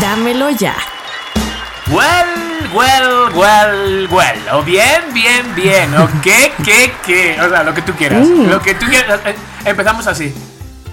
Dámelo 0.00 0.50
ya. 0.50 0.76
Well, 1.90 2.68
well, 2.74 3.32
well, 3.34 4.06
well. 4.10 4.38
O 4.52 4.62
bien, 4.62 5.02
bien, 5.14 5.54
bien. 5.54 5.94
O 5.94 6.06
qué, 6.22 6.52
qué, 6.62 6.92
qué. 7.06 7.40
O 7.40 7.48
sea, 7.48 7.62
lo 7.62 7.72
que 7.72 7.80
tú 7.80 7.94
quieras. 7.94 8.28
Lo 8.28 8.60
que 8.60 8.74
tú 8.74 8.84
quieras. 8.86 9.20
Eh, 9.24 9.34
Empezamos 9.64 10.06
así. 10.06 10.34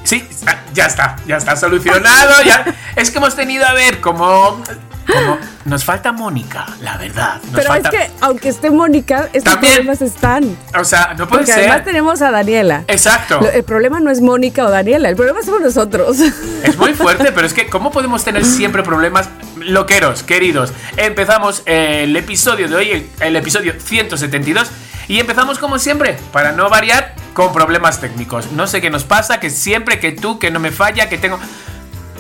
Sí, 0.04 0.26
ah, 0.48 0.58
ya 0.74 0.86
está, 0.86 1.16
ya 1.28 1.38
está 1.38 1.56
solucionado. 1.56 2.42
Ya. 2.44 2.66
Es 2.96 3.12
que 3.12 3.18
hemos 3.18 3.36
tenido, 3.36 3.66
a 3.66 3.74
ver, 3.74 4.00
como. 4.02 4.62
como 5.08 5.38
nos 5.66 5.84
falta 5.84 6.12
Mónica, 6.12 6.66
la 6.82 6.98
verdad. 6.98 7.42
Nos 7.46 7.56
Pero 7.56 7.70
falta, 7.70 7.90
es 7.90 7.96
que, 7.96 8.12
aunque 8.22 8.50
esté 8.50 8.70
Mónica, 8.70 9.30
estos 9.34 9.54
También. 9.54 9.74
problemas 9.74 10.02
están. 10.02 10.58
O 10.80 10.84
sea, 10.84 11.16
no 11.18 11.28
puede 11.28 11.42
Porque 11.42 11.54
ser. 11.54 11.62
además 11.62 11.84
tenemos 11.86 12.22
a 12.22 12.30
Daniela. 12.32 12.84
Exacto. 12.88 13.40
El 13.52 13.64
problema 13.64 14.00
no 14.00 14.12
es 14.12 14.22
Mónica 14.22 14.64
o 14.66 14.70
Daniela, 14.70 15.10
el 15.10 15.16
problema 15.16 15.42
somos 15.44 15.62
nosotros. 15.62 16.20
Es 16.20 16.78
muy 16.78 16.94
fuerte, 16.96 17.32
pero 17.32 17.48
es 17.48 17.54
que 17.54 17.68
¿cómo 17.68 17.92
podemos 17.92 18.24
tener 18.24 18.46
siempre 18.46 18.84
problemas 18.84 19.28
loqueros, 19.58 20.22
queridos? 20.22 20.72
Empezamos 20.98 21.64
el 21.66 22.16
episodio 22.16 22.68
de 22.68 22.76
hoy, 22.76 22.92
el, 22.92 23.10
el 23.22 23.36
episodio 23.36 23.74
172, 23.80 24.70
y 25.08 25.20
empezamos 25.20 25.58
como 25.58 25.80
siempre, 25.80 26.18
para 26.32 26.52
no 26.52 26.70
variar, 26.70 27.16
con 27.34 27.52
problemas 27.54 28.00
técnicos. 28.00 28.52
No 28.54 28.66
sé 28.66 28.82
qué 28.82 28.90
nos 28.90 29.04
pasa, 29.04 29.40
que 29.40 29.50
siempre 29.50 30.00
que 30.00 30.12
tú, 30.14 30.35
que 30.40 30.52
no 30.52 30.60
me 30.60 30.72
falla, 30.72 31.10
que 31.10 31.18
tengo... 31.18 31.40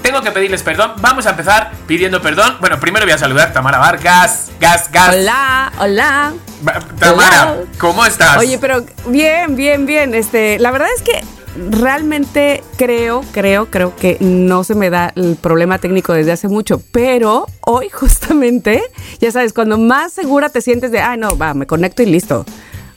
Tengo 0.01 0.21
que 0.21 0.29
pedirles 0.29 0.61
perdón. 0.61 0.93
Vamos 0.97 1.25
a 1.25 1.31
empezar 1.31 1.71
pidiendo 1.87 2.21
perdón. 2.21 2.57
Bueno, 2.59 2.79
primero 2.79 3.07
voy 3.07 3.13
a 3.13 3.17
saludar 3.17 3.47
a 3.47 3.53
Tamara 3.53 3.79
Vargas. 3.79 4.51
Gas, 4.59 4.91
gas. 4.91 5.15
hola, 5.15 5.71
hola. 5.79 6.33
Tamara, 6.99 7.53
Hola. 7.53 7.63
¿cómo 7.79 8.05
estás? 8.05 8.37
Oye, 8.37 8.59
pero 8.59 8.85
bien, 9.07 9.55
bien, 9.55 9.87
bien. 9.87 10.13
Este, 10.13 10.59
la 10.59 10.69
verdad 10.69 10.89
es 10.95 11.01
que 11.01 11.23
realmente 11.55 12.63
creo, 12.77 13.23
creo, 13.31 13.67
creo 13.67 13.95
que 13.95 14.17
no 14.19 14.63
se 14.63 14.75
me 14.75 14.89
da 14.89 15.11
el 15.15 15.35
problema 15.37 15.79
técnico 15.79 16.13
desde 16.13 16.31
hace 16.31 16.47
mucho, 16.47 16.81
pero 16.91 17.47
hoy 17.61 17.89
justamente, 17.89 18.83
ya 19.19 19.31
sabes, 19.31 19.53
cuando 19.53 19.77
más 19.77 20.13
segura 20.13 20.49
te 20.49 20.61
sientes 20.61 20.91
de, 20.91 20.99
ay, 20.99 21.17
no, 21.17 21.37
va, 21.37 21.53
me 21.53 21.65
conecto 21.65 22.03
y 22.03 22.07
listo. 22.07 22.45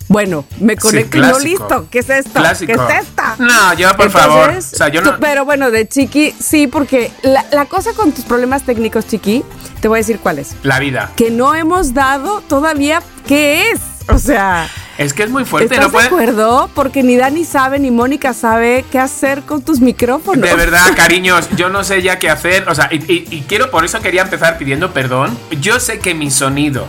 Bueno, 0.08 0.44
me 0.60 0.72
Sí, 0.74 0.78
conecto 0.80 1.18
y 1.18 1.20
no 1.20 1.38
listo. 1.38 1.86
¿Qué 1.90 1.98
es 1.98 2.08
esto? 2.10 2.32
Clásico. 2.40 2.86
¿Qué 2.86 2.94
es 2.94 3.02
esta? 3.06 3.36
No, 3.38 3.74
yo, 3.74 3.94
por 3.96 4.10
favor. 4.10 4.50
O 4.56 4.60
sea, 4.62 4.88
yo 4.88 5.02
no- 5.02 5.12
tú- 5.12 5.16
pero 5.20 5.44
bueno, 5.44 5.70
de 5.70 5.86
Chiqui, 5.86 6.32
sí, 6.32 6.66
porque 6.66 7.10
la, 7.22 7.44
la 7.52 7.66
cosa 7.66 7.92
con 7.92 8.12
tus 8.12 8.24
problemas 8.24 8.62
técnicos, 8.62 9.06
Chiqui, 9.06 9.44
te 9.80 9.88
voy 9.88 9.98
a 9.98 10.00
decir 10.00 10.18
cuál 10.20 10.38
es. 10.38 10.54
La 10.62 10.78
vida. 10.78 11.12
Que 11.16 11.30
no 11.30 11.54
hemos 11.54 11.92
dado 11.94 12.40
todavía 12.48 13.02
qué 13.26 13.70
es. 13.70 13.80
O 14.10 14.18
sea, 14.18 14.66
Es 14.96 15.12
que 15.12 15.24
es 15.24 15.30
muy 15.30 15.44
fuerte. 15.44 15.74
¿Estás 15.74 15.88
no 15.88 15.92
puede... 15.92 16.08
de 16.08 16.14
acuerdo? 16.14 16.70
Porque 16.74 17.02
ni 17.02 17.16
Dani 17.16 17.44
sabe 17.44 17.78
ni 17.78 17.90
Mónica 17.90 18.32
sabe 18.32 18.86
qué 18.90 18.98
hacer 18.98 19.42
con 19.42 19.60
tus 19.60 19.80
micrófonos. 19.80 20.48
De 20.48 20.54
verdad, 20.56 20.86
cariños, 20.96 21.46
yo 21.56 21.68
no 21.68 21.84
sé 21.84 22.00
ya 22.00 22.18
qué 22.18 22.30
hacer. 22.30 22.66
O 22.70 22.74
sea, 22.74 22.88
y, 22.90 22.96
y- 23.12 23.26
y 23.30 23.42
quiero, 23.46 23.70
por 23.70 23.84
eso 23.84 24.00
quería 24.00 24.22
empezar 24.22 24.56
pidiendo 24.56 24.94
perdón. 24.94 25.38
Yo 25.60 25.78
sé 25.78 25.98
que 25.98 26.14
mi 26.14 26.30
sonido, 26.30 26.86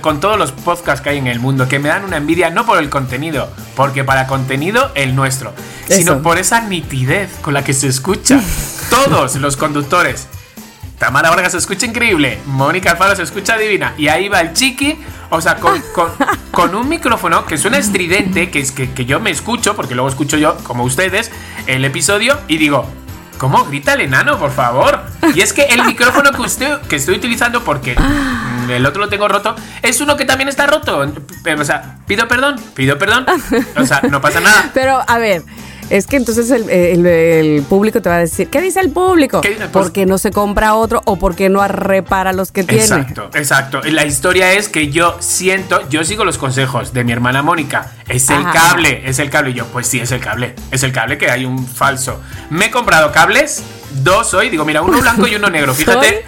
con 0.00 0.20
todos 0.20 0.38
los 0.38 0.52
podcasts 0.52 1.00
que 1.02 1.10
hay 1.10 1.18
en 1.18 1.26
el 1.26 1.38
mundo, 1.40 1.68
que 1.68 1.78
me 1.78 1.88
dan 1.88 2.04
una 2.04 2.16
envidia, 2.16 2.50
no 2.50 2.64
por 2.66 2.78
el 2.78 2.88
contenido, 2.88 3.50
porque 3.76 4.04
para 4.04 4.26
contenido 4.26 4.90
el 4.94 5.14
nuestro, 5.14 5.52
sino 5.88 6.22
por 6.22 6.38
esa 6.38 6.60
nitidez 6.62 7.30
con 7.42 7.54
la 7.54 7.62
que 7.62 7.72
se 7.74 7.86
escucha. 7.88 8.40
Todos 8.90 9.36
los 9.36 9.56
conductores. 9.56 10.26
Tamara 10.98 11.30
Vargas 11.30 11.52
se 11.52 11.58
escucha 11.58 11.86
increíble, 11.86 12.38
Mónica 12.46 12.90
Alfaro 12.90 13.16
se 13.16 13.22
escucha 13.22 13.56
divina, 13.56 13.94
y 13.96 14.08
ahí 14.08 14.28
va 14.28 14.40
el 14.42 14.52
chiqui, 14.52 14.98
o 15.30 15.40
sea, 15.40 15.56
con, 15.56 15.80
con- 15.94 16.10
con 16.50 16.74
un 16.74 16.88
micrófono 16.88 17.46
que 17.46 17.56
suena 17.56 17.78
estridente, 17.78 18.50
que 18.50 18.60
es 18.60 18.70
que, 18.72 18.90
que 18.92 19.06
yo 19.06 19.18
me 19.20 19.30
escucho, 19.30 19.74
porque 19.74 19.94
luego 19.94 20.08
escucho 20.10 20.36
yo, 20.36 20.56
como 20.58 20.84
ustedes, 20.84 21.30
el 21.66 21.84
episodio, 21.86 22.38
y 22.48 22.58
digo, 22.58 22.86
¿cómo 23.38 23.64
grita 23.64 23.94
el 23.94 24.02
enano, 24.02 24.38
por 24.38 24.50
favor? 24.52 25.00
Y 25.34 25.40
es 25.40 25.54
que 25.54 25.62
el 25.62 25.84
micrófono 25.86 26.32
que, 26.32 26.42
usted, 26.42 26.80
que 26.82 26.96
estoy 26.96 27.14
utilizando, 27.14 27.64
porque 27.64 27.94
mm, 27.98 28.49
el 28.70 28.86
otro 28.86 29.02
lo 29.02 29.08
tengo 29.08 29.28
roto, 29.28 29.54
es 29.82 30.00
uno 30.00 30.16
que 30.16 30.24
también 30.24 30.48
está 30.48 30.66
roto. 30.66 31.06
O 31.58 31.64
sea, 31.64 31.98
pido 32.06 32.26
perdón, 32.28 32.56
pido 32.74 32.98
perdón, 32.98 33.26
o 33.76 33.84
sea, 33.86 34.00
no 34.10 34.20
pasa 34.20 34.40
nada. 34.40 34.70
Pero, 34.74 35.02
a 35.06 35.18
ver, 35.18 35.42
es 35.90 36.06
que 36.06 36.16
entonces 36.16 36.50
el, 36.52 36.70
el- 36.70 37.04
el 37.06 37.62
público 37.62 38.00
te 38.00 38.08
va 38.08 38.14
a 38.16 38.18
decir, 38.20 38.48
¿qué 38.48 38.60
dice 38.60 38.78
el 38.78 38.90
público? 38.90 39.40
Pues- 39.40 39.58
¿Por 39.70 39.92
qué 39.92 40.06
no 40.06 40.18
se 40.18 40.30
compra 40.30 40.74
otro 40.74 41.02
o 41.04 41.16
por 41.18 41.34
qué 41.34 41.48
no 41.48 41.66
repara 41.66 42.32
los 42.32 42.52
que 42.52 42.62
tiene? 42.62 42.82
Exacto, 42.84 43.30
exacto. 43.34 43.80
La 43.84 44.04
historia 44.06 44.52
es 44.52 44.68
que 44.68 44.88
yo 44.90 45.16
siento, 45.20 45.88
yo 45.88 46.04
sigo 46.04 46.24
los 46.24 46.38
consejos 46.38 46.92
de 46.92 47.02
mi 47.02 47.10
hermana 47.12 47.42
Mónica. 47.42 47.90
Es 48.08 48.28
el 48.30 48.44
cable, 48.52 49.02
es 49.04 49.18
el 49.18 49.30
cable. 49.30 49.50
Y 49.50 49.54
yo, 49.54 49.66
pues 49.66 49.88
sí, 49.88 49.98
es 49.98 50.12
el 50.12 50.20
cable. 50.20 50.54
Es 50.70 50.82
el 50.84 50.92
cable 50.92 51.18
que 51.18 51.28
hay 51.30 51.44
un 51.44 51.66
falso. 51.66 52.20
Me 52.50 52.66
he 52.66 52.70
comprado 52.70 53.10
cables, 53.10 53.62
dos 54.02 54.32
hoy. 54.34 54.48
Digo, 54.48 54.64
mira, 54.64 54.82
uno 54.82 55.00
blanco 55.00 55.26
y 55.26 55.34
uno 55.34 55.50
negro. 55.50 55.74
Fíjate, 55.80 56.24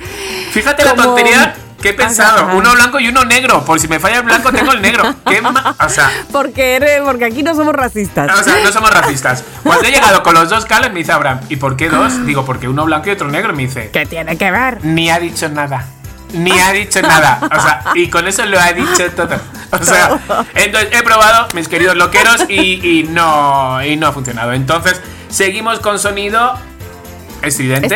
fíjate 0.50 0.84
la 0.84 0.94
tontería 0.96 1.54
que 1.82 1.90
he 1.90 1.92
pensado. 1.94 2.44
Ajá. 2.46 2.54
Uno 2.54 2.72
blanco 2.72 2.98
y 2.98 3.08
uno 3.08 3.24
negro. 3.26 3.62
Por 3.66 3.78
si 3.78 3.88
me 3.88 4.00
falla 4.00 4.16
el 4.18 4.22
blanco, 4.22 4.50
tengo 4.50 4.72
el 4.72 4.80
negro. 4.80 5.02
¿Qué 5.26 5.42
o 5.42 5.88
sea, 5.90 6.10
Porque, 6.32 6.76
eres- 6.76 7.02
porque 7.04 7.26
aquí 7.26 7.42
no 7.42 7.54
somos 7.54 7.74
racistas. 7.74 8.30
o 8.40 8.42
sea, 8.42 8.54
no 8.64 8.72
somos 8.72 8.90
racistas. 8.94 9.44
Cuando 9.62 9.84
he 9.86 9.90
llegado 9.90 10.22
con 10.22 10.32
los 10.34 10.48
dos 10.48 10.64
cables, 10.64 10.90
me 10.92 11.00
dice 11.00 11.12
Abraham, 11.12 11.40
¿y 11.50 11.56
por 11.56 11.76
qué 11.76 11.90
dos? 11.90 12.24
Digo, 12.24 12.46
porque 12.46 12.68
uno 12.68 12.86
blanco 12.86 13.08
y 13.10 13.12
otro 13.12 13.28
negro. 13.28 13.52
Me 13.52 13.64
dice, 13.64 13.90
¿Qué 13.92 14.06
tiene 14.06 14.38
que 14.38 14.50
ver? 14.50 14.82
ni 14.84 15.10
ha 15.10 15.18
dicho 15.18 15.48
nada. 15.50 15.84
Ni 16.32 16.58
ha 16.58 16.72
dicho 16.72 17.02
nada. 17.02 17.40
O 17.54 17.60
sea, 17.60 17.84
y 17.94 18.08
con 18.08 18.26
eso 18.26 18.46
lo 18.46 18.58
ha 18.58 18.72
dicho 18.72 19.10
todo. 19.14 19.38
O 19.70 19.84
sea, 19.84 20.18
entonces 20.54 20.88
he 20.92 21.02
probado, 21.02 21.46
mis 21.54 21.68
queridos 21.68 21.94
loqueros, 21.96 22.44
y, 22.48 23.00
y 23.00 23.02
no, 23.04 23.84
y 23.84 23.96
no 23.96 24.06
ha 24.06 24.12
funcionado. 24.12 24.52
Entonces, 24.54 24.98
seguimos 25.28 25.80
con 25.80 25.98
sonido 25.98 26.58
estridente. 27.42 27.86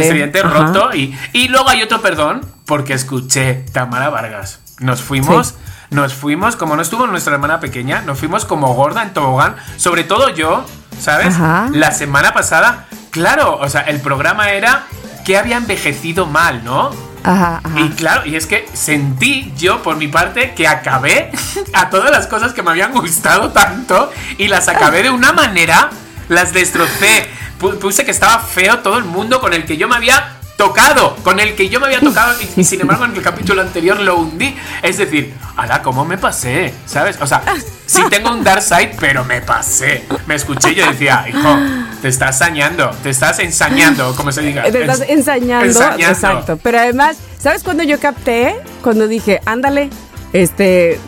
Estridente. 0.00 0.40
Ajá. 0.40 0.48
roto. 0.48 0.94
Y, 0.94 1.16
y 1.32 1.48
luego 1.48 1.68
hay 1.68 1.82
otro 1.82 2.00
perdón, 2.00 2.40
porque 2.66 2.94
escuché 2.94 3.64
Tamara 3.72 4.10
Vargas. 4.10 4.60
Nos 4.80 5.02
fuimos. 5.02 5.48
Sí. 5.48 5.54
Nos 5.90 6.14
fuimos, 6.14 6.56
como 6.56 6.74
no 6.74 6.82
estuvo 6.82 7.06
nuestra 7.06 7.34
hermana 7.34 7.60
pequeña, 7.60 8.00
nos 8.02 8.18
fuimos 8.18 8.44
como 8.44 8.74
gorda 8.74 9.02
en 9.02 9.12
tobogán. 9.12 9.54
Sobre 9.76 10.02
todo 10.02 10.28
yo, 10.30 10.64
¿sabes? 10.98 11.34
Ajá. 11.34 11.68
La 11.72 11.92
semana 11.92 12.34
pasada, 12.34 12.86
claro, 13.10 13.58
o 13.58 13.68
sea, 13.68 13.82
el 13.82 14.00
programa 14.00 14.50
era 14.50 14.86
que 15.24 15.38
había 15.38 15.56
envejecido 15.56 16.26
mal, 16.26 16.64
¿no? 16.64 16.90
Ajá, 17.22 17.60
ajá. 17.62 17.80
Y 17.80 17.90
claro, 17.90 18.26
y 18.26 18.36
es 18.36 18.46
que 18.46 18.66
sentí 18.72 19.52
yo 19.56 19.82
por 19.82 19.96
mi 19.96 20.08
parte 20.08 20.52
que 20.54 20.66
acabé 20.66 21.30
a 21.72 21.90
todas 21.90 22.10
las 22.10 22.26
cosas 22.26 22.52
que 22.52 22.62
me 22.62 22.70
habían 22.70 22.92
gustado 22.92 23.50
tanto 23.52 24.10
y 24.36 24.48
las 24.48 24.68
acabé 24.68 25.02
de 25.02 25.10
una 25.10 25.32
manera, 25.32 25.90
las 26.28 26.52
destrocé. 26.52 27.28
Pu- 27.64 27.78
Puse 27.78 28.04
que 28.04 28.10
estaba 28.10 28.38
feo 28.40 28.78
todo 28.80 28.98
el 28.98 29.04
mundo 29.04 29.40
con 29.40 29.52
el 29.54 29.64
que 29.64 29.76
yo 29.76 29.88
me 29.88 29.96
había 29.96 30.36
tocado, 30.56 31.16
con 31.24 31.40
el 31.40 31.56
que 31.56 31.68
yo 31.68 31.80
me 31.80 31.86
había 31.86 32.00
tocado 32.00 32.32
y, 32.40 32.60
y 32.60 32.64
sin 32.70 32.80
embargo 32.80 33.04
en 33.06 33.14
el 33.16 33.22
capítulo 33.22 33.62
anterior 33.62 33.98
lo 34.00 34.16
hundí. 34.18 34.54
Es 34.82 34.98
decir, 34.98 35.32
ala, 35.56 35.82
¿cómo 35.82 36.04
me 36.04 36.18
pasé? 36.18 36.72
¿Sabes? 36.86 37.16
O 37.20 37.26
sea, 37.26 37.42
sí 37.86 38.02
tengo 38.10 38.30
un 38.30 38.44
dark 38.44 38.62
side, 38.62 38.94
pero 39.00 39.24
me 39.24 39.40
pasé. 39.40 40.04
Me 40.26 40.34
escuché 40.34 40.72
y 40.72 40.74
yo 40.76 40.86
decía, 40.90 41.24
hijo, 41.28 41.58
te 42.02 42.08
estás 42.08 42.38
sañando, 42.38 42.90
te 43.02 43.10
estás 43.10 43.38
ensañando, 43.38 44.14
como 44.14 44.30
se 44.30 44.42
diga. 44.42 44.62
Te 44.64 44.80
estás 44.82 45.00
Es- 45.00 45.08
ensañando, 45.10 45.64
ensañando. 45.66 46.06
exacto. 46.08 46.58
Pero 46.62 46.78
además, 46.78 47.16
¿sabes 47.38 47.62
cuándo 47.64 47.82
yo 47.82 47.98
capté? 47.98 48.54
Cuando 48.82 49.08
dije, 49.08 49.40
ándale, 49.46 49.88
este, 50.32 51.00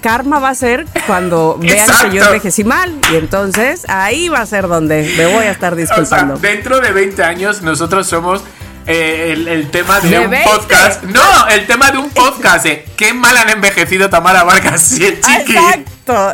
karma 0.00 0.38
va 0.38 0.50
a 0.50 0.54
ser 0.54 0.86
cuando 1.06 1.56
vean 1.60 1.88
que 2.10 2.16
yo 2.16 2.24
envejecí 2.24 2.64
mal. 2.64 2.94
Y 3.12 3.16
entonces 3.16 3.84
ahí 3.88 4.28
va 4.28 4.40
a 4.40 4.46
ser 4.46 4.68
donde 4.68 5.12
me 5.16 5.26
voy 5.26 5.44
a 5.46 5.50
estar 5.50 5.72
O 5.72 5.76
sea, 5.76 5.84
disculpando. 5.86 6.36
dentro 6.38 6.80
de 6.80 6.92
20 6.92 7.22
años 7.24 7.62
nosotros 7.62 8.06
somos 8.06 8.42
eh, 8.86 9.32
el, 9.32 9.48
el 9.48 9.70
tema 9.70 10.00
de, 10.00 10.08
¿De 10.08 10.18
un 10.20 10.30
20? 10.30 10.48
podcast. 10.50 11.02
No, 11.04 11.48
el 11.48 11.66
tema 11.66 11.90
de 11.90 11.98
un 11.98 12.10
podcast. 12.10 12.64
de 12.64 12.84
qué 12.96 13.12
mal 13.12 13.36
han 13.36 13.50
envejecido 13.50 14.08
Tamara 14.10 14.44
Vargas 14.44 14.92
y 14.98 15.04
el 15.06 15.18
Ah, 15.22 15.38
chiqui. 15.38 15.56
Exacto. 15.56 16.32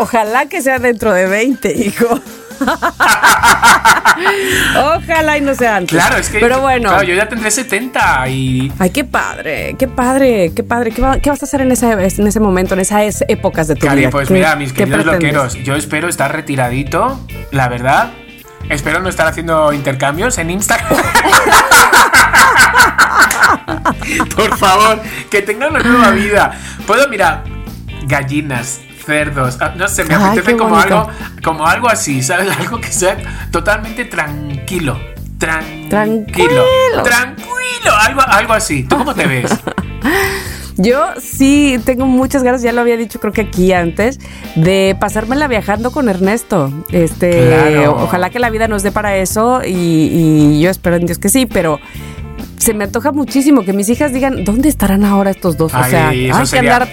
Ojalá 0.00 0.46
que 0.46 0.60
sea 0.60 0.78
dentro 0.80 1.12
de 1.12 1.26
20, 1.26 1.72
hijo. 1.72 2.20
Ojalá 4.76 5.38
y 5.38 5.40
no 5.40 5.54
sea 5.54 5.76
antes. 5.76 5.96
Claro, 5.98 6.16
es 6.16 6.28
que. 6.28 6.38
Pero 6.40 6.60
bueno. 6.60 6.88
claro, 6.90 7.04
yo 7.04 7.14
ya 7.14 7.28
tendré 7.28 7.50
70 7.50 8.28
y. 8.28 8.72
Ay, 8.78 8.90
qué 8.90 9.04
padre, 9.04 9.76
qué 9.78 9.88
padre, 9.88 10.52
qué 10.54 10.62
padre. 10.62 10.90
¿Qué, 10.92 11.02
va- 11.02 11.18
qué 11.20 11.30
vas 11.30 11.42
a 11.42 11.46
hacer 11.46 11.60
en 11.60 11.72
ese, 11.72 11.90
en 11.92 12.26
ese 12.26 12.40
momento, 12.40 12.74
en 12.74 12.80
esas 12.80 13.24
épocas 13.28 13.68
de 13.68 13.76
tu 13.76 13.86
Cari, 13.86 14.00
vida? 14.00 14.10
pues 14.10 14.28
¿Qué- 14.28 14.34
mira, 14.34 14.56
mis 14.56 14.72
queridos 14.72 15.04
loqueros, 15.06 15.54
yo 15.64 15.74
espero 15.76 16.08
estar 16.08 16.32
retiradito, 16.32 17.20
la 17.52 17.68
verdad. 17.68 18.10
Espero 18.68 19.00
no 19.00 19.08
estar 19.08 19.26
haciendo 19.26 19.72
intercambios 19.72 20.36
en 20.38 20.50
Instagram. 20.50 20.92
Por 24.36 24.56
favor, 24.58 25.00
que 25.30 25.42
tengan 25.42 25.70
una 25.70 25.80
nueva 25.80 26.10
vida. 26.10 26.52
Puedo, 26.86 27.08
mira, 27.08 27.44
gallinas, 28.06 28.80
cerdos, 29.08 29.56
ah, 29.60 29.72
no 29.74 29.88
sé, 29.88 30.04
me 30.04 30.14
Ay, 30.14 30.22
apetece 30.22 30.54
como 30.58 30.74
bonito. 30.76 30.94
algo, 31.00 31.10
como 31.42 31.66
algo 31.66 31.88
así, 31.88 32.22
¿sabes? 32.22 32.48
Algo 32.58 32.78
que 32.78 32.92
sea 32.92 33.16
totalmente 33.50 34.04
tranquilo. 34.04 35.00
Tranquilo. 35.38 35.88
Tranquilo. 35.88 36.64
Tranquilo. 37.02 37.96
Algo, 38.06 38.20
algo 38.20 38.52
así. 38.52 38.84
¿Tú 38.84 38.98
cómo 38.98 39.14
te 39.14 39.26
ves? 39.26 39.50
Yo 40.80 41.06
sí 41.20 41.80
tengo 41.84 42.06
muchas 42.06 42.44
ganas, 42.44 42.62
ya 42.62 42.72
lo 42.72 42.80
había 42.82 42.96
dicho 42.96 43.18
creo 43.18 43.32
que 43.32 43.40
aquí 43.40 43.72
antes, 43.72 44.20
de 44.54 44.96
pasármela 45.00 45.48
viajando 45.48 45.90
con 45.90 46.08
Ernesto. 46.08 46.70
Este, 46.92 47.48
Claro. 47.48 47.96
ojalá 48.04 48.30
que 48.30 48.38
la 48.38 48.48
vida 48.50 48.68
nos 48.68 48.84
dé 48.84 48.92
para 48.92 49.16
eso 49.16 49.62
y, 49.64 49.72
y 49.72 50.60
yo 50.60 50.70
espero 50.70 50.94
en 50.96 51.06
Dios 51.06 51.18
que 51.18 51.30
sí, 51.30 51.46
pero 51.46 51.80
se 52.58 52.74
me 52.74 52.84
antoja 52.84 53.12
muchísimo 53.12 53.64
que 53.64 53.72
mis 53.72 53.88
hijas 53.88 54.12
digan, 54.12 54.44
¿dónde 54.44 54.68
estarán 54.68 55.04
ahora 55.04 55.30
estos 55.30 55.56
dos? 55.56 55.72
o 55.74 55.84
sea, 55.84 56.08
hay 56.08 56.30
que 56.50 56.58
andar 56.58 56.88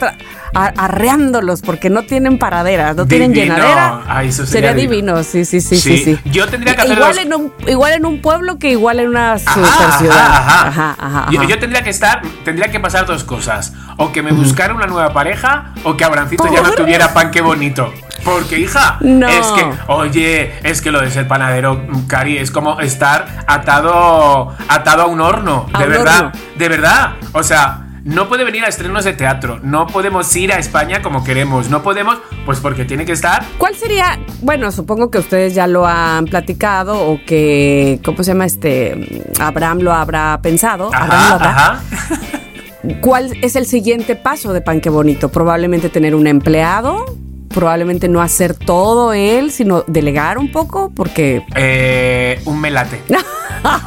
arreándolos 0.53 1.61
porque 1.61 1.89
no 1.89 2.03
tienen 2.03 2.37
paraderas, 2.37 2.95
no 2.95 3.05
tienen 3.07 3.33
llenadera. 3.33 4.01
Ay, 4.07 4.29
eso 4.29 4.45
sería 4.45 4.69
sería 4.69 4.73
divino. 4.87 5.15
divino, 5.17 5.23
sí, 5.23 5.45
sí, 5.45 5.61
sí, 5.61 5.77
sí, 5.79 5.97
Sí. 5.97 6.03
sí. 6.23 6.29
Yo 6.31 6.47
tendría 6.47 6.75
que 6.75 6.81
hacer 6.83 6.97
igual 6.97 7.15
los- 7.15 7.25
en 7.25 7.33
un 7.33 7.53
igual 7.67 7.93
en 7.93 8.05
un 8.05 8.21
pueblo 8.21 8.57
que 8.57 8.69
igual 8.71 8.99
en 8.99 9.09
una 9.09 9.37
super 9.37 9.63
ciudad. 9.99 10.17
ajá, 10.27 10.67
ajá. 10.67 10.95
Ajá, 10.99 11.27
Yo, 11.31 11.43
yo 11.43 11.59
tendría 11.59 11.83
que 11.83 11.89
estar, 11.89 12.21
tendría 12.43 12.69
que 12.71 12.79
pasar 12.79 13.05
dos 13.05 13.23
cosas. 13.23 13.73
O 13.97 14.11
que 14.11 14.21
me 14.21 14.31
buscara 14.31 14.73
una 14.73 14.87
nueva 14.87 15.13
pareja, 15.13 15.73
o 15.83 15.95
que 15.97 16.03
Abrancito 16.03 16.45
ya 16.53 16.61
no 16.61 16.71
tuviera 16.71 17.13
pan 17.13 17.31
que 17.31 17.41
bonito. 17.41 17.93
Porque, 18.23 18.59
hija, 18.59 18.97
No. 19.01 19.27
es 19.27 19.45
que, 19.47 19.65
oye, 19.87 20.53
es 20.63 20.81
que 20.81 20.91
lo 20.91 21.01
de 21.01 21.11
ser 21.11 21.27
panadero, 21.27 21.75
mm, 21.75 22.07
Cari, 22.07 22.37
es 22.37 22.49
como 22.51 22.79
estar 22.79 23.43
atado, 23.47 24.53
atado 24.67 25.03
a 25.03 25.05
un 25.07 25.21
horno. 25.21 25.67
A 25.73 25.79
de 25.79 25.85
un 25.85 25.91
verdad, 25.91 26.17
horno. 26.27 26.31
de 26.55 26.69
verdad. 26.69 27.13
O 27.33 27.43
sea. 27.43 27.81
No 28.07 28.27
puede 28.29 28.43
venir 28.43 28.63
a 28.63 28.67
estrenos 28.67 29.03
de 29.03 29.13
teatro, 29.13 29.59
no 29.63 29.87
podemos 29.87 30.35
ir 30.35 30.53
a 30.53 30.59
España 30.59 31.01
como 31.01 31.23
queremos, 31.23 31.71
no 31.71 31.81
podemos, 31.81 32.19
pues 32.45 32.59
porque 32.59 32.85
tiene 32.85 33.03
que 33.03 33.13
estar 33.13 33.43
¿Cuál 33.57 33.73
sería? 33.75 34.19
Bueno, 34.43 34.71
supongo 34.71 35.09
que 35.09 35.17
ustedes 35.17 35.55
ya 35.55 35.65
lo 35.65 35.87
han 35.87 36.25
platicado 36.25 36.99
o 37.01 37.19
que, 37.25 37.99
¿cómo 38.05 38.19
se 38.19 38.25
llama 38.33 38.45
este? 38.45 39.23
Abraham 39.39 39.79
lo 39.79 39.91
habrá 39.91 40.39
pensado. 40.43 40.91
Abraham 40.93 41.29
lo 41.29 41.33
habrá. 41.33 41.49
ajá. 41.49 41.79
¿Cuál 43.01 43.35
es 43.41 43.55
el 43.55 43.65
siguiente 43.65 44.15
paso 44.15 44.53
de 44.53 44.61
Pan 44.61 44.81
que 44.81 44.91
Bonito? 44.91 45.29
Probablemente 45.29 45.89
tener 45.89 46.13
un 46.13 46.27
empleado, 46.27 47.05
probablemente 47.55 48.09
no 48.09 48.21
hacer 48.21 48.53
todo 48.53 49.13
él, 49.13 49.49
sino 49.49 49.85
delegar 49.87 50.37
un 50.37 50.51
poco, 50.51 50.91
porque 50.93 51.41
Eh, 51.55 52.41
un 52.45 52.59
melate. 52.59 53.01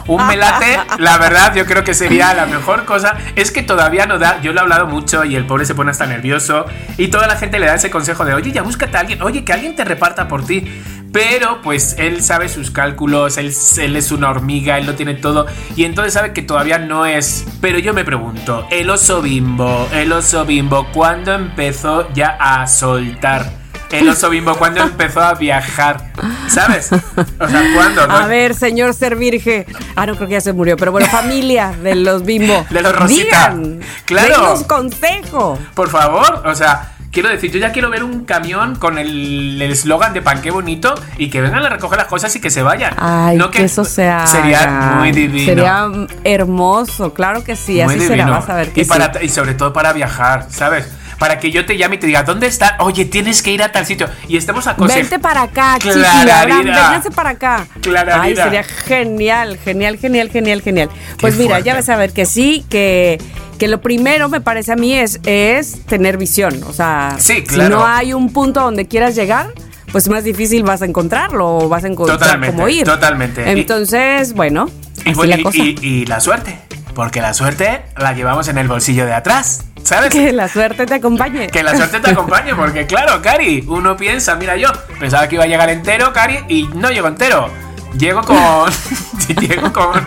Un 0.08 0.26
melate, 0.26 0.78
la 0.98 1.18
verdad, 1.18 1.54
yo 1.54 1.64
creo 1.64 1.84
que 1.84 1.94
sería 1.94 2.34
la 2.34 2.46
mejor 2.46 2.84
cosa. 2.84 3.16
Es 3.36 3.52
que 3.52 3.62
todavía 3.62 4.06
no 4.06 4.18
da. 4.18 4.40
Yo 4.40 4.52
lo 4.52 4.58
he 4.58 4.62
hablado 4.62 4.86
mucho 4.86 5.24
y 5.24 5.36
el 5.36 5.46
pobre 5.46 5.66
se 5.66 5.74
pone 5.74 5.92
hasta 5.92 6.06
nervioso. 6.06 6.64
Y 6.96 7.08
toda 7.08 7.28
la 7.28 7.36
gente 7.36 7.60
le 7.60 7.66
da 7.66 7.74
ese 7.74 7.90
consejo 7.90 8.24
de, 8.24 8.34
oye, 8.34 8.50
ya 8.50 8.62
búscate 8.62 8.96
a 8.96 9.00
alguien, 9.00 9.22
oye, 9.22 9.44
que 9.44 9.52
alguien 9.52 9.76
te 9.76 9.84
reparta 9.84 10.26
por 10.26 10.44
ti. 10.44 10.64
Pero 11.12 11.60
pues 11.62 11.94
él 11.98 12.22
sabe 12.22 12.48
sus 12.48 12.70
cálculos, 12.70 13.36
él, 13.36 13.54
él 13.78 13.96
es 13.96 14.10
una 14.10 14.30
hormiga, 14.30 14.78
él 14.78 14.86
lo 14.86 14.94
tiene 14.94 15.14
todo. 15.14 15.46
Y 15.76 15.84
entonces 15.84 16.14
sabe 16.14 16.32
que 16.32 16.42
todavía 16.42 16.78
no 16.78 17.06
es. 17.06 17.44
Pero 17.60 17.78
yo 17.78 17.94
me 17.94 18.04
pregunto, 18.04 18.66
el 18.70 18.90
oso 18.90 19.22
bimbo, 19.22 19.88
el 19.92 20.10
oso 20.12 20.44
bimbo, 20.44 20.88
¿cuándo 20.92 21.34
empezó 21.34 22.12
ya 22.14 22.36
a 22.40 22.66
soltar? 22.66 23.57
El 23.90 24.08
oso 24.08 24.28
bimbo, 24.30 24.54
¿cuándo 24.56 24.82
empezó 24.82 25.20
a 25.22 25.34
viajar? 25.34 26.12
¿Sabes? 26.48 26.90
O 26.92 27.48
sea, 27.48 27.62
¿cuándo? 27.74 28.06
no? 28.06 28.14
A 28.16 28.26
ver, 28.26 28.54
señor 28.54 28.92
Servirge. 28.94 29.66
Ah, 29.96 30.04
no, 30.06 30.14
creo 30.16 30.28
que 30.28 30.34
ya 30.34 30.40
se 30.40 30.52
murió. 30.52 30.76
Pero 30.76 30.92
bueno, 30.92 31.06
familia 31.08 31.72
de 31.82 31.94
los 31.94 32.24
bimbo. 32.24 32.66
De 32.70 32.82
los 32.82 32.94
Rosita. 32.94 33.50
Digan, 33.50 33.80
Claro. 34.04 34.28
denos 34.28 34.64
consejo. 34.64 35.58
Por 35.74 35.88
favor, 35.88 36.42
o 36.46 36.54
sea, 36.54 36.92
quiero 37.10 37.30
decir, 37.30 37.50
yo 37.50 37.58
ya 37.58 37.72
quiero 37.72 37.88
ver 37.88 38.04
un 38.04 38.24
camión 38.26 38.76
con 38.76 38.98
el 38.98 39.60
eslogan 39.62 40.12
de 40.12 40.20
pan 40.20 40.42
qué 40.42 40.50
bonito 40.50 40.94
y 41.16 41.30
que 41.30 41.40
vengan 41.40 41.64
a 41.64 41.70
recoger 41.70 41.96
las 41.98 42.08
cosas 42.08 42.34
y 42.36 42.40
que 42.40 42.50
se 42.50 42.62
vayan. 42.62 42.94
Ay, 42.98 43.36
No 43.38 43.50
que, 43.50 43.64
eso 43.64 43.84
sea. 43.86 44.26
Sería 44.26 44.66
muy 44.98 45.12
divino. 45.12 45.46
Sería 45.46 45.86
hermoso, 46.24 47.14
claro 47.14 47.42
que 47.42 47.56
sí. 47.56 47.74
muy 47.84 47.94
así 47.94 48.00
será, 48.00 48.14
divino. 48.24 48.30
vas 48.32 48.48
a 48.50 48.54
ver 48.54 48.72
que 48.72 48.82
y, 48.82 48.84
sí. 48.84 48.90
para, 48.90 49.22
y 49.22 49.28
sobre 49.30 49.54
todo 49.54 49.72
para 49.72 49.92
viajar, 49.94 50.46
¿sabes? 50.50 50.86
Para 51.18 51.40
que 51.40 51.50
yo 51.50 51.66
te 51.66 51.76
llame 51.76 51.96
y 51.96 51.98
te 51.98 52.06
diga, 52.06 52.22
¿dónde 52.22 52.46
está? 52.46 52.76
Oye, 52.80 53.04
tienes 53.04 53.42
que 53.42 53.50
ir 53.50 53.62
a 53.62 53.72
tal 53.72 53.84
sitio. 53.86 54.08
Y 54.28 54.36
estemos 54.36 54.66
a 54.68 54.74
Vente 54.74 55.18
para 55.18 55.42
acá, 55.42 55.76
vénganse 55.84 57.10
para 57.10 57.30
acá. 57.30 57.66
Clararira. 57.80 58.22
Ay, 58.22 58.36
sería 58.36 58.62
genial, 58.64 59.58
genial, 59.64 59.98
genial, 59.98 60.30
genial, 60.30 60.62
genial. 60.62 60.88
Pues 61.20 61.36
mira, 61.36 61.50
fuerte. 61.56 61.66
ya 61.66 61.74
vas 61.74 61.88
a 61.88 61.96
ver 61.96 62.12
que 62.12 62.24
sí, 62.26 62.64
que, 62.70 63.20
que 63.58 63.68
lo 63.68 63.80
primero 63.80 64.28
me 64.28 64.40
parece 64.40 64.72
a 64.72 64.76
mí 64.76 64.94
es, 64.94 65.20
es 65.24 65.84
tener 65.86 66.16
visión. 66.18 66.62
O 66.64 66.72
sea, 66.72 67.16
Sí, 67.18 67.44
si 67.48 67.56
no 67.58 67.84
hay 67.86 68.12
un 68.12 68.32
punto 68.32 68.60
donde 68.60 68.86
quieras 68.86 69.14
llegar, 69.16 69.48
pues 69.90 70.08
más 70.08 70.22
difícil 70.24 70.62
vas 70.62 70.82
a 70.82 70.84
encontrarlo 70.84 71.58
o 71.58 71.68
vas 71.68 71.82
a 71.84 71.88
encontrar 71.88 72.18
Totalmente, 72.18 72.54
cómo 72.56 72.68
ir. 72.68 72.84
totalmente. 72.84 73.42
Y- 73.46 73.60
Entonces, 73.60 74.34
bueno, 74.34 74.68
Y, 74.98 75.00
así 75.10 75.14
bueno, 75.14 75.30
la 75.34 75.40
y- 75.40 75.42
cosa. 75.42 75.58
y- 75.58 75.76
y 75.82 76.06
la 76.06 76.20
suerte. 76.20 76.58
Porque 76.94 77.20
la 77.20 77.32
suerte 77.32 77.82
la 77.96 78.12
llevamos 78.12 78.48
en 78.48 78.58
el 78.58 78.66
bolsillo 78.66 79.06
de 79.06 79.12
atrás. 79.14 79.64
¿Sabes? 79.88 80.10
que 80.10 80.32
la 80.32 80.48
suerte 80.48 80.84
te 80.84 80.94
acompañe. 80.94 81.46
Que 81.48 81.62
la 81.62 81.74
suerte 81.74 82.00
te 82.00 82.10
acompañe, 82.10 82.54
porque 82.54 82.86
claro, 82.86 83.22
Cari, 83.22 83.64
uno 83.68 83.96
piensa, 83.96 84.34
mira 84.34 84.54
yo, 84.56 84.68
pensaba 85.00 85.26
que 85.28 85.36
iba 85.36 85.44
a 85.44 85.46
llegar 85.46 85.70
entero, 85.70 86.12
Cari, 86.12 86.40
y 86.48 86.68
no 86.74 86.90
llego 86.90 87.08
entero. 87.08 87.50
Llego 87.96 88.20
con. 88.20 88.36
llego 89.40 89.72
con. 89.72 90.06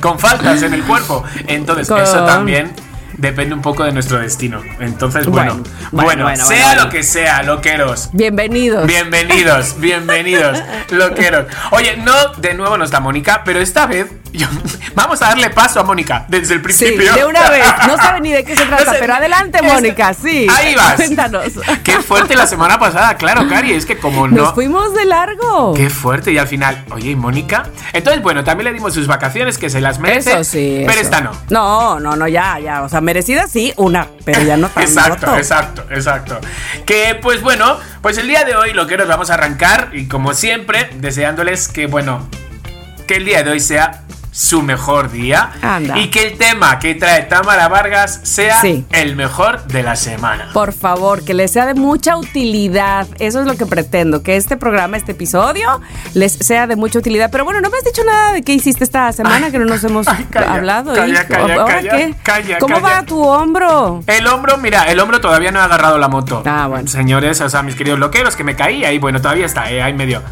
con 0.00 0.18
faltas 0.18 0.62
en 0.62 0.74
el 0.74 0.82
cuerpo. 0.82 1.24
Entonces, 1.46 1.88
Con- 1.88 2.02
eso 2.02 2.26
también 2.26 2.72
depende 3.16 3.54
un 3.54 3.62
poco 3.62 3.84
de 3.84 3.92
nuestro 3.92 4.18
destino. 4.18 4.60
Entonces, 4.80 5.24
bueno, 5.26 5.54
Bueno, 5.54 5.64
bueno, 5.92 6.04
bueno, 6.04 6.24
bueno, 6.24 6.46
sea 6.46 6.74
lo 6.74 6.90
que 6.90 7.02
sea, 7.02 7.42
loqueros. 7.42 8.10
Bienvenidos. 8.12 8.86
Bienvenidos, 8.86 9.80
bienvenidos, 9.80 10.58
loqueros. 10.90 11.46
Oye, 11.70 11.96
no, 11.96 12.34
de 12.36 12.52
nuevo 12.52 12.76
no 12.76 12.84
está 12.84 13.00
Mónica, 13.00 13.42
pero 13.46 13.60
esta 13.60 13.86
vez 13.86 14.08
yo- 14.32 14.46
vamos 14.94 15.20
a 15.22 15.26
darle 15.28 15.50
paso 15.50 15.80
a 15.80 15.82
Mónica 15.84 16.24
desde 16.28 16.54
el 16.54 16.60
Sí, 16.60 16.64
principio. 16.64 17.12
de 17.14 17.24
una 17.24 17.50
vez. 17.50 17.64
No 17.86 17.96
sabe 17.96 18.20
ni 18.20 18.32
de 18.32 18.44
qué 18.44 18.56
se 18.56 18.64
trata, 18.66 18.84
No 18.84 18.92
sé, 18.92 18.98
pero 19.00 19.14
adelante, 19.14 19.58
es- 19.62 19.72
Mónica, 19.72 20.14
sí. 20.14 20.46
Ahí 20.54 20.74
vas. 20.74 20.94
Cuéntanos. 20.96 21.44
Qué 21.84 22.00
fuerte 22.00 22.34
la 22.36 22.46
semana 22.46 22.78
pasada, 22.78 23.16
claro, 23.16 23.48
Cari, 23.48 23.72
es 23.72 23.86
que 23.86 23.98
como 23.98 24.26
no. 24.28 24.36
Nos 24.36 24.54
fuimos 24.54 24.94
de 24.94 25.04
largo. 25.04 25.74
Qué 25.74 25.90
fuerte, 25.90 26.32
y 26.32 26.38
al 26.38 26.48
final, 26.48 26.84
oye, 26.92 27.10
¿y 27.10 27.16
Mónica? 27.16 27.64
Entonces, 27.92 28.22
bueno, 28.22 28.44
también 28.44 28.66
le 28.66 28.72
dimos 28.72 28.94
sus 28.94 29.06
vacaciones 29.06 29.58
que 29.58 29.70
se 29.70 29.80
las 29.80 29.98
merece. 29.98 30.32
Eso 30.32 30.44
sí. 30.44 30.78
Pero 30.86 30.92
eso. 30.92 31.02
esta 31.02 31.20
no. 31.20 31.32
No, 31.50 32.00
no, 32.00 32.16
no, 32.16 32.26
ya, 32.28 32.58
ya. 32.58 32.82
O 32.82 32.88
sea, 32.88 33.00
merecida 33.00 33.46
sí, 33.46 33.72
una, 33.76 34.06
pero 34.24 34.42
ya 34.42 34.56
no 34.56 34.68
tanto. 34.74 34.80
Exacto, 34.80 35.36
exacto, 35.36 35.84
exacto. 35.90 36.40
Que 36.86 37.18
pues 37.20 37.42
bueno, 37.42 37.76
pues 38.00 38.18
el 38.18 38.26
día 38.28 38.44
de 38.44 38.54
hoy 38.56 38.72
lo 38.72 38.86
que 38.86 38.96
nos 38.96 39.06
vamos 39.08 39.30
a 39.30 39.34
arrancar 39.34 39.90
y 39.92 40.06
como 40.08 40.34
siempre, 40.34 40.90
deseándoles 40.96 41.68
que 41.68 41.86
bueno, 41.86 42.28
que 43.06 43.16
el 43.16 43.24
día 43.24 43.42
de 43.42 43.50
hoy 43.50 43.60
sea 43.60 44.01
su 44.34 44.62
mejor 44.62 45.10
día 45.10 45.52
Anda. 45.60 45.98
y 45.98 46.08
que 46.08 46.26
el 46.26 46.38
tema 46.38 46.78
que 46.78 46.94
trae 46.94 47.22
Tamara 47.24 47.68
Vargas 47.68 48.18
sea 48.22 48.60
Sí. 48.62 48.86
el 48.90 49.14
mejor 49.14 49.64
de 49.66 49.82
la 49.82 49.94
semana. 49.94 50.48
Por 50.54 50.72
favor, 50.72 51.22
que 51.22 51.34
les 51.34 51.52
sea 51.52 51.66
de 51.66 51.74
mucha 51.74 52.16
utilidad. 52.16 53.06
Eso 53.18 53.40
es 53.40 53.46
lo 53.46 53.56
que 53.56 53.66
pretendo, 53.66 54.22
que 54.22 54.36
este 54.36 54.56
programa, 54.56 54.96
este 54.96 55.12
episodio, 55.12 55.82
les 56.14 56.32
sea 56.32 56.66
de 56.66 56.76
mucha 56.76 56.98
utilidad. 56.98 57.30
Pero 57.30 57.44
bueno, 57.44 57.60
no 57.60 57.68
me 57.68 57.76
has 57.76 57.84
dicho 57.84 58.02
nada 58.04 58.32
de 58.32 58.42
qué 58.42 58.54
hiciste 58.54 58.84
esta 58.84 59.12
semana, 59.12 59.50
que 59.50 59.58
no 59.58 59.66
nos 59.66 59.84
hemos 59.84 60.08
ay, 60.08 60.26
calla, 60.30 60.54
hablado. 60.54 60.94
calla, 60.94 61.26
calla, 61.28 61.54
¿Ahora 61.60 61.80
qué? 61.82 62.14
calla, 62.22 62.58
¿Cómo 62.58 62.80
va 62.80 63.02
tu 63.02 63.22
hombro? 63.22 64.02
El 64.06 64.26
hombro, 64.26 64.56
mira, 64.56 64.84
el 64.84 64.98
hombro 64.98 65.20
todavía 65.20 65.50
no 65.52 65.60
ha 65.60 65.64
agarrado 65.64 65.98
la 65.98 66.08
moto. 66.08 66.42
Ah, 66.46 66.68
bueno. 66.68 66.88
Señores, 66.88 67.38
o 67.42 67.50
sea, 67.50 67.62
mis 67.62 67.74
queridos 67.74 67.98
loqueros, 67.98 68.34
que 68.34 68.44
me 68.44 68.56
caí 68.56 68.82
ahí, 68.86 68.98
bueno, 68.98 69.20
todavía 69.20 69.44
está, 69.44 69.70
eh, 69.70 69.82
ahí 69.82 69.92
medio. 69.92 70.22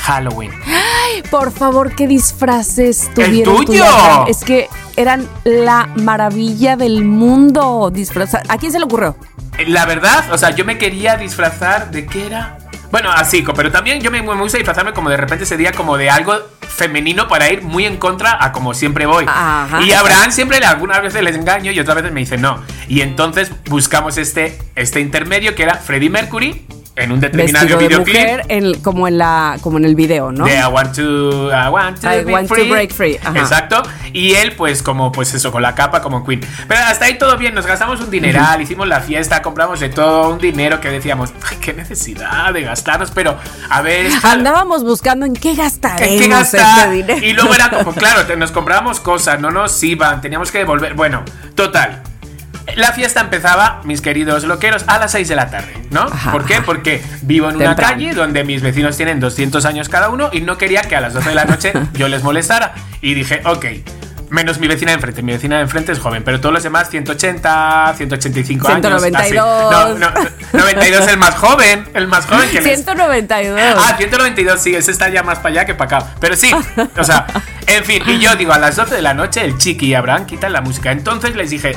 Halloween. 0.00 0.50
Por 1.30 1.52
favor, 1.52 1.94
¿qué 1.94 2.06
disfraces 2.06 3.10
tuvieron 3.14 3.62
y 3.62 3.66
tuyo! 3.66 4.26
Es 4.26 4.38
que 4.44 4.68
eran 4.96 5.28
la 5.44 5.88
maravilla 5.96 6.76
del 6.76 7.04
mundo. 7.04 7.90
Disfrazar. 7.92 8.42
¿A 8.48 8.58
quién 8.58 8.72
se 8.72 8.78
le 8.78 8.84
ocurrió? 8.84 9.16
La 9.66 9.84
verdad, 9.86 10.32
o 10.32 10.38
sea, 10.38 10.50
yo 10.50 10.64
me 10.64 10.78
quería 10.78 11.16
disfrazar 11.16 11.90
de 11.90 12.06
qué 12.06 12.26
era. 12.26 12.56
Bueno, 12.90 13.10
así, 13.12 13.44
pero 13.54 13.70
también 13.70 14.00
yo 14.00 14.10
me, 14.10 14.20
me 14.22 14.34
gusta 14.34 14.58
disfrazarme 14.58 14.92
como 14.92 15.10
de 15.10 15.16
repente 15.16 15.44
ese 15.44 15.56
día 15.56 15.70
como 15.72 15.96
de 15.96 16.10
algo 16.10 16.34
femenino 16.60 17.28
para 17.28 17.48
ir 17.50 17.62
muy 17.62 17.84
en 17.84 17.98
contra 17.98 18.42
a 18.42 18.50
como 18.52 18.74
siempre 18.74 19.06
voy. 19.06 19.26
Ajá. 19.28 19.80
Y 19.82 19.92
a 19.92 20.00
Abraham 20.00 20.32
siempre 20.32 20.58
le- 20.58 20.66
algunas 20.66 21.00
veces 21.02 21.22
les 21.22 21.36
engaño 21.36 21.70
y 21.70 21.78
otras 21.78 21.96
veces 21.96 22.10
me 22.12 22.20
dice 22.20 22.36
no. 22.38 22.60
Y 22.88 23.02
entonces 23.02 23.52
buscamos 23.66 24.16
este, 24.16 24.58
este 24.74 25.00
intermedio 25.00 25.54
que 25.54 25.62
era 25.62 25.74
Freddie 25.76 26.10
Mercury 26.10 26.66
en 27.00 27.12
un 27.12 27.20
determinado 27.20 27.66
de 27.66 27.76
videoclip. 27.76 28.16
mujer 28.16 28.42
en- 28.48 28.80
como 28.80 29.08
en 29.08 29.18
la 29.18 29.56
como 29.60 29.78
en 29.78 29.84
el 29.84 29.94
video, 29.94 30.32
¿no? 30.32 30.44
De 30.44 30.56
I 30.58 30.64
want 30.70 30.94
to, 30.96 31.50
I 31.50 31.68
want 31.70 32.00
to, 32.00 32.06
I 32.12 32.24
be 32.24 32.32
want 32.32 32.48
to 32.48 32.54
free. 32.54 32.68
break 32.70 32.92
free, 32.92 33.18
ajá. 33.22 33.38
Exacto. 33.38 33.82
Y 34.12 34.34
él, 34.34 34.54
pues, 34.56 34.82
como, 34.82 35.12
pues 35.12 35.32
eso, 35.34 35.52
con 35.52 35.62
la 35.62 35.74
capa 35.74 36.02
como 36.02 36.24
Queen. 36.26 36.40
Pero 36.68 36.80
hasta 36.80 37.04
ahí 37.04 37.16
todo 37.18 37.36
bien, 37.36 37.54
nos 37.54 37.66
gastamos 37.66 38.00
un 38.00 38.10
dineral, 38.10 38.60
hicimos 38.60 38.88
la 38.88 39.00
fiesta, 39.00 39.40
compramos 39.42 39.80
de 39.80 39.88
todo, 39.88 40.30
un 40.30 40.38
dinero 40.38 40.80
que 40.80 40.88
decíamos, 40.90 41.32
ay, 41.48 41.56
qué 41.60 41.72
necesidad 41.72 42.52
de 42.52 42.62
gastarnos, 42.62 43.10
pero 43.12 43.36
a 43.68 43.80
ver. 43.82 44.10
Andábamos 44.22 44.82
buscando 44.84 45.26
en 45.26 45.34
qué 45.34 45.54
gastaremos 45.54 46.12
¿En 46.14 46.18
qué 46.20 46.28
gastar? 46.28 46.78
este 46.78 46.90
dinero. 46.90 47.26
Y 47.26 47.32
luego 47.32 47.54
era 47.54 47.70
como, 47.70 47.92
claro, 47.94 48.26
te- 48.26 48.36
nos 48.36 48.50
comprábamos 48.50 49.00
cosas, 49.00 49.40
no 49.40 49.50
nos 49.50 49.82
iban, 49.82 50.20
teníamos 50.20 50.50
que 50.50 50.58
devolver. 50.58 50.94
Bueno, 50.94 51.22
total. 51.54 52.02
La 52.76 52.92
fiesta 52.92 53.20
empezaba, 53.20 53.80
mis 53.84 54.00
queridos 54.00 54.44
loqueros, 54.44 54.84
a 54.86 54.98
las 54.98 55.12
6 55.12 55.28
de 55.28 55.36
la 55.36 55.50
tarde, 55.50 55.74
¿no? 55.90 56.02
Ajá, 56.02 56.30
¿Por 56.32 56.44
qué? 56.44 56.60
Porque 56.62 57.02
vivo 57.22 57.48
en 57.50 57.56
una 57.56 57.74
calle 57.76 58.14
donde 58.14 58.44
mis 58.44 58.62
vecinos 58.62 58.96
tienen 58.96 59.18
200 59.20 59.64
años 59.64 59.88
cada 59.88 60.08
uno 60.08 60.30
y 60.32 60.40
no 60.40 60.56
quería 60.58 60.82
que 60.82 60.94
a 60.96 61.00
las 61.00 61.14
12 61.14 61.28
de 61.30 61.34
la 61.34 61.44
noche 61.44 61.72
yo 61.94 62.08
les 62.08 62.22
molestara. 62.22 62.74
Y 63.00 63.14
dije, 63.14 63.40
ok, 63.44 63.66
menos 64.30 64.58
mi 64.60 64.68
vecina 64.68 64.92
de 64.92 64.96
enfrente. 64.96 65.22
Mi 65.22 65.32
vecina 65.32 65.56
de 65.56 65.62
enfrente 65.62 65.90
es 65.92 65.98
joven, 65.98 66.22
pero 66.22 66.40
todos 66.40 66.52
los 66.54 66.62
demás 66.62 66.88
180, 66.90 67.94
185 67.96 68.68
años. 68.68 68.80
192. 68.80 69.74
así. 69.74 69.94
No, 69.94 69.98
no, 69.98 70.12
92 70.52 71.08
el 71.08 71.16
más 71.16 71.34
joven, 71.34 71.88
el 71.94 72.06
más 72.06 72.26
joven 72.26 72.48
que 72.50 72.60
les- 72.60 72.64
192. 72.84 73.60
Ah, 73.76 73.94
192, 73.96 74.60
sí, 74.60 74.74
ese 74.74 74.90
está 74.92 75.08
ya 75.08 75.22
más 75.22 75.38
para 75.38 75.48
allá 75.50 75.64
que 75.64 75.74
para 75.74 75.98
acá. 75.98 76.10
Pero 76.20 76.36
sí, 76.36 76.52
o 76.96 77.04
sea, 77.04 77.26
en 77.66 77.84
fin, 77.84 78.02
y 78.06 78.18
yo 78.18 78.36
digo, 78.36 78.52
a 78.52 78.58
las 78.58 78.76
12 78.76 78.94
de 78.94 79.02
la 79.02 79.14
noche 79.14 79.44
el 79.44 79.58
Chiqui 79.58 79.86
y 79.86 79.94
Abraham 79.94 80.26
quitan 80.26 80.52
la 80.52 80.60
música. 80.60 80.92
Entonces 80.92 81.34
les 81.34 81.50
dije, 81.50 81.76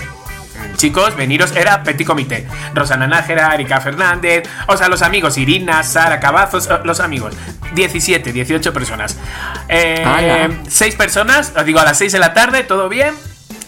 chicos, 0.78 1.16
veniros, 1.16 1.56
era 1.56 1.84
Petit 1.84 2.06
Comité. 2.06 2.48
Rosana 2.74 3.08
Nájera, 3.08 3.54
Erika 3.54 3.80
Fernández, 3.82 4.44
o 4.68 4.78
sea, 4.78 4.90
los 4.90 5.02
amigos, 5.02 5.38
Irina, 5.38 5.84
Sara 5.84 6.20
Cavazos, 6.20 6.68
eh, 6.68 6.80
los 6.84 7.00
amigos. 7.00 7.36
17, 7.74 8.32
18 8.32 8.74
personas. 8.74 9.18
Eh, 9.70 10.50
personas, 10.98 11.54
os 11.56 11.66
digo, 11.66 11.80
a 11.80 11.84
las 11.84 11.98
6 11.98 12.12
de 12.12 12.20
la 12.20 12.34
tarde, 12.34 12.64
todo 12.64 12.90
bien. 12.90 13.14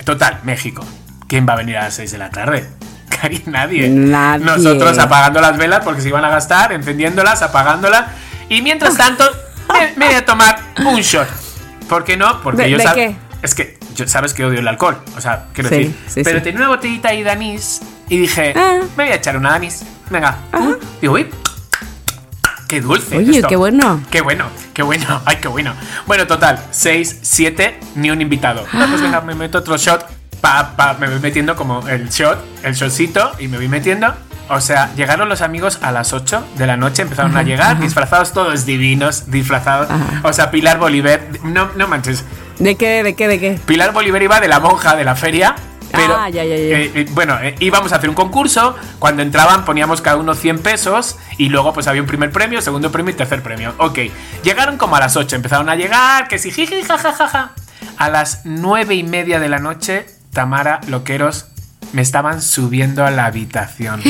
Total, 0.03 0.39
México. 0.43 0.85
¿Quién 1.27 1.47
va 1.47 1.53
a 1.53 1.57
venir 1.57 1.77
a 1.77 1.85
las 1.85 1.95
6 1.95 2.11
de 2.11 2.17
la 2.17 2.29
tarde? 2.29 2.69
Cari, 3.09 3.43
nadie. 3.47 3.89
Nadie. 3.89 4.45
Nosotros 4.45 4.97
apagando 4.99 5.41
las 5.41 5.57
velas 5.57 5.81
porque 5.83 6.01
se 6.01 6.09
iban 6.09 6.25
a 6.25 6.29
gastar, 6.29 6.71
encendiéndolas, 6.73 7.41
apagándolas. 7.41 8.05
Y 8.49 8.61
mientras 8.61 8.95
tanto, 8.97 9.29
me, 9.73 9.93
me 9.95 10.05
voy 10.07 10.15
a 10.15 10.25
tomar 10.25 10.59
un 10.85 11.01
shot. 11.01 11.27
¿Por 11.89 12.03
qué 12.03 12.17
no? 12.17 12.41
Porque 12.41 12.63
¿De- 12.63 12.69
yo 12.71 12.77
de 12.77 12.85
qué? 12.93 13.15
Es 13.41 13.53
que 13.55 13.79
yo 13.95 14.07
sabes 14.07 14.33
que 14.33 14.45
odio 14.45 14.59
el 14.59 14.67
alcohol. 14.67 14.97
O 15.17 15.21
sea, 15.21 15.45
quiero 15.53 15.69
Sí, 15.69 15.75
decir. 15.77 15.95
sí, 16.07 16.21
pero 16.23 16.37
sí. 16.39 16.43
tenía 16.43 16.59
una 16.59 16.69
botellita 16.69 17.09
ahí 17.09 17.23
de 17.23 17.31
anís 17.31 17.81
y 18.09 18.17
dije, 18.19 18.53
Ah. 18.55 18.79
me 18.95 19.03
voy 19.05 19.13
a 19.13 19.15
echar 19.15 19.35
una 19.37 19.49
de 19.51 19.55
anís. 19.55 19.83
Venga. 20.09 20.37
Digo, 21.01 21.13
uy, 21.15 21.27
qué 22.67 22.81
dulce. 22.81 23.17
Oye, 23.17 23.35
esto. 23.37 23.47
qué 23.47 23.55
bueno. 23.55 24.01
Qué 24.11 24.21
bueno, 24.21 24.45
qué 24.73 24.83
bueno, 24.83 25.21
ay, 25.25 25.37
qué 25.41 25.47
bueno. 25.47 25.73
Bueno, 26.07 26.27
total, 26.27 26.59
6, 26.71 27.19
7, 27.21 27.79
ni 27.95 28.11
un 28.11 28.21
invitado. 28.21 28.65
No, 28.73 28.87
pues 28.87 29.01
venga, 29.01 29.21
me 29.21 29.35
meto 29.35 29.59
otro 29.59 29.77
shot. 29.77 30.05
Pa, 30.41 30.75
pa, 30.75 30.93
me 30.99 31.07
voy 31.09 31.19
metiendo 31.19 31.55
como 31.55 31.87
el 31.87 32.09
shot, 32.09 32.37
el 32.63 32.73
shotcito, 32.75 33.31
y 33.39 33.47
me 33.47 33.57
voy 33.57 33.67
metiendo. 33.67 34.13
O 34.47 34.61
sea, 34.61 34.93
llegaron 34.95 35.27
los 35.27 35.41
amigos 35.41 35.79
a 35.81 35.91
las 35.91 36.13
8 36.13 36.45
de 36.55 36.67
la 36.67 36.77
noche, 36.77 37.01
empezaron 37.01 37.35
a 37.35 37.41
llegar, 37.41 37.79
disfrazados 37.79 38.31
todos 38.31 38.63
divinos, 38.67 39.31
disfrazados. 39.31 39.89
Ajá. 39.89 40.21
O 40.21 40.31
sea, 40.33 40.51
Pilar 40.51 40.77
Bolívar, 40.77 41.19
no, 41.43 41.69
no 41.75 41.87
manches, 41.87 42.23
¿De 42.59 42.75
qué, 42.75 43.03
de 43.03 43.15
qué, 43.15 43.27
de 43.27 43.39
qué? 43.39 43.59
Pilar 43.65 43.91
Bolívar 43.93 44.21
iba 44.23 44.39
de 44.39 44.47
la 44.47 44.59
monja 44.59 44.95
de 44.95 45.03
la 45.03 45.15
feria. 45.15 45.55
Pero, 45.91 46.15
Ah, 46.17 46.29
ya, 46.29 46.43
ya, 46.43 46.55
ya. 46.55 46.61
eh, 46.79 46.91
eh, 46.93 47.05
bueno, 47.11 47.37
eh, 47.41 47.55
íbamos 47.59 47.93
a 47.93 47.97
hacer 47.97 48.09
un 48.09 48.15
concurso. 48.15 48.75
Cuando 48.99 49.21
entraban 49.21 49.63
poníamos 49.65 50.01
cada 50.01 50.17
uno 50.17 50.33
100 50.33 50.59
pesos 50.59 51.17
y 51.37 51.49
luego 51.49 51.73
pues 51.73 51.87
había 51.87 52.01
un 52.01 52.07
primer 52.07 52.31
premio, 52.31 52.61
segundo 52.61 52.91
premio 52.91 53.13
y 53.13 53.17
tercer 53.17 53.41
premio. 53.41 53.73
Ok, 53.77 53.99
llegaron 54.43 54.77
como 54.77 54.95
a 54.95 54.99
las 54.99 55.15
8, 55.15 55.35
empezaron 55.35 55.69
a 55.69 55.75
llegar, 55.75 56.27
que 56.27 56.37
sí, 56.39 56.51
jiji, 56.51 56.81
jajajaja. 56.83 57.51
A 57.97 58.09
las 58.09 58.41
9 58.45 58.95
y 58.95 59.03
media 59.03 59.39
de 59.39 59.47
la 59.47 59.59
noche, 59.59 60.05
Tamara, 60.33 60.81
loqueros, 60.87 61.45
me 61.93 62.01
estaban 62.01 62.41
subiendo 62.41 63.05
a 63.05 63.11
la 63.11 63.25
habitación. 63.27 64.01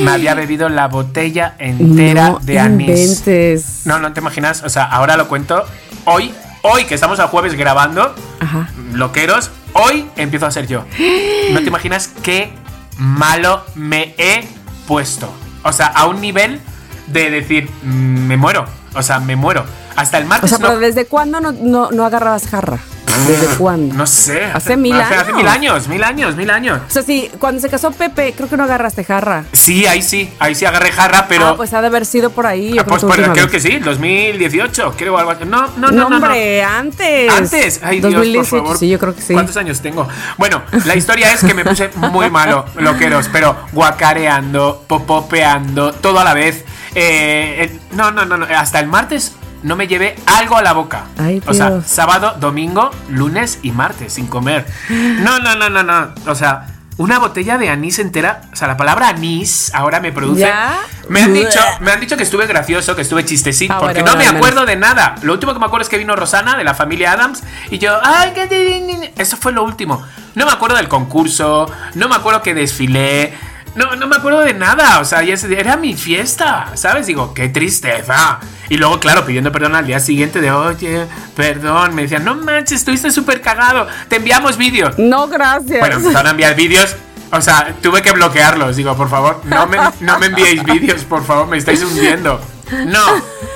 Me 0.00 0.10
había 0.10 0.34
bebido 0.34 0.68
la 0.68 0.88
botella 0.88 1.54
entera 1.58 2.30
no 2.30 2.38
de 2.40 2.58
anís. 2.58 2.88
inventes. 2.88 3.82
No, 3.84 4.00
no 4.00 4.12
te 4.12 4.20
imaginas. 4.20 4.64
O 4.64 4.68
sea, 4.68 4.84
ahora 4.84 5.16
lo 5.16 5.28
cuento. 5.28 5.64
Hoy, 6.06 6.34
hoy 6.62 6.84
que 6.84 6.94
estamos 6.94 7.20
a 7.20 7.28
jueves 7.28 7.54
grabando, 7.54 8.14
Ajá. 8.40 8.68
loqueros, 8.92 9.50
hoy 9.72 10.08
empiezo 10.16 10.46
a 10.46 10.50
ser 10.50 10.66
yo. 10.66 10.84
No 11.52 11.58
te 11.58 11.66
imaginas 11.66 12.08
qué 12.22 12.52
malo 12.96 13.64
me 13.74 14.14
he 14.18 14.46
puesto. 14.86 15.32
O 15.64 15.72
sea, 15.72 15.86
a 15.86 16.06
un 16.06 16.20
nivel 16.20 16.60
de 17.08 17.28
decir, 17.30 17.68
mm, 17.82 18.26
me 18.26 18.36
muero. 18.36 18.66
O 18.94 19.02
sea, 19.02 19.18
me 19.18 19.34
muero. 19.34 19.64
Hasta 19.96 20.18
el 20.18 20.24
O 20.24 20.28
martes 20.28 20.50
sea, 20.50 20.58
no, 20.58 20.68
pero 20.68 20.80
¿desde 20.80 21.06
cuándo 21.06 21.40
no, 21.40 21.50
no, 21.52 21.90
no 21.90 22.04
agarrabas 22.04 22.46
jarra? 22.46 22.78
¿Desde 23.26 23.46
cuándo? 23.56 23.94
no 23.94 24.06
sé. 24.06 24.44
Hace 24.44 24.76
mil 24.76 24.98
Hace 25.00 25.14
años. 25.14 25.34
mil 25.36 25.46
años, 25.48 25.88
mil 25.88 26.04
años, 26.04 26.36
mil 26.36 26.50
años. 26.50 26.80
O 26.88 26.90
sea, 26.90 27.02
sí, 27.02 27.30
cuando 27.38 27.60
se 27.60 27.68
casó 27.68 27.90
Pepe, 27.90 28.32
creo 28.36 28.48
que 28.48 28.56
no 28.56 28.64
agarraste 28.64 29.04
jarra. 29.04 29.44
Sí, 29.52 29.86
ahí 29.86 30.02
sí, 30.02 30.32
ahí 30.38 30.54
sí 30.54 30.64
agarré 30.64 30.92
jarra, 30.92 31.26
pero... 31.28 31.46
ah, 31.48 31.56
pues 31.56 31.72
ha 31.74 31.80
de 31.80 31.86
haber 31.88 32.06
sido 32.06 32.30
por 32.30 32.46
ahí. 32.46 32.74
yo 32.74 32.82
Ah, 32.82 32.84
pues, 32.84 33.04
creo, 33.04 33.14
pues, 33.16 33.28
creo 33.30 33.50
que 33.50 33.60
sí, 33.60 33.78
2018, 33.78 34.94
creo 34.96 35.18
algo 35.18 35.30
así. 35.30 35.44
No, 35.44 35.66
no, 35.66 35.68
no, 35.76 35.90
No, 35.90 35.90
no, 35.90 36.08
no. 36.10 36.16
hombre, 36.16 36.62
antes. 36.62 37.32
Antes, 37.32 37.80
ay 37.82 38.00
Dios, 38.00 38.12
2018, 38.14 38.50
por 38.50 38.60
favor. 38.62 38.78
sí, 38.78 38.88
yo 38.88 38.98
creo 38.98 39.14
que 39.14 39.22
sí. 39.22 39.32
¿Cuántos 39.32 39.56
años 39.56 39.80
tengo? 39.80 40.06
Bueno, 40.38 40.62
la 40.84 40.94
historia 40.96 41.32
es 41.32 41.42
que 41.44 41.54
me 41.54 41.64
puse 41.64 41.90
muy 41.96 42.30
malo, 42.30 42.64
loqueros, 42.76 43.28
pero 43.32 43.56
guacareando, 43.72 44.84
popopeando, 44.86 45.92
todo 45.92 46.20
a 46.20 46.24
la 46.24 46.34
vez. 46.34 46.64
Eh, 46.94 47.56
eh, 47.70 47.78
no, 47.92 48.10
no, 48.10 48.24
no, 48.24 48.36
no, 48.36 48.46
hasta 48.56 48.80
el 48.80 48.88
martes 48.88 49.32
no 49.62 49.76
me 49.76 49.86
llevé 49.86 50.16
algo 50.26 50.56
a 50.56 50.62
la 50.62 50.72
boca. 50.72 51.04
Ay, 51.18 51.42
o 51.46 51.54
sea, 51.54 51.82
sábado, 51.82 52.36
domingo, 52.40 52.90
lunes 53.08 53.58
y 53.62 53.72
martes 53.72 54.14
sin 54.14 54.26
comer. 54.26 54.66
No, 54.88 55.38
no, 55.38 55.54
no, 55.56 55.68
no, 55.68 55.82
no. 55.82 56.14
O 56.26 56.34
sea, 56.34 56.66
una 56.96 57.18
botella 57.18 57.56
de 57.56 57.70
anís 57.70 57.98
entera. 57.98 58.42
O 58.52 58.56
sea, 58.56 58.68
la 58.68 58.76
palabra 58.76 59.08
anís 59.08 59.74
ahora 59.74 60.00
me 60.00 60.12
produce. 60.12 60.40
¿Ya? 60.42 60.78
Me 61.08 61.22
han 61.22 61.32
dicho, 61.32 61.58
me 61.80 61.90
han 61.90 61.98
dicho 62.00 62.16
que 62.16 62.22
estuve 62.22 62.46
gracioso, 62.46 62.94
que 62.94 63.02
estuve 63.02 63.24
chistecito, 63.24 63.72
Ah, 63.74 63.78
porque 63.80 64.02
bueno, 64.02 64.12
no 64.12 64.18
me 64.18 64.24
bueno, 64.24 64.38
acuerdo 64.38 64.66
de 64.66 64.76
nada. 64.76 65.14
Lo 65.22 65.32
último 65.32 65.52
que 65.52 65.58
me 65.58 65.64
acuerdo 65.66 65.84
es 65.84 65.88
que 65.88 65.98
vino 65.98 66.14
Rosana 66.14 66.56
de 66.56 66.64
la 66.64 66.74
familia 66.74 67.12
Adams 67.12 67.42
y 67.70 67.78
yo, 67.78 67.98
ay, 68.04 68.32
qué 68.34 69.12
Eso 69.16 69.36
fue 69.36 69.52
lo 69.52 69.64
último. 69.64 70.02
No 70.34 70.44
me 70.46 70.52
acuerdo 70.52 70.76
del 70.76 70.88
concurso, 70.88 71.70
no 71.94 72.08
me 72.08 72.14
acuerdo 72.16 72.42
que 72.42 72.54
desfilé. 72.54 73.32
No, 73.74 73.94
no 73.94 74.08
me 74.08 74.16
acuerdo 74.16 74.40
de 74.40 74.52
nada, 74.52 74.98
o 75.00 75.04
sea, 75.04 75.22
ya 75.22 75.34
era 75.56 75.76
mi 75.76 75.94
fiesta, 75.94 76.72
¿sabes? 76.74 77.06
Digo, 77.06 77.32
qué 77.32 77.48
tristeza. 77.48 78.40
Y 78.68 78.76
luego, 78.76 78.98
claro, 78.98 79.24
pidiendo 79.24 79.52
perdón 79.52 79.76
al 79.76 79.86
día 79.86 80.00
siguiente 80.00 80.40
de, 80.40 80.50
oye, 80.50 81.06
perdón, 81.36 81.94
me 81.94 82.02
decían, 82.02 82.24
no 82.24 82.34
manches, 82.34 82.80
estuviste 82.80 83.10
súper 83.10 83.40
cagado, 83.40 83.86
te 84.08 84.16
enviamos 84.16 84.56
vídeos. 84.56 84.98
No, 84.98 85.28
gracias. 85.28 85.78
Bueno, 85.78 85.96
empezaron 85.96 86.26
a 86.26 86.30
enviar 86.30 86.54
vídeos. 86.56 86.96
O 87.32 87.40
sea, 87.40 87.74
tuve 87.80 88.02
que 88.02 88.10
bloquearlos. 88.10 88.74
Digo, 88.74 88.96
por 88.96 89.08
favor, 89.08 89.40
no 89.44 89.66
me, 89.68 89.78
no 90.00 90.18
me 90.18 90.26
enviéis 90.26 90.64
vídeos, 90.64 91.04
por 91.04 91.24
favor, 91.24 91.46
me 91.46 91.58
estáis 91.58 91.82
hundiendo. 91.82 92.40
No, 92.86 93.04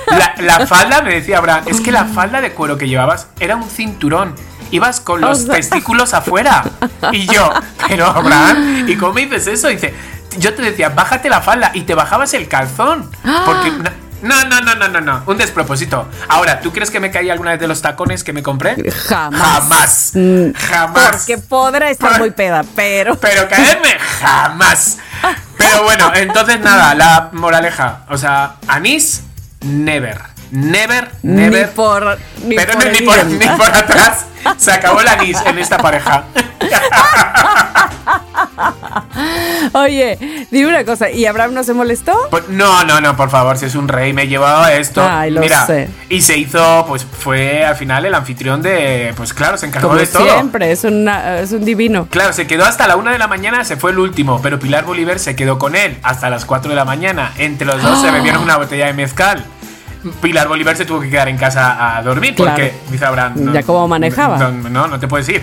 la, 0.07 0.35
la 0.39 0.67
falda, 0.67 1.01
me 1.01 1.15
decía 1.15 1.37
Abraham, 1.37 1.63
es 1.67 1.81
que 1.81 1.91
la 1.91 2.05
falda 2.05 2.41
de 2.41 2.51
cuero 2.51 2.77
que 2.77 2.87
llevabas 2.87 3.27
era 3.39 3.55
un 3.55 3.69
cinturón. 3.69 4.35
Ibas 4.71 4.99
con 4.99 5.21
los 5.21 5.39
O 5.39 5.45
sea- 5.45 5.55
testículos 5.55 6.13
afuera. 6.13 6.63
Y 7.11 7.25
yo, 7.27 7.51
pero 7.87 8.07
Abraham, 8.07 8.85
¿y 8.87 8.95
cómo 8.97 9.13
me 9.13 9.25
dices 9.25 9.47
eso? 9.47 9.67
Dice, 9.67 9.93
yo 10.37 10.53
te 10.53 10.61
decía, 10.61 10.89
bájate 10.89 11.29
la 11.29 11.41
falda 11.41 11.71
y 11.73 11.81
te 11.81 11.95
bajabas 11.95 12.33
el 12.33 12.47
calzón. 12.47 13.09
Porque. 13.45 13.71
No, 14.21 14.43
no, 14.45 14.59
no, 14.61 14.73
no, 14.73 14.87
no, 14.87 15.01
no. 15.01 15.21
Un 15.27 15.37
despropósito. 15.37 16.07
Ahora, 16.29 16.59
¿tú 16.59 16.71
crees 16.71 16.89
que 16.89 16.99
me 16.99 17.11
caí 17.11 17.29
alguna 17.29 17.51
vez 17.51 17.59
de 17.59 17.67
los 17.67 17.81
tacones 17.83 18.23
que 18.23 18.33
me 18.33 18.41
compré? 18.41 18.75
Jamás. 19.07 19.39
Jamás. 19.39 20.11
Mm, 20.15 20.51
Jamás. 20.53 21.09
Porque 21.17 21.37
podrá 21.37 21.91
estar 21.91 22.09
Por- 22.11 22.19
muy 22.21 22.31
peda, 22.31 22.63
pero. 22.75 23.15
Pero 23.17 23.47
caerme 23.47 23.89
jamás. 24.21 24.97
Pero 25.57 25.83
bueno, 25.83 26.11
entonces 26.15 26.59
nada, 26.59 26.95
la 26.95 27.29
moraleja. 27.33 27.99
O 28.09 28.17
sea, 28.17 28.55
anís, 28.67 29.21
never. 29.61 30.19
Never, 30.51 31.11
never. 31.23 31.67
Ni 31.67 31.73
por. 31.73 32.17
Ni 32.45 32.55
pero 32.55 32.73
por 32.73 32.91
ni, 32.91 33.01
por, 33.01 33.15
idem. 33.17 33.39
ni 33.39 33.47
por 33.47 33.69
atrás. 33.73 34.25
Se 34.57 34.71
acabó 34.71 35.01
el 35.01 35.07
anís 35.07 35.37
en 35.45 35.57
esta 35.57 35.77
pareja. 35.79 36.25
Oye, 39.73 40.47
dime 40.51 40.67
una 40.69 40.85
cosa, 40.85 41.09
¿y 41.09 41.25
Abraham 41.25 41.53
no 41.53 41.63
se 41.63 41.73
molestó? 41.73 42.15
Pues, 42.29 42.47
no, 42.49 42.83
no, 42.83 43.01
no, 43.01 43.15
por 43.17 43.29
favor, 43.29 43.57
si 43.57 43.65
es 43.65 43.75
un 43.75 43.87
rey, 43.87 44.13
me 44.13 44.23
he 44.23 44.27
llevado 44.27 44.67
esto. 44.67 45.05
Ay, 45.07 45.31
lo 45.31 45.41
Mira, 45.41 45.65
sé. 45.65 45.89
y 46.09 46.21
se 46.21 46.37
hizo, 46.37 46.85
pues 46.87 47.03
fue 47.05 47.65
al 47.65 47.75
final 47.75 48.05
el 48.05 48.13
anfitrión 48.13 48.61
de. 48.61 49.13
Pues 49.17 49.33
claro, 49.33 49.57
se 49.57 49.65
encargó 49.65 49.89
Como 49.89 49.99
de 49.99 50.07
todo. 50.07 50.29
siempre, 50.31 50.71
es, 50.71 50.83
una, 50.83 51.39
es 51.39 51.51
un 51.51 51.65
divino. 51.65 52.07
Claro, 52.09 52.31
se 52.33 52.47
quedó 52.47 52.65
hasta 52.65 52.87
la 52.87 52.95
una 52.95 53.11
de 53.11 53.17
la 53.17 53.27
mañana, 53.27 53.63
se 53.65 53.77
fue 53.77 53.91
el 53.91 53.99
último, 53.99 54.41
pero 54.41 54.59
Pilar 54.59 54.85
Bolívar 54.85 55.19
se 55.19 55.35
quedó 55.35 55.57
con 55.57 55.75
él 55.75 55.97
hasta 56.03 56.29
las 56.29 56.45
4 56.45 56.69
de 56.69 56.75
la 56.75 56.85
mañana. 56.85 57.33
Entre 57.37 57.65
los 57.65 57.81
dos 57.81 57.99
se 58.01 58.11
bebieron 58.11 58.43
una 58.43 58.57
botella 58.57 58.85
de 58.85 58.93
mezcal. 58.93 59.43
Pilar 60.21 60.47
Bolívar 60.47 60.75
se 60.77 60.85
tuvo 60.85 61.01
que 61.01 61.09
quedar 61.09 61.27
en 61.29 61.37
casa 61.37 61.97
a 61.97 62.01
dormir 62.03 62.35
Claro. 62.35 62.51
porque, 62.51 62.73
dice 62.91 63.05
Abraham, 63.05 63.53
Ya 63.53 63.63
cómo 63.63 63.87
manejaba. 63.87 64.37
No, 64.37 64.51
no, 64.69 64.87
no 64.87 64.99
te 64.99 65.07
puedes 65.07 65.27
ir. 65.29 65.41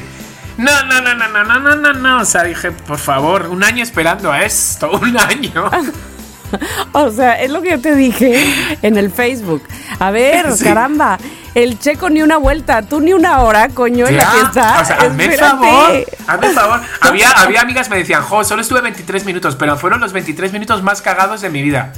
No, 0.58 0.70
no, 0.84 1.00
no, 1.00 1.14
no, 1.14 1.28
no, 1.28 1.44
no, 1.44 1.58
no, 1.60 1.76
no, 1.76 1.92
no. 1.94 2.20
O 2.20 2.24
sea, 2.24 2.44
dije, 2.44 2.70
por 2.72 2.98
favor, 2.98 3.48
un 3.48 3.64
año 3.64 3.82
esperando 3.82 4.30
a 4.30 4.42
esto, 4.42 4.90
un 5.02 5.18
año. 5.18 5.70
o 6.92 7.10
sea, 7.10 7.40
es 7.40 7.50
lo 7.50 7.62
que 7.62 7.70
yo 7.70 7.80
te 7.80 7.94
dije 7.94 8.44
en 8.82 8.96
el 8.98 9.10
Facebook. 9.10 9.62
A 9.98 10.10
ver, 10.10 10.52
Sí. 10.56 10.64
caramba, 10.64 11.18
el 11.54 11.78
checo 11.78 12.10
ni 12.10 12.22
una 12.22 12.36
vuelta, 12.36 12.82
tú 12.82 13.00
ni 13.00 13.12
una 13.12 13.40
hora, 13.40 13.68
coño, 13.70 14.06
en 14.06 14.16
la 14.18 14.26
fiesta. 14.30 14.78
O 14.80 14.84
sea, 14.84 14.96
hazme 14.96 15.24
el 15.24 15.38
favor. 15.38 16.04
Hazme 16.26 16.46
el 16.46 16.52
favor. 16.54 16.80
Había, 17.00 17.30
había 17.32 17.60
amigas 17.62 17.88
que 17.88 17.94
me 17.94 17.98
decían, 18.00 18.22
jo, 18.22 18.44
solo 18.44 18.62
estuve 18.62 18.80
23 18.82 19.24
minutos, 19.24 19.56
pero 19.56 19.76
fueron 19.78 20.00
los 20.00 20.12
23 20.12 20.52
minutos 20.52 20.82
más 20.82 21.00
cagados 21.02 21.40
de 21.40 21.50
mi 21.50 21.62
vida. 21.62 21.92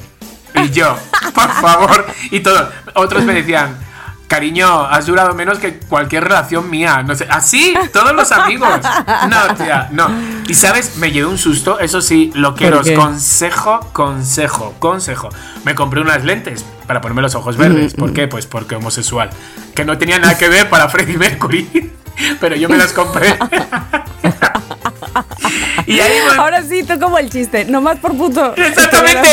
Y 0.65 0.71
yo, 0.71 0.97
por 1.35 1.51
favor. 1.51 2.07
Y 2.31 2.41
todos. 2.41 2.69
Otros 2.95 3.25
me 3.25 3.35
decían, 3.35 3.79
cariño, 4.27 4.85
has 4.85 5.07
durado 5.07 5.35
menos 5.35 5.59
que 5.59 5.79
cualquier 5.79 6.25
relación 6.25 6.71
mía. 6.71 7.03
No 7.03 7.15
sé. 7.15 7.27
Así, 7.31 7.75
todos 7.93 8.15
los 8.15 8.33
amigos. 8.33 8.81
No, 9.29 9.55
tía, 9.55 9.89
no. 9.93 10.09
Y 10.49 10.55
sabes, 10.55 10.97
me 10.97 11.13
llevé 11.13 11.27
un 11.27 11.39
susto. 11.39 11.79
Eso 11.79 12.01
sí, 12.01 12.33
lo 12.35 12.55
quiero. 12.55 12.79
¿Por 12.79 12.85
qué? 12.85 12.95
Consejo, 12.95 13.81
consejo, 13.93 14.75
consejo. 14.79 15.29
Me 15.65 15.75
compré 15.75 16.01
unas 16.01 16.25
lentes 16.25 16.65
para 16.87 17.01
ponerme 17.01 17.23
los 17.23 17.35
ojos 17.35 17.57
verdes. 17.57 17.95
¿Por 17.95 18.13
qué? 18.13 18.27
Pues 18.29 18.47
porque 18.47 18.77
homosexual. 18.77 19.31
Que 19.75 19.85
no 19.85 19.99
tenía 19.99 20.19
nada 20.19 20.37
que 20.39 20.49
ver 20.49 20.69
para 20.69 20.89
Freddie 20.89 21.17
Mercury. 21.17 21.93
Pero 22.41 22.57
yo 22.57 22.69
me 22.69 22.77
las 22.77 22.93
compré. 22.93 23.37
y 25.87 26.01
ahí 26.01 26.13
voy- 26.27 26.39
Ahora 26.39 26.63
sí, 26.63 26.83
tú 26.85 26.99
como 26.99 27.19
el 27.19 27.31
chiste, 27.31 27.65
nomás 27.65 27.99
por 27.99 28.17
puto. 28.17 28.55
Exactamente. 28.57 29.29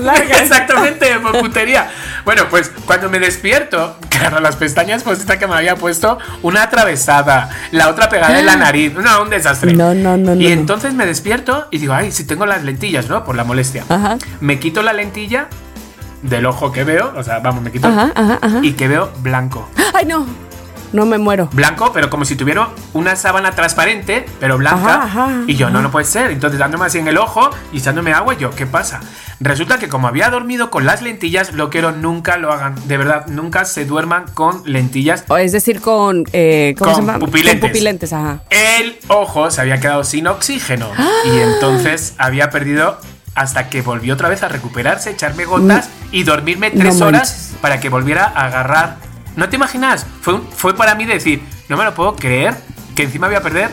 Largas. 0.00 0.40
Exactamente, 0.42 1.18
por 1.22 1.38
putería. 1.40 1.90
Bueno, 2.24 2.44
pues 2.50 2.70
cuando 2.86 3.10
me 3.10 3.18
despierto, 3.18 3.96
claro, 4.08 4.40
las 4.40 4.56
pestañas, 4.56 5.02
pues 5.02 5.20
esta 5.20 5.38
que 5.38 5.46
me 5.46 5.54
había 5.54 5.76
puesto, 5.76 6.18
una 6.42 6.62
atravesada, 6.64 7.50
la 7.70 7.88
otra 7.88 8.08
pegada 8.08 8.38
en 8.38 8.46
la 8.46 8.56
nariz. 8.56 8.94
No, 8.94 9.22
un 9.22 9.30
desastre. 9.30 9.72
No, 9.74 9.94
no, 9.94 10.16
no, 10.16 10.32
Y 10.34 10.36
no, 10.36 10.42
no. 10.42 10.48
entonces 10.48 10.94
me 10.94 11.06
despierto 11.06 11.66
y 11.70 11.78
digo, 11.78 11.92
ay, 11.94 12.12
si 12.12 12.24
tengo 12.24 12.46
las 12.46 12.62
lentillas, 12.64 13.08
¿no? 13.08 13.24
Por 13.24 13.36
la 13.36 13.44
molestia. 13.44 13.84
Ajá. 13.88 14.16
Me 14.40 14.58
quito 14.58 14.82
la 14.82 14.92
lentilla 14.92 15.48
del 16.22 16.46
ojo 16.46 16.72
que 16.72 16.84
veo, 16.84 17.12
o 17.16 17.22
sea, 17.22 17.40
vamos, 17.40 17.62
me 17.62 17.70
quito. 17.70 17.86
Ajá, 17.88 18.10
ajá, 18.14 18.38
ajá. 18.40 18.58
Y 18.62 18.72
que 18.72 18.88
veo 18.88 19.12
blanco. 19.20 19.68
Ay, 19.92 20.06
no. 20.06 20.26
No 20.94 21.06
me 21.06 21.18
muero. 21.18 21.48
Blanco, 21.52 21.90
pero 21.92 22.08
como 22.08 22.24
si 22.24 22.36
tuviera 22.36 22.68
una 22.92 23.16
sábana 23.16 23.50
transparente, 23.50 24.24
pero 24.38 24.56
blanca. 24.58 25.02
Ajá, 25.02 25.24
ajá, 25.26 25.42
y 25.48 25.56
yo, 25.56 25.68
no, 25.68 25.82
no 25.82 25.90
puede 25.90 26.06
ser. 26.06 26.30
Entonces 26.30 26.60
dándome 26.60 26.86
así 26.86 26.98
en 26.98 27.08
el 27.08 27.18
ojo 27.18 27.50
y 27.72 27.78
echándome 27.78 28.12
agua, 28.12 28.34
y 28.34 28.36
yo, 28.36 28.50
¿qué 28.52 28.64
pasa? 28.64 29.00
Resulta 29.40 29.78
que 29.78 29.88
como 29.88 30.06
había 30.06 30.30
dormido 30.30 30.70
con 30.70 30.86
las 30.86 31.02
lentillas, 31.02 31.52
lo 31.52 31.68
quiero 31.68 31.90
nunca 31.90 32.36
lo 32.36 32.52
hagan. 32.52 32.76
De 32.86 32.96
verdad, 32.96 33.26
nunca 33.26 33.64
se 33.64 33.84
duerman 33.84 34.26
con 34.34 34.62
lentillas. 34.66 35.24
O 35.26 35.36
Es 35.36 35.50
decir, 35.50 35.80
con. 35.80 36.24
Eh, 36.32 36.76
¿Cómo 36.78 36.92
Con 36.92 37.02
se 37.02 37.06
llama? 37.06 37.18
pupilentes. 37.18 37.60
Con 37.60 37.70
pupilentes, 37.70 38.12
ajá. 38.12 38.42
El 38.50 38.96
ojo 39.08 39.50
se 39.50 39.60
había 39.60 39.80
quedado 39.80 40.04
sin 40.04 40.28
oxígeno. 40.28 40.88
Y 41.26 41.38
entonces 41.40 42.14
había 42.18 42.50
perdido 42.50 42.98
hasta 43.34 43.68
que 43.68 43.82
volvió 43.82 44.14
otra 44.14 44.28
vez 44.28 44.44
a 44.44 44.48
recuperarse, 44.48 45.10
echarme 45.10 45.44
gotas 45.44 45.88
y 46.12 46.22
dormirme 46.22 46.70
tres 46.70 47.00
No 47.00 47.06
horas 47.06 47.50
para 47.60 47.80
que 47.80 47.88
volviera 47.88 48.26
a 48.26 48.46
agarrar. 48.46 48.96
¿No 49.36 49.48
te 49.48 49.56
imaginas? 49.56 50.06
Fue, 50.20 50.74
para 50.74 50.94
mí 50.94 51.04
decir, 51.04 51.42
no 51.68 51.76
me 51.76 51.84
lo 51.84 51.94
puedo 51.94 52.14
creer 52.16 52.54
que 52.94 53.02
encima 53.02 53.26
voy 53.26 53.36
a 53.36 53.42
perder 53.42 53.70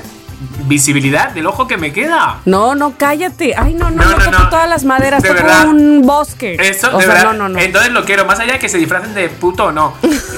visibilidad 0.68 1.32
del 1.32 1.46
ojo 1.48 1.68
que 1.68 1.78
me 1.78 1.92
queda. 1.94 2.40
No, 2.46 2.76
no, 2.76 2.94
cállate. 2.98 3.54
Ay, 3.58 3.74
no, 3.74 3.90
no, 3.90 4.04
No, 4.04 4.12
no, 4.12 4.26
toco 4.26 4.32
no. 4.32 4.50
todas 4.50 4.70
las 4.70 4.84
maderas, 4.84 5.22
De 5.24 5.30
toco 5.30 5.42
verdad. 5.44 5.68
un 5.68 6.02
bosque. 6.06 6.56
Eso, 6.60 6.90
o 6.96 6.98
de 6.98 7.06
sea, 7.06 7.14
verdad. 7.14 7.34
no, 7.34 7.38
no, 7.38 7.50
no. 7.50 7.60
Entonces 7.60 7.92
lo 7.92 8.06
quiero, 8.06 8.26
más 8.26 8.40
allá 8.40 8.54
de 8.54 8.60
que 8.60 8.70
se 8.70 8.78
disfracen 8.78 9.14
de 9.14 9.30
puto 9.30 9.66
o 9.66 9.72
no. 9.72 9.94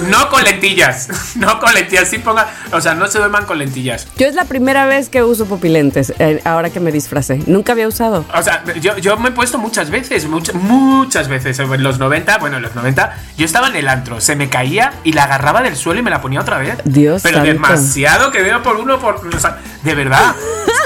No 0.09 0.29
con 0.29 0.43
lentillas. 0.43 1.09
No 1.35 1.59
con 1.59 1.73
lentillas. 1.73 2.09
Sí 2.09 2.19
pongan. 2.19 2.45
O 2.71 2.79
sea, 2.81 2.93
no 2.93 3.07
se 3.07 3.17
duerman 3.17 3.45
con 3.45 3.57
lentillas. 3.57 4.07
Yo 4.17 4.27
es 4.27 4.35
la 4.35 4.45
primera 4.45 4.85
vez 4.85 5.09
que 5.09 5.23
uso 5.23 5.45
pupilentes, 5.45 6.13
eh, 6.19 6.41
ahora 6.45 6.69
que 6.69 6.79
me 6.79 6.91
disfracé. 6.91 7.41
Nunca 7.47 7.71
había 7.73 7.87
usado. 7.87 8.23
O 8.33 8.41
sea, 8.43 8.63
yo, 8.79 8.97
yo 8.97 9.17
me 9.17 9.29
he 9.29 9.31
puesto 9.31 9.57
muchas 9.57 9.89
veces, 9.89 10.25
muchas, 10.27 10.55
muchas 10.55 11.27
veces. 11.27 11.57
En 11.59 11.83
los 11.83 11.99
90, 11.99 12.37
bueno, 12.37 12.57
en 12.57 12.63
los 12.63 12.75
90, 12.75 13.15
yo 13.37 13.45
estaba 13.45 13.67
en 13.67 13.75
el 13.75 13.87
antro, 13.87 14.21
se 14.21 14.35
me 14.35 14.49
caía 14.49 14.93
y 15.03 15.13
la 15.13 15.23
agarraba 15.23 15.61
del 15.61 15.75
suelo 15.75 15.99
y 15.99 16.03
me 16.03 16.09
la 16.11 16.21
ponía 16.21 16.41
otra 16.41 16.57
vez. 16.59 16.77
Dios 16.85 17.21
Pero 17.23 17.37
santo. 17.37 17.51
demasiado 17.51 18.31
que 18.31 18.41
veo 18.41 18.61
por 18.63 18.77
uno, 18.77 18.99
por. 18.99 19.15
o 19.27 19.39
sea, 19.39 19.59
de 19.83 19.92
verdad. 19.95 20.35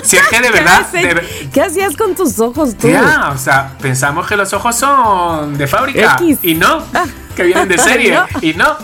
Si 0.04 0.18
es 0.18 0.28
que 0.28 0.40
de 0.42 0.48
¿Qué, 0.52 0.54
verdad. 0.54 0.88
de 0.92 1.50
¿Qué 1.54 1.62
hacías 1.62 1.96
con 1.96 2.16
tus 2.16 2.40
ojos 2.40 2.72
tú? 2.78 2.88
Tía, 2.88 3.30
o 3.34 3.38
sea, 3.38 3.74
pensamos 3.82 4.28
que 4.28 4.36
los 4.36 4.52
ojos 4.54 4.76
son 4.76 5.58
de 5.58 5.68
fábrica. 5.68 6.18
X. 6.20 6.40
Y 6.44 6.56
no, 6.56 6.84
que 7.36 7.44
vienen 7.44 7.68
de 7.68 7.78
serie. 7.78 8.14
No. 8.18 8.28
Y 8.42 8.54
no. 8.54 8.78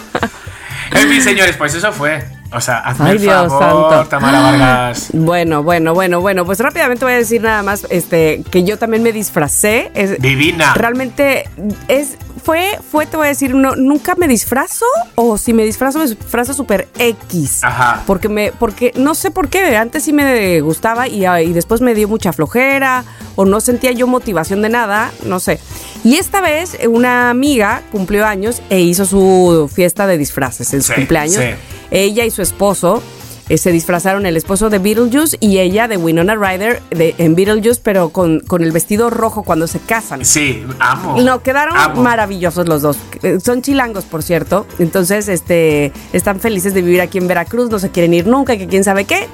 En 0.92 1.10
fin, 1.10 1.22
señores, 1.22 1.56
pues 1.58 1.74
eso 1.74 1.92
fue. 1.92 2.24
O 2.56 2.62
sea, 2.62 2.80
hazme 2.80 3.10
Ay, 3.10 3.16
el 3.18 3.22
Dios 3.22 3.48
favor, 3.50 3.92
santo. 3.94 4.10
Tamara 4.10 4.42
Vargas. 4.42 5.10
Bueno, 5.14 5.64
bueno, 5.64 5.94
bueno, 5.94 6.22
bueno, 6.22 6.46
pues 6.46 6.60
rápidamente 6.60 7.06
voy 7.06 7.14
a 7.14 7.18
decir 7.18 7.42
nada 7.42 7.64
más 7.64 7.86
este 7.90 8.44
que 8.52 8.64
yo 8.64 8.78
también 8.78 9.04
me 9.04 9.12
disfracé. 9.12 9.92
Es, 9.94 10.20
Divina. 10.22 10.74
realmente 10.76 11.50
es 11.88 12.18
fue 12.44 12.78
fue 12.92 13.06
te 13.06 13.16
voy 13.16 13.28
a 13.28 13.30
decir 13.30 13.56
no, 13.56 13.76
nunca 13.78 14.16
me 14.16 14.28
disfrazo 14.28 14.86
o 15.16 15.38
si 15.38 15.54
me 15.54 15.64
disfrazo 15.64 16.00
me 16.00 16.06
disfrazo 16.08 16.54
super 16.54 16.88
X. 17.00 17.64
Ajá. 17.64 18.04
Porque 18.06 18.28
me 18.30 18.52
porque 18.52 18.92
no 18.96 19.16
sé 19.16 19.32
por 19.32 19.48
qué 19.50 19.78
antes 19.78 20.04
sí 20.04 20.14
me 20.14 20.60
gustaba 20.62 21.08
y, 21.08 21.26
y 21.26 21.54
después 21.54 21.80
me 21.82 21.94
dio 21.96 22.08
mucha 22.08 22.34
flojera 22.34 23.06
o 23.36 23.46
no 23.46 23.62
sentía 23.62 23.92
yo 23.94 24.08
motivación 24.08 24.62
de 24.62 24.70
nada, 24.70 25.12
no 25.26 25.40
sé. 25.40 25.60
Y 26.04 26.18
esta 26.18 26.42
vez 26.42 26.78
una 26.90 27.30
amiga 27.30 27.82
cumplió 27.92 28.26
años 28.28 28.62
e 28.70 28.82
hizo 28.82 29.06
su 29.06 29.70
fiesta 29.74 30.06
de 30.06 30.18
disfraces 30.18 30.74
en 30.74 30.82
su 30.84 30.90
Sí, 30.90 30.96
cumpleaños. 30.96 31.36
sí. 31.38 31.50
Ella 31.94 32.26
y 32.26 32.32
su 32.32 32.42
esposo 32.42 33.02
eh, 33.50 33.58
se 33.58 33.72
disfrazaron 33.72 34.26
el 34.26 34.36
esposo 34.36 34.70
de 34.70 34.80
Beetlejuice 34.80 35.38
y 35.40 35.60
ella 35.60 35.88
de 35.88 35.98
Winona 35.98 36.34
Ryder 36.36 36.82
de, 36.90 37.14
en 37.20 37.36
Beetlejuice, 37.36 37.82
pero 37.84 38.10
con, 38.10 38.40
con 38.40 38.64
el 38.64 38.72
vestido 38.72 39.10
rojo 39.10 39.44
cuando 39.44 39.68
se 39.68 39.80
casan. 39.80 40.26
Sí, 40.26 40.66
amo. 40.80 41.22
No, 41.22 41.44
quedaron 41.44 41.78
Amo. 41.78 42.02
maravillosos 42.02 42.68
los 42.68 42.82
dos. 42.82 42.98
Eh, 43.22 43.40
Son 43.44 43.62
chilangos, 43.62 44.06
por 44.06 44.24
cierto. 44.24 44.66
Entonces, 44.80 45.28
este, 45.28 45.92
están 46.14 46.40
felices 46.40 46.74
de 46.74 46.82
vivir 46.82 47.02
aquí 47.02 47.18
en 47.20 47.28
Veracruz, 47.28 47.70
no 47.70 47.80
se 47.80 47.92
quieren 47.92 48.14
ir 48.14 48.26
nunca, 48.28 48.58
que 48.58 48.68
quién 48.68 48.84
sabe 48.84 49.06
qué. 49.06 49.28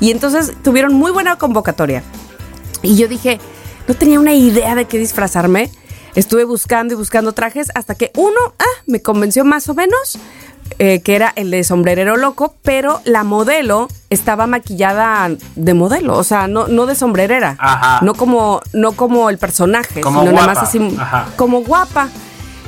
Y 0.00 0.10
entonces 0.10 0.52
tuvieron 0.62 0.92
muy 0.94 1.12
buena 1.12 1.36
convocatoria. 1.36 2.02
Y 2.82 2.96
yo 2.96 3.06
dije, 3.08 3.38
no 3.86 3.94
tenía 3.94 4.18
una 4.18 4.34
idea 4.34 4.74
de 4.74 4.84
qué 4.86 4.98
disfrazarme. 4.98 5.70
Estuve 6.14 6.44
buscando 6.44 6.92
y 6.92 6.96
buscando 6.96 7.32
trajes 7.32 7.68
hasta 7.74 7.94
que 7.94 8.10
uno 8.16 8.36
ah, 8.58 8.82
me 8.86 9.00
convenció 9.00 9.44
más 9.46 9.68
o 9.70 9.74
menos, 9.74 10.18
eh, 10.78 11.00
que 11.00 11.14
era 11.16 11.32
el 11.36 11.50
de 11.50 11.64
sombrerero 11.64 12.16
loco, 12.16 12.54
pero 12.62 13.00
la 13.04 13.24
modelo 13.24 13.88
estaba 14.10 14.46
maquillada 14.46 15.30
de 15.56 15.74
modelo, 15.74 16.16
o 16.16 16.24
sea, 16.24 16.46
no, 16.48 16.68
no 16.68 16.86
de 16.86 16.94
sombrerera. 16.94 17.56
Ajá. 17.58 18.00
No 18.04 18.14
como, 18.14 18.60
no 18.72 18.92
como 18.92 19.30
el 19.30 19.38
personaje, 19.38 20.00
Como 20.00 20.20
sino 20.20 20.32
nada 20.32 20.44
guapa. 20.46 20.60
más 20.60 20.68
así, 20.68 20.96
Ajá. 20.98 21.28
como 21.36 21.62
guapa. 21.62 22.08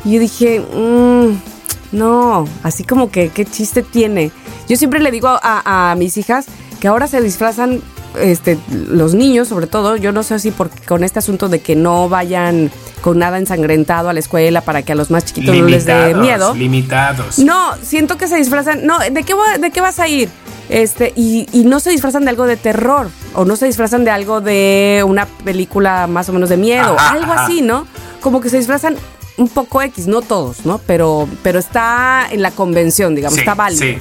Y 0.05 0.13
yo 0.15 0.21
dije, 0.21 0.61
mm, 0.61 1.97
no, 1.97 2.47
así 2.63 2.85
como 2.85 3.11
que, 3.11 3.29
¿qué 3.31 3.45
chiste 3.45 3.83
tiene? 3.83 4.31
Yo 4.69 4.77
siempre 4.77 5.01
le 5.01 5.11
digo 5.11 5.29
a, 5.29 5.91
a 5.91 5.95
mis 5.95 6.17
hijas 6.17 6.47
que 6.81 6.89
ahora 6.89 7.07
se 7.07 7.21
disfrazan, 7.21 7.81
este, 8.21 8.59
los 8.71 9.15
niños 9.15 9.49
sobre 9.49 9.67
todo, 9.67 9.97
yo 9.97 10.13
no 10.13 10.23
sé 10.23 10.39
si 10.39 10.51
por, 10.51 10.71
con 10.87 11.05
este 11.05 11.19
asunto 11.19 11.49
de 11.49 11.61
que 11.61 11.77
no 11.77 12.09
vayan 12.09 12.71
con 13.01 13.19
nada 13.19 13.39
ensangrentado 13.39 14.09
a 14.09 14.13
la 14.13 14.21
escuela 14.21 14.61
para 14.63 14.83
que 14.83 14.93
a 14.93 14.95
los 14.95 15.11
más 15.11 15.25
chiquitos 15.27 15.55
no 15.57 15.67
les 15.67 15.85
dé 15.85 16.15
miedo. 16.15 16.55
Limitados. 16.55 17.39
No, 17.39 17.75
siento 17.83 18.17
que 18.17 18.29
se 18.29 18.37
disfrazan. 18.37 18.87
No, 18.87 18.99
¿de 18.99 19.23
qué, 19.25 19.35
de 19.61 19.71
qué 19.71 19.81
vas 19.81 19.99
a 20.01 20.09
ir? 20.09 20.29
Este, 20.71 21.13
y, 21.15 21.47
y 21.53 21.65
no 21.65 21.81
se 21.81 21.91
disfrazan 21.91 22.25
de 22.25 22.31
algo 22.31 22.47
de 22.47 22.57
terror. 22.57 23.11
O 23.35 23.45
no 23.45 23.57
se 23.57 23.67
disfrazan 23.67 24.05
de 24.05 24.11
algo 24.11 24.41
de 24.41 25.05
una 25.07 25.27
película 25.27 26.07
más 26.07 26.29
o 26.31 26.33
menos 26.33 26.49
de 26.49 26.57
miedo. 26.57 26.97
Ajá, 26.99 27.13
algo 27.13 27.33
ajá. 27.33 27.45
así, 27.45 27.61
¿no? 27.61 27.87
Como 28.21 28.41
que 28.41 28.49
se 28.49 28.57
disfrazan 28.57 28.97
un 29.37 29.49
poco 29.49 29.83
X, 29.83 30.07
no 30.07 30.23
todos, 30.23 30.65
¿no? 30.65 30.79
Pero, 30.87 31.29
pero 31.43 31.59
está 31.59 32.27
en 32.31 32.41
la 32.41 32.53
convención, 32.53 33.15
digamos, 33.15 33.35
Sí, 33.35 33.41
está 33.41 33.55
válido. 33.55 33.83
sí. 33.83 33.99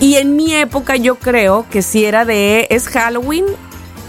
Y 0.00 0.16
en 0.16 0.36
mi 0.36 0.54
época 0.54 0.96
yo 0.96 1.16
creo 1.16 1.66
que 1.70 1.82
si 1.82 2.04
era 2.04 2.24
de. 2.24 2.66
Es 2.70 2.88
Halloween. 2.88 3.44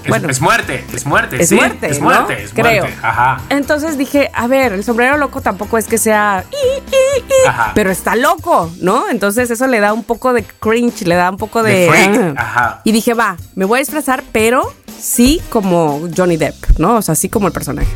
Es, 0.03 0.09
bueno, 0.09 0.29
es 0.29 0.39
muerte, 0.39 0.85
es 0.93 1.03
muerte. 1.07 1.41
es 1.41 1.49
sí, 1.49 1.55
muerte, 1.55 1.87
Es 1.89 1.97
¿no? 1.99 2.05
muerte, 2.05 2.43
es 2.43 2.51
Creo. 2.53 2.83
muerte. 2.83 2.99
Ajá. 3.01 3.41
Entonces 3.49 3.97
dije, 3.97 4.29
a 4.35 4.45
ver, 4.45 4.73
el 4.73 4.83
sombrero 4.83 5.17
loco 5.17 5.41
tampoco 5.41 5.79
es 5.79 5.87
que 5.87 5.97
sea, 5.97 6.43
"I, 6.51 6.55
i, 6.95 7.19
i", 7.43 7.47
Ajá. 7.47 7.71
pero 7.73 7.89
está 7.89 8.15
loco, 8.15 8.69
¿no? 8.81 9.09
Entonces 9.09 9.49
eso 9.49 9.65
le 9.65 9.79
da 9.79 9.93
un 9.93 10.03
poco 10.03 10.31
de 10.33 10.43
cringe, 10.43 11.01
le 11.07 11.15
da 11.15 11.31
un 11.31 11.37
poco 11.37 11.63
de... 11.63 11.87
Freak, 11.89 12.37
ah. 12.37 12.41
ajá. 12.41 12.81
Y 12.83 12.91
dije, 12.91 13.15
va, 13.15 13.35
me 13.55 13.65
voy 13.65 13.77
a 13.77 13.79
disfrazar, 13.79 14.23
pero 14.31 14.71
sí 14.99 15.41
como 15.49 16.07
Johnny 16.15 16.37
Depp, 16.37 16.77
¿no? 16.77 16.97
O 16.97 17.01
sea, 17.01 17.15
sí 17.15 17.27
como 17.27 17.47
el 17.47 17.53
personaje. 17.53 17.89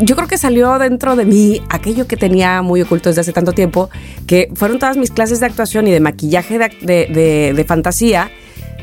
Yo 0.00 0.14
creo 0.14 0.28
que 0.28 0.38
salió 0.38 0.78
dentro 0.78 1.16
de 1.16 1.24
mí 1.24 1.60
aquello 1.70 2.06
que 2.06 2.16
tenía 2.16 2.62
muy 2.62 2.80
oculto 2.82 3.08
desde 3.08 3.22
hace 3.22 3.32
tanto 3.32 3.52
tiempo, 3.52 3.90
que 4.26 4.48
fueron 4.54 4.78
todas 4.78 4.96
mis 4.96 5.10
clases 5.10 5.40
de 5.40 5.46
actuación 5.46 5.88
y 5.88 5.90
de 5.90 6.00
maquillaje 6.00 6.58
de, 6.58 6.68
de- 6.82 7.06
de- 7.12 7.52
de 7.54 7.64
fantasía, 7.64 8.30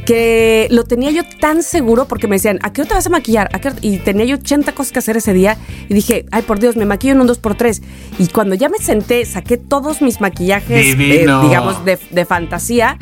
que 0.06 0.68
lo 0.72 0.84
tenía 0.84 1.10
yo 1.12 1.24
tan 1.40 1.64
seguro 1.64 2.06
porque 2.08 2.28
me 2.28 2.36
decían, 2.36 2.60
¿a 2.62 2.72
qué 2.74 2.82
hora 2.82 2.90
te 2.90 2.94
vas 2.96 3.08
a 3.08 3.10
maquillar? 3.10 3.50
¿A 3.54 3.60
qué 3.60 3.70
hora?" 3.70 3.78
Y 3.82 3.98
tenía 3.98 4.26
yo 4.26 4.36
80 4.36 4.74
cosas 4.74 4.92
que 4.92 5.00
hacer 5.00 5.18
ese 5.18 5.34
día 5.34 5.58
y 5.90 5.94
dije, 5.94 6.26
ay 6.32 6.44
por 6.44 6.60
Dios, 6.60 6.76
me 6.76 6.86
maquillo 6.86 7.14
en 7.14 7.22
un 7.22 7.28
2x3. 7.28 7.82
Y 8.20 8.28
cuando 8.28 8.54
ya 8.56 8.70
me 8.70 8.78
senté, 8.78 9.26
saqué 9.26 9.58
todos 9.58 10.02
mis 10.02 10.22
maquillajes, 10.22 10.96
eh, 11.22 11.26
digamos, 11.48 11.84
de, 11.86 11.98
de 12.12 12.26
fantasía, 12.26 12.98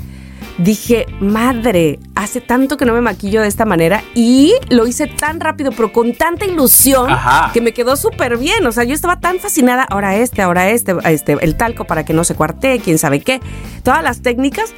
dije, 0.58 1.06
madre, 1.20 2.00
hace 2.16 2.42
tanto 2.42 2.78
que 2.78 2.86
no 2.86 2.94
me 2.94 3.02
maquillo 3.02 3.42
de 3.42 3.48
esta 3.48 3.66
manera 3.66 4.04
y 4.14 4.54
lo 4.70 4.88
hice 4.88 5.08
tan 5.08 5.40
rápido, 5.40 5.72
pero 5.72 5.92
con 5.92 6.14
tanta 6.14 6.46
ilusión 6.46 7.10
Ajá. 7.10 7.52
que 7.54 7.62
me 7.62 7.74
quedó 7.74 7.96
súper 7.96 8.38
bien. 8.38 8.66
O 8.66 8.72
sea, 8.72 8.84
yo 8.84 8.94
estaba 8.94 9.20
tan 9.20 9.40
fascinada, 9.40 9.84
ahora 9.84 10.16
este, 10.16 10.42
ahora 10.42 10.70
este, 10.70 10.96
este, 11.06 11.38
el 11.42 11.56
talco 11.56 11.86
para 11.86 12.06
que 12.06 12.14
no 12.14 12.24
se 12.24 12.36
cuarte, 12.36 12.80
quién 12.80 12.98
sabe 12.98 13.20
qué, 13.20 13.42
todas 13.84 14.04
las 14.04 14.22
técnicas. 14.22 14.74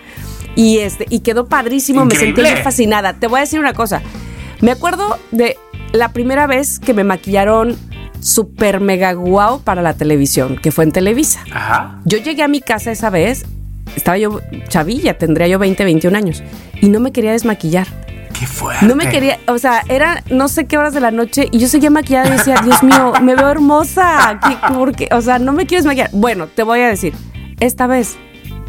Y 0.56 0.78
este, 0.78 1.06
y 1.10 1.20
quedó 1.20 1.48
padrísimo, 1.48 2.06
me 2.06 2.16
sentí 2.16 2.42
fascinada. 2.64 3.14
Te 3.14 3.28
voy 3.28 3.40
a 3.40 3.42
decir 3.42 3.60
una 3.60 3.74
cosa. 3.74 4.02
Me 4.62 4.72
acuerdo 4.72 5.20
de 5.32 5.58
la 5.92 6.14
primera 6.14 6.48
vez 6.48 6.80
que 6.80 6.94
me 6.94 7.04
maquillaron 7.04 7.78
super 8.22 8.80
mega 8.80 9.12
guau 9.14 9.62
para 9.62 9.82
la 9.82 9.94
televisión, 9.94 10.58
que 10.58 10.72
fue 10.72 10.86
en 10.86 10.92
Televisa. 10.92 11.44
Ajá. 11.52 12.00
Yo 12.06 12.18
llegué 12.18 12.42
a 12.42 12.48
mi 12.48 12.62
casa 12.62 12.92
esa 12.92 13.10
vez, 13.10 13.46
estaba 13.96 14.18
yo 14.18 14.42
chavilla, 14.68 15.18
tendría 15.18 15.48
yo 15.48 15.60
20, 15.60 15.84
21 15.84 16.18
años, 16.18 16.44
y 16.82 16.90
no 16.90 17.00
me 17.00 17.12
quería 17.12 17.32
desmaquillar. 17.32 17.88
Qué 18.38 18.46
fuerte. 18.48 18.86
No 18.86 18.96
me 18.98 19.08
quería, 19.10 19.40
o 19.48 19.58
sea, 19.58 19.82
era 19.88 20.22
no 20.30 20.50
sé 20.50 20.66
qué 20.66 20.78
horas 20.78 20.94
de 20.94 21.00
la 21.00 21.10
noche 21.12 21.48
y 21.52 21.58
yo 21.60 21.70
seguía 21.70 21.90
maquillada 21.90 22.28
y 22.28 22.32
decía, 22.32 22.56
Dios 22.64 22.84
mío, 22.84 23.14
me 23.22 23.34
veo 23.34 23.48
hermosa. 23.50 24.40
¿Qué- 24.46 24.74
por 24.74 24.94
qué? 24.94 25.08
O 25.14 25.22
sea, 25.22 25.40
no 25.40 25.54
me 25.54 25.66
quieres 25.66 25.86
maquillar. 25.86 26.10
Bueno, 26.12 26.48
te 26.48 26.64
voy 26.64 26.82
a 26.82 26.90
decir, 26.90 27.14
esta 27.62 27.88
vez 27.88 28.18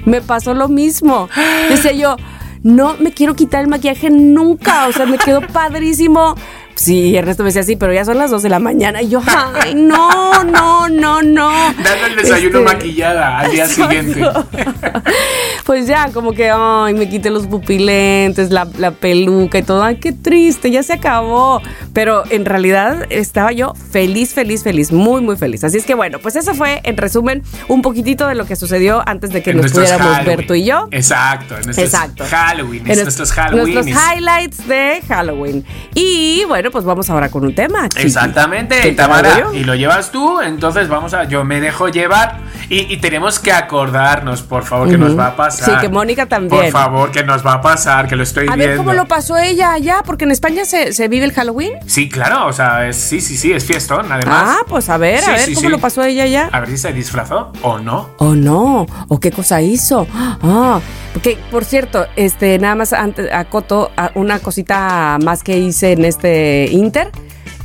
me 0.05 0.21
pasó 0.21 0.55
lo 0.55 0.69
mismo. 0.69 1.29
Decía 1.69 1.91
yo, 1.93 2.17
no 2.62 2.95
me 3.01 3.11
quiero 3.11 3.35
quitar 3.35 3.61
el 3.62 3.67
maquillaje 3.69 4.09
nunca. 4.09 4.87
O 4.87 4.93
sea, 4.93 5.05
me 5.07 5.19
quedó 5.19 5.41
padrísimo. 5.41 6.37
Sí, 6.77 7.17
Ernesto 7.17 7.43
me 7.43 7.49
decía 7.49 7.62
sí, 7.62 7.75
pero 7.77 7.93
ya 7.93 8.05
son 8.05 8.19
las 8.19 8.31
2 8.31 8.43
de 8.43 8.49
la 8.51 8.59
mañana. 8.59 9.01
Y 9.03 9.09
yo, 9.09 9.21
ay, 9.27 9.75
no, 9.75 10.45
no, 10.45 10.89
no, 10.89 11.23
no. 11.23 11.51
Dando 11.83 12.07
el 12.07 12.17
desayuno 12.17 12.59
Este, 12.61 12.75
maquillada 12.75 13.39
al 13.39 13.51
día 13.51 13.65
Exacto. 13.65 13.91
siguiente. 13.91 14.21
Pues 15.65 15.89
ya, 15.89 16.11
como 16.12 16.33
que, 16.33 16.49
ay, 16.55 16.95
me 16.95 17.09
quité 17.09 17.29
los 17.29 17.49
pupilentes, 17.49 18.51
la, 18.53 18.69
la 18.79 18.93
peluca 18.93 19.59
y 19.59 19.62
todo. 19.65 19.83
Ay, 19.83 19.97
qué 19.97 20.12
triste, 20.12 20.71
ya 20.71 20.85
se 20.85 20.93
acabó. 20.93 21.61
Pero 21.93 22.23
en 22.31 22.45
realidad 22.45 23.05
estaba 23.11 23.51
yo 23.51 23.73
feliz, 23.91 24.33
feliz, 24.33 24.62
feliz, 24.62 24.93
muy, 24.93 25.23
muy 25.23 25.37
feliz. 25.37 25.65
Así 25.65 25.79
es 25.79 25.85
que 25.85 25.95
bueno, 25.95 26.21
pues 26.21 26.37
eso 26.37 26.55
fue, 26.55 26.81
en 26.85 26.97
resumen, 26.97 27.43
un 27.67 27.83
poquitito 27.83 28.29
de 28.29 28.37
lo 28.37 28.45
que 28.47 28.55
sucedió 28.55 29.03
antes 29.07 29.31
de 29.31 29.43
que 29.43 29.51
En 29.51 29.57
nos 29.57 29.73
pudiéramos 29.73 30.07
Halloween. 30.07 30.37
ver 30.37 30.47
tú 30.47 30.55
y 30.55 30.65
yo. 30.65 30.87
Exacto, 30.93 31.57
en 31.57 31.69
Exacto. 31.71 32.25
Halloween, 32.31 32.89
En 32.89 33.03
nuestros 33.03 33.31
nues- 33.31 33.35
Halloween. 33.35 33.75
Nuestros 33.75 34.05
highlights 34.17 34.69
de 34.69 35.03
Halloween. 35.09 35.65
Y 35.95 36.45
bueno, 36.47 36.65
pues 36.70 36.85
vamos 36.85 37.09
ahora 37.11 37.29
con 37.29 37.44
un 37.44 37.55
tema. 37.55 37.88
chiqui. 37.88 38.07
Exactamente, 38.07 38.76
¿Qué 38.81 38.88
te 38.90 38.94
Tamara. 38.94 39.46
Y 39.55 39.64
lo 39.64 39.74
llevas 39.74 40.11
tú, 40.11 40.40
entonces 40.40 40.88
vamos 40.88 41.14
a. 41.14 41.24
Yo 41.24 41.44
me 41.44 41.61
dejo 41.61 41.88
llevar. 41.88 42.38
Y, 42.68 42.92
y 42.92 42.96
tenemos 42.96 43.38
que 43.38 43.52
acordarnos, 43.52 44.42
por 44.42 44.64
favor, 44.64 44.88
que 44.90 44.98
nos 44.98 45.16
va 45.16 45.29
a 45.29 45.37
pasar. 45.37 45.66
Sí, 45.76 45.81
que 45.81 45.88
Mónica 45.88 46.26
también. 46.26 46.62
Por 46.64 46.70
favor, 46.72 47.12
que 47.12 47.22
nos 47.22 47.46
va 47.46 47.55
a 47.55 47.61
pasar, 47.61 48.09
que 48.09 48.16
lo 48.16 48.24
estoy 48.24 48.48
A 48.48 48.55
viendo. 48.57 48.66
ver 48.66 48.76
cómo 48.76 48.92
lo 48.92 49.07
pasó 49.07 49.37
ella 49.37 49.72
allá, 49.72 50.02
porque 50.05 50.24
en 50.24 50.33
España 50.33 50.64
se, 50.64 50.92
se 50.92 51.07
vive 51.07 51.24
el 51.26 51.33
Halloween. 51.33 51.74
Sí, 51.87 52.09
claro, 52.09 52.46
o 52.46 52.52
sea, 52.52 52.88
es- 52.88 52.96
sí, 52.96 53.20
sí, 53.20 53.37
sí, 53.37 53.52
es 53.52 53.64
fiestón, 53.64 54.11
además. 54.11 54.44
Ah, 54.48 54.64
pues 54.68 54.88
a 54.88 54.96
ver, 54.96 55.20
Sí, 55.20 55.31
a 55.31 55.33
ver 55.35 55.40
sí, 55.42 55.55
cómo 55.55 55.66
sí. 55.68 55.72
lo 55.72 55.79
pasó 55.79 56.02
ella 56.02 56.24
allá. 56.24 56.48
A 56.52 56.59
ver 56.61 56.70
si 56.70 56.79
se 56.79 56.92
disfrazó 56.92 57.52
o 57.62 57.79
no. 57.79 58.11
Oh 58.18 58.35
no, 58.35 58.87
o 59.09 59.20
qué 59.20 59.31
cosa 59.31 59.62
hizo. 59.62 60.07
Ah, 60.12 60.81
porque 61.12 61.38
por 61.52 61.64
cierto, 61.64 62.07
este 62.16 62.59
nada 62.59 62.74
más 62.74 62.92
antes 62.92 63.33
acoto 63.33 63.90
a 63.96 64.11
una 64.14 64.38
cosita 64.40 65.18
más 65.22 65.42
que 65.44 65.57
hice 65.57 65.92
en 65.92 66.05
este 66.05 66.56
Inter. 66.73 67.11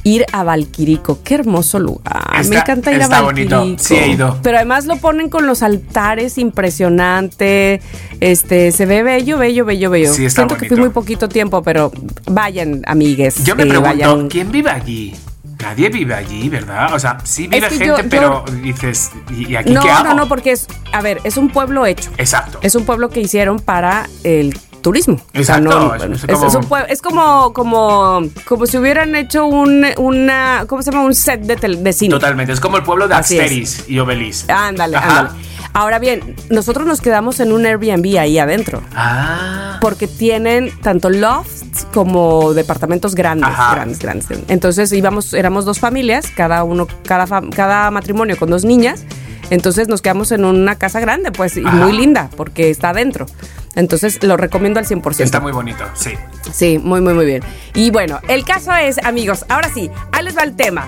Ir 0.03 0.25
a 0.33 0.43
Valquirico, 0.43 1.19
qué 1.23 1.35
hermoso 1.35 1.77
lugar. 1.77 2.43
Me 2.49 2.55
encanta 2.57 2.91
ir 2.91 3.03
a 3.03 3.07
Valquirico. 3.07 3.55
bonito, 3.59 3.83
sí 3.83 3.93
he 3.95 4.07
ido. 4.07 4.35
Pero 4.41 4.57
además 4.57 4.85
lo 4.87 4.95
ponen 4.95 5.29
con 5.29 5.45
los 5.45 5.61
altares 5.61 6.39
impresionante. 6.39 7.81
Este, 8.19 8.71
se 8.71 8.87
ve 8.87 9.03
bello, 9.03 9.37
bello, 9.37 9.63
bello, 9.63 9.91
bello. 9.91 10.11
Sí, 10.11 10.25
está 10.25 10.41
Siento 10.41 10.57
que 10.57 10.67
fui 10.67 10.77
muy 10.77 10.89
poquito 10.89 11.29
tiempo, 11.29 11.61
pero 11.61 11.91
vayan, 12.25 12.81
amigues. 12.87 13.43
Yo 13.43 13.55
me 13.55 13.61
eh, 13.63 13.67
pregunto, 13.67 13.89
vayan. 13.91 14.27
¿quién 14.27 14.51
vive 14.51 14.71
allí? 14.71 15.15
Nadie 15.61 15.89
vive 15.89 16.15
allí, 16.15 16.49
¿verdad? 16.49 16.91
O 16.95 16.99
sea, 16.99 17.19
sí 17.23 17.45
vive 17.47 17.67
que 17.67 17.77
gente, 17.77 17.85
yo- 17.85 17.97
yo- 17.97 18.09
pero 18.09 18.43
dices, 18.63 19.11
¿y 19.37 19.55
aquí 19.55 19.71
No, 19.71 19.83
qué 19.83 19.91
hago? 19.91 20.05
no, 20.09 20.15
no, 20.15 20.27
porque 20.27 20.51
es, 20.53 20.65
a 20.91 21.01
ver, 21.03 21.21
es 21.23 21.37
un 21.37 21.49
pueblo 21.49 21.85
hecho. 21.85 22.09
Exacto. 22.17 22.57
Es 22.63 22.73
un 22.73 22.85
pueblo 22.85 23.09
que 23.09 23.19
hicieron 23.21 23.59
para 23.59 24.09
el 24.23 24.57
turismo. 24.81 25.21
Exacto, 25.33 25.69
no, 25.69 25.93
es- 25.95 25.99
bueno, 25.99 26.15
es 26.15 26.23
es, 26.23 26.57
como- 26.57 26.77
es 26.77 26.91
es 26.91 27.01
como, 27.01 27.53
como, 27.53 28.21
como 28.45 28.65
si 28.65 28.77
hubieran 28.77 29.15
hecho 29.15 29.45
un, 29.45 29.85
una, 29.97 30.65
¿cómo 30.67 30.81
se 30.81 30.91
llama? 30.91 31.03
Un 31.05 31.15
set 31.15 31.41
de, 31.41 31.55
tel- 31.57 31.83
de 31.83 31.93
cine. 31.93 32.11
Totalmente, 32.11 32.53
es 32.53 32.59
como 32.59 32.77
el 32.77 32.83
pueblo 32.83 33.07
de 33.07 33.15
Así 33.15 33.37
es. 33.37 33.43
Asteris 33.43 33.83
y 33.87 33.99
Obelis. 33.99 34.45
Ándale, 34.49 34.97
Ajá. 34.97 35.19
ándale. 35.19 35.39
Ahora 35.73 35.99
bien, 35.99 36.35
nosotros 36.49 36.85
nos 36.85 36.99
quedamos 36.99 37.39
en 37.39 37.53
un 37.53 37.65
Airbnb 37.65 38.17
ahí 38.19 38.37
adentro. 38.39 38.81
Ah. 38.93 39.77
Porque 39.79 40.05
tienen 40.07 40.69
tanto 40.81 41.09
lofts 41.09 41.87
como 41.93 42.53
departamentos 42.53 43.15
grandes, 43.15 43.47
Ajá. 43.49 43.75
grandes, 43.75 43.99
grandes. 43.99 44.27
Entonces 44.49 44.91
íbamos, 44.91 45.33
éramos 45.33 45.63
dos 45.63 45.79
familias, 45.79 46.25
cada 46.35 46.65
uno, 46.65 46.87
cada, 47.05 47.25
cada 47.51 47.89
matrimonio 47.89 48.37
con 48.37 48.49
dos 48.49 48.65
niñas. 48.65 49.05
Entonces 49.49 49.87
nos 49.87 50.01
quedamos 50.01 50.31
en 50.33 50.43
una 50.45 50.75
casa 50.77 50.99
grande, 50.99 51.31
pues, 51.31 51.55
y 51.57 51.61
muy 51.61 51.93
linda, 51.93 52.29
porque 52.35 52.69
está 52.69 52.89
adentro. 52.89 53.25
Entonces 53.75 54.21
lo 54.23 54.37
recomiendo 54.37 54.79
al 54.79 54.85
100%. 54.85 55.21
Está 55.21 55.39
muy 55.39 55.51
bonito, 55.51 55.83
sí. 55.93 56.11
Sí, 56.51 56.77
muy, 56.77 57.01
muy, 57.01 57.13
muy 57.13 57.25
bien. 57.25 57.43
Y 57.73 57.91
bueno, 57.91 58.19
el 58.27 58.43
caso 58.43 58.73
es, 58.73 58.97
amigos, 58.99 59.45
ahora 59.49 59.69
sí, 59.73 59.89
ahí 60.11 60.23
les 60.23 60.37
va 60.37 60.43
el 60.43 60.55
tema. 60.55 60.87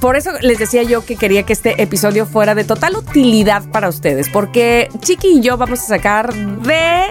Por 0.00 0.16
eso 0.16 0.30
les 0.40 0.58
decía 0.58 0.82
yo 0.82 1.04
que 1.04 1.16
quería 1.16 1.44
que 1.44 1.52
este 1.52 1.82
episodio 1.82 2.26
fuera 2.26 2.54
de 2.54 2.64
total 2.64 2.96
utilidad 2.96 3.64
para 3.70 3.88
ustedes, 3.88 4.28
porque 4.28 4.88
Chiqui 5.00 5.38
y 5.38 5.40
yo 5.40 5.56
vamos 5.56 5.80
a 5.80 5.86
sacar 5.86 6.34
de 6.34 7.06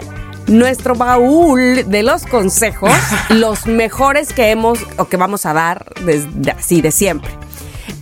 nuestro 0.48 0.96
baúl 0.96 1.90
de 1.90 2.04
los 2.04 2.26
consejos 2.26 2.92
los 3.30 3.66
mejores 3.66 4.32
que 4.34 4.52
hemos 4.52 4.80
o 4.98 5.06
que 5.06 5.18
vamos 5.18 5.46
a 5.46 5.54
dar 5.54 5.86
desde 6.06 6.52
así 6.52 6.82
de 6.82 6.92
siempre. 6.92 7.32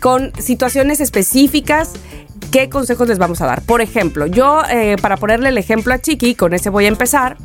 Con 0.02 0.34
situaciones 0.38 1.00
específicas, 1.00 1.94
¿qué 2.54 2.70
consejos 2.70 3.08
les 3.08 3.18
vamos 3.18 3.42
a 3.42 3.48
dar? 3.48 3.64
Por 3.64 3.82
ejemplo, 3.82 4.28
yo 4.28 4.62
eh, 4.70 4.96
para 5.02 5.18
ponerle 5.18 5.50
el 5.50 5.58
ejemplo 5.58 5.92
a 5.94 6.00
Chiqui, 6.00 6.36
con 6.36 6.54
ese 6.54 6.70
voy 6.70 6.86
a 6.86 6.88
empezar, 6.88 7.36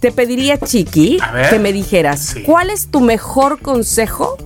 te 0.00 0.12
pediría, 0.12 0.58
Chiqui, 0.58 1.18
que 1.48 1.58
me 1.58 1.72
dijeras, 1.72 2.20
Sí. 2.20 2.42
¿cuál 2.42 2.68
es 2.68 2.88
tu 2.90 3.00
mejor 3.00 3.60
consejo 3.60 4.36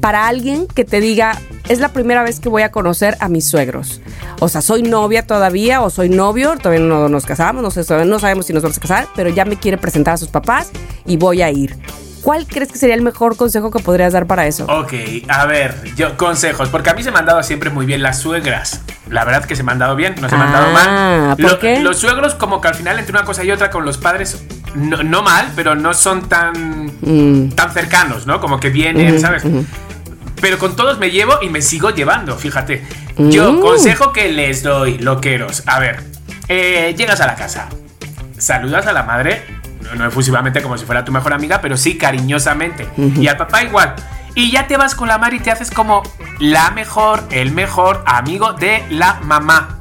para 0.00 0.28
alguien 0.28 0.66
que 0.66 0.84
te 0.84 1.00
diga, 1.00 1.40
es 1.70 1.80
la 1.80 1.88
primera 1.88 2.22
vez 2.22 2.40
que 2.40 2.50
voy 2.50 2.60
a 2.60 2.70
conocer 2.70 3.16
a 3.20 3.28
mis 3.30 3.48
suegros? 3.48 4.02
O 4.40 4.48
sea, 4.50 4.60
soy 4.60 4.82
novia 4.82 5.26
todavía 5.26 5.80
o 5.80 5.88
soy 5.88 6.10
novio, 6.10 6.56
todavía 6.58 6.84
no 6.84 7.08
nos 7.08 7.24
casamos, 7.24 7.62
no, 7.62 7.70
sé, 7.70 7.84
todavía 7.84 8.10
no 8.10 8.18
sabemos 8.18 8.44
si 8.46 8.52
nos 8.52 8.62
vamos 8.62 8.76
a 8.76 8.80
casar, 8.82 9.08
pero 9.16 9.30
ya 9.30 9.46
me 9.46 9.56
quiere 9.56 9.78
presentar 9.78 10.14
a 10.14 10.16
sus 10.18 10.28
papás 10.28 10.70
y 11.06 11.16
voy 11.16 11.40
a 11.40 11.50
ir. 11.50 11.74
¿Cuál 12.24 12.46
crees 12.46 12.72
que 12.72 12.78
sería 12.78 12.94
el 12.94 13.02
mejor 13.02 13.36
consejo 13.36 13.70
que 13.70 13.80
podrías 13.80 14.14
dar 14.14 14.26
para 14.26 14.46
eso? 14.46 14.64
Ok, 14.64 14.94
a 15.28 15.44
ver, 15.44 15.74
yo 15.94 16.16
consejos, 16.16 16.70
porque 16.70 16.88
a 16.88 16.94
mí 16.94 17.02
se 17.02 17.10
me 17.12 17.18
han 17.18 17.26
dado 17.26 17.42
siempre 17.42 17.68
muy 17.68 17.84
bien 17.84 18.02
las 18.02 18.18
suegras. 18.18 18.80
La 19.10 19.24
verdad 19.26 19.44
que 19.44 19.54
se 19.54 19.62
me 19.62 19.72
han 19.72 19.78
dado 19.78 19.94
bien, 19.94 20.14
no 20.20 20.28
se 20.30 20.36
me 20.36 20.42
han 20.44 20.52
dado 20.52 20.66
Ah, 20.74 21.26
mal. 21.28 21.36
¿por 21.36 21.58
qué? 21.58 21.80
Los 21.80 21.98
suegros 21.98 22.34
como 22.34 22.62
que 22.62 22.68
al 22.68 22.74
final 22.74 22.98
entre 22.98 23.12
una 23.12 23.24
cosa 23.26 23.44
y 23.44 23.50
otra 23.50 23.68
con 23.68 23.84
los 23.84 23.98
padres, 23.98 24.42
no, 24.74 25.02
no 25.02 25.22
mal, 25.22 25.52
pero 25.54 25.74
no 25.74 25.92
son 25.92 26.26
tan, 26.28 26.86
Mm. 27.02 27.50
tan 27.50 27.70
cercanos, 27.72 28.26
¿no? 28.26 28.40
Como 28.40 28.58
que 28.58 28.70
vienen, 28.70 29.20
¿sabes? 29.20 29.42
Pero 30.40 30.58
con 30.58 30.74
todos 30.76 30.98
me 30.98 31.10
llevo 31.10 31.34
y 31.42 31.50
me 31.50 31.60
sigo 31.60 31.90
llevando, 31.90 32.36
fíjate. 32.38 32.82
Yo, 33.18 33.52
Mm. 33.52 33.60
consejo 33.60 34.12
que 34.14 34.32
les 34.32 34.62
doy, 34.62 34.96
loqueros. 34.96 35.62
A 35.66 35.78
ver, 35.78 36.02
eh, 36.48 36.94
llegas 36.96 37.20
a 37.20 37.26
la 37.26 37.34
casa, 37.34 37.68
saludas 38.38 38.86
a 38.86 38.92
la 38.94 39.02
madre, 39.02 39.42
no, 39.84 39.94
no 39.94 40.06
efusivamente 40.06 40.62
como 40.62 40.76
si 40.78 40.84
fuera 40.84 41.04
tu 41.04 41.12
mejor 41.12 41.32
amiga, 41.32 41.60
pero 41.60 41.76
sí 41.76 41.96
cariñosamente. 41.96 42.88
Y 42.96 43.26
al 43.26 43.36
papá 43.36 43.62
igual. 43.62 43.94
Y 44.34 44.50
ya 44.50 44.66
te 44.66 44.76
vas 44.76 44.94
con 44.94 45.06
la 45.08 45.18
madre 45.18 45.36
y 45.36 45.40
te 45.40 45.50
haces 45.50 45.70
como 45.70 46.02
la 46.40 46.70
mejor, 46.72 47.22
el 47.30 47.52
mejor 47.52 48.02
amigo 48.06 48.52
de 48.52 48.82
la 48.90 49.20
mamá. 49.22 49.78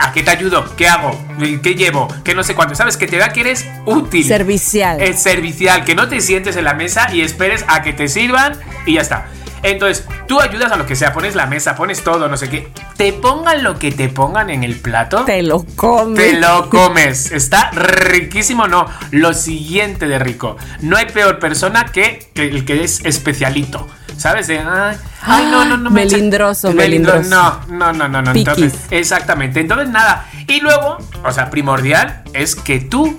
¿A 0.00 0.12
qué 0.12 0.22
te 0.22 0.30
ayudo? 0.30 0.64
¿Qué 0.76 0.88
hago? 0.88 1.18
¿Qué 1.62 1.74
llevo? 1.74 2.06
¿Qué 2.22 2.34
no 2.34 2.42
sé 2.42 2.54
cuánto? 2.54 2.74
¿Sabes? 2.74 2.96
Que 2.96 3.06
te 3.06 3.16
da 3.16 3.30
que 3.30 3.40
eres 3.40 3.66
útil. 3.86 4.24
Servicial. 4.24 5.00
Es 5.00 5.22
servicial, 5.22 5.84
que 5.84 5.94
no 5.94 6.08
te 6.08 6.20
sientes 6.20 6.56
en 6.56 6.64
la 6.64 6.74
mesa 6.74 7.12
y 7.12 7.22
esperes 7.22 7.64
a 7.66 7.82
que 7.82 7.92
te 7.92 8.08
sirvan 8.08 8.58
y 8.84 8.94
ya 8.94 9.00
está. 9.00 9.26
Entonces, 9.62 10.06
tú 10.28 10.40
ayudas 10.40 10.70
a 10.72 10.76
lo 10.76 10.86
que 10.86 10.96
sea, 10.96 11.12
pones 11.12 11.34
la 11.34 11.46
mesa, 11.46 11.74
pones 11.76 12.02
todo, 12.04 12.28
no 12.28 12.36
sé 12.36 12.48
qué. 12.48 12.68
Te 12.96 13.12
pongan 13.12 13.62
lo 13.62 13.78
que 13.78 13.90
te 13.92 14.08
pongan 14.08 14.50
en 14.50 14.64
el 14.64 14.76
plato. 14.76 15.24
Te 15.24 15.42
lo 15.42 15.64
comes. 15.76 16.16
Te 16.22 16.38
lo 16.40 16.68
comes. 16.70 17.32
Está 17.32 17.70
riquísimo, 17.72 18.66
no. 18.68 18.86
Lo 19.10 19.34
siguiente 19.34 20.06
de 20.06 20.18
rico. 20.18 20.56
No 20.80 20.96
hay 20.96 21.06
peor 21.06 21.38
persona 21.38 21.86
que, 21.86 22.28
el 22.34 22.64
que 22.64 22.84
es 22.84 23.04
especialito. 23.04 23.86
¿Sabes? 24.16 24.46
De, 24.46 24.58
ay, 24.58 24.96
ay, 25.22 25.48
no, 25.50 25.66
no, 25.66 25.76
no. 25.76 25.90
Melindroso, 25.90 26.68
Melindro- 26.72 27.16
melindroso. 27.18 27.28
No, 27.28 27.60
no, 27.68 27.92
no, 27.92 28.08
no, 28.08 28.22
no. 28.22 28.32
Entonces, 28.32 28.72
exactamente. 28.90 29.60
Entonces, 29.60 29.90
nada. 29.90 30.26
Y 30.48 30.60
luego, 30.60 30.96
o 31.22 31.32
sea, 31.32 31.50
primordial 31.50 32.22
es 32.32 32.54
que 32.56 32.80
tú 32.80 33.18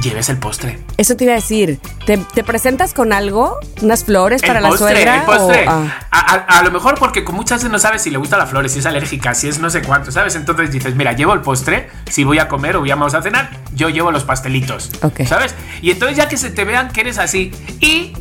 lleves 0.00 0.28
el 0.28 0.38
postre. 0.38 0.78
Eso 0.96 1.16
te 1.16 1.24
iba 1.24 1.32
a 1.34 1.36
decir. 1.36 1.78
¿Te, 2.06 2.16
te 2.18 2.42
presentas 2.44 2.94
con 2.94 3.12
algo? 3.12 3.58
¿Unas 3.82 4.04
flores 4.04 4.40
para 4.42 4.60
la 4.60 4.76
suegra? 4.76 5.16
El 5.20 5.22
postre. 5.22 5.66
o- 5.68 5.70
ah. 5.70 5.98
a, 6.10 6.18
a- 6.34 6.58
a 6.58 6.62
lo 6.62 6.70
mejor 6.70 6.98
porque 6.98 7.24
con 7.24 7.34
muchas 7.34 7.58
veces 7.60 7.70
no 7.70 7.78
sabes 7.78 8.02
si 8.02 8.10
le 8.10 8.18
gustan 8.18 8.38
las 8.38 8.50
flores, 8.50 8.72
si 8.72 8.78
es 8.78 8.86
alérgica, 8.86 9.34
si 9.34 9.48
es 9.48 9.58
no 9.58 9.68
sé 9.70 9.82
cuánto, 9.82 10.10
¿sabes? 10.12 10.34
Entonces 10.34 10.70
dices, 10.70 10.94
mira, 10.94 11.12
llevo 11.12 11.34
el 11.34 11.40
postre, 11.40 11.90
si 12.10 12.24
voy 12.24 12.38
a 12.38 12.48
comer 12.48 12.76
o 12.76 12.82
vamos 12.86 13.14
a 13.14 13.22
cenar, 13.22 13.50
yo 13.74 13.88
llevo 13.90 14.10
los 14.10 14.24
pastelitos, 14.24 14.90
Ok. 15.02 15.22
¿sabes? 15.26 15.54
Y 15.82 15.90
entonces 15.90 16.16
ya 16.16 16.28
que 16.28 16.36
se 16.36 16.50
te 16.50 16.64
vean 16.64 16.90
que 16.90 17.02
eres 17.02 17.18
así 17.18 17.52
y 17.80 18.12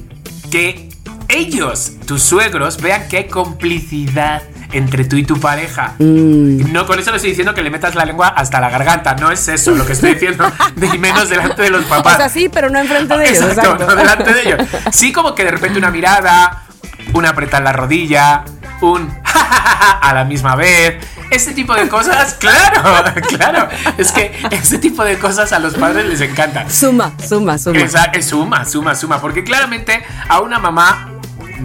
que 0.51 0.89
ellos, 1.29 1.93
tus 2.05 2.21
suegros, 2.23 2.81
vean 2.81 3.07
que 3.07 3.17
hay 3.17 3.27
complicidad 3.27 4.41
entre 4.71 5.05
tú 5.05 5.15
y 5.15 5.23
tu 5.23 5.39
pareja. 5.39 5.93
Mm. 5.99 6.71
No 6.71 6.85
con 6.85 6.99
eso 6.99 7.11
le 7.11 7.17
estoy 7.17 7.31
diciendo 7.31 7.53
que 7.53 7.61
le 7.61 7.69
metas 7.69 7.95
la 7.95 8.05
lengua 8.05 8.29
hasta 8.29 8.59
la 8.59 8.69
garganta, 8.69 9.15
no 9.15 9.31
es 9.31 9.47
eso 9.47 9.71
lo 9.71 9.85
que 9.85 9.93
estoy 9.93 10.13
diciendo, 10.13 10.51
de 10.75 10.97
menos 10.97 11.29
delante 11.29 11.61
de 11.61 11.69
los 11.69 11.85
papás. 11.85 12.15
O 12.15 12.17
sea, 12.17 12.29
sí, 12.29 12.49
pero 12.49 12.69
no 12.69 12.79
enfrente 12.79 13.17
de 13.17 13.29
ellos. 13.29 13.43
Exacto, 13.43 13.71
Exacto. 13.71 13.87
no 13.87 13.95
delante 13.95 14.33
de 14.33 14.41
ellos. 14.41 14.67
Sí, 14.91 15.11
como 15.11 15.35
que 15.35 15.43
de 15.43 15.51
repente 15.51 15.77
una 15.77 15.91
mirada, 15.91 16.63
un 17.13 17.25
apretar 17.25 17.61
la 17.61 17.73
rodilla, 17.73 18.43
un 18.81 19.09
a 20.01 20.13
la 20.13 20.23
misma 20.25 20.55
vez. 20.55 20.95
Este 21.29 21.53
tipo 21.53 21.73
de 21.73 21.87
cosas, 21.87 22.33
claro, 22.39 23.13
claro. 23.29 23.69
Es 23.97 24.11
que 24.11 24.37
este 24.51 24.77
tipo 24.79 25.03
de 25.03 25.17
cosas 25.17 25.53
a 25.53 25.59
los 25.59 25.75
padres 25.75 26.05
les 26.05 26.21
encantan. 26.21 26.69
Suma, 26.69 27.13
suma, 27.25 27.57
suma. 27.57 27.79
Es 27.79 28.25
suma, 28.27 28.65
suma, 28.65 28.95
suma. 28.95 29.21
Porque 29.21 29.43
claramente 29.43 30.03
a 30.27 30.41
una 30.41 30.59
mamá 30.59 31.10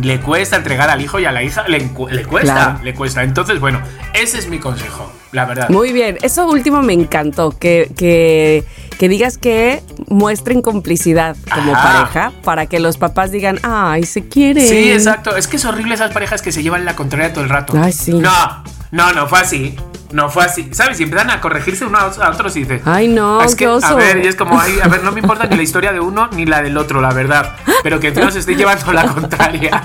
le 0.02 0.20
cuesta 0.20 0.56
entregar 0.56 0.90
al 0.90 1.00
hijo 1.00 1.18
y 1.18 1.24
a 1.24 1.32
la 1.32 1.42
hija 1.42 1.64
le, 1.68 1.78
le 2.10 2.24
cuesta, 2.24 2.52
Claro. 2.54 2.80
le 2.82 2.94
cuesta. 2.94 3.22
Entonces, 3.22 3.60
bueno, 3.60 3.80
ese 4.14 4.38
es 4.38 4.48
mi 4.48 4.58
consejo, 4.58 5.12
la 5.32 5.44
verdad. 5.44 5.68
Muy 5.68 5.92
bien, 5.92 6.18
eso 6.22 6.46
último 6.48 6.82
me 6.82 6.92
encantó, 6.92 7.50
que, 7.58 7.90
que, 7.96 8.64
que 8.98 9.08
digas 9.08 9.38
que 9.38 9.82
muestren 10.08 10.62
complicidad 10.62 11.36
como 11.54 11.74
Ajá. 11.74 11.92
pareja 12.10 12.32
para 12.44 12.66
que 12.66 12.80
los 12.80 12.96
papás 12.96 13.30
digan, 13.30 13.58
ay, 13.62 14.04
se 14.04 14.28
quieren. 14.28 14.66
Sí, 14.66 14.90
exacto. 14.92 15.36
Es 15.36 15.46
que 15.46 15.56
es 15.56 15.64
horrible 15.64 15.94
esas 15.94 16.12
parejas 16.12 16.42
que 16.42 16.52
se 16.52 16.62
llevan 16.62 16.84
la 16.84 16.94
contraria 16.96 17.32
todo 17.32 17.44
el 17.44 17.50
rato. 17.50 17.72
Ay, 17.80 17.92
sí. 17.92 18.12
No, 18.12 18.30
no, 18.90 19.12
no 19.12 19.26
fue 19.26 19.40
así. 19.40 19.76
No 20.12 20.30
fue 20.30 20.44
así. 20.44 20.68
¿Sabes? 20.72 21.00
Y 21.00 21.02
empiezan 21.02 21.30
a 21.30 21.40
corregirse 21.40 21.84
unos 21.84 22.18
a 22.20 22.30
otros 22.30 22.54
y 22.56 22.60
dices. 22.60 22.80
Ay, 22.84 23.08
no, 23.08 23.42
es 23.42 23.56
que, 23.56 23.64
qué 23.64 23.68
oso. 23.68 23.86
A 23.88 23.94
ver, 23.94 24.24
y 24.24 24.28
es 24.28 24.36
como, 24.36 24.58
ay, 24.58 24.78
a 24.80 24.86
ver, 24.86 25.02
no 25.02 25.10
me 25.10 25.18
importa 25.20 25.46
ni 25.46 25.56
la 25.56 25.62
historia 25.64 25.92
de 25.92 25.98
uno 25.98 26.28
ni 26.32 26.46
la 26.46 26.62
del 26.62 26.76
otro, 26.78 27.00
la 27.00 27.12
verdad. 27.12 27.56
Pero 27.82 27.98
que 27.98 28.08
encima 28.08 28.30
se 28.30 28.38
esté 28.38 28.54
llevando 28.54 28.92
la 28.92 29.04
contraria. 29.06 29.82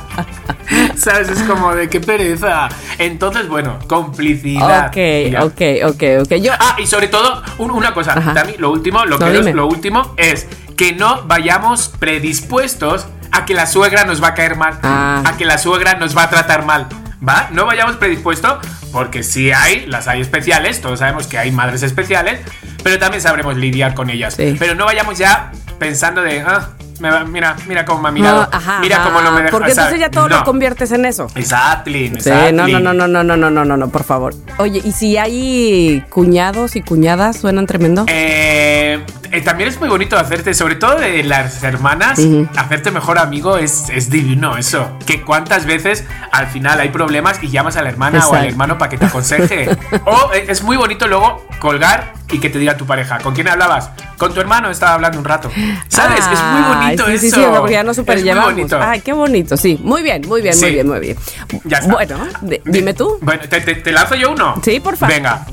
¿Sabes? 0.96 1.28
Es 1.30 1.42
como 1.44 1.74
de 1.74 1.90
qué 1.90 2.00
pereza. 2.00 2.70
Entonces, 3.00 3.48
bueno, 3.50 3.80
complicidad. 3.88 4.88
Ok, 4.90 5.32
ya. 5.32 5.44
ok, 5.44 5.62
ok, 5.96 6.04
ok. 6.22 6.34
Yo, 6.40 6.54
Ah, 6.60 6.76
y 6.78 6.86
sobre 6.86 7.08
todo, 7.08 7.42
un- 7.58 7.72
una 7.72 7.94
cosa. 7.96 8.14
Tami, 8.14 8.54
lo 8.60 8.70
último, 8.72 9.04
lo, 9.06 9.18
No, 9.18 9.26
que 9.26 9.32
dime. 9.32 9.54
lo 9.54 9.66
último 9.66 10.14
es 10.18 10.48
que 10.78 10.94
no 10.94 11.24
vayamos 11.26 11.90
predispuestos 12.00 13.08
a 13.32 13.46
que 13.46 13.54
la 13.56 13.66
suegra 13.66 14.06
nos 14.06 14.22
va 14.24 14.30
a 14.30 14.34
caer 14.36 14.56
mal, 14.56 14.78
Ah. 14.84 15.24
a 15.26 15.36
que 15.38 15.46
la 15.46 15.58
suegra 15.58 15.96
nos 15.96 16.16
va 16.16 16.24
a 16.24 16.30
tratar 16.30 16.64
mal. 16.66 16.88
¿Va? 17.28 17.50
No 17.52 17.66
vayamos 17.66 17.98
predispuestos, 17.98 18.58
porque 18.92 19.22
sí 19.24 19.52
hay, 19.52 19.86
las 19.86 20.08
hay 20.08 20.22
especiales, 20.22 20.82
todos 20.82 21.00
sabemos 21.00 21.28
que 21.28 21.38
hay 21.38 21.52
madres 21.52 21.84
especiales, 21.84 22.40
pero 22.84 22.98
también 22.98 23.22
sabremos 23.22 23.56
lidiar 23.58 23.94
con 23.94 24.10
ellas. 24.10 24.34
Sí. 24.36 24.56
Pero 24.58 24.74
no 24.76 24.86
vayamos 24.86 25.18
ya 25.20 25.52
pensando 25.78 26.22
de, 26.24 26.42
ah, 26.42 26.70
me 27.00 27.10
va- 27.12 27.24
mira, 27.24 27.56
mira 27.68 27.86
cómo 27.86 28.02
me 28.02 28.10
ha 28.10 28.12
mirado, 28.12 28.42
no, 28.42 28.50
ajá, 28.58 28.80
mira 28.80 28.98
ajá, 28.98 29.06
cómo 29.06 29.22
no 29.22 29.32
me 29.34 29.42
deja. 29.42 29.52
Porque 29.52 29.72
entonces 29.72 30.00
ya 30.00 30.10
todo 30.10 30.30
No. 30.30 30.38
lo 30.40 30.44
conviertes 30.44 30.92
en 30.92 31.06
eso. 31.06 31.28
Exactly, 31.36 32.12
Sí, 32.20 32.30
no, 32.54 32.68
no, 32.68 32.80
no, 32.80 32.94
no, 32.94 33.08
no, 33.08 33.24
no, 33.24 33.50
no, 33.50 33.66
no, 33.66 33.78
no, 33.78 33.90
por 33.90 34.04
favor. 34.04 34.34
Oye, 34.58 34.82
¿y 34.84 34.92
si 34.92 35.18
hay 35.18 36.04
cuñados 36.10 36.76
y 36.76 36.82
cuñadas 36.82 37.38
suenan 37.38 37.68
tremendo? 37.68 38.06
Eh, 38.08 39.04
eh, 39.32 39.42
también 39.42 39.70
es 39.70 39.80
muy 39.80 39.90
bonito 39.90 40.18
hacerte, 40.18 40.54
sobre 40.54 40.76
todo 40.76 40.96
de 41.00 41.24
las 41.24 41.64
hermanas, 41.64 42.20
hacerte 42.56 42.92
mejor 42.92 43.18
amigo 43.20 43.58
es, 43.58 43.86
es 43.90 44.10
divino 44.10 44.58
eso. 44.58 44.98
Que 45.06 45.22
cuántas 45.22 45.66
veces 45.66 46.06
al 46.32 46.48
final 46.48 46.80
hay 46.80 46.90
problemas 46.90 47.42
y 47.42 47.50
llamas 47.50 47.78
a 47.78 47.82
la 47.82 47.90
hermana 47.90 48.20
o 48.20 48.22
al 48.22 48.28
Exacto. 48.40 48.50
hermano 48.50 48.78
para 48.78 48.90
que 48.90 48.98
te 48.98 49.06
aconseje. 49.06 49.70
o 50.06 50.34
eh, 50.34 50.46
es 50.48 50.62
muy 50.64 50.78
bonito 50.78 51.08
luego 51.08 51.46
colgar 51.60 52.14
y 52.32 52.40
que 52.40 52.50
te 52.50 52.60
diga 52.60 52.78
tu 52.78 52.86
pareja, 52.86 53.18
¿con 53.20 53.34
quién 53.36 53.48
hablabas? 53.50 53.90
Con 54.18 54.34
tu 54.34 54.40
hermano 54.40 54.70
estaba 54.70 54.94
hablando 54.94 55.18
un 55.20 55.26
rato. 55.26 55.50
¿Sabes? 55.88 56.20
es 56.20 56.40
muy 56.44 56.62
bonito 56.76 57.06
sí, 57.08 57.12
eso. 57.14 57.22
Sí, 57.22 57.32
sí, 57.32 57.42
porque 57.58 57.74
ya 57.74 57.84
nos 57.84 57.96
super 57.96 58.18
es 58.18 58.24
muy 58.24 58.34
bonito. 58.36 58.80
Ay, 58.82 59.02
qué 59.02 59.14
bonito, 59.14 59.58
sí. 59.58 59.80
Muy 59.84 60.02
bien, 60.04 60.22
muy 60.28 60.42
bien, 60.42 60.56
muy 60.58 60.68
Sí. 60.68 60.74
bien, 60.74 60.88
muy 60.88 61.00
bien. 61.00 61.18
Ya 61.66 61.78
está. 61.80 61.92
Bueno, 61.92 62.18
dime 62.66 62.94
tú. 62.94 63.18
Bueno, 63.22 63.42
¿te, 63.50 63.62
te- 63.62 63.76
te 63.76 63.92
lanzo 63.92 64.16
yo 64.16 64.32
uno? 64.32 64.56
Sí, 64.64 64.80
por 64.80 64.96
favor. 64.96 65.16
Venga. 65.16 65.46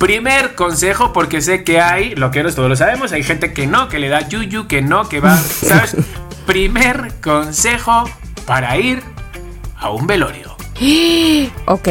Primer 0.00 0.54
consejo, 0.54 1.12
porque 1.12 1.42
sé 1.42 1.62
que 1.62 1.78
hay, 1.78 2.14
loqueros 2.14 2.54
todos 2.54 2.70
lo 2.70 2.74
sabemos, 2.74 3.12
hay 3.12 3.22
gente 3.22 3.52
que 3.52 3.66
no, 3.66 3.90
que 3.90 3.98
le 3.98 4.08
da 4.08 4.26
yuyu, 4.26 4.66
que 4.66 4.80
no, 4.80 5.06
que 5.10 5.20
va, 5.20 5.36
¿sabes? 5.36 5.94
Primer 6.46 7.12
consejo 7.22 8.04
para 8.46 8.78
ir 8.78 9.02
a 9.76 9.90
un 9.90 10.06
velorio. 10.06 10.56
Ok, 11.66 11.88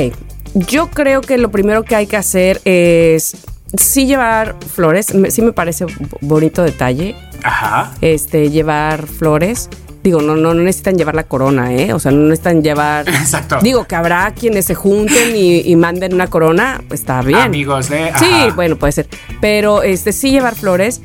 yo 0.56 0.89
creo 0.89 1.22
que 1.22 1.38
lo 1.38 1.52
primero 1.52 1.84
que 1.84 1.95
hay 1.95 2.08
que 2.08 2.17
hacer 2.17 2.60
es 2.65 3.38
sí 3.78 4.08
llevar 4.08 4.56
flores, 4.76 5.13
me- 5.13 5.30
sí 5.30 5.43
me 5.43 5.54
parece 5.54 5.86
bonito 6.22 6.63
detalle, 6.63 7.15
Ajá. 7.43 7.91
este, 8.02 8.50
llevar 8.50 9.06
flores. 9.06 9.69
Digo, 10.01 10.21
no, 10.21 10.35
no, 10.35 10.53
no 10.53 10.62
necesitan 10.62 10.95
llevar 10.95 11.15
la 11.15 11.23
corona, 11.23 11.73
¿eh? 11.73 11.93
O 11.93 11.99
sea, 11.99 12.12
no 12.12 12.21
necesitan 12.29 12.63
llevar... 12.63 13.07
Exacto. 13.09 13.59
Digo 13.62 13.85
que 13.85 13.95
habrá 13.95 14.31
quienes 14.31 14.65
se 14.65 14.75
junten 14.75 15.35
y, 15.35 15.59
y 15.59 15.75
manden 15.75 16.13
una 16.13 16.27
corona, 16.27 16.81
pues 16.88 17.01
está 17.01 17.21
bien. 17.21 17.39
Amigos 17.39 17.89
de. 17.89 18.13
Sí, 18.17 18.31
bueno, 18.55 18.77
puede 18.77 18.93
ser. 18.93 19.09
Pero 19.41 19.83
este 19.83 20.13
sí 20.13 20.31
llevar 20.31 20.55
flores. 20.55 21.01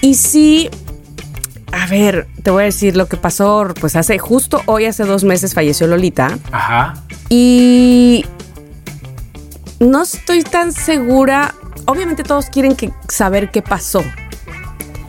Y 0.00 0.14
sí. 0.14 0.70
A 1.72 1.86
ver, 1.86 2.28
te 2.42 2.50
voy 2.50 2.62
a 2.62 2.66
decir 2.66 2.96
lo 2.96 3.08
que 3.08 3.16
pasó. 3.16 3.68
Pues 3.78 3.96
hace, 3.96 4.18
justo 4.18 4.62
hoy, 4.66 4.86
hace 4.86 5.04
dos 5.04 5.24
meses, 5.24 5.54
falleció 5.54 5.86
Lolita. 5.86 6.38
Ajá. 6.50 6.94
Y 7.28 8.24
no 9.80 10.02
estoy 10.02 10.42
tan 10.42 10.72
segura. 10.72 11.54
Obviamente 11.86 12.22
todos 12.22 12.46
quieren 12.46 12.76
que, 12.76 12.90
saber 13.08 13.50
qué 13.50 13.60
pasó. 13.60 14.02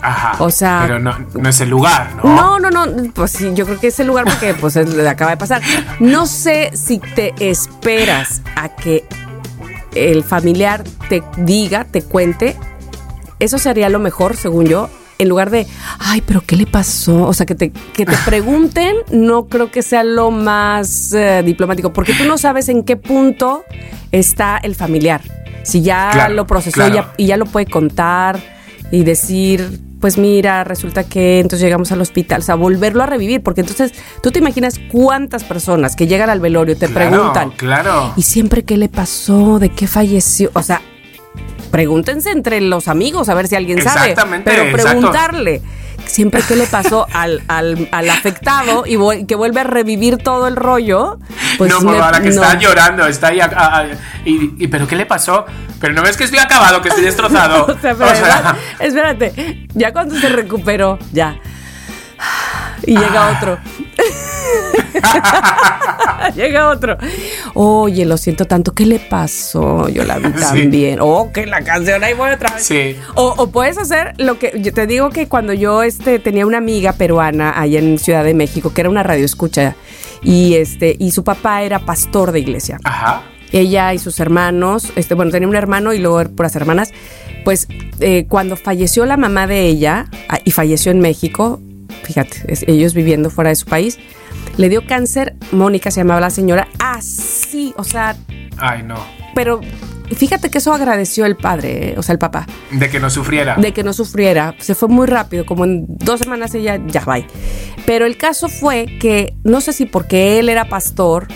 Ajá. 0.06 0.36
O 0.44 0.50
sea- 0.52 0.82
Pero 0.86 1.00
no, 1.00 1.14
no 1.34 1.50
es 1.50 1.60
el 1.62 1.70
lugar, 1.70 2.12
¿no? 2.24 2.36
No, 2.36 2.60
no, 2.60 2.70
no. 2.86 3.12
Pues 3.14 3.32
sí, 3.32 3.52
yo 3.54 3.66
creo 3.66 3.80
que 3.80 3.88
es 3.88 4.00
el 4.00 4.08
lugar 4.08 4.26
porque 4.26 4.54
pues 4.54 4.76
es- 4.76 4.90
le 4.94 5.08
acaba 5.10 5.32
de 5.32 5.38
pasar. 5.38 5.62
No 6.00 6.26
sé 6.28 6.72
si 6.76 7.00
te 7.00 7.34
esperas 7.40 8.42
a 8.56 8.70
que 8.70 9.06
el 9.96 10.24
familiar 10.24 10.84
te 11.10 11.24
diga, 11.38 11.86
te 11.86 12.02
cuente. 12.02 12.56
Eso 13.40 13.58
sería 13.58 13.90
lo 13.90 14.00
mejor, 14.00 14.36
según 14.38 14.66
yo. 14.66 14.90
En 15.18 15.30
lugar 15.30 15.50
de, 15.50 15.66
ay, 16.00 16.22
pero 16.22 16.42
¿qué 16.46 16.58
le 16.58 16.66
pasó? 16.68 17.24
O 17.24 17.34
sea, 17.34 17.46
que 17.46 17.56
te, 17.56 17.72
que 17.72 18.06
te 18.06 18.18
pregunten, 18.26 18.96
no 19.12 19.46
creo 19.48 19.72
que 19.72 19.82
sea 19.82 20.04
lo 20.04 20.30
más 20.30 21.14
eh, 21.14 21.42
diplomático, 21.46 21.94
porque 21.94 22.14
tú 22.14 22.26
no 22.26 22.38
sabes 22.38 22.68
en 22.68 22.84
qué 22.84 22.98
punto 22.98 23.64
está 24.12 24.58
el 24.58 24.76
familiar. 24.76 25.22
Si 25.64 25.82
ya 25.82 26.10
Claro, 26.12 26.34
lo 26.34 26.46
procesó 26.46 26.76
claro. 26.76 26.94
ya- 26.96 27.14
y 27.18 27.28
ya 27.28 27.38
lo 27.38 27.46
puede 27.46 27.66
contar 27.66 28.40
y 28.92 29.04
decir, 29.06 29.80
pues 30.00 30.18
mira, 30.18 30.64
resulta 30.64 31.04
que 31.04 31.40
entonces 31.40 31.62
llegamos 31.62 31.92
al 31.92 32.02
hospital, 32.02 32.42
o 32.42 32.44
sea, 32.44 32.56
volverlo 32.56 33.04
a 33.04 33.06
revivir, 33.06 33.42
porque 33.42 33.62
entonces 33.62 33.94
tú 34.22 34.32
te 34.32 34.40
imaginas 34.40 34.80
cuántas 34.92 35.44
personas 35.44 35.96
que 35.96 36.08
llegan 36.08 36.30
al 36.30 36.40
velorio 36.40 36.78
te 36.78 36.88
Claro, 36.88 37.10
preguntan, 37.12 37.52
Claro. 37.52 38.14
¿y 38.16 38.22
siempre 38.24 38.64
qué 38.64 38.78
le 38.78 38.90
pasó? 38.90 39.60
¿De 39.60 39.70
qué 39.70 39.88
falleció? 39.88 40.52
O 40.54 40.62
sea, 40.62 40.82
pregúntense 41.72 42.32
entre 42.32 42.62
los 42.62 42.88
amigos 42.88 43.30
a 43.30 43.34
ver 43.34 43.48
si 43.48 43.56
alguien 43.56 43.82
sabe, 43.82 44.12
Exactamente, 44.12 44.52
pero 44.52 44.64
exacto. 44.64 45.12
Siempre 46.06 46.42
qué 46.48 46.56
le 46.56 46.66
pasó 46.68 47.08
al, 47.14 47.42
al, 47.48 47.90
al 47.92 48.10
afectado 48.10 48.84
y 48.86 49.26
que 49.26 49.36
vuelve 49.36 49.62
a 49.62 49.64
revivir 49.64 50.18
todo 50.18 50.48
el 50.48 50.56
rollo. 50.56 51.18
Pues 51.58 51.70
no, 51.72 51.82
me- 51.82 51.94
por 51.94 52.02
ahora 52.04 52.20
que 52.22 52.30
no. 52.30 52.42
está 52.42 52.58
llorando, 52.58 53.06
está 53.08 53.28
ahí. 53.28 53.40
a- 53.40 53.46
a- 53.46 53.80
a- 53.80 53.86
y, 54.26 54.54
y, 54.58 54.68
¿Pero 54.68 54.88
qué 54.88 54.96
le 54.96 55.06
pasó? 55.06 55.46
Pero 55.80 55.94
no 55.94 56.02
ves 56.02 56.16
que 56.18 56.24
estoy 56.24 56.40
acabado, 56.40 56.82
que 56.82 56.90
estoy 56.90 57.04
destrozado. 57.12 57.66
O 57.66 57.80
sea, 57.80 57.96
pero 57.96 58.06
O 58.12 58.16
sea, 58.16 58.36
además, 58.36 58.56
espérate, 58.80 59.68
ya 59.74 59.92
cuando 59.94 60.16
se 60.20 60.30
recuperó, 60.30 60.98
ya. 61.12 61.36
Y 62.86 62.96
Ah. 62.96 63.00
llega 63.02 63.38
otro. 63.38 63.58
llega 66.36 66.70
otro. 66.70 66.98
Oye, 67.54 68.06
lo 68.06 68.18
siento 68.18 68.46
tanto. 68.46 68.74
¿Qué 68.74 68.86
le 68.86 69.00
pasó? 69.00 69.88
Yo 69.90 70.04
la 70.04 70.18
vi 70.20 70.26
Sí. 70.36 70.40
también. 70.42 71.00
Oh, 71.02 71.32
que 71.32 71.46
la 71.46 71.62
canción 71.64 72.04
ahí 72.04 72.14
voy 72.14 72.32
otra 72.32 72.54
vez. 72.54 72.64
Sí. 72.66 72.96
O, 73.16 73.34
o 73.38 73.48
puedes 73.52 73.78
hacer 73.78 74.14
lo 74.18 74.40
que 74.40 74.54
yo 74.62 74.74
te 74.74 74.88
digo 74.88 75.10
que 75.10 75.28
cuando 75.28 75.54
yo 75.54 75.84
este 75.84 76.20
tenía 76.20 76.46
una 76.46 76.58
amiga 76.58 76.94
peruana 76.94 77.60
allá 77.60 77.80
en 77.80 77.98
Ciudad 78.00 78.24
de 78.24 78.34
México 78.34 78.74
que 78.74 78.82
era 78.82 78.90
una 78.90 79.04
radio 79.04 79.26
escucha 79.26 79.76
y 80.24 80.56
este 80.56 80.96
y 81.00 81.12
su 81.12 81.24
papá 81.24 81.62
era 81.64 81.80
pastor 81.80 82.32
de 82.32 82.40
iglesia 82.40 82.80
Ajá. 82.84 83.24
ella 83.52 83.94
y 83.94 84.00
sus 84.00 84.20
hermanos, 84.20 84.92
este, 84.96 85.14
bueno, 85.14 85.32
tenía 85.32 85.48
un 85.48 85.56
hermano 85.56 85.94
y 85.94 86.00
luego 86.00 86.24
puras 86.36 86.56
hermanas, 86.56 86.92
pues 87.44 87.68
eh, 88.00 88.26
cuando 88.28 88.56
falleció 88.56 89.06
la 89.06 89.18
mamá 89.18 89.46
de 89.48 89.66
ella 89.68 90.08
ah, 90.30 90.40
y 90.44 90.52
falleció 90.52 90.92
en 90.92 91.00
México, 91.00 91.62
fíjate, 92.06 92.38
es- 92.48 92.64
ellos 92.68 92.94
viviendo 92.94 93.30
fuera 93.30 93.50
de 93.50 93.56
su 93.56 93.66
país, 93.66 93.98
le 94.58 94.70
dio 94.70 94.86
cáncer, 94.88 95.36
Mónica 95.52 95.92
se 95.92 96.00
llamaba 96.02 96.22
la 96.22 96.30
señora, 96.30 96.68
así, 96.80 97.74
o 97.78 97.84
sea, 97.84 98.16
Ay, 98.58 98.84
no. 98.84 98.96
pero 99.36 99.60
fíjate 100.16 100.50
que 100.50 100.60
eso 100.60 100.72
agradeció 100.74 101.26
el 101.26 101.36
padre, 101.36 101.96
o 101.98 102.04
sea, 102.04 102.14
el 102.14 102.20
papá. 102.20 102.46
De 102.72 102.90
que 102.90 103.00
no 103.00 103.10
sufriera. 103.10 103.56
De 103.58 103.74
que 103.74 103.84
no 103.84 103.92
sufriera. 103.92 104.56
Se 104.60 104.76
fue 104.76 104.88
muy 104.88 105.08
rápido, 105.08 105.46
como 105.46 105.66
en 105.66 105.86
dos 105.88 106.20
semanas 106.22 106.54
ella 106.56 106.80
ya 106.88 107.04
va. 107.04 107.18
Pero 107.86 108.06
el 108.06 108.16
caso 108.18 108.48
fue 108.48 108.86
que, 109.00 109.34
no 109.44 109.62
sé 109.62 109.74
si 109.74 109.86
porque 109.86 110.40
él 110.40 110.48
era 110.50 110.70
pastor 110.70 111.28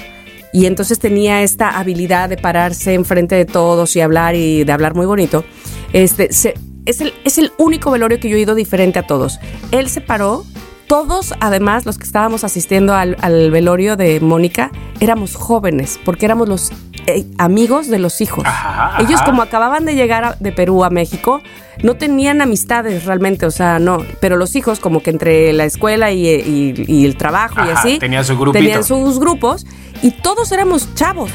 y 0.53 0.65
entonces 0.65 0.97
tenía 0.99 1.41
esta 1.43 1.77
habilidad 1.77 2.29
de 2.29 2.37
pararse 2.37 2.93
enfrente 2.93 3.35
de 3.35 3.45
todos 3.45 3.95
y 3.95 4.01
hablar 4.01 4.35
y 4.35 4.63
de 4.63 4.71
hablar 4.71 4.95
muy 4.95 5.05
bonito, 5.05 5.43
este, 5.93 6.29
es, 6.29 7.01
el, 7.01 7.13
es 7.25 7.37
el 7.37 7.51
único 7.57 7.91
velorio 7.91 8.19
que 8.19 8.29
yo 8.29 8.37
he 8.37 8.39
ido 8.39 8.55
diferente 8.55 8.97
a 8.99 9.05
todos. 9.07 9.39
Él 9.71 9.89
se 9.89 10.01
paró 10.01 10.45
todos, 10.89 11.35
además, 11.39 11.85
los 11.85 11.99
que 11.99 12.03
estábamos 12.03 12.43
asistiendo 12.43 12.95
al, 12.95 13.15
velorio 13.51 13.95
de 13.95 14.19
Mónica, 14.19 14.71
éramos 14.99 15.35
jóvenes, 15.35 15.99
porque 16.03 16.25
éramos 16.25 16.49
los 16.49 16.71
eh, 17.05 17.27
amigos 17.37 17.89
de 17.89 17.99
los 17.99 18.21
hijos. 18.21 18.43
Ellos 18.97 19.21
como 19.21 19.43
acababan 19.43 19.85
de 19.85 19.93
llegar 19.93 20.39
de 20.39 20.51
Perú 20.51 20.83
a 20.83 20.89
México, 20.89 21.41
no 21.83 21.93
tenían 21.93 22.41
amistades 22.41 23.05
realmente, 23.05 23.45
o 23.45 23.51
sea, 23.51 23.77
no, 23.77 23.99
pero 24.19 24.35
los 24.35 24.55
hijos 24.55 24.79
como 24.79 25.03
que 25.03 25.11
entre 25.11 25.53
la 25.53 25.65
escuela 25.65 26.11
y, 26.11 27.05
el 27.05 27.15
trabajo 27.17 27.63
y 27.63 27.69
así, 27.69 27.99
tenían, 27.99 28.25
su 28.25 28.51
tenían 28.51 28.83
sus 28.83 29.19
grupos 29.19 29.67
y 30.01 30.09
todos 30.09 30.51
éramos 30.51 30.95
chavos. 30.95 31.29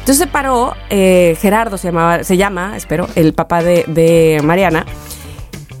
Entonces 0.00 0.18
se 0.18 0.26
paró, 0.26 0.74
eh, 0.90 1.38
Gerardo 1.40 1.78
se, 1.78 1.88
llamaba, 1.88 2.22
se 2.22 2.36
llama, 2.36 2.76
espero, 2.76 3.08
el 3.14 3.32
papá 3.32 3.62
de, 3.62 3.84
de 3.86 4.42
Mariana, 4.44 4.84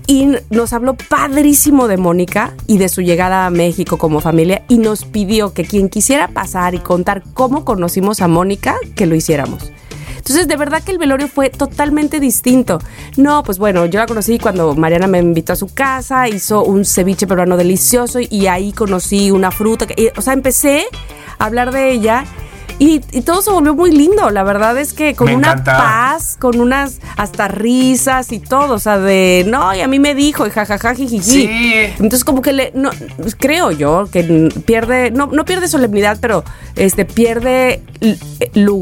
y 0.06 0.36
nos 0.50 0.72
habló 0.72 0.94
padrísimo 0.94 1.88
de 1.88 1.96
Mónica 1.96 2.54
y 2.66 2.78
de 2.78 2.88
su 2.88 3.02
llegada 3.02 3.46
a 3.46 3.50
México 3.50 3.98
como 3.98 4.20
familia 4.20 4.62
y 4.68 4.78
nos 4.78 5.04
pidió 5.04 5.52
que 5.52 5.64
quien 5.64 5.88
quisiera 5.88 6.28
pasar 6.28 6.74
y 6.74 6.78
contar 6.78 7.22
cómo 7.34 7.64
conocimos 7.64 8.20
a 8.20 8.28
Mónica, 8.28 8.76
que 8.96 9.06
lo 9.06 9.14
hiciéramos. 9.14 9.72
Entonces, 10.16 10.48
de 10.48 10.56
verdad 10.56 10.82
que 10.82 10.92
el 10.92 10.98
velorio 10.98 11.28
fue 11.28 11.48
totalmente 11.48 12.20
distinto. 12.20 12.78
No, 13.16 13.42
pues 13.42 13.58
bueno, 13.58 13.86
yo 13.86 13.98
la 13.98 14.06
conocí 14.06 14.38
cuando 14.38 14.74
Mariana 14.74 15.06
me 15.06 15.18
invitó 15.18 15.54
a 15.54 15.56
su 15.56 15.72
casa, 15.72 16.28
hizo 16.28 16.62
un 16.62 16.84
ceviche 16.84 17.26
peruano 17.26 17.56
delicioso 17.56 18.18
y 18.20 18.46
ahí 18.46 18.72
conocí 18.72 19.30
una 19.30 19.50
fruta. 19.50 19.86
Que, 19.86 20.12
o 20.16 20.20
sea, 20.20 20.34
empecé 20.34 20.84
a 21.38 21.46
hablar 21.46 21.72
de 21.72 21.90
ella 21.92 22.24
y, 22.82 23.00
todo 23.20 23.42
se 23.42 23.50
volvió 23.50 23.74
muy 23.74 23.90
lindo. 23.92 24.30
La 24.30 24.42
verdad 24.42 24.78
es 24.78 24.94
que 24.94 25.14
con 25.14 25.30
una 25.30 25.62
paz, 25.62 26.38
con 26.40 26.58
unas 26.58 26.98
hasta 27.18 27.46
risas 27.46 28.32
y 28.32 28.40
todo. 28.40 28.76
O 28.76 28.78
sea, 28.78 28.98
de 28.98 29.44
no, 29.46 29.74
y 29.74 29.82
a 29.82 29.86
mí 29.86 29.98
me 29.98 30.14
dijo, 30.14 30.46
y 30.46 30.50
jajaja, 30.50 30.94
jijiji. 30.94 31.20
Sí. 31.20 31.48
Entonces, 31.98 32.24
como 32.24 32.40
que 32.40 32.54
le, 32.54 32.72
no, 32.74 32.88
creo 33.38 33.70
yo 33.70 34.08
que 34.10 34.48
pierde, 34.64 35.10
no, 35.10 35.26
no 35.26 35.44
pierde 35.44 35.68
solemnidad, 35.68 36.16
pero 36.22 36.42
este 36.74 37.04
pierde 37.04 37.82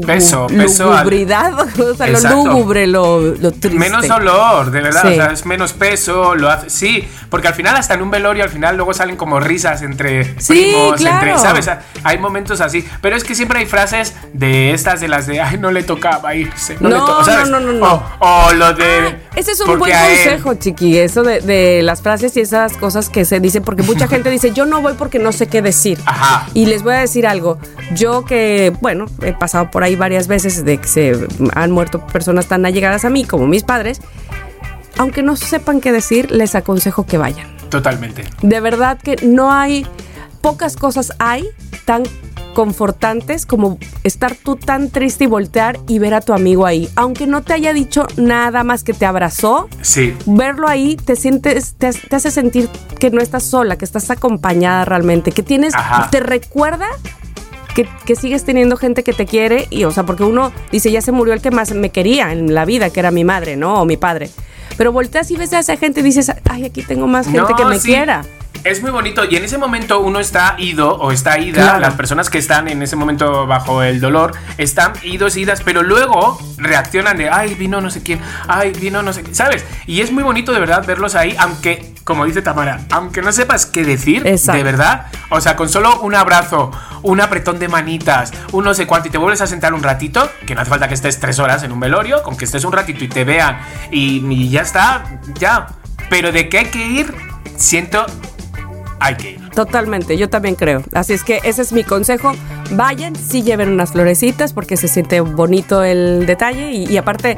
peso, 0.05 0.47
peso 0.47 0.93
lugubridad, 0.93 1.59
o 1.79 1.93
sea, 1.93 2.07
lo 2.07 2.19
lúgubre, 2.21 2.87
lo, 2.87 3.19
lo, 3.19 3.51
triste. 3.51 3.77
Menos 3.77 4.09
olor, 4.09 4.71
de 4.71 4.79
verdad, 4.79 5.07
o 5.07 5.13
sea, 5.13 5.31
es 5.33 5.45
menos 5.45 5.73
peso, 5.73 6.35
lo 6.35 6.49
hace, 6.49 6.69
sí, 6.69 7.05
porque 7.29 7.49
al 7.49 7.53
final 7.53 7.75
hasta 7.75 7.95
en 7.95 8.01
un 8.01 8.11
velorio 8.11 8.45
al 8.45 8.49
final 8.49 8.77
luego 8.77 8.93
salen 8.93 9.17
como 9.17 9.41
risas 9.41 9.81
entre 9.81 10.23
primos, 10.47 11.01
entre, 11.01 11.37
¿sabes? 11.37 11.69
Hay 12.03 12.17
momentos 12.17 12.61
así, 12.61 12.87
pero 13.01 13.17
es 13.17 13.25
que 13.25 13.35
siempre 13.35 13.59
hay 13.59 13.65
frases 13.65 13.88
de 14.33 14.73
estas 14.73 15.01
de 15.01 15.07
las 15.07 15.27
de, 15.27 15.39
ay, 15.39 15.57
no 15.57 15.71
le 15.71 15.83
tocaba 15.83 16.35
irse, 16.35 16.77
no, 16.79 16.89
no, 16.89 17.21
le 17.23 17.49
no, 17.49 17.59
no, 17.59 17.73
no, 17.73 18.03
O, 18.19 18.53
lo 18.53 18.73
de... 18.73 18.85
Ah, 18.85 19.17
ese 19.35 19.51
es 19.51 19.59
un 19.61 19.77
buen 19.79 19.91
consejo, 19.91 20.53
chiqui, 20.55 20.97
eso 20.97 21.23
de, 21.23 21.41
de, 21.41 21.81
las 21.83 22.01
frases 22.01 22.35
y 22.37 22.41
esas 22.41 22.77
cosas 22.77 23.09
que 23.09 23.25
se 23.25 23.39
dicen, 23.39 23.63
porque 23.63 23.83
mucha 23.83 24.07
gente 24.09 24.29
dice, 24.29 24.51
yo 24.51 24.65
no 24.65 24.81
voy 24.81 24.93
porque 24.93 25.19
no 25.19 25.31
sé 25.31 25.47
qué 25.47 25.61
decir. 25.61 25.99
Ajá. 26.05 26.47
Y 26.53 26.65
les 26.65 26.83
voy 26.83 26.93
a 26.93 26.99
decir 26.99 27.27
algo, 27.27 27.57
yo 27.93 28.25
que, 28.25 28.73
bueno, 28.81 29.05
he 29.21 29.33
pasado 29.33 29.71
por 29.71 29.83
ahí 29.83 29.95
varias 29.95 30.27
veces 30.27 30.63
de 30.65 30.77
que 30.77 30.87
se 30.87 31.27
han 31.53 31.71
muerto 31.71 32.05
personas 32.07 32.47
tan 32.47 32.65
allegadas 32.65 33.05
a 33.05 33.09
mí 33.09 33.25
como 33.25 33.47
mis 33.47 33.63
padres, 33.63 34.01
aunque 34.97 35.23
no 35.23 35.35
sepan 35.35 35.81
qué 35.81 35.91
decir, 35.91 36.31
les 36.31 36.55
aconsejo 36.55 37.05
que 37.05 37.17
vayan. 37.17 37.47
Totalmente. 37.69 38.25
De 38.41 38.59
verdad 38.59 38.97
que 39.01 39.15
no 39.23 39.51
hay, 39.51 39.87
pocas 40.41 40.75
cosas 40.75 41.13
hay 41.19 41.47
tan 41.85 42.03
como 43.45 43.77
estar 44.03 44.35
tú 44.35 44.55
tan 44.55 44.89
triste 44.89 45.25
y 45.25 45.27
voltear 45.27 45.79
y 45.87 45.99
ver 45.99 46.13
a 46.13 46.21
tu 46.21 46.33
amigo 46.33 46.65
ahí. 46.65 46.89
Aunque 46.95 47.27
no 47.27 47.41
te 47.41 47.53
haya 47.53 47.73
dicho 47.73 48.07
nada 48.17 48.63
más 48.63 48.83
que 48.83 48.93
te 48.93 49.05
abrazó, 49.05 49.69
sí. 49.81 50.15
verlo 50.25 50.67
ahí 50.67 50.95
te 50.97 51.15
sientes, 51.15 51.75
te, 51.75 51.87
hace 51.87 52.31
sentir 52.31 52.69
que 52.99 53.11
no 53.11 53.21
estás 53.21 53.43
sola, 53.43 53.77
que 53.77 53.85
estás 53.85 54.09
acompañada 54.09 54.85
realmente, 54.85 55.31
que 55.31 55.43
tienes, 55.43 55.73
te 56.11 56.19
recuerda 56.19 56.87
que, 58.05 58.15
sigues 58.15 58.43
teniendo 58.43 58.75
gente 58.77 59.03
que 59.03 59.13
te 59.13 59.25
quiere 59.25 59.67
y, 59.69 59.85
o 59.85 59.91
sea, 59.91 60.03
porque 60.03 60.23
uno 60.23 60.51
dice, 60.71 60.91
ya 60.91 61.01
se 61.01 61.11
murió 61.11 61.33
el 61.33 61.41
que 61.41 61.51
más 61.51 61.71
me 61.71 61.91
quería 61.91 62.31
en 62.31 62.53
la 62.53 62.65
vida, 62.65 62.89
que 62.89 62.99
era 62.99 63.11
mi 63.11 63.23
madre, 63.23 63.55
¿no? 63.55 63.81
O 63.81 63.85
mi 63.85 63.95
padre. 63.97 64.29
Pero 64.77 64.91
volteas 64.91 65.29
y 65.31 65.35
ves 65.35 65.53
a 65.53 65.59
esa 65.59 65.77
gente 65.77 66.01
y 66.01 66.03
dices, 66.03 66.31
ay, 66.49 66.65
aquí 66.65 66.81
tengo 66.81 67.07
más 67.07 67.27
gente 67.27 67.53
que 67.55 67.65
me 67.65 67.79
quiera. 67.79 68.23
Es 68.63 68.81
muy 68.81 68.91
bonito 68.91 69.23
y 69.23 69.35
en 69.37 69.43
ese 69.45 69.57
momento 69.57 70.01
uno 70.01 70.19
está 70.19 70.55
ido 70.57 70.93
o 70.95 71.11
está 71.11 71.39
ida, 71.39 71.79
las 71.79 71.93
personas 71.93 72.29
que 72.29 72.37
están 72.37 72.67
en 72.67 72.81
ese 72.81 72.95
momento 72.95 73.47
bajo 73.47 73.83
el 73.83 74.01
dolor 74.01 74.33
están 74.57 74.93
idos, 75.03 75.37
idas, 75.37 75.61
pero 75.63 75.81
luego 75.81 76.37
reaccionan 76.57 77.17
de, 77.17 77.29
ay, 77.29 77.55
vino 77.55 77.79
no 77.79 77.89
sé 77.89 78.03
quién, 78.03 78.19
ay, 78.47 78.71
vino 78.71 79.01
no 79.01 79.13
sé 79.13 79.23
quién, 79.23 79.35
¿sabes? 79.35 79.65
Y 79.87 80.01
es 80.01 80.11
muy 80.11 80.23
bonito 80.23 80.51
de 80.51 80.59
verdad 80.59 80.85
verlos 80.85 81.15
ahí, 81.15 81.35
aunque, 81.39 81.93
como 82.03 82.25
dice 82.25 82.41
Tamara, 82.41 82.81
aunque 82.91 83.21
no 83.21 83.31
sepas 83.31 83.65
qué 83.65 83.85
decir, 83.85 84.23
de 84.23 84.63
verdad, 84.63 85.07
o 85.29 85.39
sea, 85.39 85.55
con 85.55 85.69
solo 85.69 86.01
un 86.01 86.15
abrazo, 86.15 86.71
un 87.01 87.21
apretón 87.21 87.59
de 87.59 87.69
manitas, 87.69 88.33
un 88.51 88.65
no 88.65 88.73
sé 88.73 88.85
cuánto 88.87 89.07
y 89.07 89.11
te 89.11 89.17
vuelves 89.17 89.41
a 89.41 89.47
sentar 89.47 89.73
un 89.73 89.83
ratito, 89.83 90.29
que 90.45 90.53
no 90.53 90.61
hace 90.61 90.69
falta 90.69 90.89
que 90.89 90.95
estés 90.95 91.19
tres 91.19 91.39
horas 91.39 91.63
en 91.63 91.71
un 91.71 91.79
velorio, 91.79 92.23
con 92.23 92.35
que 92.35 92.43
estés 92.43 92.65
un 92.65 92.73
ratito 92.73 93.05
y 93.05 93.07
te 93.07 93.23
vean 93.23 93.59
y, 93.89 94.25
y 94.29 94.49
ya 94.49 94.61
está, 94.61 95.19
ya. 95.39 95.67
Pero 96.09 96.31
de 96.31 96.49
qué 96.49 96.59
hay 96.59 96.65
que 96.65 96.85
ir, 96.85 97.13
siento 97.55 98.05
hay 98.99 99.15
que 99.15 99.31
ir. 99.31 99.49
Totalmente, 99.51 100.17
yo 100.17 100.29
también 100.29 100.55
creo. 100.55 100.83
Así 100.93 101.13
es 101.13 101.23
que 101.23 101.39
ese 101.43 101.61
es 101.61 101.73
mi 101.73 101.83
consejo. 101.83 102.33
Vayan, 102.71 103.15
sí 103.15 103.43
lleven 103.43 103.69
unas 103.69 103.91
florecitas 103.91 104.53
porque 104.53 104.77
se 104.77 104.87
siente 104.87 105.21
bonito 105.21 105.83
el 105.83 106.25
detalle 106.25 106.71
y, 106.71 106.97
aparte, 106.97 107.37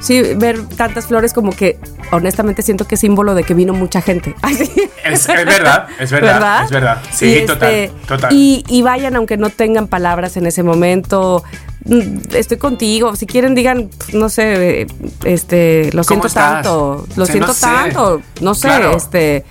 sí, 0.00 0.22
ver 0.36 0.66
tantas 0.68 1.06
flores 1.06 1.32
como 1.32 1.52
que 1.52 1.78
honestamente 2.12 2.62
siento 2.62 2.86
que 2.86 2.94
es 2.94 3.00
símbolo 3.00 3.34
de 3.34 3.44
que 3.44 3.54
vino 3.54 3.72
mucha 3.72 4.00
gente. 4.00 4.34
Es, 5.02 5.26
verdad, 5.26 5.88
es 5.98 6.10
verdad, 6.12 6.64
es 6.64 6.70
verdad. 6.70 7.02
Sí, 7.10 7.38
este, 7.38 7.46
total, 7.46 7.90
total. 8.06 8.30
Y, 8.32 8.82
vayan 8.82 9.16
aunque 9.16 9.36
no 9.36 9.50
tengan 9.50 9.88
palabras 9.88 10.36
en 10.36 10.46
ese 10.46 10.62
momento. 10.62 11.42
Mm, 11.84 12.18
estoy 12.34 12.58
contigo. 12.58 13.16
Si 13.16 13.26
quieren, 13.26 13.54
digan, 13.54 13.90
no 14.12 14.28
sé, 14.28 14.86
este, 15.24 15.90
lo 15.94 16.04
siento 16.04 16.28
tanto, 16.28 17.06
lo 17.16 17.26
siento 17.26 17.54
tanto, 17.54 18.22
no 18.40 18.54
sé, 18.54 18.92
este, 18.94 19.44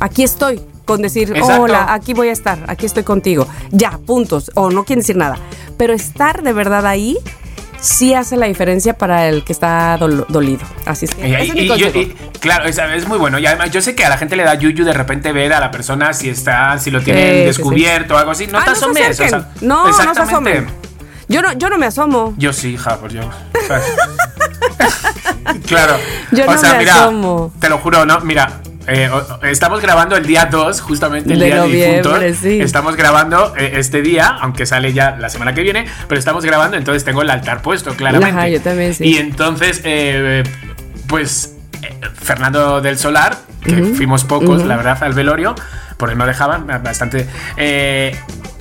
aquí 0.00 0.22
estoy 0.22 0.62
con 0.84 1.02
decir, 1.02 1.34
hola, 1.42 1.92
aquí 1.92 2.14
voy 2.14 2.28
a 2.28 2.32
estar, 2.32 2.58
aquí 2.68 2.86
estoy 2.86 3.02
contigo. 3.02 3.46
Ya, 3.70 3.98
puntos. 3.98 4.50
O 4.54 4.70
no 4.70 4.84
quieren 4.84 5.00
decir 5.00 5.16
nada. 5.16 5.38
Pero 5.76 5.92
estar 5.92 6.42
de 6.42 6.52
verdad 6.52 6.86
ahí 6.86 7.18
sí 7.80 8.14
hace 8.14 8.36
la 8.36 8.46
diferencia 8.46 8.96
para 8.96 9.28
el 9.28 9.44
que 9.44 9.52
está 9.52 9.96
dolido. 9.98 10.64
Así 10.86 11.04
es 11.06 11.14
que. 11.14 12.16
claro, 12.40 12.64
es, 12.66 13.08
muy 13.08 13.18
bueno. 13.18 13.38
Y 13.38 13.46
además, 13.46 13.70
yo 13.70 13.80
sé 13.80 13.94
que 13.94 14.04
a 14.04 14.08
la 14.08 14.18
gente 14.18 14.36
le 14.36 14.44
da 14.44 14.54
yuyu 14.54 14.84
de 14.84 14.92
repente 14.92 15.32
ver 15.32 15.52
a 15.52 15.60
la 15.60 15.70
persona 15.70 16.12
si 16.12 16.28
está, 16.28 16.78
si 16.78 16.90
lo 16.90 17.02
tiene 17.02 17.44
descubierto 17.44 18.14
o 18.14 18.18
algo 18.18 18.30
así. 18.30 18.46
No 18.46 18.58
ah, 18.58 18.64
te 18.64 18.70
asomes. 18.70 19.20
no, 19.60 19.86
no 19.86 20.14
se 20.14 20.20
asomen. 20.20 20.66
Yo 21.28 21.40
no, 21.40 21.52
yo 21.54 21.70
no 21.70 21.78
me 21.78 21.86
asomo. 21.86 22.34
Yo 22.36 22.52
sí, 22.52 22.74
hija, 22.74 22.98
por 22.98 23.10
Dios. 23.10 23.26
claro. 25.66 25.96
Yo 26.32 26.44
no 26.44 26.60
me 26.60 26.90
asomo. 26.90 27.52
Te 27.60 27.68
lo 27.70 27.78
juro, 27.78 28.04
no, 28.04 28.20
mira, 28.20 28.60
eh, 28.86 29.10
estamos 29.42 29.80
grabando 29.80 30.16
el 30.16 30.26
día 30.26 30.46
2, 30.50 30.80
justamente 30.80 31.32
el 31.32 31.40
día 31.40 31.62
de 31.64 32.34
Sí. 32.34 32.60
Estamos 32.60 32.96
grabando 32.96 33.54
eh, 33.56 33.72
este 33.76 34.02
día, 34.02 34.36
aunque 34.40 34.66
sale 34.66 34.92
ya 34.92 35.16
la 35.18 35.28
semana 35.28 35.54
que 35.54 35.62
viene, 35.62 35.86
pero 36.08 36.18
estamos 36.18 36.44
grabando, 36.44 36.76
entonces 36.76 37.04
tengo 37.04 37.22
el 37.22 37.30
altar 37.30 37.62
puesto, 37.62 37.94
claramente. 37.94 38.36
Ajá, 38.36 38.48
yo 38.48 38.60
también, 38.60 38.94
sí. 38.94 39.04
Y 39.04 39.16
entonces, 39.16 39.80
eh, 39.84 40.42
pues, 41.06 41.56
Fernando 42.14 42.80
del 42.80 42.98
Solar, 42.98 43.36
que 43.62 43.82
fuimos 43.82 44.24
pocos, 44.24 44.64
la 44.64 44.76
verdad, 44.76 45.02
al 45.02 45.14
velorio, 45.14 45.54
porque 45.96 46.14
no 46.14 46.26
dejaban 46.26 46.66
bastante, 46.66 47.26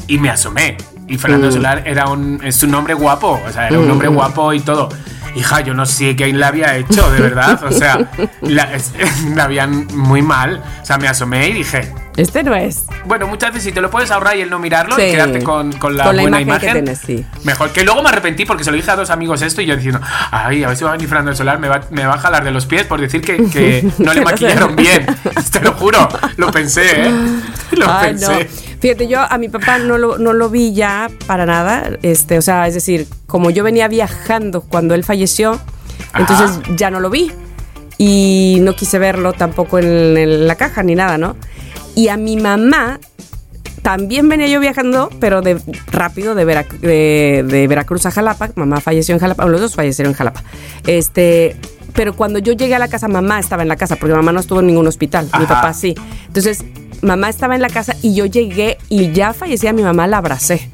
y 0.08 0.18
me 0.18 0.30
asomé. 0.30 0.78
Y 1.08 1.18
Fernando 1.18 1.48
del 1.48 1.56
mm. 1.56 1.58
Solar 1.58 1.84
era 1.86 2.08
un, 2.08 2.40
es 2.44 2.64
un 2.64 2.72
nombre 2.72 2.94
guapo, 2.94 3.42
o 3.46 3.52
sea, 3.52 3.68
era 3.68 3.80
un 3.80 3.90
hombre 3.92 4.10
mm. 4.10 4.14
guapo 4.14 4.54
y 4.54 4.62
todo 4.62 4.90
hija, 5.36 5.62
yo 5.62 5.74
no 5.74 5.86
sé 5.86 6.16
qué 6.16 6.32
la 6.34 6.48
había 6.48 6.76
hecho, 6.78 7.10
de 7.12 7.22
verdad. 7.22 7.64
O 7.64 7.72
sea, 7.72 8.10
la, 8.42 8.70
habían 9.44 9.88
muy 9.94 10.22
mal. 10.22 10.62
O 10.82 10.86
sea, 10.86 10.98
me 10.98 11.08
asomé 11.08 11.50
y 11.50 11.54
dije. 11.54 11.92
Este 12.16 12.44
no 12.44 12.54
es. 12.54 12.86
Bueno, 13.06 13.26
muchas 13.26 13.50
veces 13.50 13.64
si 13.64 13.72
te 13.72 13.82
lo 13.82 13.90
puedes 13.90 14.12
ahorrar 14.12 14.38
y 14.38 14.42
el 14.42 14.50
no 14.50 14.60
mirarlo 14.60 14.94
y 14.96 15.12
quedarte 15.12 15.44
con, 15.44 15.72
la 15.96 16.12
buena 16.12 16.40
imagen. 16.40 16.86
Mejor 17.44 17.72
que 17.72 17.84
luego 17.84 18.04
me 18.04 18.10
arrepentí 18.10 18.46
porque 18.46 18.64
se 18.64 18.70
lo 18.70 18.78
dije 18.78 18.92
a 18.92 18.96
dos 18.96 19.10
amigos 19.10 19.42
esto 19.42 19.62
y 19.62 19.66
yo 19.66 19.76
diciendo, 19.76 20.00
ay, 20.30 20.64
a 20.64 20.68
ver 20.68 20.78
si 20.78 20.84
va 20.84 20.92
a 20.92 20.94
venir 20.94 21.08
Fernando 21.08 21.32
el 21.32 21.38
Solar, 21.38 21.58
me 21.58 21.68
va, 21.68 21.82
me 21.90 22.06
va 22.06 22.14
a 22.14 22.18
jalar 22.20 22.44
de 22.44 22.52
los 22.52 22.68
pies 22.68 22.84
por 22.84 23.02
decir 23.02 23.22
que, 23.22 23.88
no 23.98 24.14
le 24.14 24.22
maquillaron 24.22 24.76
bien. 24.76 25.08
Te 25.52 25.60
lo 25.62 25.74
juro, 25.74 26.08
lo 26.38 26.52
pensé, 26.52 27.08
¿eh? 27.08 27.12
Lo 27.72 28.00
pensé. 28.00 28.48
Fíjate, 28.84 29.08
yo 29.08 29.22
a 29.22 29.38
mi 29.38 29.48
papá 29.48 29.78
no 29.78 29.98
lo, 29.98 30.18
no 30.18 30.34
lo 30.34 30.50
vi 30.50 30.74
ya 30.74 31.10
para 31.26 31.46
nada. 31.46 31.92
Este, 32.02 32.38
o 32.38 32.42
sea, 32.42 32.68
es 32.68 32.74
decir, 32.74 33.08
como 33.28 33.50
yo 33.50 33.64
venía 33.64 33.88
viajando 33.88 34.60
cuando 34.60 34.94
él 34.94 35.06
falleció, 35.06 35.58
entonces 36.20 36.60
ya 36.76 36.92
no 36.92 37.00
lo 37.00 37.10
vi. 37.10 37.32
Y 37.98 38.58
no 38.60 38.76
quise 38.76 39.00
verlo 39.00 39.32
tampoco 39.32 39.80
en, 39.80 40.18
en 40.18 40.48
la 40.48 40.56
caja 40.56 40.84
ni 40.84 40.96
nada, 40.96 41.18
¿no? 41.18 41.38
Y 41.96 42.10
a 42.10 42.18
mi 42.18 42.36
mamá 42.36 43.00
también 43.84 44.28
venía 44.28 44.48
yo 44.48 44.60
viajando, 44.60 45.10
pero 45.22 45.42
de 45.42 45.62
rápido 45.90 46.36
de, 46.36 46.44
Vera- 46.44 46.66
de, 46.82 47.46
de 47.48 47.68
Veracruz 47.70 48.06
a 48.06 48.12
Jalapa. 48.12 48.50
Mamá 48.56 48.82
falleció 48.82 49.16
en 49.16 49.22
Jalapa, 49.22 49.46
los 49.46 49.62
dos 49.62 49.76
fallecieron 49.76 50.12
en 50.12 50.18
Jalapa. 50.18 50.44
Este, 50.88 51.56
pero 51.94 52.18
cuando 52.18 52.40
yo 52.40 52.52
llegué 52.52 52.76
a 52.76 52.80
la 52.80 52.90
casa, 52.90 53.08
mamá 53.08 53.40
estaba 53.40 53.62
en 53.62 53.70
la 53.70 53.78
casa, 53.78 53.96
porque 53.96 54.14
mamá 54.14 54.34
no 54.34 54.42
estuvo 54.42 54.60
en 54.60 54.68
ningún 54.68 54.88
hospital, 54.88 55.30
mi 55.40 55.46
papá 55.46 55.74
sí. 55.74 55.96
Entonces, 56.28 56.66
mamá 57.04 57.30
estaba 57.30 57.56
en 57.56 57.62
la 57.62 57.70
casa 57.70 57.96
y 58.02 58.16
yo 58.16 58.26
llegué 58.26 58.78
y 58.90 59.12
ya 59.12 59.34
fallecía 59.34 59.74
mi 59.74 59.84
mamá, 59.84 60.08
la 60.08 60.18
abracé. 60.18 60.70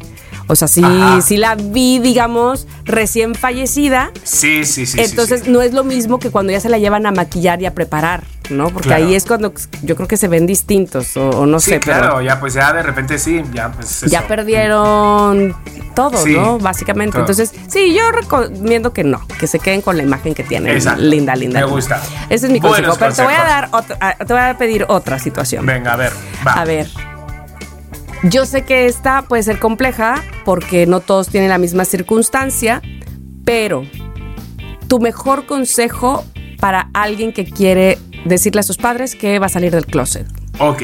O 0.52 0.56
sea, 0.56 0.68
sí, 0.68 0.82
sí 1.24 1.38
la 1.38 1.54
vi, 1.54 2.00
digamos, 2.00 2.68
recién 2.84 3.36
fallecida. 3.36 4.10
Sí, 4.24 4.66
sí, 4.66 4.88
sí. 4.88 4.98
sí, 4.98 5.02
Entonces 5.02 5.42
sí. 5.46 5.52
no 5.52 5.62
es 5.62 5.74
lo 5.74 5.84
mismo 5.84 6.18
que 6.18 6.32
cuando 6.32 6.52
ya 6.52 6.60
se 6.60 6.70
la 6.70 6.80
llevan 6.80 7.06
a 7.06 7.12
maquillar 7.12 7.62
y 7.62 7.68
a 7.68 7.74
preparar, 7.76 8.24
¿no? 8.50 8.70
Porque 8.70 8.88
Claro. 8.88 9.06
ahí 9.06 9.14
es 9.14 9.26
cuando 9.26 9.54
yo 9.84 9.96
creo 9.96 10.08
que 10.08 10.18
se 10.18 10.28
ven 10.28 10.48
distintos 10.48 11.16
o, 11.18 11.30
o 11.30 11.46
no 11.46 11.60
Sí, 11.60 11.70
sé, 11.70 11.80
claro, 11.80 12.02
pero 12.16 12.22
ya 12.24 12.40
pues 12.40 12.56
ya 12.56 12.74
de 12.74 12.82
repente 12.82 13.20
sí, 13.20 13.44
ya 13.54 13.72
pues 13.72 14.02
ya 14.02 14.28
perdieron 14.28 15.56
todo, 15.96 16.18
Sí, 16.18 16.34
¿no? 16.34 16.58
Básicamente. 16.58 17.12
todo. 17.12 17.22
Entonces, 17.22 17.52
sí, 17.68 17.94
yo 17.94 18.12
recomiendo 18.12 18.92
que 18.92 19.04
no, 19.04 19.22
que 19.40 19.46
se 19.46 19.60
queden 19.60 19.82
con 19.82 19.98
la 19.98 20.04
imagen 20.04 20.34
que 20.34 20.44
tienen. 20.44 20.74
Exacto. 20.76 21.02
Linda, 21.04 21.36
linda. 21.36 21.60
Me 21.60 21.66
gusta. 21.68 22.02
Ese 22.30 22.48
es 22.48 22.52
mi 22.52 22.60
Buenos 22.60 22.98
consejo. 22.98 23.00
Pero 23.00 23.14
te 23.16 23.24
voy 23.24 23.34
a 23.34 23.44
dar 23.48 23.70
otra, 23.72 23.98
a- 24.00 24.16
te 24.26 24.34
voy 24.34 24.42
a 24.42 24.58
pedir 24.58 24.86
otra 24.88 25.20
situación. 25.20 25.66
Venga, 25.66 25.94
a 25.94 25.96
ver, 25.96 26.14
va. 26.48 26.54
A 26.54 26.66
ver. 26.66 26.90
Yo 28.24 28.46
sé 28.46 28.64
que 28.66 28.86
esta 28.86 29.22
puede 29.24 29.44
ser 29.44 29.60
compleja 29.60 30.22
porque 30.44 30.86
no 30.86 31.00
todos 31.00 31.30
tienen 31.30 31.50
la 31.50 31.58
misma 31.58 31.86
circunstancia, 31.86 32.82
pero 33.46 33.84
tu 34.88 35.00
mejor 35.00 35.46
consejo 35.46 36.26
para 36.60 36.90
alguien 36.94 37.32
que 37.32 37.46
quiere 37.46 37.98
decirle 38.26 38.60
a 38.60 38.64
sus 38.64 38.78
padres 38.78 39.16
que 39.16 39.40
va 39.40 39.46
a 39.46 39.50
salir 39.50 39.72
del 39.72 39.86
closet. 39.86 40.28
Ok. 40.60 40.84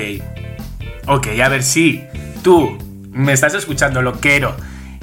Ok, 1.07 1.27
a 1.43 1.49
ver 1.49 1.61
si 1.63 2.03
tú 2.41 2.77
me 3.11 3.33
estás 3.33 3.53
escuchando, 3.53 4.01
lo 4.01 4.13
quiero. 4.13 4.55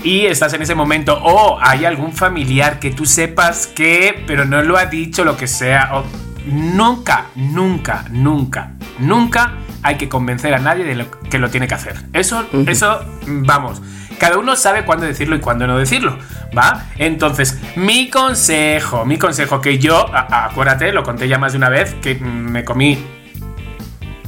Y 0.03 0.27
estás 0.27 0.53
en 0.55 0.63
ese 0.63 0.75
momento, 0.75 1.17
o 1.23 1.59
hay 1.61 1.85
algún 1.85 2.13
familiar 2.13 2.81
que 2.81 2.91
tú 2.91 3.05
sepas 3.07 3.67
que, 3.69 4.25
pero 4.27 4.45
no 4.47 4.63
lo 4.63 4.77
ha 4.79 4.87
dicho, 4.87 5.25
lo 5.25 5.37
que 5.37 5.47
sea. 5.47 5.91
o- 5.99 6.05
nunca, 6.47 7.27
nunca, 7.37 8.05
nunca, 8.11 8.73
nunca 8.99 9.53
hay 9.83 9.97
que 9.97 10.09
convencer 10.09 10.55
a 10.55 10.59
nadie 10.59 10.85
de 10.85 10.95
lo 10.95 11.11
que 11.11 11.39
lo 11.39 11.51
tiene 11.51 11.67
que 11.69 11.75
hacer. 11.75 11.97
Eso, 12.13 12.47
eso, 12.67 13.01
vamos. 13.27 13.83
Cada 14.19 14.39
uno 14.39 14.55
sabe 14.55 14.85
cuándo 14.85 15.05
decirlo 15.07 15.35
y 15.35 15.41
cuándo 15.41 15.67
no 15.67 15.77
decirlo, 15.79 16.17
¿va? 16.57 16.85
Entonces, 16.99 17.59
mi 17.75 18.09
consejo, 18.09 19.05
mi 19.05 19.19
consejo 19.19 19.61
que 19.61 19.79
yo, 19.79 20.07
acuérdate, 20.15 20.93
lo 20.93 21.03
conté 21.03 21.27
ya 21.27 21.39
más 21.39 21.53
de 21.53 21.59
una 21.59 21.69
vez, 21.71 21.95
que 22.01 22.15
me 22.15 22.63
comí 22.65 23.05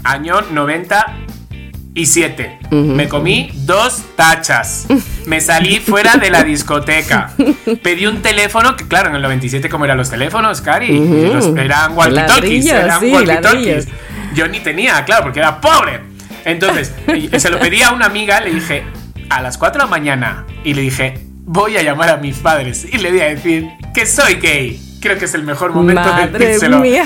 año 0.02 0.40
97. 0.50 2.58
Me 2.72 3.08
comí 3.08 3.50
dos 3.54 4.02
tachas. 4.16 4.88
Me 5.26 5.40
salí 5.40 5.76
fuera 5.78 6.16
de 6.16 6.28
la 6.30 6.42
discoteca. 6.42 7.30
Pedí 7.82 8.06
un 8.06 8.20
teléfono, 8.20 8.74
que 8.76 8.88
claro, 8.88 9.10
en 9.10 9.14
el 9.16 9.22
97 9.22 9.68
como 9.68 9.84
eran 9.84 9.96
los 9.96 10.10
teléfonos, 10.10 10.60
Cari, 10.60 10.98
los- 11.32 11.56
eran 11.56 11.94
walkie-talkies, 11.96 12.28
Ladrillos, 12.28 12.72
eran 12.72 13.00
sí, 13.00 13.12
walkie-talkies. 13.12 13.88
Yo 14.34 14.48
ni 14.48 14.60
tenía, 14.60 15.04
claro, 15.04 15.24
porque 15.24 15.38
era 15.40 15.60
pobre. 15.60 16.00
Entonces, 16.44 16.92
se 17.38 17.50
lo 17.50 17.58
pedí 17.58 17.82
a 17.82 17.92
una 17.92 18.06
amiga, 18.06 18.40
le 18.40 18.50
dije, 18.52 18.84
a 19.30 19.40
las 19.40 19.56
4 19.58 19.78
de 19.80 19.84
la 19.86 19.90
mañana, 19.90 20.44
y 20.64 20.74
le 20.74 20.82
dije, 20.82 21.18
voy 21.46 21.76
a 21.76 21.82
llamar 21.82 22.10
a 22.10 22.16
mis 22.16 22.38
padres 22.38 22.84
y 22.90 22.98
le 22.98 23.10
voy 23.10 23.20
a 23.20 23.26
decir 23.26 23.68
que 23.94 24.06
soy 24.06 24.34
gay. 24.34 24.80
Creo 25.00 25.18
que 25.18 25.26
es 25.26 25.34
el 25.34 25.42
mejor 25.44 25.72
momento 25.72 26.02
de 26.16 26.26
decírselo. 26.38 26.78
mía, 26.80 27.04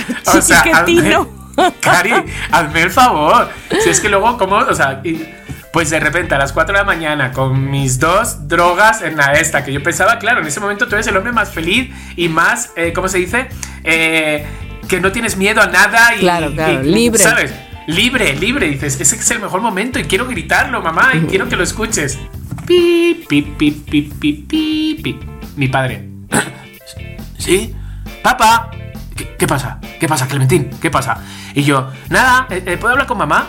chiquitino. 0.63 1.29
hazme- 1.57 1.75
Cari, 1.81 2.13
hazme 2.53 2.83
el 2.83 2.91
favor. 2.91 3.49
Si 3.83 3.91
es 3.91 4.01
que 4.01 4.09
luego, 4.09 4.39
como, 4.39 4.57
o 4.57 4.75
sea, 4.75 5.01
y- 5.05 5.35
pues 5.73 5.91
de 5.91 6.01
repente 6.01 6.35
a 6.35 6.39
las 6.39 6.53
4 6.53 6.73
de 6.73 6.79
la 6.79 6.85
mañana 6.85 7.33
con 7.33 7.71
mis 7.71 7.99
dos 8.01 8.49
drogas 8.49 9.03
en 9.03 9.17
la 9.17 9.33
esta, 9.35 9.65
que 9.65 9.73
yo 9.73 9.83
pensaba, 9.83 10.19
claro, 10.19 10.41
en 10.41 10.47
ese 10.47 10.61
momento 10.61 10.89
tú 10.89 10.95
eres 10.95 11.07
el 11.09 11.17
hombre 11.17 11.31
más 11.33 11.51
feliz 11.53 11.91
y 12.17 12.29
más, 12.29 12.71
eh, 12.75 12.93
¿cómo 12.95 13.07
se 13.09 13.19
dice? 13.19 13.49
Eh, 13.85 14.47
que 14.89 15.01
no 15.01 15.13
tienes 15.13 15.37
miedo 15.37 15.61
a 15.61 15.67
nada 15.67 16.15
y, 16.17 16.21
Claro, 16.21 16.53
claro, 16.53 16.83
y- 16.85 16.91
libre. 16.93 17.23
¿Sabes? 17.23 17.55
Libre, 17.87 18.35
libre. 18.37 18.69
Dices, 18.69 19.01
ese 19.01 19.17
es 19.17 19.31
el 19.31 19.41
mejor 19.41 19.61
momento 19.61 19.99
y 19.99 20.05
quiero 20.05 20.27
gritarlo, 20.27 20.83
mamá, 20.83 21.11
y 21.15 21.21
quiero 21.27 21.49
que 21.49 21.57
lo 21.57 21.63
escuches. 21.65 22.19
Pi, 22.67 23.25
pi, 23.29 23.43
pi, 23.43 23.71
pi, 23.71 24.03
pi, 24.03 24.33
pi, 24.33 25.01
pi. 25.03 25.21
Mi 25.57 25.69
padre. 25.69 26.09
¿Sí? 27.39 27.75
Papá. 28.23 28.71
¿Qué, 29.17 29.35
qué 29.39 29.47
pasa? 29.47 29.79
¿Qué 29.99 30.07
pasa, 30.07 30.27
Clementín? 30.29 30.71
¿Qué 30.81 30.91
pasa? 30.91 31.19
Y 31.55 31.63
yo, 31.63 31.91
nada, 32.09 32.47
eh, 32.51 32.63
eh, 32.67 32.77
¿puedo 32.77 32.93
hablar 32.93 33.07
con 33.07 33.19
mamá? 33.19 33.49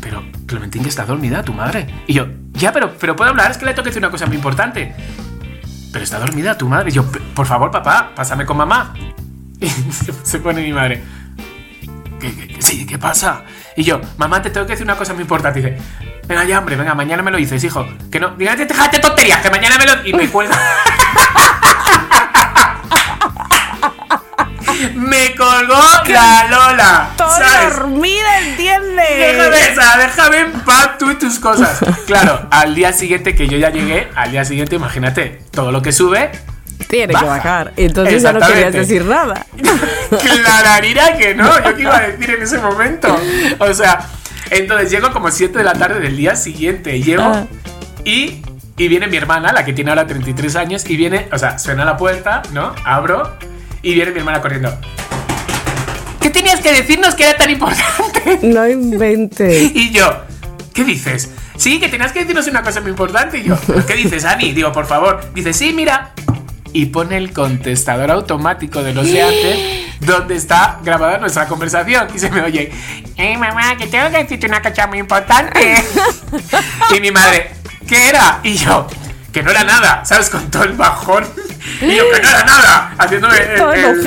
Pero 0.00 0.24
Clementín 0.46 0.82
que 0.82 0.88
está 0.88 1.04
dormida, 1.06 1.42
tu 1.42 1.52
madre. 1.52 1.86
Y 2.06 2.12
yo, 2.14 2.26
ya, 2.52 2.72
pero, 2.72 2.92
pero 2.98 3.16
puedo 3.16 3.30
hablar, 3.30 3.50
es 3.50 3.56
que 3.58 3.64
le 3.64 3.72
tengo 3.72 3.84
que 3.84 3.90
decir 3.90 4.02
una 4.02 4.10
cosa 4.10 4.26
muy 4.26 4.36
importante. 4.36 4.94
Pero 5.92 6.02
está 6.04 6.18
dormida 6.18 6.58
tu 6.58 6.68
madre. 6.68 6.90
Y 6.90 6.92
yo, 6.92 7.10
"P- 7.10 7.20
por 7.34 7.46
favor, 7.46 7.70
papá, 7.70 8.10
pásame 8.14 8.44
con 8.44 8.56
mamá. 8.56 8.94
Se, 10.24 10.38
pone 10.38 10.62
mi 10.62 10.72
madre. 10.72 11.02
¿Qué, 12.20 12.34
qué- 12.34 12.48
qué- 12.48 12.62
sí, 12.62 12.86
¿qué 12.86 12.98
pasa? 12.98 13.42
Y 13.76 13.84
yo, 13.84 14.00
mamá, 14.16 14.40
te 14.42 14.50
tengo 14.50 14.66
que 14.66 14.72
decir 14.72 14.84
una 14.86 14.96
cosa 14.96 15.12
muy 15.14 15.22
importante. 15.22 15.60
Y 15.60 15.62
dice, 15.62 15.78
venga 16.26 16.44
ya, 16.44 16.58
hombre, 16.58 16.76
venga, 16.76 16.94
mañana 16.94 17.22
me 17.22 17.30
lo 17.30 17.36
dices, 17.38 17.62
hijo. 17.64 17.86
Que 18.10 18.18
no, 18.20 18.30
dígate, 18.30 18.66
déjate 18.66 18.98
tonterías, 18.98 19.40
que 19.40 19.50
mañana 19.50 19.76
me 19.78 19.86
lo... 19.86 20.06
Y 20.06 20.12
me 20.14 20.28
cuelga. 20.28 20.56
me 24.94 25.34
colgó 25.34 25.80
la 26.08 26.46
Lola. 26.50 27.10
¿sabes? 27.16 27.76
dormida, 27.76 28.40
¿entiendes? 28.40 29.18
Déjame, 29.18 29.60
esa, 29.72 29.98
déjame 29.98 30.38
en 30.40 30.52
paz 30.60 30.98
tú 30.98 31.10
y 31.10 31.14
tus 31.16 31.38
cosas. 31.38 31.78
Claro, 32.06 32.46
al 32.50 32.74
día 32.74 32.92
siguiente 32.92 33.34
que 33.34 33.48
yo 33.48 33.56
ya 33.58 33.70
llegué, 33.70 34.10
al 34.14 34.30
día 34.32 34.44
siguiente, 34.44 34.76
imagínate, 34.76 35.42
todo 35.50 35.72
lo 35.72 35.82
que 35.82 35.92
sube, 35.92 36.30
Tiene 36.88 37.08
que 37.08 37.14
Baja. 37.14 37.26
bajar. 37.26 37.72
Entonces 37.76 38.22
ya 38.22 38.32
no 38.32 38.40
querías 38.40 38.72
decir 38.72 39.04
nada. 39.04 39.46
Clararira 40.22 41.16
que 41.16 41.34
no, 41.34 41.62
yo 41.64 41.74
qué 41.76 41.82
iba 41.82 41.96
a 41.96 42.08
decir 42.08 42.30
en 42.30 42.42
ese 42.42 42.58
momento. 42.58 43.16
O 43.58 43.72
sea, 43.74 44.06
entonces 44.50 44.90
llego 44.90 45.12
como 45.12 45.30
7 45.30 45.56
de 45.58 45.64
la 45.64 45.72
tarde 45.72 46.00
del 46.00 46.16
día 46.16 46.36
siguiente, 46.36 47.00
llego 47.02 47.22
Ah. 47.24 47.46
y, 48.04 48.42
y 48.76 48.88
viene 48.88 49.06
mi 49.06 49.16
hermana, 49.16 49.52
la 49.52 49.64
que 49.64 49.72
tiene 49.72 49.90
ahora 49.90 50.06
33 50.06 50.56
años, 50.56 50.84
y 50.88 50.96
viene, 50.96 51.28
o 51.32 51.38
sea, 51.38 51.58
suena 51.58 51.84
la 51.84 51.96
puerta, 51.96 52.42
¿no? 52.52 52.74
Abro 52.84 53.36
y 53.82 53.94
viene 53.94 54.12
mi 54.12 54.18
hermana 54.20 54.40
corriendo. 54.40 54.76
¿Qué 56.20 56.30
tenías 56.30 56.60
que 56.60 56.72
decirnos 56.72 57.14
que 57.14 57.24
era 57.28 57.36
tan 57.36 57.50
importante? 57.50 58.38
No 58.42 58.66
inventes. 58.68 59.72
Y 59.74 59.90
yo, 59.92 60.22
¿qué 60.72 60.84
dices? 60.84 61.30
Sí, 61.56 61.78
que 61.78 61.88
tenías 61.88 62.12
que 62.12 62.20
decirnos 62.20 62.46
una 62.48 62.62
cosa 62.62 62.80
muy 62.80 62.90
importante. 62.90 63.38
Y 63.38 63.44
yo, 63.44 63.56
¿pero 63.66 63.84
qué 63.86 63.94
dices, 63.94 64.24
Ani? 64.24 64.52
Digo, 64.52 64.72
por 64.72 64.86
favor. 64.86 65.20
Dice, 65.34 65.52
sí, 65.52 65.72
mira. 65.72 66.12
Y 66.74 66.86
pone 66.86 67.16
el 67.16 67.32
contestador 67.32 68.10
automático 68.10 68.82
de 68.82 68.92
los 68.92 69.06
de 69.06 69.22
antes, 69.22 69.96
donde 70.00 70.34
está 70.34 70.78
grabada 70.82 71.18
nuestra 71.18 71.46
conversación. 71.46 72.08
Y 72.14 72.18
se 72.18 72.30
me 72.30 72.42
oye, 72.42 72.70
eh, 73.16 73.36
mamá, 73.38 73.76
que 73.76 73.86
tengo 73.86 74.10
que 74.10 74.18
decirte 74.18 74.46
una 74.48 74.60
cosa 74.60 74.86
muy 74.88 74.98
importante. 74.98 75.82
y 76.96 77.00
mi 77.00 77.10
madre, 77.12 77.52
¿qué 77.88 78.08
era? 78.08 78.40
Y 78.42 78.54
yo, 78.56 78.88
que 79.32 79.42
no 79.44 79.52
era 79.52 79.62
nada, 79.64 80.04
¿sabes? 80.04 80.28
Con 80.30 80.50
todo 80.50 80.64
el 80.64 80.72
bajón. 80.72 81.24
Y 81.80 81.94
yo, 81.94 82.10
que 82.12 82.20
no 82.20 82.28
era 82.28 82.44
nada. 82.44 82.94
Haciéndome 82.98 83.38
el, 83.38 83.56
el- 83.78 84.02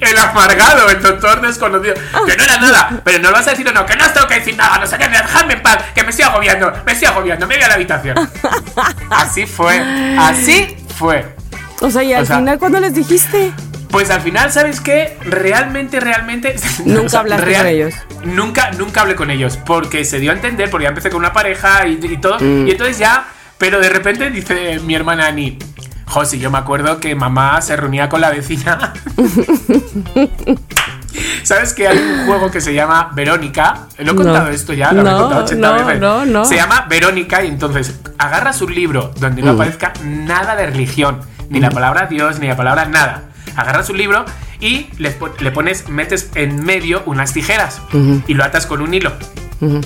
el 0.00 0.18
amargado, 0.18 0.90
el 0.90 1.00
doctor 1.00 1.40
desconocido. 1.40 1.94
Que 2.26 2.36
no 2.36 2.42
era 2.44 2.56
nada. 2.58 3.00
Pero 3.04 3.18
no 3.20 3.30
lo 3.30 3.36
vas 3.36 3.46
a 3.46 3.50
decir 3.50 3.68
o 3.68 3.72
no, 3.72 3.86
que 3.86 3.94
no 3.96 4.04
os 4.04 4.12
tengo 4.12 4.26
que 4.26 4.34
decir 4.40 4.56
nada. 4.56 4.78
No 4.78 4.86
sé 4.86 4.98
qué, 4.98 5.08
dejadme 5.08 5.54
en 5.54 5.62
paz, 5.62 5.78
que 5.94 6.02
me 6.02 6.10
estoy 6.10 6.24
agobiando, 6.24 6.72
me 6.84 6.92
estoy 6.92 7.06
agobiando, 7.08 7.46
me 7.46 7.54
voy 7.54 7.64
a 7.64 7.68
la 7.68 7.74
habitación. 7.74 8.16
Así 9.10 9.46
fue, 9.46 9.78
así 10.18 10.76
fue. 10.98 11.36
O 11.80 11.90
sea, 11.90 12.02
y 12.02 12.12
al 12.12 12.22
O 12.22 12.26
sea- 12.26 12.38
final, 12.38 12.58
¿cuándo 12.58 12.80
les 12.80 12.94
dijiste? 12.94 13.52
Pues 13.90 14.08
al 14.10 14.20
final, 14.20 14.52
¿sabes 14.52 14.80
qué? 14.80 15.16
Realmente, 15.22 15.98
realmente. 15.98 16.54
Nunca 16.84 17.20
hablaste 17.20 17.54
con 17.56 17.66
ellos. 17.66 17.94
Nunca, 18.24 18.70
nunca 18.72 19.00
hablé 19.00 19.16
con 19.16 19.30
ellos. 19.30 19.56
Porque 19.66 20.04
se 20.04 20.20
dio 20.20 20.30
a 20.30 20.34
entender, 20.34 20.70
porque 20.70 20.84
ya 20.84 20.90
empecé 20.90 21.10
con 21.10 21.18
una 21.18 21.32
pareja 21.32 21.86
y, 21.88 21.98
y 22.00 22.16
todo. 22.18 22.38
Mm. 22.38 22.68
Y 22.68 22.70
entonces 22.72 22.98
ya. 22.98 23.24
Pero 23.58 23.80
de 23.80 23.88
repente 23.90 24.30
dice 24.30 24.78
mi 24.84 24.94
hermana 24.94 25.26
Ani. 25.26 25.58
José, 26.06 26.38
yo 26.38 26.50
me 26.50 26.58
acuerdo 26.58 26.98
que 26.98 27.14
mamá 27.14 27.60
se 27.62 27.76
reunía 27.76 28.08
con 28.08 28.20
la 28.20 28.30
vecina. 28.30 28.92
¿Sabes 31.42 31.72
que 31.74 31.88
hay 31.88 31.98
un 31.98 32.26
juego 32.26 32.50
que 32.50 32.60
se 32.60 32.72
llama 32.74 33.10
Verónica? 33.14 33.86
Lo 33.98 34.12
he 34.12 34.14
No. 34.14 34.14
contado 34.16 34.48
esto 34.50 34.72
ya, 34.72 34.92
lo 34.92 35.00
habré 35.00 35.12
No, 35.12 35.20
contado 35.20 35.44
80 35.44 35.68
no, 35.78 35.84
veces. 35.86 36.00
no, 36.00 36.24
no. 36.26 36.44
Se 36.44 36.56
llama 36.56 36.86
Verónica 36.88 37.42
y 37.44 37.48
entonces 37.48 37.94
agarras 38.18 38.60
un 38.62 38.74
libro 38.74 39.12
donde 39.18 39.42
Mm. 39.42 39.46
no 39.46 39.50
aparezca 39.52 39.92
nada 40.04 40.54
de 40.56 40.66
religión, 40.66 41.20
ni 41.50 41.60
la 41.60 41.70
palabra 41.70 42.06
Dios, 42.06 42.38
ni 42.40 42.46
la 42.48 42.56
palabra 42.56 42.86
nada. 42.86 43.24
Agarras 43.56 43.90
un 43.90 43.98
libro 43.98 44.24
y 44.60 44.88
le, 44.98 45.10
pon- 45.10 45.32
le 45.40 45.50
pones, 45.50 45.88
metes 45.88 46.30
en 46.34 46.64
medio 46.64 47.02
unas 47.06 47.32
tijeras 47.32 47.80
y 48.26 48.34
lo 48.34 48.44
atas 48.44 48.66
con 48.66 48.80
un 48.80 48.94
hilo. 48.94 49.12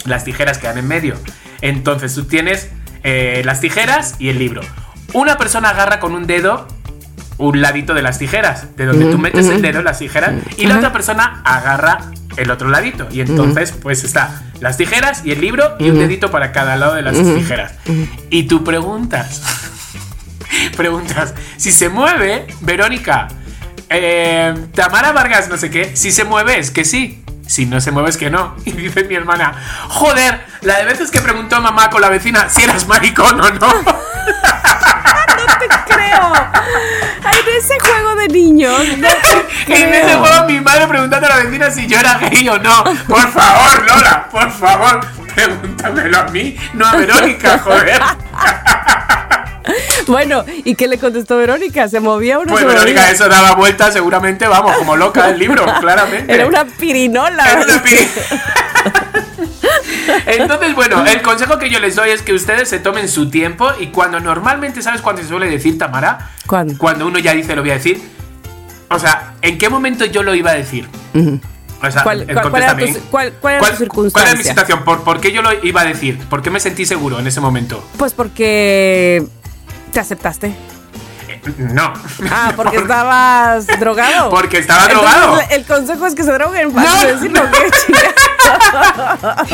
Las 0.05 0.25
tijeras 0.25 0.59
quedan 0.59 0.79
en 0.79 0.87
medio. 0.87 1.17
Entonces 1.61 2.15
tú 2.15 2.25
tienes 2.25 2.69
eh, 3.03 3.43
las 3.45 3.61
tijeras 3.61 4.15
y 4.21 4.29
el 4.29 4.39
libro. 4.39 4.61
Una 5.13 5.37
persona 5.37 5.71
agarra 5.71 5.99
con 6.01 6.15
un 6.15 6.27
dedo 6.27 6.69
un 7.37 7.61
ladito 7.61 7.95
de 7.95 8.03
las 8.03 8.19
tijeras, 8.21 8.77
de 8.77 8.87
donde 8.87 9.07
tú 9.11 9.19
metes 9.19 9.47
el 9.49 9.61
dedo 9.61 9.81
en 9.81 9.85
las 9.85 9.99
tijeras, 9.99 10.35
y 10.57 10.67
la 10.67 10.75
otra 10.79 10.93
persona 10.93 11.43
agarra 11.45 11.99
el 12.37 12.49
otro 12.51 12.69
ladito. 12.69 13.09
Y 13.11 13.23
entonces, 13.23 13.73
pues 13.73 14.05
está 14.05 14.43
las 14.61 14.77
tijeras 14.77 15.23
y 15.25 15.33
el 15.33 15.41
libro 15.41 15.75
y 15.81 15.91
un 15.91 15.99
dedito 15.99 16.31
para 16.31 16.53
cada 16.53 16.77
lado 16.77 16.95
de 16.95 17.03
las 17.03 17.17
tijeras. 17.35 17.73
Y 18.31 18.45
tú 18.45 18.63
preguntas, 18.63 19.43
preguntas, 20.77 21.35
si 21.57 21.73
se 21.73 21.89
mueve, 21.89 22.47
Verónica, 22.61 23.29
eh, 23.89 24.55
Tamara 24.75 25.13
Vargas, 25.13 25.49
no 25.49 25.57
sé 25.57 25.71
qué, 25.71 25.97
si 25.97 26.13
se 26.13 26.25
mueve 26.25 26.59
es 26.59 26.71
que 26.71 26.85
sí. 26.85 27.21
Si 27.47 27.67
no 27.67 27.79
se 27.83 27.91
mueve 27.91 28.09
es 28.09 28.17
que 28.17 28.31
no. 28.31 28.57
Y 28.65 28.73
dice 28.73 29.05
mi 29.05 29.15
hermana, 29.15 29.53
joder, 29.89 30.45
la 30.63 30.79
de 30.79 30.85
veces 30.85 31.11
que 31.11 31.21
preguntó 31.21 31.61
mamá 31.61 31.91
con 31.91 32.01
la 32.01 32.09
vecina 32.09 32.49
si 32.49 32.63
eras 32.63 32.87
maricón 32.89 33.41
o 33.41 33.51
no. 33.51 33.69
creo. 35.87 36.33
En 37.25 37.59
ese 37.59 37.79
juego 37.79 38.15
de 38.17 38.29
niños. 38.29 38.81
en 38.81 39.95
ese 39.95 40.15
juego 40.17 40.47
mi 40.47 40.61
madre 40.61 40.87
preguntando 40.87 41.27
a 41.27 41.31
la 41.31 41.37
vecina 41.45 41.71
si 41.71 41.87
yo 41.87 41.99
era 41.99 42.19
gay 42.19 42.49
o 42.49 42.59
no. 42.59 42.85
Por 43.07 43.31
favor, 43.31 43.87
Lola, 43.87 44.29
por 44.31 44.51
favor, 44.51 45.01
pregúntamelo 45.35 46.19
a 46.19 46.25
mí, 46.25 46.57
no 46.73 46.87
a 46.87 46.97
Verónica, 46.97 47.59
joder. 47.59 48.01
Bueno, 50.07 50.45
¿y 50.65 50.75
qué 50.75 50.89
le 50.89 50.99
contestó 50.99 51.37
Verónica? 51.37 51.89
¿Se 51.89 52.01
movía 52.01 52.39
o 52.39 52.45
no 52.45 52.53
Pues 52.53 52.65
Verónica, 52.65 53.11
eso 53.11 53.29
daba 53.29 53.55
vuelta 53.55 53.91
seguramente, 53.91 54.47
vamos, 54.47 54.77
como 54.77 54.97
loca 54.97 55.31
el 55.31 55.39
libro, 55.39 55.65
claramente. 55.81 56.33
Era 56.33 56.47
una 56.47 56.65
pirinola. 56.65 57.45
Era 57.45 57.63
una 57.63 57.83
pirinola. 57.83 58.11
Entonces, 60.27 60.75
bueno, 60.75 61.05
el 61.07 61.23
consejo 61.23 61.59
que 61.59 61.71
yo 61.71 61.81
les 61.81 61.97
doy 61.97 62.11
es 62.11 62.23
que 62.23 62.35
ustedes 62.35 62.69
se 62.69 62.79
tomen 62.79 63.09
su 63.09 63.31
tiempo 63.31 63.71
y 63.81 63.87
cuando 63.87 64.21
normalmente, 64.21 64.83
¿sabes 64.83 65.01
cuándo 65.01 65.23
se 65.23 65.29
suele 65.29 65.49
decir, 65.49 65.79
Tamara? 65.79 66.31
¿Cuándo? 66.47 66.77
Cuando 66.79 67.07
uno 67.07 67.19
ya 67.19 67.33
dice, 67.33 67.57
lo 67.57 67.63
voy 67.63 67.71
a 67.71 67.75
decir. 67.75 68.03
O 68.91 68.99
sea, 68.99 69.35
¿en 69.41 69.59
qué 69.59 69.71
momento 69.71 70.05
yo 70.05 70.23
lo 70.23 70.35
iba 70.35 70.51
a 70.51 70.55
decir? 70.55 70.87
O 71.15 71.91
sea, 71.91 72.03
¿Cuál, 72.03 72.27
cuál, 72.27 72.51
cuál, 72.51 72.63
era 72.63 72.77
tu, 72.77 73.01
cuál, 73.11 73.33
cuál 73.41 73.55
era 73.55 73.71
tu 73.71 73.77
circunstancia? 73.77 74.13
¿Cuál 74.13 74.27
era 74.27 74.37
mi 74.37 74.45
situación? 74.45 74.85
¿Por, 74.85 75.05
¿Por 75.05 75.21
qué 75.21 75.33
yo 75.33 75.43
lo 75.43 75.51
iba 75.65 75.81
a 75.81 75.85
decir? 75.85 76.19
¿Por 76.29 76.43
qué 76.43 76.51
me 76.51 76.61
sentí 76.61 76.85
seguro 76.85 77.19
en 77.19 77.27
ese 77.27 77.41
momento? 77.41 77.83
Pues 77.97 78.13
porque 78.13 79.27
te 79.95 80.01
aceptaste. 80.01 80.55
No. 81.57 81.93
Ah, 82.31 82.53
porque 82.57 82.77
estabas 82.79 83.67
drogado. 83.79 84.31
Porque 84.31 84.59
estaba 84.59 84.89
drogado. 84.89 85.39
el 85.51 85.65
consejo 85.65 86.07
es 86.07 86.15
que 86.15 86.25
se 86.25 86.33
droguen 86.33 86.73
para 86.73 86.91
no. 86.91 87.07
decirlo 87.07 87.43
que 87.51 87.71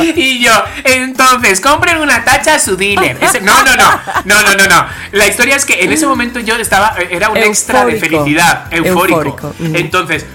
Y 0.17 0.43
yo, 0.43 0.53
entonces, 0.85 1.61
compren 1.61 1.99
una 1.99 2.25
tacha 2.25 2.55
a 2.55 2.59
su 2.59 2.77
dealer. 2.77 3.19
Ese, 3.21 3.41
no, 3.41 3.53
no, 3.65 3.77
no. 3.77 3.91
No, 4.25 4.43
no, 4.43 4.55
no, 4.55 4.67
no. 4.67 4.87
La 5.13 5.27
historia 5.27 5.57
es 5.57 5.65
que 5.65 5.85
en 5.85 5.93
ese 5.93 6.07
momento 6.07 6.41
yo 6.41 6.57
estaba, 6.57 6.95
era 7.11 7.29
un 7.29 7.37
eufórico. 7.37 7.49
extra 7.49 7.85
de 7.85 8.01
felicidad. 8.01 8.67
Eufórico. 8.71 9.23
eufórico. 9.23 9.55
Entonces, 9.59 10.27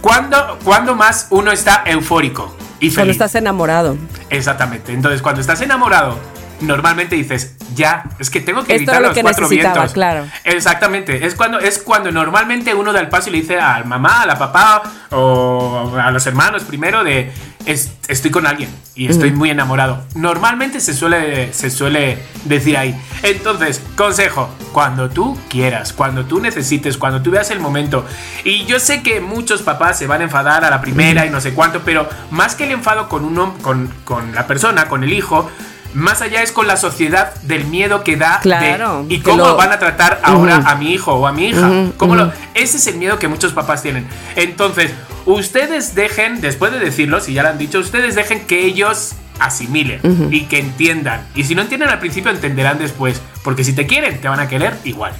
¿cuándo, 0.00 0.58
¿cuándo 0.64 0.94
más 0.94 1.26
uno 1.30 1.52
está 1.52 1.82
eufórico? 1.86 2.56
Y 2.78 2.86
feliz? 2.86 2.94
Cuando 2.94 3.12
estás 3.12 3.34
enamorado. 3.34 3.96
Exactamente. 4.30 4.92
Entonces, 4.92 5.22
cuando 5.22 5.40
estás 5.40 5.60
enamorado 5.60 6.18
normalmente 6.60 7.16
dices, 7.16 7.54
ya, 7.74 8.04
es 8.18 8.30
que 8.30 8.40
tengo 8.40 8.64
que 8.64 8.74
Esto 8.74 8.82
evitar 8.82 9.00
lo 9.00 9.08
los 9.08 9.16
que 9.16 9.22
cuatro 9.22 9.48
vientos. 9.48 9.92
Claro. 9.92 10.26
Exactamente, 10.44 11.26
es 11.26 11.34
cuando, 11.34 11.58
es 11.58 11.78
cuando 11.78 12.10
normalmente 12.10 12.74
uno 12.74 12.92
da 12.92 13.00
el 13.00 13.08
paso 13.08 13.28
y 13.28 13.32
le 13.32 13.40
dice 13.40 13.58
al 13.58 13.84
mamá, 13.84 14.22
a 14.22 14.26
la 14.26 14.38
papá 14.38 14.82
o 15.10 15.92
a 16.00 16.10
los 16.10 16.26
hermanos 16.26 16.64
primero 16.64 17.04
de, 17.04 17.32
es, 17.66 17.92
estoy 18.08 18.30
con 18.30 18.46
alguien 18.46 18.70
y 18.94 19.08
estoy 19.08 19.32
muy 19.32 19.50
enamorado. 19.50 20.02
Normalmente 20.14 20.80
se 20.80 20.94
suele, 20.94 21.52
se 21.52 21.70
suele 21.70 22.18
decir 22.44 22.76
ahí. 22.76 22.98
Entonces, 23.22 23.82
consejo, 23.96 24.50
cuando 24.72 25.10
tú 25.10 25.38
quieras, 25.48 25.92
cuando 25.92 26.24
tú 26.24 26.40
necesites, 26.40 26.96
cuando 26.96 27.22
tú 27.22 27.30
veas 27.30 27.50
el 27.50 27.60
momento. 27.60 28.04
Y 28.44 28.64
yo 28.66 28.78
sé 28.80 29.02
que 29.02 29.20
muchos 29.20 29.62
papás 29.62 29.98
se 29.98 30.06
van 30.06 30.20
a 30.20 30.24
enfadar 30.24 30.64
a 30.64 30.70
la 30.70 30.80
primera 30.80 31.26
y 31.26 31.30
no 31.30 31.40
sé 31.40 31.52
cuánto, 31.54 31.80
pero 31.80 32.08
más 32.30 32.54
que 32.54 32.64
el 32.64 32.72
enfado 32.72 33.08
con, 33.08 33.24
uno, 33.24 33.54
con, 33.62 33.92
con 34.04 34.34
la 34.34 34.46
persona, 34.46 34.88
con 34.88 35.04
el 35.04 35.12
hijo, 35.12 35.50
más 35.94 36.22
allá 36.22 36.42
es 36.42 36.52
con 36.52 36.66
la 36.66 36.76
sociedad 36.76 37.34
del 37.42 37.64
miedo 37.64 38.04
que 38.04 38.16
da 38.16 38.40
claro, 38.40 39.04
de, 39.04 39.14
y 39.14 39.20
cómo 39.20 39.44
lo... 39.44 39.56
van 39.56 39.72
a 39.72 39.78
tratar 39.78 40.20
ahora 40.22 40.58
uh 40.58 40.62
-huh. 40.62 40.72
a 40.72 40.74
mi 40.76 40.92
hijo 40.92 41.14
o 41.14 41.26
a 41.26 41.32
mi 41.32 41.48
hija. 41.48 41.68
Uh 41.68 41.72
-huh, 41.72 41.92
¿Cómo 41.96 42.12
uh 42.12 42.16
-huh. 42.16 42.26
lo, 42.26 42.32
ese 42.54 42.76
es 42.76 42.86
el 42.86 42.96
miedo 42.96 43.18
que 43.18 43.28
muchos 43.28 43.52
papás 43.52 43.82
tienen. 43.82 44.06
Entonces, 44.36 44.92
ustedes 45.26 45.94
dejen, 45.94 46.40
después 46.40 46.72
de 46.72 46.78
decirlo, 46.78 47.20
si 47.20 47.32
ya 47.32 47.42
lo 47.42 47.48
han 47.50 47.58
dicho, 47.58 47.78
ustedes 47.78 48.14
dejen 48.14 48.46
que 48.46 48.64
ellos 48.64 49.12
asimilen 49.38 50.00
y 50.30 50.42
que 50.44 50.58
entiendan. 50.58 51.26
Y 51.34 51.44
si 51.44 51.54
no 51.54 51.62
entienden 51.62 51.88
al 51.88 51.98
principio, 51.98 52.30
entenderán 52.30 52.78
después. 52.78 53.20
Porque 53.42 53.64
si 53.64 53.72
te 53.72 53.86
quieren, 53.86 54.20
te 54.20 54.28
van 54.28 54.38
a 54.38 54.48
querer 54.48 54.74
igual. 54.84 55.12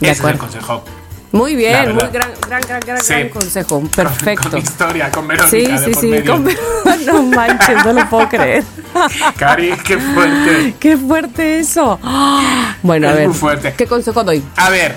Ese 0.00 0.10
es 0.10 0.20
el 0.20 0.38
consejo. 0.38 0.84
Muy 1.32 1.54
bien, 1.54 1.94
muy 1.94 2.02
gran, 2.12 2.32
gran, 2.48 2.60
gran, 2.62 2.80
gran, 2.80 3.00
sí. 3.00 3.14
gran 3.14 3.28
consejo. 3.28 3.82
Perfecto. 3.94 4.42
Con, 4.42 4.50
con 4.50 4.60
historia, 4.60 5.10
con 5.10 5.28
Verónica. 5.28 5.78
Sí, 5.78 5.92
sí, 5.92 5.94
sí. 5.94 6.22
Con... 6.24 6.44
No 7.06 7.22
manches, 7.22 7.84
no 7.84 7.92
lo 7.92 8.08
puedo 8.10 8.28
creer. 8.28 8.64
Cari, 9.38 9.72
qué 9.84 9.96
fuerte. 9.98 10.74
Qué 10.78 10.96
fuerte 10.96 11.60
eso. 11.60 11.98
Bueno, 12.82 13.08
es 13.08 13.12
a 13.12 13.16
ver. 13.16 13.28
Muy 13.28 13.36
fuerte. 13.36 13.74
¿Qué 13.74 13.86
consejo 13.86 14.24
doy? 14.24 14.42
A 14.56 14.70
ver, 14.70 14.96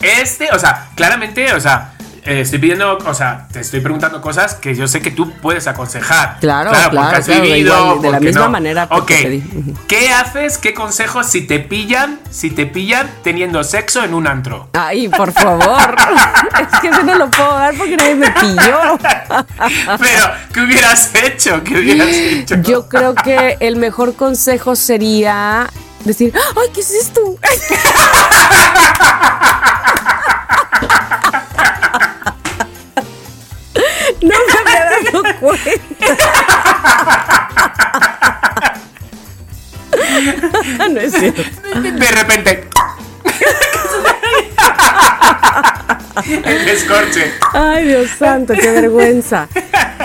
este, 0.00 0.48
o 0.52 0.58
sea, 0.58 0.88
claramente, 0.94 1.52
o 1.52 1.60
sea, 1.60 1.92
eh, 2.24 2.40
estoy 2.40 2.58
pidiendo, 2.58 2.98
o 2.98 3.14
sea, 3.14 3.48
te 3.52 3.60
estoy 3.60 3.80
preguntando 3.80 4.20
cosas 4.20 4.54
que 4.54 4.74
yo 4.74 4.86
sé 4.86 5.00
que 5.00 5.10
tú 5.10 5.32
puedes 5.40 5.66
aconsejar. 5.66 6.38
Claro, 6.40 6.70
claro, 6.70 6.90
porque 6.90 7.16
has 7.16 7.26
claro, 7.26 7.42
vivido, 7.42 7.78
igual, 7.78 8.02
de 8.02 8.10
la 8.10 8.20
misma 8.20 8.42
no. 8.42 8.50
manera. 8.50 8.88
Ok, 8.90 9.06
pedí. 9.06 9.42
¿qué 9.88 10.10
haces? 10.10 10.58
¿Qué 10.58 10.74
consejos 10.74 11.26
si 11.26 11.46
te 11.46 11.60
pillan, 11.60 12.20
si 12.30 12.50
te 12.50 12.66
pillan 12.66 13.10
teniendo 13.22 13.64
sexo 13.64 14.04
en 14.04 14.14
un 14.14 14.26
antro? 14.26 14.68
Ay, 14.74 15.08
por 15.08 15.32
favor. 15.32 15.96
es 16.60 16.80
que 16.80 16.88
eso 16.88 17.02
no 17.02 17.16
lo 17.16 17.30
puedo 17.30 17.54
dar 17.54 17.74
porque 17.74 17.96
nadie 17.96 18.14
me 18.14 18.30
pilló. 18.30 18.98
Pero, 19.98 20.30
¿qué 20.52 20.60
hubieras 20.60 21.14
hecho? 21.14 21.62
¿Qué 21.64 21.74
hubieras 21.74 22.08
hecho? 22.08 22.56
Yo 22.62 22.88
creo 22.88 23.14
que 23.14 23.56
el 23.60 23.76
mejor 23.76 24.14
consejo 24.14 24.76
sería 24.76 25.68
decir, 26.04 26.34
¡ay, 26.34 26.68
qué 26.74 26.80
es 26.80 26.90
esto! 26.90 27.20
no 40.90 41.00
es 41.00 41.12
cierto. 41.12 41.42
De 41.82 42.10
repente. 42.10 42.68
El 46.44 46.68
escorche. 46.68 47.32
Ay, 47.52 47.86
Dios 47.86 48.10
santo, 48.18 48.54
qué 48.54 48.70
vergüenza. 48.70 49.48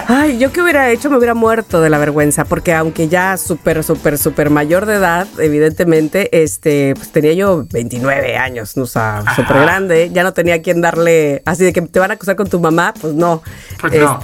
Ay, 0.07 0.37
yo 0.37 0.51
qué 0.51 0.61
hubiera 0.61 0.91
hecho, 0.91 1.09
me 1.09 1.17
hubiera 1.17 1.33
muerto 1.33 1.81
de 1.81 1.89
la 1.89 1.97
vergüenza, 1.97 2.45
porque 2.45 2.73
aunque 2.73 3.07
ya 3.07 3.37
súper, 3.37 3.83
súper, 3.83 4.17
súper 4.17 4.51
mayor 4.51 4.85
de 4.85 4.95
edad, 4.95 5.27
evidentemente, 5.39 6.43
este, 6.43 6.93
pues 6.95 7.11
tenía 7.11 7.33
yo 7.33 7.65
29 7.71 8.37
años, 8.37 8.77
o 8.77 8.85
sea, 8.85 9.23
súper 9.35 9.61
grande, 9.61 10.11
ya 10.13 10.23
no 10.23 10.33
tenía 10.33 10.61
quien 10.61 10.81
darle, 10.81 11.41
así 11.45 11.63
de 11.63 11.73
que 11.73 11.81
te 11.81 11.99
van 11.99 12.11
a 12.11 12.15
acusar 12.15 12.35
con 12.35 12.47
tu 12.47 12.59
mamá, 12.59 12.93
pues 12.99 13.13
no. 13.13 13.41
Pues 13.81 13.93
no. 13.93 14.19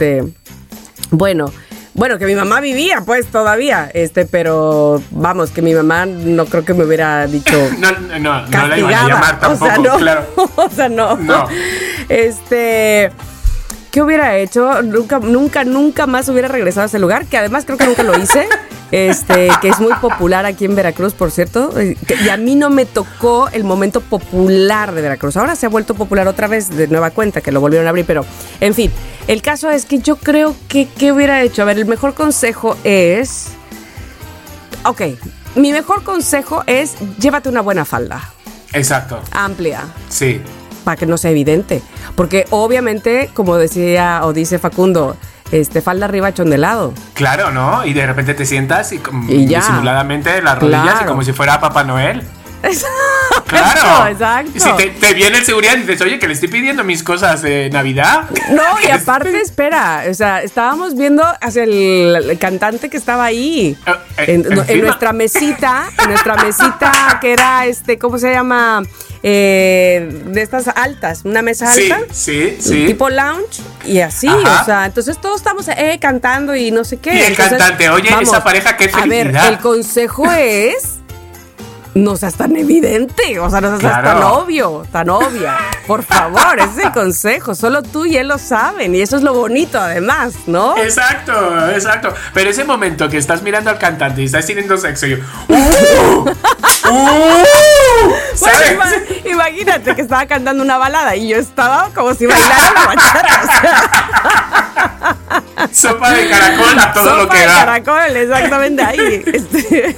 Bueno. 1.12 1.52
Bueno, 1.94 2.18
que 2.18 2.26
mi 2.26 2.36
mamá 2.36 2.62
vivía, 2.62 3.04
pues, 3.06 3.28
todavía, 3.28 3.92
este, 3.94 4.26
pero 4.26 5.04
vamos, 5.12 5.52
que 5.52 5.62
mi 5.62 5.74
mamá 5.74 6.06
no 6.06 6.46
creo 6.46 6.64
que 6.64 6.74
me 6.74 6.86
hubiera 6.86 7.28
dicho. 7.28 7.52
no, 7.80 7.92
no, 7.92 8.20
no, 8.20 8.48
no 8.48 8.68
la 8.68 8.78
iban 8.78 8.94
a 8.94 9.08
llamar 9.08 9.40
tampoco, 9.42 9.66
o 9.66 9.68
sea, 9.68 9.78
no, 9.78 9.98
claro. 9.98 10.26
o 10.56 10.70
sea, 10.70 10.88
no. 10.88 11.18
No. 11.18 11.48
Este. 12.08 13.12
¿Qué 13.92 14.02
hubiera 14.02 14.38
hecho? 14.38 14.82
Nunca, 14.82 15.20
nunca, 15.20 15.64
nunca 15.66 16.08
más 16.08 16.30
hubiera 16.30 16.48
regresado 16.48 16.84
a 16.84 16.86
ese 16.86 16.98
lugar, 16.98 17.26
que 17.26 17.38
además 17.38 17.66
creo 17.66 17.78
que 17.78 17.86
nunca 17.86 18.04
lo 18.04 18.18
hice. 18.18 18.48
Este, 18.92 19.48
que 19.62 19.70
es 19.70 19.80
muy 19.80 19.94
popular 20.02 20.46
aquí 20.46 20.66
en 20.66 20.76
Veracruz, 20.76 21.14
por 21.14 21.32
cierto. 21.32 21.74
Y 21.82 22.28
a 22.28 22.36
mí 22.36 22.56
no 22.56 22.70
me 22.70 22.86
tocó 22.86 23.48
el 23.48 23.64
momento 23.64 24.02
popular 24.02 24.92
de 24.94 25.02
Veracruz. 25.02 25.38
Ahora 25.38 25.56
se 25.56 25.66
ha 25.66 25.70
vuelto 25.70 25.96
popular 25.96 26.28
otra 26.28 26.48
vez 26.48 26.70
de 26.70 26.90
nueva 26.90 27.12
cuenta, 27.12 27.40
que 27.40 27.54
lo 27.54 27.62
volvieron 27.62 27.88
a 27.88 27.92
abrir, 27.92 28.04
pero 28.04 28.26
en 28.60 28.74
fin. 28.74 28.92
El 29.28 29.42
caso 29.42 29.70
es 29.70 29.86
que 29.86 30.00
yo 30.00 30.18
creo 30.18 30.58
que, 30.68 30.90
¿qué 30.90 31.14
hubiera 31.14 31.42
hecho? 31.42 31.62
A 31.62 31.66
ver, 31.66 31.78
el 31.78 31.86
mejor 31.86 32.16
consejo 32.16 32.76
es. 32.84 33.52
Ok, 34.84 35.04
mi 35.56 35.72
mejor 35.72 36.04
consejo 36.04 36.64
es 36.68 36.96
llévate 37.18 37.48
una 37.48 37.62
buena 37.62 37.86
falda. 37.86 38.22
Exacto. 38.74 39.22
Amplia. 39.32 39.86
Sí. 40.10 40.42
Para 40.84 40.98
que 40.98 41.06
no 41.06 41.18
sea 41.18 41.32
evidente. 41.32 41.82
Porque 42.16 42.46
obviamente, 42.50 43.30
como 43.34 43.58
decía 43.58 44.22
o 44.24 44.34
dice 44.34 44.58
Facundo, 44.60 45.16
este, 45.52 45.82
falda 45.82 46.06
arriba 46.06 46.34
chondelado. 46.34 46.94
Claro, 47.14 47.52
¿no? 47.52 47.86
Y 47.86 47.94
de 47.94 48.06
repente 48.08 48.34
te 48.34 48.46
sientas 48.46 48.92
y, 48.94 49.02
y 49.28 49.48
ya. 49.48 49.60
disimuladamente 49.60 50.42
las 50.42 50.58
rodillas 50.60 50.84
Claro. 50.84 51.02
y 51.04 51.08
como 51.08 51.24
si 51.24 51.34
fuera 51.34 51.60
Papá 51.60 51.84
Noel. 51.84 52.24
Claro. 53.48 54.08
exacto. 54.08 54.52
Y 54.56 54.60
si 54.60 54.72
te, 54.78 54.90
te 54.92 55.14
viene 55.14 55.38
el 55.40 55.46
seguridad 55.46 55.76
y 55.76 55.82
dices, 55.82 56.02
oye, 56.02 56.20
que 56.20 56.28
le 56.28 56.34
estoy 56.34 56.50
pidiendo 56.50 56.84
mis 56.84 57.04
cosas 57.04 57.42
de 57.42 57.70
Navidad. 57.70 58.30
No, 58.52 58.64
y 58.88 58.90
aparte, 58.92 59.40
espera, 59.42 60.04
o 60.10 60.14
sea, 60.14 60.42
estábamos 60.42 60.96
viendo 60.96 61.24
hacia 61.42 61.64
el, 61.64 62.16
el 62.30 62.38
cantante 62.40 62.90
que 62.90 62.98
estaba 62.98 63.26
ahí. 63.26 63.78
Eh, 63.86 63.92
eh, 64.18 64.44
En, 64.68 64.82
nuestra 64.82 65.12
mesita, 65.14 65.90
en 66.04 66.10
nuestra 66.10 66.36
mesita 66.38 67.18
que 67.20 67.34
era 67.34 67.66
este, 67.66 67.98
¿cómo 67.98 68.18
se 68.18 68.32
llama? 68.32 68.84
Eh, 69.24 70.24
de 70.26 70.42
estas 70.42 70.68
altas, 70.68 71.22
una 71.26 71.42
mesa 71.44 71.72
Sí, 71.72 71.92
alta. 71.92 72.12
sí, 72.14 72.58
sí. 72.60 72.86
Tipo 72.88 73.10
lounge 73.10 73.62
y 73.86 74.00
así, 74.00 74.28
Ajá. 74.28 74.62
o 74.62 74.66
sea, 74.66 74.86
entonces 74.88 75.20
todos 75.22 75.36
estamos 75.38 75.68
eh, 75.68 76.00
cantando 76.02 76.56
y 76.56 76.72
no 76.72 76.84
sé 76.84 76.98
qué. 76.98 77.14
Y 77.14 77.18
el 77.20 77.24
Entonces, 77.32 77.58
cantante, 77.60 77.90
oye, 77.90 78.10
esa 78.22 78.44
pareja, 78.44 78.76
qué 78.78 78.86
A 78.94 79.06
ver, 79.06 79.28
felicidad. 79.28 79.50
el 79.50 79.60
consejo 79.60 80.32
es 80.32 81.01
no 81.94 82.16
seas 82.16 82.36
tan 82.36 82.56
evidente, 82.56 83.38
o 83.40 83.50
sea, 83.50 83.60
no 83.62 83.70
seas 83.80 83.80
Claro. 84.00 84.08
tan 84.20 84.24
obvio, 84.24 84.84
tan 84.92 85.10
obvia. 85.10 85.58
Por 85.88 86.04
favor, 86.04 86.58
ese 86.60 86.80
es 86.82 86.86
el 86.86 86.92
consejo, 86.94 87.54
solo 87.54 87.84
tú 87.84 88.06
y 88.06 88.16
él 88.18 88.30
lo 88.30 88.38
saben 88.38 88.96
y 88.96 89.02
eso 89.02 89.18
es 89.18 89.24
lo 89.24 89.34
bonito 89.34 89.78
además, 89.80 90.34
¿no? 90.48 90.78
Exacto, 90.78 91.34
exacto. 91.70 92.14
Pero 92.34 92.50
ese 92.50 92.64
momento 92.64 93.10
que 93.10 93.18
estás 93.18 93.42
mirando 93.44 93.70
al 93.70 93.78
cantante 93.78 94.22
y 94.22 94.26
estás 94.26 94.46
teniendo 94.46 94.78
sexo 94.78 95.06
yo. 95.08 95.18
¡Uh! 95.50 96.30
¡Uh! 96.90 97.46
¿Sabes? 98.36 98.72
ima- 98.74 99.30
imagínate 99.32 99.96
que 99.96 100.02
estaba 100.02 100.26
cantando 100.26 100.64
una 100.64 100.78
balada 100.78 101.16
y 101.16 101.28
yo 101.30 101.38
estaba 101.38 101.90
como 101.94 102.14
si 102.14 102.26
bailara 102.26 102.72
la 102.74 102.86
bachata. 102.86 103.42
o 103.42 103.46
sea, 103.46 104.71
Sopa 105.72 106.12
de 106.14 106.30
caracol 106.30 106.80
a 106.80 106.94
todo 106.94 107.16
lo 107.16 107.22
sopa 107.24 107.34
que 107.34 107.40
de 107.40 107.46
da. 107.46 107.66
caracol, 107.66 108.18
exactamente 108.18 108.82
ahí. 108.84 109.24
Este, 109.26 109.96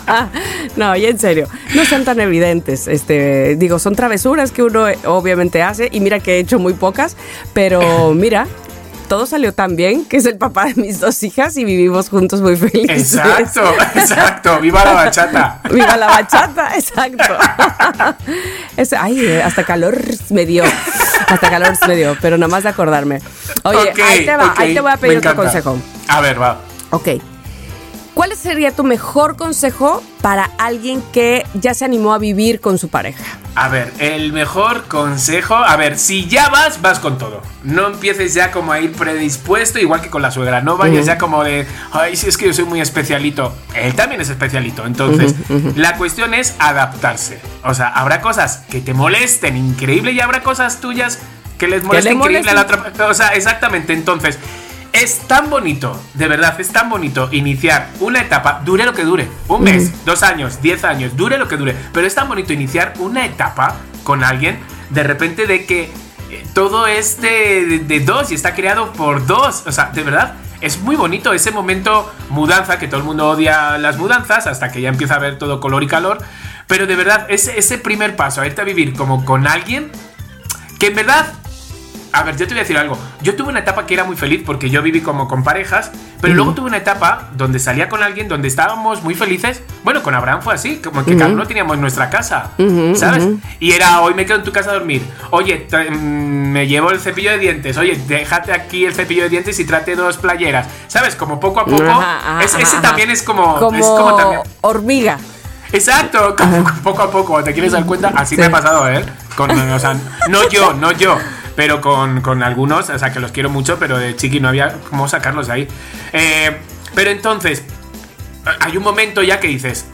no, 0.76 0.96
y 0.96 1.06
en 1.06 1.18
serio, 1.18 1.48
no 1.74 1.84
sean 1.84 2.04
tan 2.04 2.20
evidentes. 2.20 2.88
Este, 2.88 3.56
digo, 3.56 3.78
son 3.78 3.94
travesuras 3.94 4.52
que 4.52 4.62
uno 4.62 4.88
eh, 4.88 4.98
obviamente 5.04 5.62
hace 5.62 5.88
y 5.90 6.00
mira 6.00 6.20
que 6.20 6.36
he 6.36 6.38
hecho 6.38 6.58
muy 6.58 6.74
pocas, 6.74 7.16
pero 7.52 8.14
mira. 8.14 8.46
Todo 9.08 9.24
salió 9.26 9.52
tan 9.54 9.76
bien 9.76 10.04
que 10.04 10.16
es 10.16 10.26
el 10.26 10.36
papá 10.36 10.64
de 10.64 10.74
mis 10.74 10.98
dos 10.98 11.22
hijas 11.22 11.56
y 11.56 11.64
vivimos 11.64 12.08
juntos 12.08 12.40
muy 12.40 12.56
felices. 12.56 13.14
Exacto, 13.14 13.62
exacto. 13.94 14.58
Viva 14.60 14.84
la 14.84 14.92
bachata. 14.94 15.60
Viva 15.70 15.96
la 15.96 16.06
bachata, 16.08 16.74
exacto. 16.74 17.36
Es- 18.76 18.92
ay, 18.92 19.20
eh, 19.24 19.42
hasta 19.42 19.62
calor 19.64 19.96
me 20.30 20.44
dio. 20.44 20.64
Hasta 21.28 21.48
calor 21.50 21.72
me 21.86 21.94
dio, 21.96 22.16
pero 22.20 22.36
nada 22.36 22.48
más 22.50 22.64
de 22.64 22.68
acordarme. 22.70 23.20
Oye, 23.62 23.92
ahí 24.04 24.26
te 24.26 24.36
va, 24.36 24.54
ahí 24.56 24.74
te 24.74 24.80
voy 24.80 24.90
a 24.92 24.96
pedir 24.96 25.18
otro 25.18 25.36
consejo. 25.36 25.78
A 26.08 26.20
ver, 26.20 26.40
va. 26.42 26.58
Ok. 26.90 27.08
¿Cuál 28.16 28.34
sería 28.34 28.72
tu 28.72 28.82
mejor 28.82 29.36
consejo 29.36 30.02
para 30.22 30.44
alguien 30.56 31.02
que 31.12 31.44
ya 31.52 31.74
se 31.74 31.84
animó 31.84 32.14
a 32.14 32.18
vivir 32.18 32.62
con 32.62 32.78
su 32.78 32.88
pareja? 32.88 33.22
A 33.54 33.68
ver, 33.68 33.92
el 33.98 34.32
mejor 34.32 34.84
consejo. 34.84 35.54
A 35.54 35.76
ver, 35.76 35.98
si 35.98 36.26
ya 36.26 36.48
vas, 36.48 36.80
vas 36.80 36.98
con 36.98 37.18
todo. 37.18 37.42
No 37.62 37.88
empieces 37.88 38.32
ya 38.32 38.52
como 38.52 38.72
a 38.72 38.80
ir 38.80 38.92
predispuesto, 38.92 39.78
igual 39.78 40.00
que 40.00 40.08
con 40.08 40.22
la 40.22 40.30
suegra. 40.30 40.62
No 40.62 40.78
vayas 40.78 41.04
ya 41.04 41.18
como 41.18 41.44
de, 41.44 41.66
ay, 41.92 42.16
si 42.16 42.26
es 42.26 42.38
que 42.38 42.46
yo 42.46 42.54
soy 42.54 42.64
muy 42.64 42.80
especialito. 42.80 43.54
Él 43.74 43.94
también 43.94 44.22
es 44.22 44.30
especialito. 44.30 44.86
Entonces, 44.86 45.34
la 45.76 45.98
cuestión 45.98 46.32
es 46.32 46.54
adaptarse. 46.58 47.38
O 47.64 47.74
sea, 47.74 47.88
habrá 47.88 48.22
cosas 48.22 48.64
que 48.70 48.80
te 48.80 48.94
molesten 48.94 49.58
increíble 49.58 50.12
y 50.12 50.20
habrá 50.20 50.42
cosas 50.42 50.80
tuyas 50.80 51.18
que 51.58 51.68
les 51.68 51.84
molesten 51.84 52.14
le 52.14 52.18
increíble 52.18 52.50
a 52.50 52.54
la 52.54 52.62
otra. 52.62 52.92
O 53.10 53.12
sea, 53.12 53.34
exactamente. 53.34 53.92
Entonces. 53.92 54.38
Es 55.02 55.18
tan 55.28 55.50
bonito, 55.50 56.00
de 56.14 56.26
verdad, 56.26 56.58
es 56.60 56.68
tan 56.72 56.88
bonito 56.88 57.28
iniciar 57.32 57.88
una 58.00 58.20
etapa, 58.22 58.62
dure 58.64 58.84
lo 58.84 58.94
que 58.94 59.04
dure, 59.04 59.28
un 59.48 59.62
mes, 59.62 60.04
dos 60.06 60.22
años, 60.22 60.62
diez 60.62 60.84
años, 60.84 61.16
dure 61.16 61.36
lo 61.36 61.48
que 61.48 61.56
dure, 61.58 61.76
pero 61.92 62.06
es 62.06 62.14
tan 62.14 62.28
bonito 62.28 62.52
iniciar 62.54 62.94
una 62.98 63.26
etapa 63.26 63.76
con 64.04 64.24
alguien 64.24 64.58
de 64.90 65.02
repente 65.02 65.46
de 65.46 65.66
que 65.66 65.90
eh, 66.30 66.44
todo 66.54 66.86
es 66.86 67.20
de, 67.20 67.66
de- 67.66 67.78
de 67.80 68.00
dos 68.00 68.32
y 68.32 68.34
está 68.34 68.54
creado 68.54 68.92
por 68.94 69.26
dos, 69.26 69.64
o 69.66 69.72
sea, 69.72 69.90
de 69.92 70.02
verdad. 70.02 70.34
Es 70.62 70.80
muy 70.80 70.96
bonito 70.96 71.34
ese 71.34 71.50
momento 71.50 72.10
mudanza, 72.30 72.78
que 72.78 72.88
todo 72.88 73.00
el 73.00 73.04
mundo 73.06 73.28
odia 73.28 73.76
las 73.76 73.98
mudanzas 73.98 74.46
hasta 74.46 74.72
que 74.72 74.80
ya 74.80 74.88
empieza 74.88 75.16
a 75.16 75.18
ver 75.18 75.36
todo 75.38 75.60
color 75.60 75.82
y 75.82 75.86
calor. 75.86 76.18
Pero 76.66 76.86
de 76.86 76.96
verdad, 76.96 77.26
ese, 77.28 77.58
ese 77.58 77.76
primer 77.76 78.16
paso, 78.16 78.40
a 78.40 78.46
irte 78.46 78.62
a 78.62 78.64
vivir 78.64 78.94
como 78.94 79.24
con 79.26 79.46
alguien 79.46 79.92
que 80.78 80.86
en 80.86 80.94
verdad 80.94 81.26
a 82.18 82.22
ver, 82.22 82.36
yo 82.36 82.46
te 82.46 82.54
voy 82.54 82.58
a 82.60 82.62
decir 82.62 82.76
algo. 82.78 82.98
Yo 83.22 83.36
tuve 83.36 83.48
una 83.50 83.60
etapa 83.60 83.86
que 83.86 83.94
era 83.94 84.04
muy 84.04 84.16
feliz 84.16 84.42
porque 84.44 84.70
yo 84.70 84.82
viví 84.82 85.00
como 85.00 85.28
con 85.28 85.44
parejas, 85.44 85.90
pero 86.20 86.34
luego 86.34 86.54
tuve 86.54 86.66
una 86.68 86.78
etapa 86.78 87.28
donde 87.36 87.58
salía 87.58 87.88
con 87.88 88.02
alguien 88.02 88.28
donde 88.28 88.48
estábamos 88.48 89.02
muy 89.02 89.14
felices. 89.14 89.62
Bueno, 89.84 90.02
con 90.02 90.14
Abraham 90.14 90.40
fue 90.42 90.54
así, 90.54 90.76
como 90.82 91.04
que 91.04 91.16
cada 91.16 91.30
uno 91.30 91.46
teníamos 91.46 91.78
nuestra 91.78 92.10
casa, 92.10 92.50
¿sabes? 92.94 93.28
Y 93.60 93.72
era, 93.72 94.00
hoy 94.00 94.14
me 94.14 94.24
quedo 94.26 94.38
en 94.38 94.44
tu 94.44 94.52
casa 94.52 94.70
a 94.70 94.74
dormir. 94.74 95.02
Oye, 95.30 95.66
mm, 95.90 96.52
me 96.52 96.66
llevo 96.66 96.90
el 96.90 97.00
cepillo 97.00 97.30
de 97.32 97.38
dientes. 97.38 97.76
Oye, 97.76 98.00
déjate 98.08 98.52
aquí 98.52 98.84
el 98.84 98.94
cepillo 98.94 99.24
de 99.24 99.28
dientes 99.28 99.58
y 99.60 99.64
trate 99.64 99.94
dos 99.96 100.16
playeras. 100.16 100.66
¿Sabes? 100.88 101.14
Como 101.16 101.38
poco 101.40 101.60
a 101.60 101.64
poco. 101.66 101.82
Ajá, 101.84 102.18
ajá, 102.36 102.44
Es- 102.44 102.54
ese 102.54 102.62
ajá. 102.76 102.82
también 102.82 103.10
es 103.10 103.22
como... 103.22 103.58
Como, 103.58 103.76
es 103.78 103.86
como 103.86 104.14
también, 104.16 104.40
hormiga. 104.62 105.18
Exacto, 105.72 106.36
como 106.36 106.64
poco 106.82 107.02
a 107.02 107.10
poco, 107.10 107.42
te 107.42 107.52
quieres 107.52 107.72
dar 107.72 107.84
cuenta, 107.84 108.12
así 108.14 108.34
Sí. 108.36 108.40
me 108.40 108.46
ha 108.46 108.50
pasado, 108.50 108.88
¿eh? 108.88 109.04
Con, 109.36 109.50
o 109.50 109.78
sea, 109.78 109.94
no 110.28 110.48
yo, 110.48 110.72
no 110.72 110.92
yo, 110.92 111.18
pero 111.56 111.80
con, 111.80 112.20
con 112.20 112.42
algunos, 112.42 112.88
o 112.90 112.98
sea, 112.98 113.12
que 113.12 113.18
los 113.18 113.32
quiero 113.32 113.50
mucho, 113.50 113.78
pero 113.78 113.98
de 113.98 114.14
chiqui 114.14 114.38
no 114.38 114.48
había 114.48 114.74
cómo 114.90 115.08
sacarlos 115.08 115.48
de 115.48 115.52
ahí. 115.52 115.68
Eh, 116.12 116.56
pero 116.94 117.10
entonces, 117.10 117.64
hay 118.60 118.76
un 118.76 118.82
momento 118.84 119.22
ya 119.22 119.40
que 119.40 119.48
dices, 119.48 119.86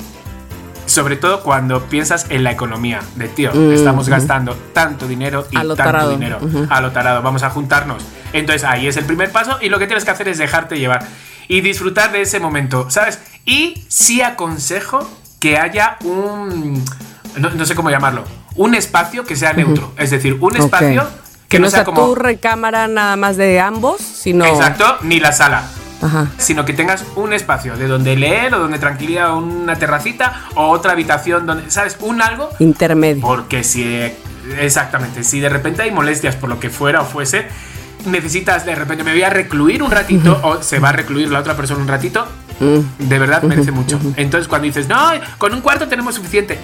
sobre 0.86 1.16
todo 1.16 1.42
cuando 1.42 1.84
piensas 1.84 2.26
en 2.28 2.44
la 2.44 2.50
economía, 2.50 3.00
de 3.14 3.28
tío, 3.28 3.52
estamos 3.72 4.08
gastando 4.08 4.54
tanto 4.74 5.06
dinero 5.06 5.46
y 5.50 5.56
Mm, 5.56 5.58
tanto 5.60 5.76
tarado. 5.76 6.10
dinero 6.10 6.38
a 6.68 6.80
lo 6.80 6.90
tarado, 6.90 7.22
vamos 7.22 7.42
a 7.44 7.50
juntarnos. 7.50 8.04
Entonces 8.32 8.64
ahí 8.64 8.86
es 8.88 8.96
el 8.96 9.04
primer 9.04 9.30
paso 9.30 9.58
y 9.60 9.68
lo 9.68 9.78
que 9.78 9.86
tienes 9.86 10.04
que 10.04 10.10
hacer 10.10 10.28
es 10.28 10.38
dejarte 10.38 10.78
llevar 10.78 11.06
y 11.48 11.60
disfrutar 11.60 12.12
de 12.12 12.22
ese 12.22 12.40
momento, 12.40 12.90
¿sabes? 12.90 13.20
Y 13.44 13.84
sí 13.88 14.20
aconsejo 14.22 15.08
que 15.38 15.58
haya 15.58 15.96
un, 16.04 16.84
no, 17.36 17.50
no 17.50 17.64
sé 17.66 17.74
cómo 17.74 17.90
llamarlo, 17.90 18.24
un 18.56 18.74
espacio 18.74 19.24
que 19.24 19.36
sea 19.36 19.52
neutro, 19.52 19.92
es 19.96 20.10
decir, 20.10 20.36
un 20.40 20.56
espacio. 20.56 21.06
Que, 21.53 21.61
no 21.61 21.70
sea 21.70 21.84
como... 21.84 22.05
tu 22.07 22.14
recámara 22.14 22.88
nada 22.88 23.16
más 23.16 23.36
de 23.36 23.61
ambos, 23.61 24.00
sino. 24.00 24.44
Exacto, 24.44 24.98
ni 25.03 25.20
la 25.20 25.32
sala 25.32 25.62
Ajá. 26.00 26.26
sino 26.36 26.64
que 26.64 26.72
tengas 26.72 27.05
un 27.14 27.32
espacio 27.32 27.76
de 27.76 27.86
donde 27.86 28.16
leer 28.16 28.53
o 28.55 28.59
donde 28.59 28.78
tranquilidad, 28.80 29.36
una 29.36 29.76
terracita 29.76 30.46
o 30.57 30.68
otra 30.68 30.92
habitación 30.92 31.46
donde, 31.46 31.70
¿sabes? 31.70 31.96
Un 32.00 32.20
algo. 32.20 32.50
Intermedio. 32.59 33.22
Porque 33.22 33.62
si, 33.62 34.00
exactamente, 34.61 35.22
si 35.22 35.38
de 35.38 35.48
repente 35.48 35.82
hay 35.82 35.92
molestias 35.92 36.34
por 36.34 36.48
lo 36.48 36.59
que 36.59 36.70
fuera 36.70 37.03
o 37.03 37.05
fuese, 37.05 37.46
necesitas 38.05 38.66
de 38.66 38.74
repente 38.74 39.05
me 39.05 39.12
voy 39.12 39.22
a 39.22 39.30
recluir 39.30 39.82
un 39.82 39.92
ratito 39.92 40.40
o 40.42 40.61
se 40.61 40.80
va 40.80 40.88
a 40.88 40.92
recluir 40.92 41.30
la 41.30 41.38
otra 41.38 41.57
persona 41.57 41.80
un 41.80 41.88
ratito, 41.88 42.26
Mm. 42.61 43.09
de 43.09 43.18
verdad 43.18 43.42
merece 43.42 43.72
mucho. 43.72 43.98
Entonces 44.16 44.46
cuando 44.46 44.66
dices, 44.66 44.86
no, 44.88 44.98
con 45.38 45.53
un 45.55 45.61
cuarto 45.62 45.88
tenemos 45.88 46.14
suficiente. 46.14 46.59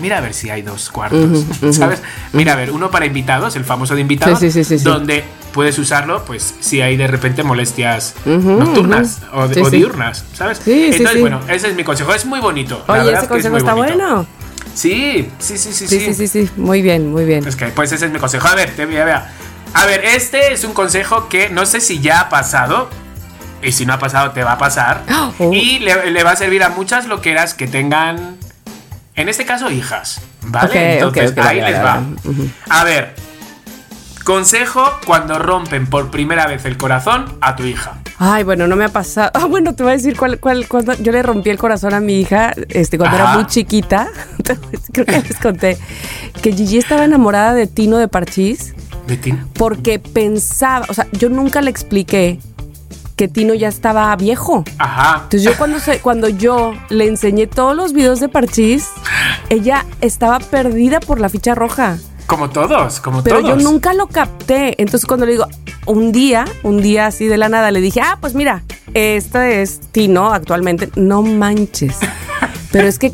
Mira 0.00 0.18
a 0.18 0.20
ver 0.20 0.34
si 0.34 0.50
hay 0.50 0.62
dos 0.62 0.90
cuartos, 0.90 1.44
¿sabes? 1.72 2.02
Mira 2.32 2.52
a 2.52 2.56
ver, 2.56 2.70
uno 2.70 2.90
para 2.90 3.06
invitados, 3.06 3.56
el 3.56 3.64
famoso 3.64 3.94
de 3.94 4.00
invitados, 4.00 4.38
Sí, 4.38 4.50
sí, 4.50 4.64
sí, 4.64 4.76
donde 4.78 5.24
puedes 5.52 5.78
usarlo, 5.78 6.24
pues 6.24 6.54
si 6.60 6.80
hay 6.80 6.96
de 6.96 7.06
repente 7.06 7.42
molestias 7.42 8.14
nocturnas 8.24 9.20
o, 9.32 9.48
diurnas, 9.48 10.24
¿sabes? 10.34 10.60
Entonces, 10.66 11.20
bueno, 11.20 11.40
ese 11.48 11.68
es 11.68 11.74
mi 11.74 11.84
consejo, 11.84 12.14
es 12.14 12.24
muy 12.26 12.40
bonito. 12.40 12.84
la 12.86 12.94
Oye, 12.94 13.04
verdad 13.04 13.24
ese 13.24 13.28
que 13.32 13.38
es 13.38 13.48
consejo 13.48 13.52
muy 13.52 13.58
está 13.58 13.74
bonito. 13.74 13.96
bueno. 13.96 14.26
Sí, 14.74 15.28
sí, 15.40 15.58
sí, 15.58 15.72
sí, 15.72 15.88
Sí, 15.88 16.00
sí, 16.00 16.14
sí, 16.14 16.28
sí. 16.28 16.50
Muy 16.56 16.82
bien, 16.82 17.10
muy 17.10 17.24
bien. 17.24 17.44
Es 17.46 17.56
que, 17.56 17.66
pues 17.66 17.90
ese 17.90 18.06
es 18.06 18.12
mi 18.12 18.20
consejo. 18.20 18.46
A 18.46 18.54
ver, 18.54 18.70
te 18.76 18.86
voy 18.86 18.96
a 18.98 19.04
ver. 19.04 19.16
A 19.74 19.86
ver, 19.86 20.04
este 20.04 20.52
es 20.52 20.62
un 20.62 20.72
consejo 20.72 21.28
que 21.28 21.48
no 21.50 21.66
sé 21.66 21.80
si 21.80 21.98
ya 22.00 22.20
ha 22.20 22.28
pasado. 22.28 22.88
Y 23.60 23.72
si 23.72 23.86
no 23.86 23.94
ha 23.94 23.98
pasado, 23.98 24.30
te 24.30 24.44
va 24.44 24.52
a 24.52 24.58
pasar. 24.58 25.02
Oh. 25.40 25.52
Y 25.52 25.78
le, 25.80 26.10
le 26.10 26.24
va 26.24 26.32
a 26.32 26.36
servir 26.36 26.62
a 26.64 26.68
muchas 26.70 27.06
loqueras 27.06 27.54
que 27.54 27.66
tengan. 27.68 28.36
En 29.18 29.28
este 29.28 29.44
caso, 29.44 29.68
hijas. 29.68 30.20
¿Vale? 30.42 30.68
Ok, 30.68 30.74
Entonces, 30.76 31.32
ok, 31.32 31.38
ok, 31.38 31.44
ahí 31.44 31.60
les 31.60 31.84
va. 31.84 32.02
A 32.70 32.84
ver. 32.84 33.14
Consejo 34.22 34.84
cuando 35.06 35.40
rompen 35.40 35.88
por 35.88 36.10
primera 36.10 36.46
vez 36.46 36.64
el 36.66 36.76
corazón 36.76 37.36
a 37.40 37.56
tu 37.56 37.64
hija. 37.64 37.94
Ay, 38.18 38.44
bueno, 38.44 38.68
no 38.68 38.76
me 38.76 38.84
ha 38.84 38.90
pasado. 38.90 39.30
Ah, 39.34 39.46
bueno, 39.46 39.74
te 39.74 39.82
voy 39.82 39.92
a 39.92 39.96
decir 39.96 40.16
cuál, 40.16 40.38
cuál, 40.38 40.68
cuando 40.68 40.94
yo 40.94 41.10
le 41.10 41.22
rompí 41.24 41.50
el 41.50 41.58
corazón 41.58 41.94
a 41.94 42.00
mi 42.00 42.20
hija, 42.20 42.52
este, 42.68 42.96
cuando 42.96 43.16
era 43.16 43.34
muy 43.34 43.46
chiquita. 43.46 44.06
Creo 44.92 45.04
que 45.04 45.20
les 45.20 45.38
conté 45.40 45.78
que 46.40 46.52
Gigi 46.52 46.78
estaba 46.78 47.04
enamorada 47.04 47.54
de 47.54 47.66
Tino 47.66 47.98
de 47.98 48.06
Parchís 48.06 48.72
¿De 49.08 49.16
ti? 49.16 49.34
porque 49.54 49.98
pensaba, 49.98 50.86
o 50.88 50.94
sea, 50.94 51.08
yo 51.12 51.28
nunca 51.28 51.60
le 51.60 51.70
expliqué 51.70 52.38
que 53.18 53.26
Tino 53.28 53.52
ya 53.52 53.66
estaba 53.68 54.14
viejo. 54.14 54.64
Ajá. 54.78 55.14
Entonces 55.24 55.42
yo 55.42 55.58
cuando, 55.58 55.80
se, 55.80 56.00
cuando 56.00 56.28
yo 56.28 56.72
le 56.88 57.08
enseñé 57.08 57.48
todos 57.48 57.74
los 57.76 57.92
videos 57.92 58.20
de 58.20 58.28
Parchís, 58.28 58.88
ella 59.50 59.84
estaba 60.00 60.38
perdida 60.38 61.00
por 61.00 61.20
la 61.20 61.28
ficha 61.28 61.56
roja. 61.56 61.98
Como 62.28 62.48
todos, 62.48 63.00
como 63.00 63.24
Pero 63.24 63.40
todos. 63.40 63.62
yo 63.62 63.70
nunca 63.70 63.92
lo 63.92 64.06
capté. 64.06 64.80
Entonces 64.80 65.04
cuando 65.04 65.26
le 65.26 65.32
digo, 65.32 65.46
un 65.86 66.12
día, 66.12 66.44
un 66.62 66.80
día 66.80 67.06
así 67.06 67.26
de 67.26 67.38
la 67.38 67.48
nada, 67.48 67.72
le 67.72 67.80
dije, 67.80 68.00
ah, 68.00 68.18
pues 68.20 68.34
mira, 68.34 68.62
este 68.94 69.62
es 69.62 69.80
Tino 69.80 70.32
actualmente. 70.32 70.88
No 70.94 71.22
manches. 71.22 71.98
Pero 72.70 72.86
es 72.86 73.00
que 73.00 73.12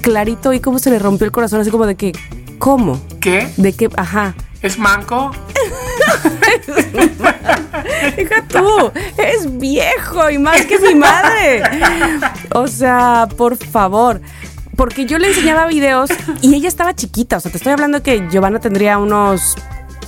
clarito 0.00 0.54
y 0.54 0.60
cómo 0.60 0.78
se 0.78 0.88
le 0.90 0.98
rompió 0.98 1.26
el 1.26 1.32
corazón, 1.32 1.60
así 1.60 1.70
como 1.70 1.84
de 1.84 1.96
que, 1.96 2.12
¿cómo? 2.58 2.98
¿Qué? 3.20 3.52
De 3.58 3.74
que, 3.74 3.90
ajá. 3.96 4.34
¿Es 4.62 4.78
manco? 4.78 5.32
Hija 8.18 8.44
tú, 8.48 8.92
es 9.18 9.58
viejo 9.58 10.30
y 10.30 10.38
más 10.38 10.64
que 10.66 10.78
mi 10.78 10.94
madre. 10.94 11.62
O 12.52 12.68
sea, 12.68 13.28
por 13.36 13.56
favor. 13.56 14.20
Porque 14.76 15.06
yo 15.06 15.18
le 15.18 15.28
enseñaba 15.28 15.66
videos 15.66 16.10
y 16.42 16.54
ella 16.54 16.68
estaba 16.68 16.94
chiquita. 16.94 17.38
O 17.38 17.40
sea, 17.40 17.50
te 17.50 17.56
estoy 17.56 17.72
hablando 17.72 18.02
que 18.02 18.28
Giovanna 18.30 18.60
tendría 18.60 18.98
unos 18.98 19.56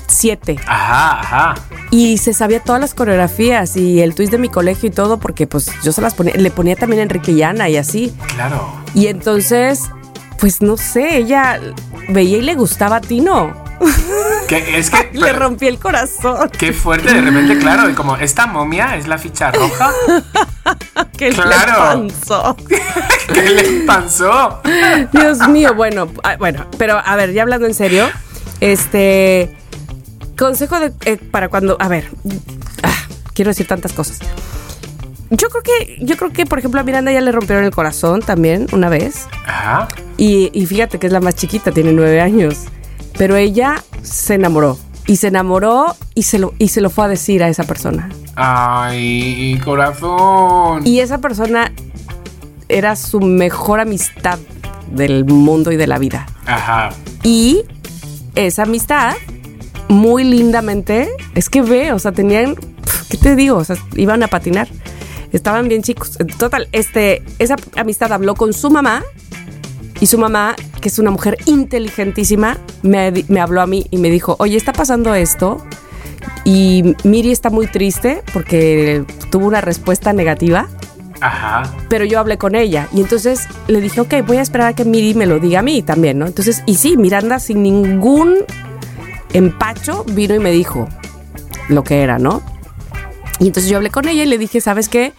siete. 0.08 0.58
Ajá, 0.66 1.20
ajá. 1.20 1.54
Y 1.90 2.18
se 2.18 2.34
sabía 2.34 2.60
todas 2.60 2.80
las 2.80 2.94
coreografías 2.94 3.76
y 3.76 4.00
el 4.00 4.14
twist 4.14 4.32
de 4.32 4.38
mi 4.38 4.48
colegio 4.48 4.88
y 4.88 4.92
todo, 4.92 5.18
porque 5.18 5.46
pues 5.46 5.70
yo 5.82 5.92
se 5.92 6.02
las 6.02 6.14
ponía, 6.14 6.34
le 6.34 6.50
ponía 6.50 6.76
también 6.76 7.00
a 7.00 7.02
Enrique 7.04 7.32
y 7.32 7.42
Ana 7.42 7.68
y 7.68 7.76
así. 7.76 8.14
Claro. 8.34 8.72
Y 8.94 9.06
entonces, 9.06 9.90
pues 10.38 10.62
no 10.62 10.76
sé, 10.76 11.16
ella 11.16 11.60
veía 12.08 12.38
y 12.38 12.42
le 12.42 12.54
gustaba 12.54 12.96
a 12.96 13.00
Tino. 13.00 13.54
Que 14.48 14.78
es 14.78 14.90
que. 14.90 15.10
Le 15.18 15.32
rompí 15.32 15.66
el 15.66 15.78
corazón. 15.78 16.50
Qué 16.50 16.72
fuerte, 16.72 17.12
de 17.12 17.20
repente, 17.20 17.58
claro. 17.58 17.88
Y 17.88 17.94
como, 17.94 18.16
¿esta 18.16 18.46
momia 18.46 18.96
es 18.96 19.06
la 19.06 19.18
ficha 19.18 19.52
roja? 19.52 19.92
¿Qué 21.16 21.30
Claro. 21.30 22.02
le 22.02 22.10
pasó? 22.10 22.56
¿Qué 23.32 23.42
le 23.50 23.62
pasó? 23.86 24.60
Dios 25.12 25.46
mío, 25.48 25.74
bueno, 25.74 26.08
ah, 26.24 26.36
bueno, 26.38 26.66
pero 26.78 27.00
a 27.04 27.16
ver, 27.16 27.32
ya 27.32 27.42
hablando 27.42 27.66
en 27.66 27.74
serio, 27.74 28.08
este 28.60 29.56
consejo 30.36 30.80
de, 30.80 30.92
eh, 31.04 31.16
para 31.16 31.48
cuando, 31.48 31.76
a 31.80 31.88
ver, 31.88 32.10
ah, 32.82 32.94
quiero 33.34 33.50
decir 33.50 33.66
tantas 33.66 33.92
cosas. 33.92 34.18
Yo 35.30 35.48
creo 35.48 35.62
que, 35.62 35.98
yo 36.00 36.16
creo 36.16 36.32
que, 36.32 36.46
por 36.46 36.58
ejemplo, 36.58 36.80
a 36.80 36.84
Miranda 36.84 37.12
ya 37.12 37.20
le 37.20 37.32
rompieron 37.32 37.64
el 37.64 37.70
corazón 37.70 38.20
también 38.20 38.66
una 38.72 38.88
vez. 38.88 39.26
Ajá. 39.44 39.88
Y, 40.16 40.50
y 40.52 40.66
fíjate 40.66 40.98
que 40.98 41.06
es 41.06 41.12
la 41.12 41.20
más 41.20 41.34
chiquita, 41.34 41.70
tiene 41.70 41.92
nueve 41.92 42.20
años. 42.20 42.64
Pero 43.18 43.36
ella 43.36 43.82
se 44.02 44.34
enamoró. 44.34 44.78
Y 45.06 45.16
se 45.16 45.28
enamoró 45.28 45.96
y 46.14 46.22
se 46.24 46.38
lo, 46.38 46.54
y 46.58 46.68
se 46.68 46.80
lo 46.80 46.90
fue 46.90 47.06
a 47.06 47.08
decir 47.08 47.42
a 47.42 47.48
esa 47.48 47.64
persona. 47.64 48.10
Ay, 48.36 49.60
corazón. 49.64 50.86
Y 50.86 51.00
esa 51.00 51.18
persona 51.18 51.72
era 52.68 52.94
su 52.94 53.20
mejor 53.20 53.80
amistad 53.80 54.38
del 54.92 55.24
mundo 55.24 55.72
y 55.72 55.76
de 55.76 55.86
la 55.86 55.98
vida. 55.98 56.26
Ajá. 56.46 56.90
Y 57.22 57.62
esa 58.34 58.62
amistad, 58.62 59.14
muy 59.88 60.24
lindamente, 60.24 61.08
es 61.34 61.48
que 61.48 61.62
ve, 61.62 61.92
o 61.92 61.98
sea, 61.98 62.12
tenían, 62.12 62.54
¿qué 63.10 63.16
te 63.16 63.34
digo? 63.34 63.56
O 63.56 63.64
sea, 63.64 63.76
iban 63.96 64.22
a 64.22 64.28
patinar. 64.28 64.68
Estaban 65.32 65.68
bien 65.68 65.82
chicos. 65.82 66.18
Total, 66.38 66.68
este, 66.72 67.22
esa 67.38 67.56
amistad 67.76 68.12
habló 68.12 68.34
con 68.34 68.52
su 68.52 68.70
mamá 68.70 69.02
y 70.00 70.06
su 70.06 70.18
mamá, 70.18 70.54
que 70.80 70.88
es 70.88 70.98
una 70.98 71.10
mujer 71.10 71.38
inteligentísima, 71.46 72.58
me, 72.82 73.12
me 73.28 73.40
habló 73.40 73.60
a 73.60 73.66
mí 73.66 73.86
y 73.90 73.98
me 73.98 74.10
dijo, 74.10 74.36
oye, 74.38 74.56
está 74.56 74.72
pasando 74.72 75.14
esto 75.14 75.64
y 76.44 76.94
Miri 77.04 77.32
está 77.32 77.50
muy 77.50 77.66
triste 77.66 78.22
porque 78.32 79.04
tuvo 79.30 79.46
una 79.46 79.60
respuesta 79.60 80.12
negativa 80.12 80.68
Ajá. 81.20 81.62
pero 81.88 82.04
yo 82.04 82.20
hablé 82.20 82.38
con 82.38 82.54
ella 82.54 82.88
y 82.92 83.00
entonces 83.00 83.46
le 83.66 83.80
dije, 83.80 84.00
ok, 84.00 84.14
voy 84.26 84.36
a 84.36 84.42
esperar 84.42 84.68
a 84.68 84.72
que 84.74 84.84
Miri 84.84 85.14
me 85.14 85.26
lo 85.26 85.40
diga 85.40 85.60
a 85.60 85.62
mí 85.62 85.82
también, 85.82 86.18
¿no? 86.18 86.26
Entonces, 86.26 86.62
y 86.66 86.76
sí, 86.76 86.96
Miranda 86.96 87.38
sin 87.38 87.62
ningún 87.62 88.36
empacho 89.32 90.04
vino 90.04 90.34
y 90.34 90.38
me 90.38 90.50
dijo 90.50 90.88
lo 91.68 91.84
que 91.84 92.02
era, 92.02 92.18
¿no? 92.18 92.42
Y 93.40 93.46
entonces 93.46 93.70
yo 93.70 93.76
hablé 93.76 93.90
con 93.90 94.08
ella 94.08 94.24
y 94.24 94.26
le 94.26 94.38
dije, 94.38 94.60
¿sabes 94.60 94.88
qué? 94.88 95.12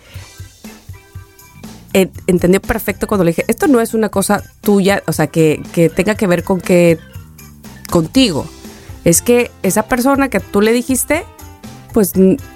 En- 1.94 2.12
entendió 2.28 2.62
perfecto 2.62 3.08
cuando 3.08 3.24
le 3.24 3.32
dije, 3.32 3.46
esto 3.48 3.68
no 3.68 3.82
es 3.82 3.94
una 3.94 4.10
cosa 4.10 4.44
tuya, 4.62 5.02
o 5.08 5.12
sea, 5.14 5.28
que, 5.28 5.62
que 5.74 5.90
tenga 5.90 6.16
que 6.16 6.28
ver 6.28 6.44
con 6.44 6.62
que 6.62 7.00
contigo. 7.90 8.46
Es 9.06 9.22
que 9.22 9.50
esa 9.64 9.84
persona 9.84 10.30
que 10.30 10.40
tú 10.40 10.62
le 10.62 10.72
dijiste, 10.74 11.24
pues 11.94 12.14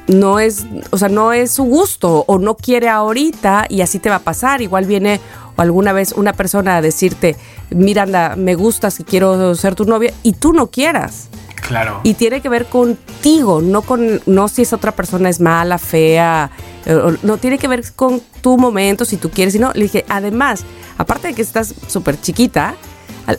no 0.07 0.39
es, 0.39 0.65
o 0.91 0.97
sea, 0.97 1.09
no 1.09 1.33
es 1.33 1.51
su 1.51 1.63
gusto 1.63 2.25
o 2.27 2.37
no 2.37 2.55
quiere 2.55 2.89
ahorita 2.89 3.65
y 3.69 3.81
así 3.81 3.97
te 3.97 4.09
va 4.09 4.17
a 4.17 4.19
pasar. 4.19 4.61
Igual 4.61 4.85
viene 4.85 5.19
alguna 5.57 5.93
vez 5.93 6.11
una 6.11 6.33
persona 6.33 6.77
a 6.77 6.81
decirte, 6.81 7.35
Miranda, 7.71 8.35
me 8.35 8.53
gustas 8.53 8.99
y 8.99 9.03
quiero 9.03 9.55
ser 9.55 9.73
tu 9.73 9.85
novia 9.85 10.13
y 10.21 10.33
tú 10.33 10.53
no 10.53 10.67
quieras. 10.67 11.29
Claro. 11.67 12.01
Y 12.03 12.13
tiene 12.15 12.41
que 12.41 12.49
ver 12.49 12.65
contigo, 12.65 13.61
no 13.61 13.81
con, 13.81 14.21
no 14.25 14.47
si 14.47 14.61
esa 14.63 14.75
otra 14.75 14.91
persona 14.91 15.29
es 15.29 15.39
mala, 15.39 15.77
fea, 15.77 16.51
eh, 16.85 17.17
no 17.23 17.37
tiene 17.37 17.57
que 17.57 17.67
ver 17.67 17.83
con 17.95 18.21
tu 18.41 18.57
momento, 18.57 19.05
si 19.05 19.17
tú 19.17 19.29
quieres, 19.29 19.53
sino 19.53 19.71
le 19.73 19.83
dije, 19.83 20.05
además, 20.09 20.63
aparte 20.97 21.29
de 21.29 21.33
que 21.33 21.41
estás 21.41 21.73
súper 21.87 22.19
chiquita, 22.19 22.75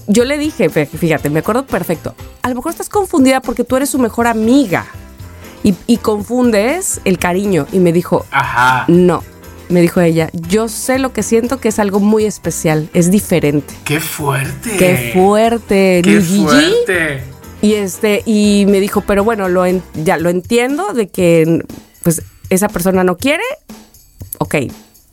yo 0.07 0.25
le 0.25 0.39
dije, 0.39 0.71
fíjate, 0.71 1.29
me 1.31 1.41
acuerdo 1.41 1.67
perfecto, 1.67 2.15
a 2.43 2.49
lo 2.49 2.55
mejor 2.55 2.73
estás 2.73 2.89
confundida 2.89 3.41
porque 3.41 3.65
tú 3.65 3.77
eres 3.77 3.91
su 3.91 3.99
mejor 3.99 4.27
amiga 4.27 4.87
y, 5.63 5.75
y 5.87 5.99
confundes 5.99 7.01
el 7.05 7.19
cariño. 7.19 7.67
Y 7.73 7.81
me 7.81 7.93
dijo, 7.93 8.25
Ajá. 8.31 8.85
no, 8.89 9.23
me 9.69 9.81
dijo 9.81 10.01
ella, 10.01 10.31
yo 10.33 10.69
sé 10.69 10.99
lo 10.99 11.13
que 11.13 11.23
siento 11.23 11.59
que 11.61 11.69
es 11.69 11.79
algo 11.79 12.01
muy 12.01 12.25
especial, 12.25 12.89
es 12.95 13.11
diferente. 13.11 13.75
Qué 13.85 14.01
fuerte. 14.01 14.77
Qué 14.79 15.13
fuerte, 15.15 16.01
Qué 16.03 16.11
ni 16.11 16.23
Gigi. 16.23 16.75
Y 17.65 17.75
este, 17.75 18.23
y 18.27 18.67
me 18.69 18.81
dijo, 18.81 19.01
pero 19.03 19.25
bueno, 19.25 19.49
lo 19.49 19.65
en- 19.65 19.83
ya 19.95 20.17
lo 20.19 20.29
entiendo 20.31 20.93
de 20.93 21.09
que 21.09 21.65
pues 22.03 22.23
esa 22.51 22.69
persona 22.69 23.05
no 23.05 23.17
quiere, 23.17 23.43
ok, 24.39 24.57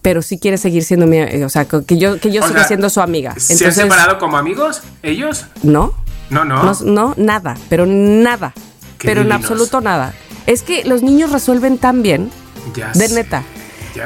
pero 0.01 0.21
sí 0.21 0.37
quiere 0.37 0.57
seguir 0.57 0.83
siendo 0.83 1.07
mi, 1.07 1.21
o 1.21 1.49
sea, 1.49 1.65
que 1.65 1.97
yo, 1.97 2.19
que 2.19 2.31
yo 2.31 2.43
O 2.43 2.47
siga 2.47 2.59
sea, 2.59 2.67
siendo 2.67 2.89
su 2.89 3.01
amiga. 3.01 3.35
¿Se 3.37 3.53
han 3.53 3.59
Entonces, 3.59 3.83
separado 3.83 4.17
como 4.19 4.37
amigos? 4.37 4.81
¿Ellos? 5.03 5.45
no, 5.63 5.93
No, 6.29 6.43
no. 6.43 6.63
no, 6.63 6.77
no, 6.83 7.13
nada, 7.17 7.55
pero 7.69 7.85
nada, 7.85 8.53
Qué 8.97 9.07
pero 9.07 9.21
en 9.21 9.31
absoluto 9.31 9.79
nada. 9.79 10.13
Es 10.47 10.63
que 10.63 10.83
los 10.85 11.03
niños 11.03 11.31
resuelven 11.31 11.77
tan 11.77 12.01
bien, 12.01 12.31
Ya 12.75 12.91
de 12.93 13.07
sé, 13.07 13.13
neta, 13.15 13.43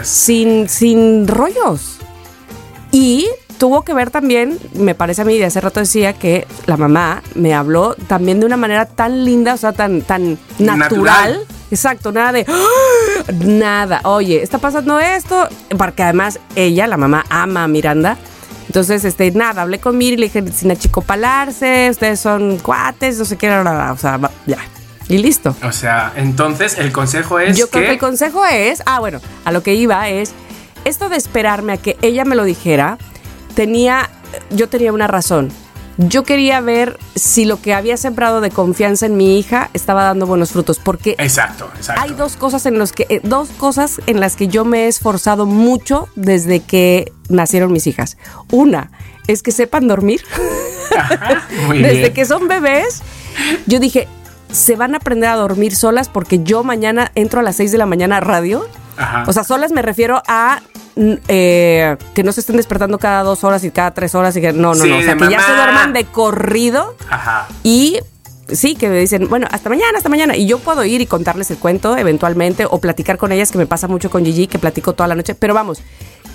sin, 0.04 0.68
sin 0.70 1.28
rollos. 1.28 1.98
Y 2.91 3.28
tuvo 3.58 3.84
que 3.84 3.93
ver 3.93 4.12
también, 4.12 4.60
me 4.74 4.95
parece 4.95 5.22
a 5.22 5.26
mí, 5.26 5.38
de 5.38 5.45
hace 5.45 5.62
rato 5.62 5.80
decía 5.80 6.14
que 6.14 6.45
la 6.66 6.78
mamá 6.78 7.24
me 7.36 7.53
habló 7.53 7.95
también 8.08 8.39
de 8.39 8.45
una 8.45 8.58
manera 8.58 8.86
tan 8.86 9.24
linda, 9.26 9.53
o 9.53 9.58
sea, 9.58 9.74
tan, 9.74 10.01
tan 10.01 10.38
natural. 10.60 10.80
Natural. 10.80 11.39
Exacto, 11.72 12.12
nada 12.12 12.32
de 12.32 12.45
"Ah", 12.47 13.32
nada. 13.43 14.01
Oye, 14.03 14.41
está 14.43 14.58
pasando 14.60 14.99
esto, 14.99 15.47
porque 15.78 16.03
además 16.03 16.39
ella, 16.56 16.88
la 16.88 16.97
mamá, 16.97 17.26
ama 17.30 17.64
a 17.64 17.68
Miranda. 17.68 18.18
Entonces, 18.68 19.03
este, 19.06 19.32
nada, 19.32 19.62
hablé 19.64 19.80
con 19.80 19.97
Miri, 19.97 20.18
le 20.18 20.26
dije, 20.28 20.43
sin 20.51 20.72
achicopalarse, 20.72 21.88
ustedes 21.89 22.20
son 22.20 22.58
cuates, 22.58 23.18
no 23.18 23.26
sé 23.26 23.38
qué, 23.38 23.47
bla", 23.47 23.91
o 23.93 23.97
sea, 23.97 24.20
ya. 24.45 24.58
Y 25.08 25.20
listo. 25.20 25.56
O 25.64 25.72
sea, 25.72 26.14
entonces 26.16 26.78
el 26.80 26.91
consejo 26.91 27.39
es 27.39 27.56
Yo 27.58 27.66
que... 27.68 27.72
creo 27.72 27.86
que 27.86 27.93
el 27.93 27.99
consejo 27.99 28.43
es, 28.45 28.82
ah, 28.86 28.99
bueno, 28.99 29.20
a 29.43 29.51
lo 29.51 29.62
que 29.62 29.76
iba 29.76 30.10
es, 30.10 30.34
esto 30.84 31.10
de 31.10 31.18
esperarme 31.18 31.74
a 31.74 31.78
que 31.78 31.95
ella 32.01 32.26
me 32.26 32.36
lo 32.36 32.43
dijera, 32.43 32.97
tenía, 33.56 34.10
yo 34.51 34.70
tenía 34.70 34.93
una 34.93 35.08
razón. 35.08 35.51
Yo 35.97 36.24
quería 36.26 36.60
ver 36.60 36.99
si 37.16 37.45
lo 37.45 37.62
que 37.62 37.74
había 37.74 37.95
sembrado 37.95 38.41
de 38.41 38.51
confianza 38.51 39.06
en 39.06 39.16
mi 39.16 39.39
hija 39.39 39.70
estaba 39.74 40.03
dando 40.03 40.26
buenos 40.28 40.51
frutos, 40.51 40.78
porque 40.78 41.16
Exacto, 41.20 41.70
exacto. 41.78 42.01
hay 42.01 42.12
dos 42.12 42.36
cosas 42.36 42.66
en 42.66 42.78
los 42.78 42.91
que, 42.91 43.06
eh, 43.10 43.22
dos 43.24 43.47
cosas 43.51 44.01
en 44.06 44.20
las 44.20 44.36
que 44.36 44.49
yo 44.49 44.66
me 44.66 44.84
he 44.84 44.88
esforzado 44.89 45.45
mucho 45.45 46.10
desde 46.16 46.60
que 46.60 47.14
nacieron 47.30 47.72
mis 47.72 47.88
hijas. 47.88 48.18
Una 48.51 48.91
es 49.28 49.41
que 49.41 49.51
sepan 49.53 49.88
dormir. 49.88 50.22
Muy 51.68 51.82
Desde 51.82 51.97
bien. 51.99 52.14
que 52.14 52.26
son 52.26 52.49
bebés, 52.49 53.01
yo 53.66 53.80
dije, 53.80 54.10
se 54.51 54.76
van 54.76 54.95
a 54.95 54.97
aprender 54.97 55.30
a 55.30 55.36
dormir 55.36 55.76
solas 55.78 56.10
porque 56.10 56.43
yo 56.43 56.64
mañana 56.66 57.12
entro 57.16 57.39
a 57.39 57.43
las 57.43 57.56
6 57.56 57.72
de 57.72 57.78
la 57.78 57.86
mañana 57.86 58.18
a 58.18 58.20
radio. 58.20 58.68
Ajá. 58.98 59.24
O 59.28 59.34
sea, 59.34 59.43
solas 59.43 59.72
me 59.72 59.82
refiero 59.82 60.22
a 60.28 60.62
eh, 60.96 61.98
que 62.14 62.24
no 62.24 62.32
se 62.32 62.39
estén 62.39 62.58
despertando 62.58 62.98
cada 63.00 63.24
dos 63.24 63.43
horas 63.43 63.64
y 63.64 63.72
cada 63.72 63.93
tres 63.93 64.16
horas 64.16 64.36
y 64.38 64.41
que 64.41 64.54
no, 64.54 64.74
no, 64.74 64.84
Sí, 64.84 64.89
no. 64.89 64.98
O 64.98 65.02
sea, 65.02 65.18
que 65.18 65.30
ya 65.30 65.41
se 65.41 65.54
duerman 65.54 65.93
de 65.93 66.06
corrido 66.06 66.96
Ajá. 67.10 67.48
y 67.64 68.00
sí, 68.48 68.76
que 68.76 68.88
me 68.89 69.00
dicen, 69.00 69.28
bueno, 69.28 69.48
hasta 69.52 69.70
mañana, 69.70 69.98
hasta 69.98 70.10
mañana. 70.10 70.36
Y 70.36 70.48
yo 70.48 70.60
puedo 70.60 70.84
ir 70.86 71.02
y 71.02 71.06
contarles 71.06 71.52
el 71.52 71.58
cuento 71.58 71.98
eventualmente 71.98 72.66
o 72.70 72.80
platicar 72.80 73.18
con 73.18 73.32
ellas, 73.32 73.52
que 73.52 73.58
me 73.58 73.66
pasa 73.66 73.88
mucho 73.88 74.10
con 74.10 74.24
Gigi, 74.24 74.48
que 74.48 74.60
platico 74.60 74.93
toda 74.93 75.08
la 75.08 75.16
noche. 75.16 75.36
Pero 75.36 75.54
vamos, 75.54 75.82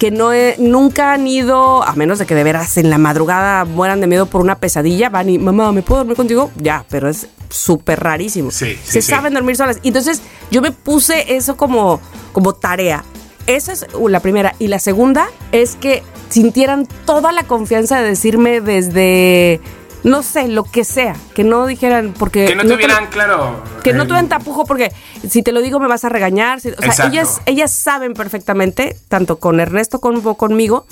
que 0.01 0.11
no 0.11 0.33
he- 0.33 0.57
nunca 0.59 1.13
han 1.13 1.27
ido, 1.29 1.85
a 1.85 1.93
menos 1.95 2.19
de 2.19 2.27
que 2.27 2.35
de 2.35 2.43
veras 2.43 2.77
en 2.79 2.89
la 2.91 2.99
madrugada 2.99 3.65
mueran 3.67 4.01
de 4.01 4.07
miedo 4.09 4.27
por 4.27 4.41
una 4.41 4.59
pesadilla, 4.59 5.11
van 5.11 5.29
y, 5.29 5.39
mamá, 5.39 5.71
¿me 5.73 5.83
puedo 5.83 6.01
dormir 6.01 6.17
contigo? 6.17 6.51
Ya, 6.57 6.85
pero 6.91 7.09
es 7.09 7.29
súper 7.51 8.01
rarísimo. 8.01 8.51
Sí, 8.51 8.73
sí, 8.83 8.93
Se 8.93 9.03
sí. 9.03 9.11
saben 9.11 9.35
dormir 9.35 9.57
solas. 9.57 9.79
Entonces 9.85 10.23
yo 10.51 10.63
me 10.63 10.73
puse 10.73 11.37
eso 11.37 11.57
como, 11.57 12.01
como 12.33 12.55
tarea. 12.55 13.05
Esa 13.47 13.73
es 13.73 13.87
uh, 13.95 14.09
la 14.09 14.21
primera. 14.21 14.55
Y 14.59 14.69
la 14.69 14.79
segunda 14.79 15.29
es 15.53 15.77
que 15.77 16.03
sintieran 16.31 16.89
toda 17.05 17.31
la 17.33 17.43
confianza 17.43 18.01
de 18.01 18.09
decirme 18.09 18.61
desde, 18.63 19.61
no 20.03 20.23
sé, 20.23 20.49
lo 20.49 20.65
que 20.65 20.85
sea. 20.85 21.15
Que 21.35 21.45
no 21.45 21.67
dijeran, 21.67 22.15
porque... 22.19 22.47
Que 22.47 22.55
no 22.57 22.63
lo- 22.65 22.75
tuvieran, 22.75 23.07
claro... 23.09 23.63
que 23.83 23.93
no 23.93 24.03
el- 24.03 24.09
tuvieran 24.09 24.29
tapujo 24.29 24.65
porque 24.65 24.93
si 25.29 25.43
te 25.43 25.53
lo 25.53 25.61
digo 25.61 25.79
me 25.81 25.89
vas 25.89 26.05
a 26.05 26.09
regañar. 26.09 26.61
si- 26.61 26.71
o 26.71 26.93
sea, 26.93 27.07
ellas, 27.07 27.41
ellas 27.47 27.71
saben 27.73 28.15
perfectamente, 28.15 28.97
tanto 29.09 29.39
con 29.39 29.61
Ernesto 29.61 30.01
como 30.01 30.37
conmigo, 30.37 30.87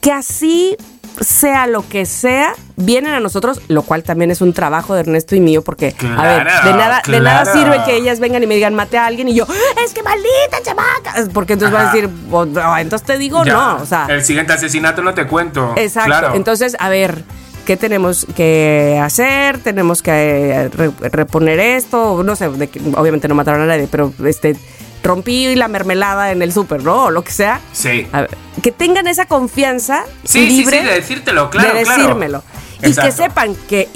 que 0.00 0.12
así 0.12 0.76
sea 1.20 1.68
lo 1.68 1.88
que 1.88 2.06
sea, 2.06 2.54
vienen 2.74 3.12
a 3.14 3.20
nosotros, 3.20 3.60
lo 3.68 3.82
cual 3.82 4.02
también 4.02 4.32
es 4.32 4.40
un 4.40 4.52
trabajo 4.52 4.94
de 4.94 5.00
Ernesto 5.00 5.36
y 5.36 5.40
mío, 5.40 5.62
porque, 5.62 5.94
a 6.16 6.22
ver, 6.22 6.38
de 6.64 6.72
nada, 6.72 7.02
de 7.06 7.20
nada 7.20 7.42
claro. 7.44 7.52
sirve 7.60 7.84
que 7.86 7.96
ellas 7.96 8.18
vengan 8.18 8.42
y 8.42 8.48
me 8.48 8.56
digan, 8.56 8.74
mate 8.74 8.98
a 8.98 9.06
alguien, 9.06 9.28
y 9.28 9.34
yo, 9.34 9.46
es 9.84 9.94
que 9.94 10.02
maldita 10.02 10.60
chamaca, 10.64 11.14
porque 11.32 11.52
entonces 11.52 11.72
van 11.72 11.86
a 11.86 11.88
Ajá. 11.90 11.94
decir, 11.96 12.10
"Oh, 12.32 12.44
no, 12.46 12.76
entonces 12.78 13.06
te 13.06 13.16
digo, 13.16 13.44
Ya, 13.44 13.52
no, 13.52 13.76
o 13.76 13.86
sea, 13.86 14.06
El 14.08 14.24
siguiente 14.24 14.54
asesinato 14.54 15.02
no 15.02 15.14
te 15.14 15.24
cuento. 15.28 15.74
exacto. 15.76 16.08
Claro. 16.08 16.34
Entonces, 16.34 16.74
a 16.80 16.88
ver, 16.88 17.22
¿qué 17.64 17.76
tenemos 17.76 18.26
que 18.36 18.98
hacer? 19.02 19.58
Tenemos 19.58 20.02
que 20.02 20.10
eh, 20.50 20.68
re- 20.68 20.92
reponer 21.10 21.58
esto, 21.60 22.22
no 22.22 22.36
sé, 22.36 22.48
de 22.50 22.68
que- 22.68 22.80
obviamente 22.96 23.28
no 23.28 23.34
mataron 23.34 23.62
a 23.62 23.66
nadie, 23.66 23.88
pero 23.90 24.12
este 24.26 24.56
rompí 25.02 25.54
la 25.54 25.68
mermelada 25.68 26.32
en 26.32 26.40
el 26.40 26.52
súper, 26.52 26.82
¿no? 26.82 27.04
O 27.04 27.10
lo 27.10 27.22
que 27.22 27.30
sea. 27.32 27.60
Sí. 27.72 28.06
Ver, 28.12 28.30
que 28.62 28.72
tengan 28.72 29.06
esa 29.06 29.26
confianza 29.26 30.04
Sí, 30.24 30.46
sí, 30.48 30.56
libre 30.60 30.80
sí, 30.80 30.84
de 30.86 30.94
decírtelo, 30.94 31.50
claro, 31.50 31.74
de 31.76 31.82
claro. 31.84 32.02
decírmelo. 32.02 32.42
Y 32.82 32.94
que 32.94 33.12
sepan 33.12 33.54
que 33.68 33.88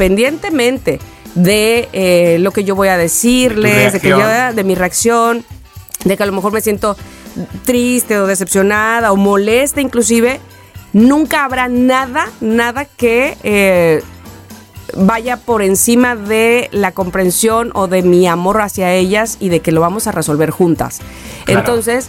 independientemente 0.00 0.98
de 1.34 1.88
eh, 1.92 2.38
lo 2.40 2.52
que 2.52 2.64
yo 2.64 2.74
voy 2.74 2.88
a 2.88 2.96
decirles, 2.96 3.92
de, 3.92 4.00
que 4.00 4.08
yo, 4.08 4.18
de 4.18 4.64
mi 4.64 4.74
reacción, 4.74 5.44
de 6.04 6.16
que 6.16 6.22
a 6.22 6.26
lo 6.26 6.32
mejor 6.32 6.52
me 6.52 6.60
siento 6.60 6.96
triste 7.64 8.18
o 8.18 8.26
decepcionada 8.26 9.12
o 9.12 9.16
molesta 9.16 9.80
inclusive, 9.80 10.40
nunca 10.92 11.44
habrá 11.44 11.68
nada, 11.68 12.28
nada 12.40 12.84
que 12.84 13.36
eh, 13.42 14.02
vaya 14.96 15.36
por 15.36 15.62
encima 15.62 16.16
de 16.16 16.68
la 16.72 16.92
comprensión 16.92 17.70
o 17.74 17.86
de 17.86 18.02
mi 18.02 18.26
amor 18.26 18.60
hacia 18.60 18.92
ellas 18.92 19.36
y 19.40 19.48
de 19.48 19.60
que 19.60 19.72
lo 19.72 19.80
vamos 19.80 20.06
a 20.06 20.12
resolver 20.12 20.50
juntas. 20.50 21.00
Claro. 21.44 21.60
Entonces, 21.60 22.08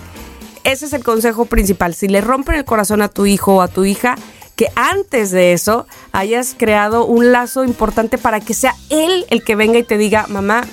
ese 0.63 0.85
es 0.85 0.93
el 0.93 1.03
consejo 1.03 1.45
principal. 1.45 1.95
Si 1.95 2.07
le 2.07 2.21
rompen 2.21 2.55
el 2.55 2.65
corazón 2.65 3.01
a 3.01 3.09
tu 3.09 3.25
hijo 3.25 3.55
o 3.55 3.61
a 3.61 3.67
tu 3.67 3.85
hija, 3.85 4.15
que 4.55 4.67
antes 4.75 5.31
de 5.31 5.53
eso 5.53 5.87
hayas 6.11 6.55
creado 6.57 7.05
un 7.05 7.31
lazo 7.31 7.63
importante 7.63 8.17
para 8.17 8.39
que 8.39 8.53
sea 8.53 8.75
él 8.89 9.25
el 9.29 9.43
que 9.43 9.55
venga 9.55 9.79
y 9.79 9.83
te 9.83 9.97
diga, 9.97 10.27
mamá, 10.27 10.65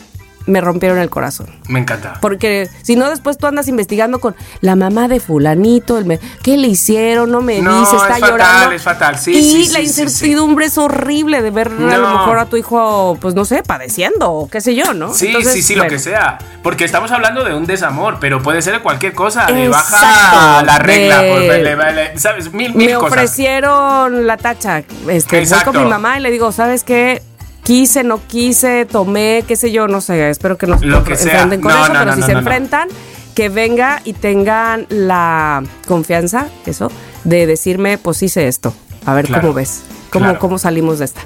me 0.48 0.60
rompieron 0.60 0.98
el 0.98 1.10
corazón. 1.10 1.46
Me 1.68 1.78
encanta. 1.78 2.18
Porque 2.20 2.68
si 2.82 2.96
no, 2.96 3.08
después 3.10 3.38
tú 3.38 3.46
andas 3.46 3.68
investigando 3.68 4.18
con 4.18 4.34
la 4.60 4.74
mamá 4.76 5.06
de 5.08 5.20
fulanito, 5.20 5.98
el 5.98 6.04
me- 6.06 6.18
¿qué 6.42 6.56
le 6.56 6.68
hicieron? 6.68 7.30
No 7.30 7.40
me 7.42 7.60
No, 7.60 7.80
dice, 7.80 7.96
está 7.96 8.14
es 8.14 8.20
fatal, 8.20 8.30
llorando. 8.30 8.70
es 8.74 8.82
fatal. 8.82 9.18
Sí, 9.18 9.32
y 9.32 9.42
sí, 9.42 9.72
la 9.72 9.80
sí, 9.80 9.86
sí, 9.86 9.92
sí. 9.92 10.02
incertidumbre 10.02 10.66
es 10.66 10.78
horrible 10.78 11.42
de 11.42 11.50
ver 11.50 11.68
a 11.68 11.96
lo 11.98 12.08
mejor 12.10 12.38
a 12.38 12.46
tu 12.46 12.56
hijo, 12.56 13.16
pues 13.20 13.34
no 13.34 13.44
sé, 13.44 13.62
padeciendo 13.62 14.30
o 14.32 14.48
qué 14.48 14.60
sé 14.60 14.74
yo, 14.74 14.94
¿no? 14.94 15.12
Sí, 15.14 15.26
Entonces, 15.28 15.52
sí, 15.52 15.62
sí, 15.62 15.74
lo 15.76 15.86
que 15.86 15.98
sea. 15.98 16.38
Porque 16.62 16.84
estamos 16.84 17.10
hablando 17.12 17.44
de 17.44 17.54
un 17.54 17.66
desamor, 17.66 18.16
pero 18.20 18.42
puede 18.42 18.62
ser 18.62 18.80
cualquier 18.82 19.12
cosa. 19.14 19.46
De 19.46 19.66
Exacto, 19.66 19.92
baja 19.92 20.62
la 20.64 20.78
regla, 20.78 21.22
de- 21.22 21.30
pues, 21.32 21.48
vale, 21.48 21.74
vale, 21.74 22.18
¿sabes? 22.18 22.52
Mil, 22.52 22.74
mil 22.74 22.88
Me 22.88 22.94
cosas. 22.94 23.12
ofrecieron 23.12 24.26
la 24.26 24.36
tacha. 24.36 24.82
Este, 25.08 25.44
voy 25.44 25.60
con 25.64 25.82
mi 25.84 25.88
mamá 25.88 26.18
y 26.18 26.22
le 26.22 26.30
digo, 26.30 26.52
¿sabes 26.52 26.84
qué? 26.84 27.22
Quise, 27.68 28.02
no 28.02 28.26
quise, 28.26 28.86
tomé, 28.86 29.44
qué 29.46 29.54
sé 29.54 29.70
yo, 29.70 29.88
no 29.88 30.00
sé, 30.00 30.30
espero 30.30 30.56
que 30.56 30.66
no 30.66 30.78
se 30.78 30.86
enfrenten 30.86 31.60
con 31.60 31.70
No, 31.70 31.84
eso, 31.84 31.92
no, 31.92 31.98
pero 31.98 32.10
no, 32.12 32.16
si 32.16 32.22
se 32.22 32.32
enfrentan, 32.32 32.88
que 33.34 33.50
venga 33.50 34.00
y 34.04 34.14
tengan 34.14 34.86
la 34.88 35.62
confianza, 35.86 36.46
eso, 36.64 36.90
de 37.24 37.46
decirme, 37.46 37.98
pues 37.98 38.22
hice 38.22 38.48
esto. 38.48 38.72
A 39.04 39.12
ver 39.12 39.26
Claro, 39.26 39.42
cómo 39.42 39.52
ves, 39.52 39.82
cómo, 40.08 40.24
claro. 40.24 40.38
cómo 40.38 40.56
salimos 40.58 40.98
de 40.98 41.04
esta. 41.04 41.20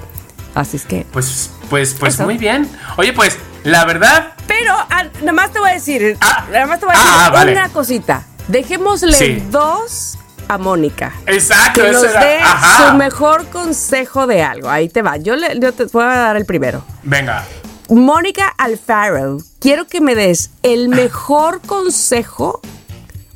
Así 0.56 0.78
es 0.78 0.84
que. 0.84 1.06
Pues, 1.12 1.50
pues, 1.70 1.94
pues 1.94 2.14
Eso. 2.14 2.24
muy 2.24 2.38
bien. 2.38 2.68
Oye, 2.96 3.12
pues, 3.12 3.38
la 3.62 3.84
verdad, 3.84 4.32
Pero 4.48 4.72
ah, 4.90 5.04
nada 5.20 5.32
más 5.32 5.52
te 5.52 5.60
voy 5.60 5.70
a 5.70 5.74
decir, 5.74 6.16
Ah. 6.20 6.44
nada 6.50 6.66
más 6.66 6.80
te 6.80 6.86
voy 6.86 6.94
a 6.96 6.98
decir 6.98 7.12
Ah, 7.20 7.30
vale. 7.32 7.52
una 7.52 7.68
cosita. 7.68 8.26
Dejémosle 8.48 9.12
Sí. 9.16 9.42
dos 9.52 10.18
a 10.48 10.58
Mónica. 10.58 11.12
exacto, 11.26 11.80
que 11.82 11.92
nos 11.92 12.02
era. 12.04 12.20
dé 12.20 12.38
Ajá. 12.40 12.90
su 12.90 12.96
mejor 12.96 13.46
consejo 13.48 14.26
de 14.26 14.42
algo. 14.42 14.68
Ahí 14.68 14.88
te 14.88 15.02
va. 15.02 15.16
Yo, 15.16 15.36
le, 15.36 15.58
yo 15.60 15.72
te 15.72 15.84
voy 15.86 16.04
a 16.04 16.06
dar 16.08 16.36
el 16.36 16.44
primero. 16.46 16.84
Venga. 17.02 17.44
Mónica 17.88 18.48
Alfaro, 18.58 19.38
quiero 19.60 19.86
que 19.86 20.00
me 20.00 20.14
des 20.14 20.50
el 20.62 20.88
mejor 20.88 21.60
consejo, 21.60 22.60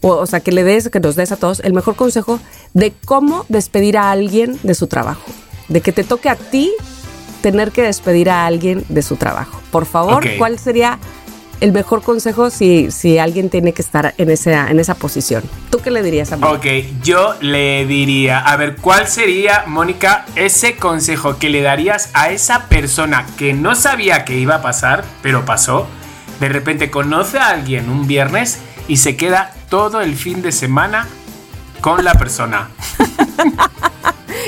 o, 0.00 0.09
o 0.11 0.26
sea, 0.26 0.40
que 0.40 0.52
le 0.52 0.64
des, 0.64 0.88
que 0.88 1.00
nos 1.00 1.14
des 1.16 1.32
a 1.32 1.36
todos 1.36 1.61
el 1.61 1.72
mejor 1.72 1.94
consejo 1.96 2.40
de 2.72 2.94
cómo 3.04 3.44
despedir 3.48 3.98
a 3.98 4.11
alguien 4.11 4.59
de 4.62 4.74
su 4.74 4.86
trabajo. 4.86 5.22
De 5.68 5.80
que 5.80 5.92
te 5.92 6.04
toque 6.04 6.28
a 6.28 6.36
ti 6.36 6.72
tener 7.42 7.70
que 7.72 7.82
despedir 7.82 8.30
a 8.30 8.46
alguien 8.46 8.84
de 8.88 9.02
su 9.02 9.16
trabajo. 9.16 9.61
Por 9.70 9.84
favor. 9.84 10.24
¿cuál 10.38 10.59
sería 10.59 10.98
el 11.61 11.72
mejor 11.72 12.02
consejo 12.02 12.50
si, 12.50 12.90
si 12.90 13.18
alguien 13.18 13.50
tiene 13.50 13.72
que 13.72 13.82
estar 13.82 14.14
en 14.18 14.30
esa, 14.30 14.70
en 14.70 14.80
esa 14.80 14.94
posición? 14.94 15.42
¿Tú 15.70 15.80
qué 15.80 15.90
le 15.90 16.02
dirías 16.02 16.32
a 16.32 16.36
Mónica? 16.36 16.59
Ok, 16.59 16.66
yo 17.02 17.34
le 17.40 17.86
diría, 17.86 18.40
a 18.40 18.57
ver, 18.57 18.76
¿cuál 18.76 19.07
sería, 19.07 19.64
Mónica, 19.66 20.26
ese 20.34 20.76
consejo 20.76 21.38
que 21.38 21.48
le 21.48 21.62
darías 21.62 22.11
a 22.14 22.30
esa 22.30 22.68
persona 22.68 23.26
que 23.38 23.52
no 23.52 23.74
sabía 23.74 24.24
que 24.24 24.36
iba 24.36 24.57
a 24.57 24.62
pasar, 24.62 25.04
pero 25.22 25.44
pasó? 25.44 25.86
De 26.40 26.48
repente 26.48 26.90
conoce 26.90 27.38
a 27.38 27.48
alguien 27.48 27.88
un 27.88 28.07
viernes 28.07 28.59
y 28.88 28.98
se 28.98 29.16
queda 29.16 29.54
todo 29.70 30.00
el 30.00 30.16
fin 30.16 30.42
de 30.42 30.52
semana 30.52 31.09
con 31.80 32.04
la 32.04 32.14
persona. 32.14 32.70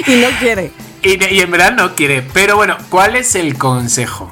Y 0.06 0.16
no 0.16 0.28
quiere. 0.38 0.70
Y, 1.02 1.22
y 1.34 1.40
en 1.40 1.50
verdad 1.50 1.72
no 1.72 1.94
quiere. 1.94 2.22
Pero 2.22 2.56
bueno, 2.56 2.76
¿cuál 2.88 3.16
es 3.16 3.34
el 3.34 3.58
consejo? 3.58 4.30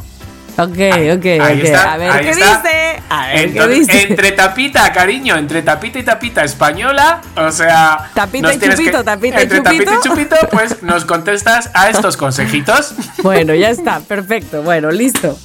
Ok, 0.59 0.69
ok, 0.69 1.27
Ahí 1.41 1.59
ok. 1.59 1.65
está, 1.65 1.93
a 1.93 1.97
ver 1.99 2.11
ahí 2.11 2.25
qué 2.25 2.31
está. 2.31 2.57
dice. 2.63 3.03
A 3.11 3.27
ver 3.27 3.39
Entonces, 3.41 3.87
qué 3.87 3.93
dice. 3.95 4.07
Entre 4.09 4.33
tapita, 4.33 4.91
cariño, 4.93 5.37
entre 5.37 5.61
tapita 5.63 5.99
y 5.99 6.03
tapita 6.03 6.45
española, 6.45 7.21
o 7.37 7.51
sea... 7.53 8.11
Tapita 8.15 8.55
y 8.55 8.59
chupito, 8.59 9.05
tapita 9.05 9.39
y 9.41 9.43
entre 9.43 9.61
tapita 9.61 9.83
y 9.83 9.87
chupito. 10.03 10.35
chupito, 10.37 10.49
pues 10.51 10.83
nos 10.83 11.05
contestas 11.05 11.71
a 11.75 11.91
estos 11.91 12.17
consejitos. 12.17 12.95
Bueno, 13.23 13.55
ya 13.55 13.69
está, 13.69 14.01
perfecto. 14.01 14.63
Bueno, 14.63 14.91
listo. 14.91 15.37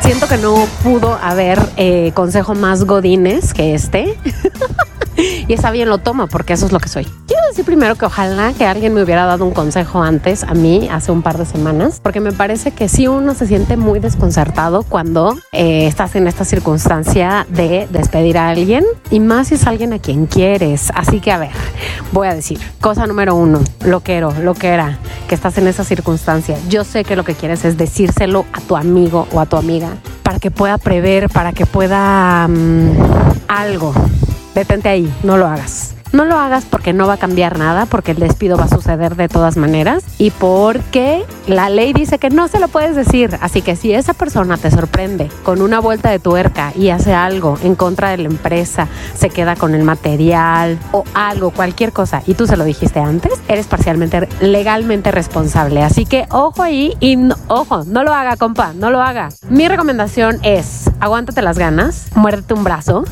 Siento 0.00 0.26
que 0.28 0.38
no 0.38 0.66
pudo 0.82 1.18
haber 1.22 1.58
eh, 1.76 2.12
consejo 2.14 2.54
más 2.54 2.84
godines 2.84 3.52
que 3.52 3.74
este. 3.74 4.16
y 5.18 5.52
está 5.52 5.70
bien, 5.70 5.88
lo 5.88 5.98
tomo 5.98 6.26
porque 6.26 6.52
eso 6.52 6.66
es 6.66 6.72
lo 6.72 6.80
que 6.80 6.88
soy. 6.88 7.04
Quiero 7.26 7.42
decir 7.48 7.64
primero 7.64 7.96
que 7.96 8.06
ojalá 8.06 8.52
que 8.52 8.66
alguien 8.66 8.94
me 8.94 9.02
hubiera 9.02 9.24
dado 9.24 9.44
un 9.44 9.52
consejo 9.52 10.02
antes 10.02 10.44
a 10.44 10.54
mí, 10.54 10.88
hace 10.90 11.12
un 11.12 11.22
par 11.22 11.38
de 11.38 11.44
semanas, 11.44 12.00
porque 12.02 12.20
me 12.20 12.32
parece 12.32 12.70
que 12.70 12.88
sí 12.88 13.08
uno 13.08 13.34
se 13.34 13.46
siente 13.46 13.76
muy 13.76 14.00
desconcertado 14.00 14.82
cuando 14.82 15.36
eh, 15.52 15.86
estás 15.86 16.14
en 16.16 16.26
esta 16.26 16.44
circunstancia 16.44 17.46
de 17.48 17.88
despedir 17.90 18.38
a 18.38 18.48
alguien 18.48 18.84
y 19.10 19.20
más 19.20 19.48
si 19.48 19.54
es 19.54 19.66
alguien 19.66 19.92
a 19.92 19.98
quien 19.98 20.26
quieres. 20.26 20.90
Así 20.94 21.20
que 21.20 21.32
a 21.32 21.38
ver, 21.38 21.50
voy 22.12 22.28
a 22.28 22.34
decir, 22.34 22.58
cosa 22.80 23.06
número 23.06 23.34
uno, 23.34 23.60
lo 23.84 24.00
quiero, 24.00 24.32
lo 24.42 24.54
que 24.54 24.68
era, 24.68 24.98
que 25.28 25.34
estás 25.34 25.58
en 25.58 25.66
esa 25.66 25.84
circunstancia. 25.84 26.56
Yo 26.68 26.84
sé 26.84 27.04
que 27.04 27.16
lo 27.16 27.24
que 27.24 27.34
quieres 27.34 27.64
es 27.64 27.76
decírselo 27.76 28.46
a 28.52 28.60
tu 28.60 28.76
amigo 28.76 29.26
o 29.32 29.40
a 29.40 29.46
tu 29.46 29.56
amiga 29.56 29.90
para 30.22 30.38
que 30.38 30.50
pueda 30.50 30.76
prever, 30.76 31.30
para 31.30 31.52
que 31.52 31.64
pueda 31.64 32.46
mm, 32.48 32.90
algo. 33.48 33.94
Detente 34.58 34.88
ahí, 34.88 35.14
no 35.22 35.36
lo 35.36 35.46
hagas. 35.46 35.94
No 36.10 36.24
lo 36.24 36.36
hagas 36.36 36.64
porque 36.64 36.92
no 36.92 37.06
va 37.06 37.12
a 37.12 37.16
cambiar 37.18 37.58
nada, 37.58 37.86
porque 37.86 38.10
el 38.10 38.18
despido 38.18 38.56
va 38.56 38.64
a 38.64 38.68
suceder 38.68 39.14
de 39.14 39.28
todas 39.28 39.56
maneras 39.56 40.02
y 40.18 40.30
porque 40.32 41.22
la 41.46 41.68
ley 41.68 41.92
dice 41.92 42.18
que 42.18 42.28
no 42.28 42.48
se 42.48 42.58
lo 42.58 42.66
puedes 42.66 42.96
decir. 42.96 43.38
Así 43.40 43.62
que 43.62 43.76
si 43.76 43.92
esa 43.92 44.14
persona 44.14 44.56
te 44.56 44.70
sorprende 44.72 45.30
con 45.44 45.62
una 45.62 45.78
vuelta 45.78 46.10
de 46.10 46.18
tuerca 46.18 46.72
y 46.74 46.88
hace 46.88 47.14
algo 47.14 47.56
en 47.62 47.76
contra 47.76 48.08
de 48.08 48.16
la 48.16 48.24
empresa, 48.24 48.88
se 49.14 49.28
queda 49.30 49.54
con 49.54 49.76
el 49.76 49.84
material 49.84 50.78
o 50.90 51.04
algo, 51.14 51.50
cualquier 51.52 51.92
cosa, 51.92 52.22
y 52.26 52.34
tú 52.34 52.48
se 52.48 52.56
lo 52.56 52.64
dijiste 52.64 52.98
antes, 52.98 53.34
eres 53.46 53.66
parcialmente 53.68 54.28
legalmente 54.40 55.12
responsable. 55.12 55.84
Así 55.84 56.04
que 56.04 56.26
ojo 56.30 56.62
ahí 56.64 56.96
y 56.98 57.14
no- 57.16 57.36
ojo, 57.46 57.84
no 57.84 58.02
lo 58.02 58.12
haga, 58.12 58.36
compa, 58.36 58.72
no 58.72 58.90
lo 58.90 59.02
haga. 59.02 59.28
Mi 59.50 59.68
recomendación 59.68 60.38
es 60.42 60.90
aguántate 60.98 61.42
las 61.42 61.58
ganas, 61.58 62.06
muérdete 62.16 62.54
un 62.54 62.64
brazo. 62.64 63.04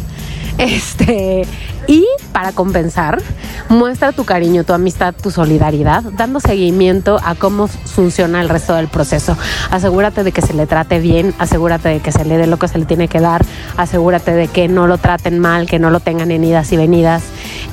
Este, 0.58 1.46
y 1.86 2.06
para 2.32 2.52
compensar, 2.52 3.20
muestra 3.68 4.12
tu 4.12 4.24
cariño, 4.24 4.64
tu 4.64 4.72
amistad, 4.72 5.14
tu 5.14 5.30
solidaridad, 5.30 6.02
dando 6.02 6.40
seguimiento 6.40 7.18
a 7.22 7.34
cómo 7.34 7.66
funciona 7.68 8.40
el 8.40 8.48
resto 8.48 8.74
del 8.74 8.88
proceso. 8.88 9.36
Asegúrate 9.70 10.24
de 10.24 10.32
que 10.32 10.42
se 10.42 10.54
le 10.54 10.66
trate 10.66 10.98
bien, 10.98 11.34
asegúrate 11.38 11.88
de 11.90 12.00
que 12.00 12.12
se 12.12 12.24
le 12.24 12.38
dé 12.38 12.46
lo 12.46 12.58
que 12.58 12.68
se 12.68 12.78
le 12.78 12.86
tiene 12.86 13.08
que 13.08 13.20
dar, 13.20 13.44
asegúrate 13.76 14.32
de 14.32 14.48
que 14.48 14.68
no 14.68 14.86
lo 14.86 14.98
traten 14.98 15.38
mal, 15.38 15.66
que 15.66 15.78
no 15.78 15.90
lo 15.90 16.00
tengan 16.00 16.30
en 16.30 16.44
idas 16.44 16.72
y 16.72 16.76
venidas. 16.76 17.22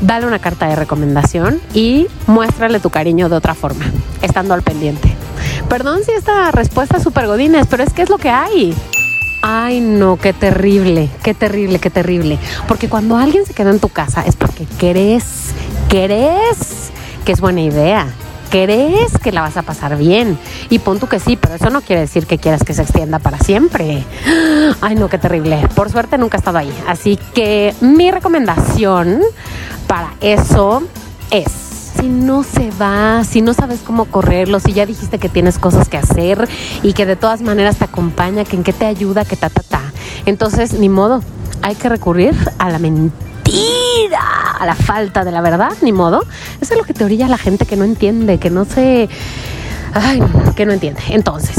Dale 0.01 0.27
una 0.27 0.39
carta 0.39 0.67
de 0.67 0.75
recomendación 0.75 1.61
y 1.73 2.07
muéstrale 2.27 2.79
tu 2.79 2.89
cariño 2.89 3.29
de 3.29 3.35
otra 3.35 3.55
forma, 3.55 3.85
estando 4.21 4.53
al 4.53 4.61
pendiente. 4.61 5.15
Perdón 5.69 6.01
si 6.05 6.11
esta 6.11 6.51
respuesta 6.51 6.97
es 6.97 7.03
súper 7.03 7.27
godines, 7.27 7.65
pero 7.67 7.83
es 7.83 7.93
que 7.93 8.03
es 8.03 8.09
lo 8.09 8.17
que 8.17 8.29
hay. 8.29 8.75
Ay, 9.45 9.81
no, 9.81 10.15
qué 10.15 10.31
terrible, 10.31 11.09
qué 11.21 11.33
terrible, 11.33 11.77
qué 11.77 11.89
terrible. 11.89 12.39
Porque 12.65 12.87
cuando 12.87 13.17
alguien 13.17 13.45
se 13.45 13.53
queda 13.53 13.71
en 13.71 13.81
tu 13.81 13.89
casa 13.89 14.23
es 14.25 14.37
porque 14.37 14.65
crees, 14.77 15.53
crees 15.89 16.91
que 17.25 17.33
es 17.33 17.41
buena 17.41 17.59
idea, 17.59 18.07
crees 18.49 19.17
que 19.17 19.33
la 19.33 19.41
vas 19.41 19.57
a 19.57 19.63
pasar 19.63 19.97
bien. 19.97 20.39
Y 20.69 20.79
pon 20.79 20.97
tú 20.97 21.07
que 21.07 21.19
sí, 21.19 21.35
pero 21.35 21.55
eso 21.55 21.69
no 21.69 21.81
quiere 21.81 22.03
decir 22.03 22.25
que 22.25 22.37
quieras 22.37 22.63
que 22.63 22.73
se 22.73 22.83
extienda 22.83 23.19
para 23.19 23.37
siempre. 23.37 24.05
Ay, 24.81 24.95
no, 24.95 25.09
qué 25.09 25.17
terrible. 25.17 25.67
Por 25.75 25.91
suerte 25.91 26.17
nunca 26.17 26.37
he 26.37 26.39
estado 26.39 26.59
ahí. 26.59 26.73
Así 26.87 27.19
que 27.33 27.75
mi 27.81 28.11
recomendación 28.11 29.19
para 29.87 30.13
eso 30.21 30.83
es 31.31 31.72
si 31.99 32.07
no 32.07 32.43
se 32.43 32.71
va, 32.71 33.23
si 33.23 33.41
no 33.41 33.53
sabes 33.53 33.81
cómo 33.85 34.05
correrlo, 34.05 34.59
si 34.59 34.73
ya 34.73 34.85
dijiste 34.85 35.19
que 35.19 35.29
tienes 35.29 35.59
cosas 35.59 35.89
que 35.89 35.97
hacer 35.97 36.47
y 36.81 36.93
que 36.93 37.05
de 37.05 37.15
todas 37.15 37.41
maneras 37.41 37.77
te 37.77 37.85
acompaña, 37.85 38.43
que 38.45 38.55
en 38.55 38.63
qué 38.63 38.73
te 38.73 38.85
ayuda, 38.85 39.25
que 39.25 39.35
ta, 39.35 39.49
ta, 39.49 39.61
ta. 39.61 39.81
Entonces, 40.25 40.73
ni 40.73 40.89
modo, 40.89 41.21
hay 41.61 41.75
que 41.75 41.89
recurrir 41.89 42.35
a 42.57 42.69
la 42.69 42.79
mentira, 42.79 44.21
a 44.59 44.65
la 44.65 44.75
falta 44.75 45.23
de 45.23 45.31
la 45.31 45.41
verdad, 45.41 45.71
ni 45.81 45.91
modo. 45.91 46.23
Eso 46.61 46.73
es 46.73 46.77
lo 46.77 46.85
que 46.85 46.93
te 46.93 47.03
orilla 47.03 47.27
la 47.27 47.37
gente 47.37 47.65
que 47.65 47.75
no 47.75 47.85
entiende, 47.85 48.37
que 48.37 48.49
no 48.49 48.65
se... 48.65 49.09
Ay, 49.93 50.23
que 50.55 50.65
no 50.65 50.73
entiende. 50.73 51.01
Entonces, 51.09 51.57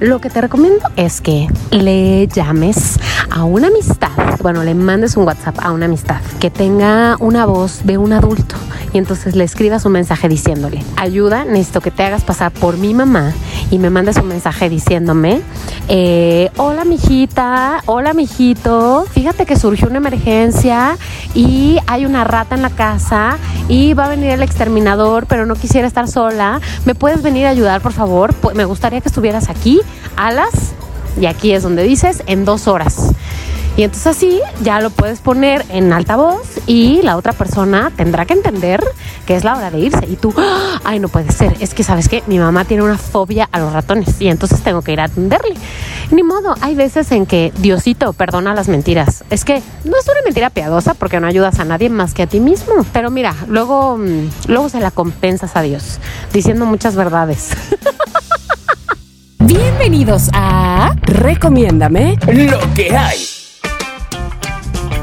lo 0.00 0.20
que 0.20 0.30
te 0.30 0.40
recomiendo 0.40 0.88
es 0.96 1.20
que 1.20 1.48
le 1.70 2.26
llames 2.28 2.98
a 3.30 3.44
una 3.44 3.68
amistad, 3.68 4.38
bueno, 4.42 4.62
le 4.62 4.74
mandes 4.74 5.16
un 5.16 5.24
WhatsApp 5.26 5.56
a 5.60 5.72
una 5.72 5.86
amistad 5.86 6.20
que 6.38 6.50
tenga 6.50 7.16
una 7.18 7.46
voz 7.46 7.84
de 7.84 7.98
un 7.98 8.12
adulto 8.12 8.54
y 8.92 8.98
entonces 8.98 9.34
le 9.34 9.44
escribas 9.44 9.84
un 9.84 9.92
mensaje 9.92 10.28
diciéndole, 10.28 10.82
ayuda, 10.96 11.44
necesito 11.44 11.80
que 11.80 11.90
te 11.90 12.04
hagas 12.04 12.24
pasar 12.24 12.52
por 12.52 12.78
mi 12.78 12.94
mamá 12.94 13.32
y 13.70 13.78
me 13.78 13.90
mandes 13.90 14.16
un 14.16 14.28
mensaje 14.28 14.68
diciéndome, 14.68 15.42
eh, 15.88 16.50
hola 16.56 16.84
mijita, 16.84 17.82
hola 17.86 18.14
mijito, 18.14 19.04
fíjate 19.10 19.46
que 19.46 19.56
surgió 19.56 19.88
una 19.88 19.98
emergencia 19.98 20.96
y 21.34 21.78
hay 21.86 22.06
una 22.06 22.24
rata 22.24 22.54
en 22.54 22.62
la 22.62 22.70
casa 22.70 23.36
y 23.68 23.94
va 23.94 24.06
a 24.06 24.08
venir 24.08 24.30
el 24.30 24.42
exterminador, 24.42 25.26
pero 25.26 25.44
no 25.44 25.54
quisiera 25.54 25.86
estar 25.86 26.08
sola, 26.08 26.60
¿me 26.86 26.94
puedes 26.94 27.20
venir 27.22 27.46
a 27.46 27.50
ayudar 27.50 27.80
por 27.80 27.92
favor? 27.92 28.34
Me 28.54 28.64
gustaría 28.64 29.00
que 29.00 29.08
estuvieras 29.08 29.50
aquí 29.50 29.80
alas 30.16 30.72
y 31.20 31.26
aquí 31.26 31.52
es 31.52 31.62
donde 31.62 31.82
dices 31.82 32.22
en 32.26 32.44
dos 32.44 32.68
horas. 32.68 33.12
Y 33.78 33.84
entonces 33.84 34.08
así 34.08 34.40
ya 34.60 34.80
lo 34.80 34.90
puedes 34.90 35.20
poner 35.20 35.64
en 35.68 35.92
altavoz 35.92 36.58
y 36.66 37.00
la 37.02 37.16
otra 37.16 37.32
persona 37.32 37.92
tendrá 37.94 38.26
que 38.26 38.32
entender 38.32 38.82
que 39.24 39.36
es 39.36 39.44
la 39.44 39.56
hora 39.56 39.70
de 39.70 39.78
irse. 39.78 40.04
Y 40.08 40.16
tú, 40.16 40.34
¡Ah! 40.36 40.80
ay, 40.82 40.98
no 40.98 41.08
puede 41.08 41.30
ser, 41.30 41.54
es 41.60 41.74
que 41.74 41.84
sabes 41.84 42.08
que 42.08 42.24
mi 42.26 42.40
mamá 42.40 42.64
tiene 42.64 42.82
una 42.82 42.98
fobia 42.98 43.48
a 43.52 43.60
los 43.60 43.72
ratones 43.72 44.20
y 44.20 44.26
entonces 44.26 44.62
tengo 44.62 44.82
que 44.82 44.94
ir 44.94 45.00
a 45.00 45.04
atenderle. 45.04 45.54
Ni 46.10 46.24
modo, 46.24 46.56
hay 46.60 46.74
veces 46.74 47.12
en 47.12 47.24
que 47.24 47.52
Diosito 47.58 48.12
perdona 48.14 48.52
las 48.52 48.66
mentiras. 48.66 49.22
Es 49.30 49.44
que 49.44 49.62
no 49.84 49.96
es 49.96 50.08
una 50.08 50.22
mentira 50.24 50.50
piadosa 50.50 50.94
porque 50.94 51.20
no 51.20 51.28
ayudas 51.28 51.60
a 51.60 51.64
nadie 51.64 51.88
más 51.88 52.14
que 52.14 52.22
a 52.24 52.26
ti 52.26 52.40
mismo. 52.40 52.84
Pero 52.92 53.12
mira, 53.12 53.36
luego, 53.46 53.96
mm, 53.96 54.48
luego 54.48 54.68
se 54.70 54.80
la 54.80 54.90
compensas 54.90 55.54
a 55.54 55.62
Dios 55.62 56.00
diciendo 56.32 56.66
muchas 56.66 56.96
verdades. 56.96 57.50
Bienvenidos 59.48 60.28
a 60.34 60.94
Recomiéndame 61.04 62.18
Lo 62.30 62.60
que 62.74 62.94
hay. 62.94 63.26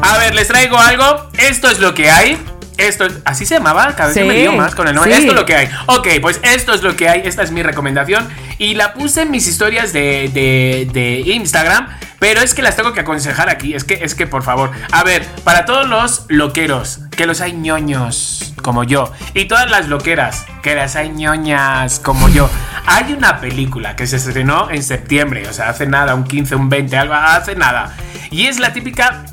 A 0.04 0.20
ver, 0.20 0.36
les 0.36 0.48
traigo 0.48 0.78
algo. 0.78 1.32
Esto 1.36 1.68
es 1.68 1.80
lo 1.80 1.96
que 1.96 2.12
hay. 2.12 2.38
Esto, 2.78 3.08
así 3.26 3.48
se 3.48 3.56
llamaba, 3.56 3.96
cada 3.96 4.10
vez 4.10 4.14
Sí, 4.18 4.24
me 4.24 4.36
lío 4.36 4.52
más 4.52 4.76
con 4.76 4.88
el 4.88 4.93
nombre. 4.93 5.16
sí. 5.16 5.22
Esto 5.22 5.32
es 5.32 5.39
lo 5.39 5.46
que 5.48 5.56
hay. 5.56 5.70
Ok, 5.88 6.08
pues 6.22 6.39
esto 6.43 6.76
es 6.76 6.84
lo 6.84 6.96
que 6.96 7.10
hay. 7.10 7.22
Esta 7.26 7.41
es 7.41 7.50
mi 7.50 7.64
recomendación. 7.64 8.28
Y 8.58 8.76
la 8.76 8.93
puse 8.93 9.24
en 9.24 9.32
mis 9.32 9.47
historias 9.47 9.91
de, 9.93 10.30
de- 10.34 10.89
de 10.93 11.20
Instagram. 11.34 11.88
Pero 12.20 12.41
es 12.41 12.53
que 12.53 12.62
las 12.62 12.76
tengo 12.76 12.93
que 12.93 13.01
aconsejar 13.01 13.49
aquí. 13.49 13.74
Es 13.76 13.84
que, 13.84 13.95
es 13.95 14.16
que, 14.16 14.26
por 14.26 14.41
favor. 14.41 14.72
A 14.91 15.03
ver, 15.03 15.26
para 15.43 15.66
todos 15.66 15.88
los 15.88 16.26
loqueros, 16.30 17.01
que 17.12 17.26
los 17.26 17.41
hay 17.41 17.53
ñoños 17.53 18.53
como 18.64 18.84
yo. 18.84 19.12
Y 19.34 19.45
todas 19.45 19.70
las 19.70 19.88
loqueras, 19.89 20.45
que 20.64 20.74
las 20.76 20.95
hay 20.95 21.10
ñoñas 21.10 21.99
como 21.99 22.30
yo. 22.30 22.49
Hay 22.88 23.14
una 23.14 23.39
película 23.41 23.95
que 23.95 24.08
se 24.08 24.16
estrenó 24.16 24.72
en 24.72 24.82
septiembre. 24.82 25.47
O 25.49 25.53
sea, 25.53 25.70
hace 25.70 25.86
nada, 25.88 26.16
un 26.16 26.24
15, 26.24 26.56
un 26.56 26.70
20, 26.70 26.97
algo, 26.97 27.14
hace 27.14 27.56
nada. 27.56 27.95
Y 28.32 28.47
es 28.47 28.60
la 28.60 28.72
típica 28.74 29.26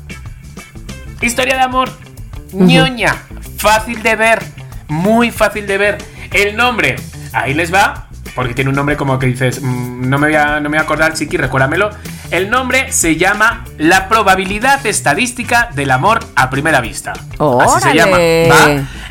Historia 1.21 1.55
de 1.55 1.61
amor. 1.61 1.89
ñoña. 2.51 3.15
Fácil 3.57 4.03
de 4.03 4.15
ver. 4.17 4.43
Muy 4.89 5.31
fácil 5.31 5.65
de 5.65 5.77
ver. 5.77 5.97
El 6.31 6.55
nombre. 6.57 6.97
Ahí 7.31 7.53
les 7.53 7.73
va. 7.73 8.09
Porque 8.35 8.53
tiene 8.53 8.69
un 8.69 8.75
nombre 8.75 8.97
como 8.97 9.19
que 9.19 9.27
dices. 9.27 9.61
mm, 9.61 10.09
no, 10.09 10.17
me 10.17 10.27
voy 10.27 10.35
a, 10.35 10.59
no 10.59 10.61
me 10.63 10.69
voy 10.69 10.77
a 10.79 10.81
acordar, 10.81 11.13
Chiqui, 11.13 11.37
recuérdamelo. 11.37 11.91
El 12.31 12.49
nombre 12.49 12.91
se 12.91 13.15
llama 13.15 13.63
La 13.77 14.09
probabilidad 14.09 14.83
estadística 14.87 15.69
del 15.75 15.91
amor 15.91 16.19
a 16.35 16.49
primera 16.49 16.81
vista. 16.81 17.13
Así 17.39 17.81
se 17.81 17.93
llama. 17.93 18.17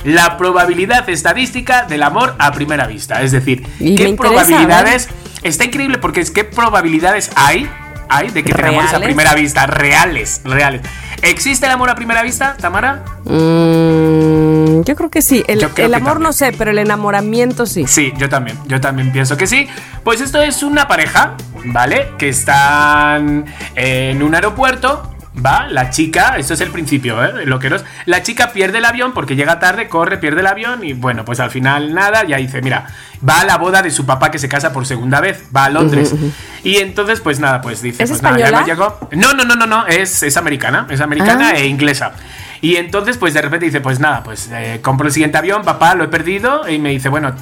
La 0.04 0.36
probabilidad 0.36 1.08
estadística 1.08 1.84
del 1.84 2.02
amor 2.02 2.34
a 2.38 2.50
primera 2.52 2.86
vista. 2.88 3.22
Es 3.22 3.30
decir, 3.30 3.64
Y 3.78 3.94
¿qué 3.94 4.08
interesa, 4.08 4.16
probabilidades? 4.46 5.08
Está 5.44 5.64
increíble 5.64 5.98
porque 5.98 6.20
es 6.20 6.30
qué 6.32 6.42
probabilidades 6.44 7.30
hay, 7.36 7.70
hay 8.08 8.30
de 8.30 8.42
que 8.42 8.52
te 8.52 8.60
enamores 8.60 8.92
a 8.92 8.98
primera 9.00 9.34
vista. 9.34 9.66
Reales, 9.66 10.40
reales. 10.44 10.82
¿Existe 11.22 11.66
el 11.66 11.72
amor 11.72 11.90
a 11.90 11.94
primera 11.94 12.22
vista, 12.22 12.56
Tamara? 12.60 13.04
Mm, 13.24 14.51
yo 14.84 14.94
creo 14.96 15.10
que 15.10 15.22
sí. 15.22 15.44
El, 15.48 15.66
el 15.76 15.94
amor 15.94 16.20
no 16.20 16.32
sé, 16.32 16.52
pero 16.56 16.70
el 16.70 16.78
enamoramiento 16.78 17.66
sí. 17.66 17.86
Sí, 17.86 18.12
yo 18.18 18.28
también, 18.28 18.58
yo 18.66 18.80
también 18.80 19.12
pienso 19.12 19.36
que 19.36 19.46
sí. 19.46 19.68
Pues 20.04 20.20
esto 20.20 20.40
es 20.42 20.62
una 20.62 20.86
pareja, 20.88 21.34
¿vale? 21.64 22.10
Que 22.18 22.28
están 22.28 23.44
en 23.74 24.22
un 24.22 24.34
aeropuerto. 24.34 25.08
Va, 25.34 25.66
la 25.66 25.88
chica, 25.88 26.36
esto 26.36 26.52
es 26.52 26.60
el 26.60 26.68
principio, 26.70 27.24
¿eh? 27.24 27.46
Lo 27.46 27.58
que 27.58 27.70
no 27.70 27.76
es- 27.76 27.84
La 28.04 28.22
chica 28.22 28.52
pierde 28.52 28.76
el 28.78 28.84
avión 28.84 29.14
porque 29.14 29.34
llega 29.34 29.58
tarde, 29.58 29.88
corre, 29.88 30.18
pierde 30.18 30.40
el 30.40 30.46
avión 30.46 30.84
y 30.84 30.92
bueno, 30.92 31.24
pues 31.24 31.40
al 31.40 31.50
final 31.50 31.94
nada, 31.94 32.24
ya 32.24 32.36
dice, 32.36 32.60
mira, 32.60 32.88
va 33.26 33.40
a 33.40 33.44
la 33.46 33.56
boda 33.56 33.80
de 33.80 33.90
su 33.90 34.04
papá 34.04 34.30
que 34.30 34.38
se 34.38 34.46
casa 34.50 34.74
por 34.74 34.84
segunda 34.84 35.22
vez, 35.22 35.44
va 35.56 35.64
a 35.64 35.70
Londres. 35.70 36.14
Y 36.64 36.76
entonces, 36.76 37.20
pues 37.20 37.40
nada, 37.40 37.62
pues 37.62 37.80
dice, 37.80 38.02
¿Es 38.02 38.10
pues 38.10 38.22
nada, 38.22 38.36
ya 38.36 38.44
española? 38.48 38.96
No, 39.12 39.32
no, 39.32 39.44
no, 39.44 39.54
no, 39.56 39.66
no, 39.66 39.86
es, 39.86 40.22
es 40.22 40.36
americana, 40.36 40.86
es 40.90 41.00
americana 41.00 41.52
Ah. 41.54 41.56
e 41.56 41.66
inglesa. 41.66 42.12
Y 42.62 42.76
entonces, 42.76 43.18
pues 43.18 43.34
de 43.34 43.42
repente 43.42 43.66
dice, 43.66 43.80
pues 43.80 43.98
nada, 43.98 44.22
pues 44.22 44.48
eh, 44.52 44.78
compro 44.82 45.08
el 45.08 45.12
siguiente 45.12 45.36
avión, 45.36 45.62
papá, 45.62 45.96
lo 45.96 46.04
he 46.04 46.08
perdido. 46.08 46.68
Y 46.68 46.78
me 46.78 46.90
dice, 46.90 47.08
bueno, 47.08 47.34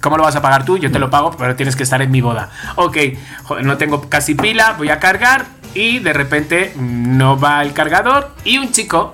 ¿cómo 0.00 0.16
lo 0.16 0.22
vas 0.22 0.36
a 0.36 0.40
pagar 0.40 0.64
tú? 0.64 0.78
Yo 0.78 0.92
te 0.92 1.00
lo 1.00 1.10
pago, 1.10 1.32
pero 1.36 1.56
tienes 1.56 1.74
que 1.74 1.82
estar 1.82 2.00
en 2.00 2.12
mi 2.12 2.20
boda. 2.20 2.48
Ok, 2.76 2.96
joder, 3.42 3.66
no 3.66 3.76
tengo 3.76 4.08
casi 4.08 4.36
pila, 4.36 4.76
voy 4.78 4.90
a 4.90 5.00
cargar. 5.00 5.46
Y 5.74 5.98
de 5.98 6.12
repente 6.12 6.72
mm, 6.76 7.16
no 7.16 7.36
va 7.40 7.60
el 7.62 7.72
cargador. 7.72 8.30
Y 8.44 8.58
un 8.58 8.70
chico, 8.70 9.12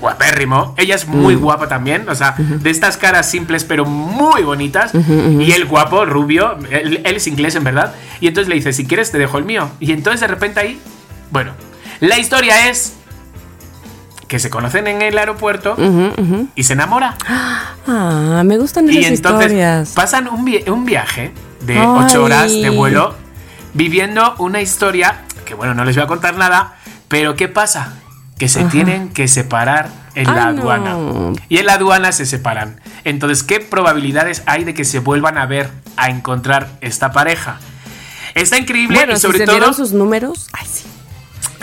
guapérrimo, 0.00 0.74
ella 0.76 0.96
es 0.96 1.08
muy 1.08 1.34
guapa 1.34 1.66
también, 1.66 2.06
o 2.10 2.14
sea, 2.14 2.34
de 2.36 2.68
estas 2.68 2.98
caras 2.98 3.30
simples 3.30 3.64
pero 3.64 3.86
muy 3.86 4.42
bonitas. 4.42 4.92
Y 4.94 5.52
el 5.52 5.64
guapo, 5.64 6.04
rubio, 6.04 6.58
él, 6.70 7.00
él 7.02 7.16
es 7.16 7.26
inglés 7.26 7.54
en 7.54 7.64
verdad. 7.64 7.94
Y 8.20 8.26
entonces 8.26 8.50
le 8.50 8.56
dice, 8.56 8.74
si 8.74 8.86
quieres 8.86 9.10
te 9.10 9.16
dejo 9.16 9.38
el 9.38 9.46
mío. 9.46 9.70
Y 9.80 9.92
entonces 9.92 10.20
de 10.20 10.26
repente 10.26 10.60
ahí, 10.60 10.78
bueno, 11.30 11.52
la 12.00 12.18
historia 12.18 12.68
es 12.68 12.98
que 14.28 14.38
se 14.38 14.50
conocen 14.50 14.86
en 14.86 15.02
el 15.02 15.16
aeropuerto 15.18 15.76
y 16.54 16.62
se 16.64 16.72
enamora. 16.74 17.16
Ah, 17.86 18.42
me 18.44 18.58
gustan 18.58 18.88
esas 18.88 19.02
Y 19.02 19.04
entonces 19.06 19.46
historias. 19.46 19.90
pasan 19.94 20.28
un, 20.28 20.44
vi- 20.44 20.64
un 20.68 20.84
viaje 20.84 21.32
de 21.62 21.78
Ay. 21.78 21.86
8 21.86 22.22
horas 22.24 22.50
de 22.52 22.70
vuelo 22.70 23.14
viviendo 23.74 24.34
una 24.38 24.60
historia 24.60 25.20
que, 25.44 25.54
bueno, 25.54 25.74
no 25.74 25.84
les 25.84 25.94
voy 25.96 26.04
a 26.04 26.08
contar 26.08 26.36
nada, 26.36 26.76
pero 27.08 27.36
¿qué 27.36 27.48
pasa? 27.48 27.94
Que 28.38 28.48
se 28.48 28.64
tienen 28.64 29.10
que 29.10 29.28
separar 29.28 29.88
en 30.14 30.26
la 30.26 30.52
no. 30.52 30.60
aduana. 30.60 30.96
Y 31.48 31.58
en 31.58 31.66
la 31.66 31.74
aduana 31.74 32.12
se 32.12 32.24
separan. 32.26 32.80
Entonces, 33.04 33.42
¿qué 33.42 33.60
probabilidades 33.60 34.42
hay 34.46 34.64
de 34.64 34.74
que 34.74 34.84
se 34.84 34.98
vuelvan 35.00 35.38
a 35.38 35.46
ver, 35.46 35.70
a 35.96 36.08
encontrar 36.08 36.68
esta 36.80 37.12
pareja? 37.12 37.58
Está 38.34 38.58
increíble 38.58 38.96
Bueno, 38.98 39.12
y 39.12 39.16
si 39.16 39.22
sobre 39.22 39.38
se 39.38 39.46
todo... 39.46 39.72
sus 39.72 39.92
números. 39.92 40.48
Ay, 40.52 40.66
sí. 40.72 40.84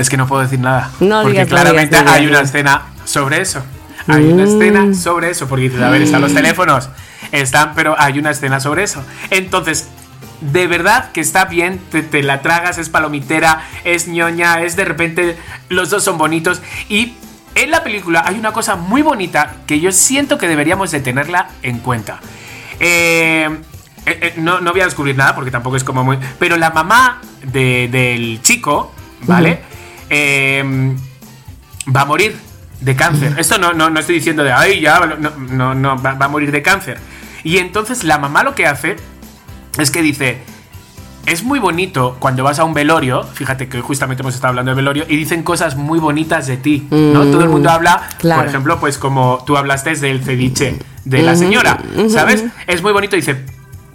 Es 0.02 0.10
que 0.10 0.18
no 0.18 0.28
puedo 0.28 0.42
decir 0.42 0.60
nada. 0.60 0.90
No 1.00 1.22
porque 1.22 1.32
digas, 1.34 1.48
no 1.50 1.56
claramente 1.56 1.98
digas, 1.98 2.14
hay 2.14 2.28
una 2.28 2.42
escena 2.42 2.82
sobre 3.06 3.42
eso. 3.42 3.64
Hay 4.08 4.24
una 4.26 4.44
Mm. 4.46 4.48
escena 4.48 4.94
sobre 4.94 5.30
eso. 5.30 5.48
Porque 5.48 5.66
dices, 5.66 5.82
a 5.82 5.90
ver, 5.90 6.02
están 6.02 6.22
los 6.22 6.34
teléfonos. 6.34 6.90
Están, 7.32 7.74
pero 7.76 7.96
hay 7.98 8.20
una 8.20 8.32
escena 8.32 8.60
sobre 8.60 8.84
eso. 8.84 9.04
Entonces, 9.30 9.88
de 10.42 10.66
verdad 10.68 11.12
que 11.12 11.22
está 11.22 11.46
bien, 11.46 11.80
te, 11.92 12.02
te 12.02 12.24
la 12.24 12.42
tragas, 12.42 12.78
es 12.80 12.90
palomitera, 12.90 13.62
es 13.84 14.08
ñoña, 14.08 14.62
es 14.64 14.76
de 14.76 14.86
repente, 14.86 15.38
los 15.70 15.90
dos 15.92 16.04
son 16.04 16.18
bonitos. 16.18 16.62
Y 16.90 17.14
en 17.54 17.70
la 17.70 17.84
película 17.84 18.24
hay 18.26 18.40
una 18.40 18.52
cosa 18.54 18.76
muy 18.76 19.02
bonita 19.04 19.58
que 19.68 19.80
yo 19.80 19.92
siento 19.92 20.38
que 20.40 20.48
deberíamos 20.48 20.90
de 20.92 21.00
tenerla 21.00 21.50
en 21.62 21.78
cuenta. 21.80 22.20
Eh, 22.80 23.50
eh, 24.06 24.20
eh, 24.22 24.34
no, 24.38 24.60
no 24.62 24.72
voy 24.72 24.82
a 24.82 24.86
descubrir 24.86 25.16
nada 25.16 25.36
porque 25.36 25.52
tampoco 25.52 25.76
es 25.78 25.84
como 25.84 26.04
muy... 26.04 26.18
Pero 26.40 26.58
la 26.58 26.72
mamá 26.72 27.22
de- 27.44 27.88
del 27.92 28.42
chico, 28.42 28.94
¿vale? 29.28 29.62
Eh, 30.12 30.64
va 31.94 32.02
a 32.02 32.06
morir 32.06 32.38
de 32.82 32.96
cáncer. 32.96 33.34
Esto 33.40 33.58
no, 33.58 33.74
no, 33.74 33.90
no 33.90 34.00
estoy 34.00 34.16
diciendo 34.16 34.44
de, 34.44 34.52
ay, 34.52 34.82
ya, 34.82 35.00
no, 35.00 35.30
no, 35.50 35.74
no, 35.74 36.02
va, 36.02 36.14
va 36.14 36.26
a 36.26 36.30
morir 36.30 36.52
de 36.52 36.62
cáncer. 36.62 37.00
Y 37.44 37.58
entonces 37.58 38.04
la 38.04 38.18
mamá 38.18 38.44
lo 38.44 38.54
que 38.54 38.68
hace 38.68 38.98
es 39.80 39.90
que 39.90 40.02
dice, 40.02 40.44
es 41.26 41.44
muy 41.44 41.60
bonito 41.60 42.18
cuando 42.20 42.44
vas 42.44 42.60
a 42.60 42.64
un 42.64 42.74
velorio, 42.74 43.24
fíjate 43.24 43.70
que 43.70 43.78
hoy 43.78 43.84
justamente 43.84 44.22
hemos 44.22 44.36
estado 44.36 44.50
hablando 44.50 44.72
de 44.72 44.76
velorio, 44.76 45.06
y 45.08 45.16
dicen 45.16 45.44
cosas 45.44 45.76
muy 45.76 46.00
bonitas 46.00 46.48
de 46.48 46.58
ti, 46.58 46.88
¿no? 46.90 47.24
Todo 47.26 47.42
el 47.42 47.50
mundo 47.50 47.70
habla, 47.70 48.10
claro. 48.18 48.42
por 48.42 48.50
ejemplo, 48.50 48.80
pues 48.80 48.98
como 48.98 49.44
tú 49.46 49.58
hablaste 49.58 49.96
del 49.96 50.24
ceviche 50.24 50.78
de 51.06 51.22
la 51.22 51.36
señora, 51.36 51.80
¿sabes? 52.10 52.44
Es 52.68 52.82
muy 52.82 52.92
bonito, 52.92 53.16
dice, 53.16 53.46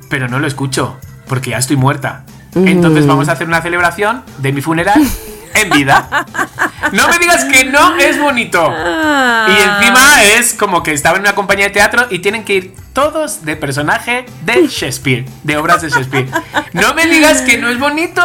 pero 0.08 0.28
no 0.28 0.38
lo 0.38 0.46
escucho, 0.46 0.96
porque 1.28 1.50
ya 1.50 1.58
estoy 1.58 1.76
muerta. 1.76 2.24
Entonces 2.54 3.06
vamos 3.06 3.28
a 3.28 3.32
hacer 3.32 3.46
una 3.46 3.60
celebración 3.60 4.22
de 4.38 4.52
mi 4.52 4.62
funeral 4.62 5.02
en 5.60 5.70
vida. 5.70 6.26
No 6.92 7.08
me 7.08 7.18
digas 7.18 7.44
que 7.44 7.64
no 7.64 7.96
es 7.96 8.20
bonito. 8.20 8.72
Y 9.48 9.52
encima 9.52 10.22
es 10.22 10.54
como 10.54 10.82
que 10.82 10.92
estaba 10.92 11.16
en 11.16 11.22
una 11.22 11.34
compañía 11.34 11.66
de 11.66 11.72
teatro 11.72 12.06
y 12.10 12.20
tienen 12.20 12.44
que 12.44 12.54
ir 12.54 12.74
todos 12.96 13.44
de 13.44 13.56
personaje 13.56 14.24
de 14.46 14.66
Shakespeare, 14.68 15.26
de 15.42 15.56
obras 15.58 15.82
de 15.82 15.90
Shakespeare. 15.90 16.26
No 16.72 16.94
me 16.94 17.04
digas 17.06 17.42
que 17.42 17.58
no 17.58 17.68
es 17.68 17.78
bonito. 17.78 18.22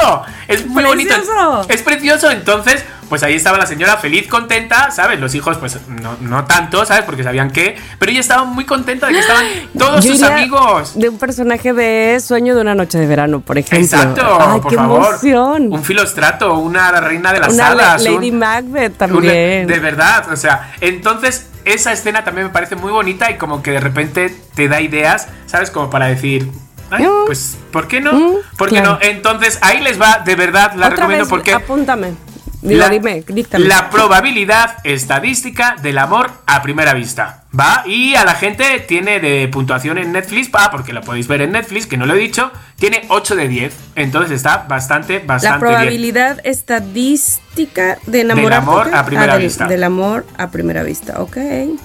Es 0.48 0.66
muy 0.66 0.82
Precioso. 0.82 1.34
bonito. 1.36 1.70
Es 1.74 1.82
precioso. 1.82 2.32
Entonces, 2.32 2.86
pues 3.10 3.22
ahí 3.24 3.36
estaba 3.36 3.58
la 3.58 3.66
señora 3.66 3.98
feliz, 3.98 4.30
contenta, 4.30 4.90
¿sabes? 4.92 5.20
Los 5.20 5.36
hijos, 5.36 5.58
pues 5.58 5.78
no, 5.90 6.16
no 6.22 6.46
tanto, 6.46 6.86
¿sabes? 6.86 7.04
Porque 7.04 7.22
sabían 7.22 7.52
que. 7.52 7.78
Pero 8.00 8.12
ella 8.14 8.22
estaba 8.22 8.46
muy 8.46 8.64
contenta 8.64 9.08
de 9.08 9.14
que 9.14 9.20
estaban 9.20 9.46
todos 9.78 10.06
Yo 10.06 10.14
sus 10.14 10.24
amigos. 10.24 10.98
De 10.98 11.10
un 11.10 11.18
personaje 11.18 11.74
de 11.74 12.18
Sueño 12.22 12.56
de 12.56 12.62
una 12.62 12.74
noche 12.74 12.98
de 12.98 13.08
verano, 13.08 13.42
por 13.42 13.58
ejemplo. 13.58 13.78
Exacto, 13.86 14.38
Ay, 14.40 14.62
por 14.62 14.72
qué 14.72 14.78
favor. 14.78 15.06
emoción. 15.10 15.74
Un 15.74 15.84
filostrato, 15.84 16.54
una 16.60 16.92
reina 17.02 17.34
de 17.34 17.42
las 17.42 17.54
Una. 17.54 17.98
Lady 17.98 18.30
un- 18.32 18.40
Macbeth 18.40 18.94
una- 19.02 19.08
también. 19.08 19.68
de 19.68 19.80
verdad, 19.80 20.32
o 20.32 20.38
sea, 20.38 20.72
entonces 20.80 21.48
esa 21.64 21.92
escena 21.92 22.24
también 22.24 22.48
me 22.48 22.54
parece 22.54 22.76
muy 22.76 22.92
bonita 22.92 23.30
y 23.30 23.36
como 23.38 23.62
que 23.62 23.70
de 23.72 23.80
repente 23.80 24.36
te 24.62 24.68
da 24.68 24.80
ideas, 24.80 25.28
¿sabes? 25.47 25.72
Como 25.72 25.89
para 25.89 26.05
decir, 26.05 26.47
Ay, 26.91 27.03
Mm. 27.05 27.26
pues, 27.26 27.57
¿por 27.72 27.88
qué 27.88 27.99
no? 27.99 28.12
Mm, 28.14 28.34
¿Por 28.57 28.70
qué 28.70 28.76
claro. 28.76 28.91
no? 28.91 28.99
Entonces, 29.01 29.57
ahí 29.62 29.82
les 29.82 29.99
va, 29.99 30.20
de 30.26 30.36
verdad, 30.36 30.74
la 30.76 30.88
Otra 30.88 30.97
recomiendo 30.97 31.24
vez, 31.26 31.30
porque... 31.30 31.53
apúntame. 31.53 32.14
Digo, 32.62 32.88
dime, 32.89 33.24
díctame. 33.28 33.66
la 33.66 33.89
probabilidad 33.89 34.76
estadística 34.84 35.78
del 35.82 35.97
amor 35.97 36.30
a 36.45 36.62
primera 36.62 36.93
vista. 36.93 37.43
Va, 37.59 37.82
y 37.88 38.14
a 38.14 38.24
la 38.24 38.36
gente 38.36 38.80
tiene 38.82 39.20
de 39.20 39.47
puntuación 39.47 39.97
en 39.97 40.12
Netflix, 40.12 40.49
ah, 40.53 40.70
porque 40.70 40.93
lo 40.93 41.01
podéis 41.01 41.28
ver 41.28 41.41
en 41.41 41.53
Netflix, 41.53 41.88
que 41.88 41.97
no 41.97 42.05
lo 42.05 42.14
he 42.14 42.20
dicho, 42.20 42.51
tiene 42.76 43.05
8 43.09 43.36
de 43.36 43.47
10. 43.47 43.74
Entonces 43.95 44.32
está 44.34 44.66
bastante, 44.70 45.20
bastante 45.20 45.55
La 45.55 45.59
probabilidad 45.59 46.39
estadística 46.43 47.97
de 48.05 48.22
enamorar 48.22 48.59
amor 48.59 48.84
¿por 48.84 48.91
qué? 48.91 48.97
a 48.97 49.05
primera 49.05 49.34
del, 49.34 49.43
vista. 49.43 49.66
Del 49.68 49.84
amor 49.84 50.26
a 50.38 50.51
primera 50.51 50.84
vista, 50.84 51.20
ok. 51.20 51.38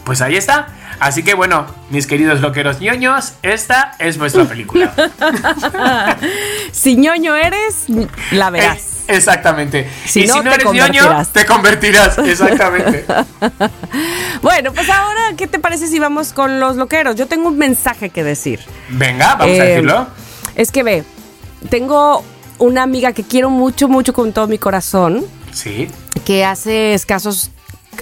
Pues 0.05 0.21
ahí 0.21 0.37
está. 0.37 0.69
Así 0.99 1.23
que 1.23 1.35
bueno, 1.35 1.67
mis 1.91 2.07
queridos 2.07 2.41
loqueros 2.41 2.81
ñoños, 2.81 3.35
esta 3.43 3.93
es 3.99 4.19
vuestra 4.19 4.45
película. 4.45 4.93
Si 6.73 6.97
ñoño 6.97 7.35
eres, 7.37 7.85
la 8.33 8.51
verás. 8.51 8.79
Eh, 9.09 9.17
Exactamente. 9.17 9.89
Si 10.05 10.25
y 10.25 10.27
no, 10.27 10.35
si 10.35 10.39
no 10.41 10.51
te 10.51 10.55
eres 10.57 10.73
ñoño, 10.73 11.27
te 11.33 11.47
convertirás. 11.47 12.19
Exactamente. 12.27 13.05
Bueno, 14.43 14.73
pues 14.73 14.89
ahora, 14.91 15.35
¿qué 15.37 15.47
te 15.47 15.59
parece 15.59 15.87
si 15.87 15.99
vamos 15.99 16.33
con 16.33 16.61
los 16.61 16.77
loqueros? 16.77 17.15
Yo 17.17 17.27
tengo 17.27 17.49
un 17.49 17.57
mensaje 17.59 18.11
que 18.11 18.25
decir. 18.25 18.61
Venga, 18.89 19.37
vamos 19.37 19.59
a 19.59 19.65
Eh, 19.65 19.69
decirlo. 19.69 20.07
Es 20.55 20.71
que 20.73 20.83
ve, 20.83 21.05
tengo 21.71 22.25
una 22.59 22.83
amiga 22.83 23.13
que 23.13 23.23
quiero 23.23 23.49
mucho, 23.51 23.89
mucho 23.89 24.13
con 24.13 24.33
todo 24.33 24.49
mi 24.49 24.59
corazón, 24.59 25.25
Sí. 25.53 25.89
que 26.25 26.45
hace 26.45 26.95
escasos... 26.95 27.51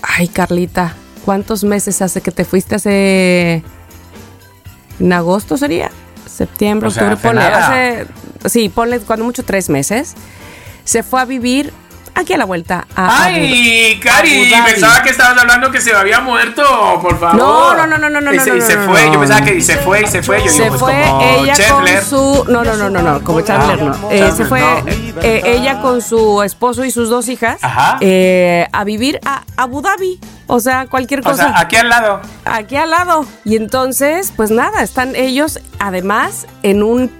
Ay, 0.02 0.26
Carlita, 0.28 0.94
¿cuántos 1.24 1.64
meses 1.64 2.00
hace 2.02 2.20
que 2.20 2.30
te 2.30 2.44
fuiste 2.44 2.74
hace... 2.74 3.62
¿En 5.00 5.12
agosto 5.12 5.56
sería? 5.56 5.90
Septiembre, 6.26 6.88
O 6.88 6.90
sea, 6.90 7.12
octubre, 7.12 7.18
hace 7.18 7.28
ponle, 7.28 7.44
hace- 8.42 8.48
sí, 8.48 8.68
ponle 8.68 9.00
cuando 9.00 9.24
mucho 9.24 9.42
tres 9.44 9.68
meses. 9.68 10.14
Se 10.84 11.02
fue 11.02 11.20
a 11.20 11.24
vivir 11.24 11.72
aquí 12.14 12.32
a 12.32 12.36
la 12.38 12.44
vuelta 12.44 12.86
a 12.96 13.24
¡Ay, 13.24 13.94
Abu- 13.94 14.02
Cari! 14.02 14.54
Abu. 14.54 14.64
Pensaba 14.66 15.02
que 15.02 15.10
estabas 15.10 15.38
hablando 15.38 15.70
que 15.70 15.80
se 15.80 15.92
había 15.94 16.20
muerto, 16.20 16.62
por 17.02 17.18
favor. 17.18 17.36
No, 17.36 17.74
no, 17.74 17.86
no, 17.86 17.98
no, 17.98 18.08
no, 18.10 18.20
no, 18.20 18.32
Y 18.34 18.38
se, 18.38 18.50
no, 18.50 18.56
y 18.56 18.60
se 18.60 18.76
no, 18.76 18.84
fue, 18.90 19.04
yo 19.12 19.18
pensaba 19.20 19.44
que 19.44 19.54
y 19.56 19.60
se 19.62 19.76
fue 19.78 20.02
y 20.02 20.06
se 20.06 20.22
fue. 20.22 20.42
Yo 20.44 20.50
se 20.50 20.62
digo, 20.64 20.76
pues 20.78 20.80
fue 20.80 21.04
como 21.08 21.22
ella 21.42 21.54
Chandler. 21.54 21.98
con 22.00 22.04
su 22.08 22.44
no 22.50 22.64
no 22.64 22.76
no 22.76 22.90
no 22.90 23.02
no 23.02 23.22
como 23.24 23.40
Chandler 23.40 23.82
no 23.82 24.10
Eh, 24.10 24.32
se 24.36 24.44
fue 24.44 24.62
eh, 25.22 25.42
ella 25.44 25.80
con 25.80 26.00
su 26.02 26.42
esposo 26.42 26.84
y 26.84 26.90
sus 26.90 27.08
dos 27.08 27.28
hijas 27.28 27.58
Ajá. 27.62 27.98
eh, 28.00 28.66
a 28.72 28.84
vivir 28.84 29.20
a 29.24 29.42
Abu 29.56 29.80
Dhabi 29.82 30.20
o 30.46 30.60
sea 30.60 30.86
cualquier 30.86 31.20
O 31.20 31.22
cosa 31.24 31.48
sea, 31.48 31.58
aquí 31.60 31.76
al 31.76 31.88
lado. 31.88 32.20
aquí 32.44 32.76
al 32.76 32.90
lado 32.90 33.26
y 33.44 33.56
entonces 33.56 34.32
pues 34.36 34.50
nada 34.50 34.82
están 34.82 35.16
ellos 35.16 35.60
además 35.78 36.46
en 36.62 36.82
un 36.82 37.10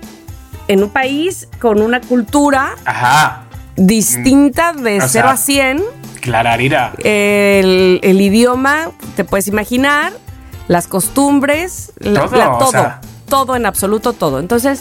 en 0.69 0.83
un 0.83 0.91
país 0.91 1.49
con 1.61 1.83
una 1.83 2.01
cultura 2.01 2.75
Ajá. 2.85 3.44
Distinta 3.77 4.73
de 4.73 4.99
O 4.99 5.09
0 5.09 5.09
sea, 5.09 5.31
a 5.31 5.37
100 5.37 5.83
Clararira. 6.21 6.93
el, 6.99 8.01
el 8.03 8.21
idioma, 8.21 8.91
te 9.17 9.25
puedes 9.25 9.47
imaginar, 9.49 10.13
las 10.69 10.87
costumbres, 10.87 11.93
la- 11.99 12.27
Todo, 12.27 12.37
la- 12.37 12.51
o 12.55 12.59
todo, 12.59 12.71
sea. 12.71 13.01
todo 13.29 13.57
en 13.57 13.67
absoluto 13.67 14.13
todo. 14.13 14.39
Entonces, 14.41 14.81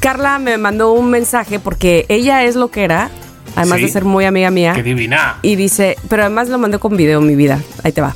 Carla 0.00 0.38
me 0.38 0.58
mandó 0.58 0.92
un 0.92 1.10
mensaje 1.10 1.58
porque 1.58 2.04
ella 2.08 2.44
es 2.44 2.54
lo 2.54 2.70
que 2.70 2.84
era, 2.84 3.10
además 3.56 3.78
Sí. 3.78 3.84
de 3.86 3.92
ser 3.92 4.04
muy 4.04 4.24
amiga 4.26 4.50
mía, 4.50 4.72
Qué 4.74 4.82
divina. 4.82 5.38
y 5.42 5.56
dice, 5.56 5.96
pero 6.08 6.22
además 6.24 6.48
lo 6.48 6.58
mandó 6.58 6.78
con 6.80 6.96
video, 6.96 7.20
mi 7.20 7.34
vida. 7.34 7.60
Ahí 7.82 7.92
te 7.92 8.00
va. 8.00 8.14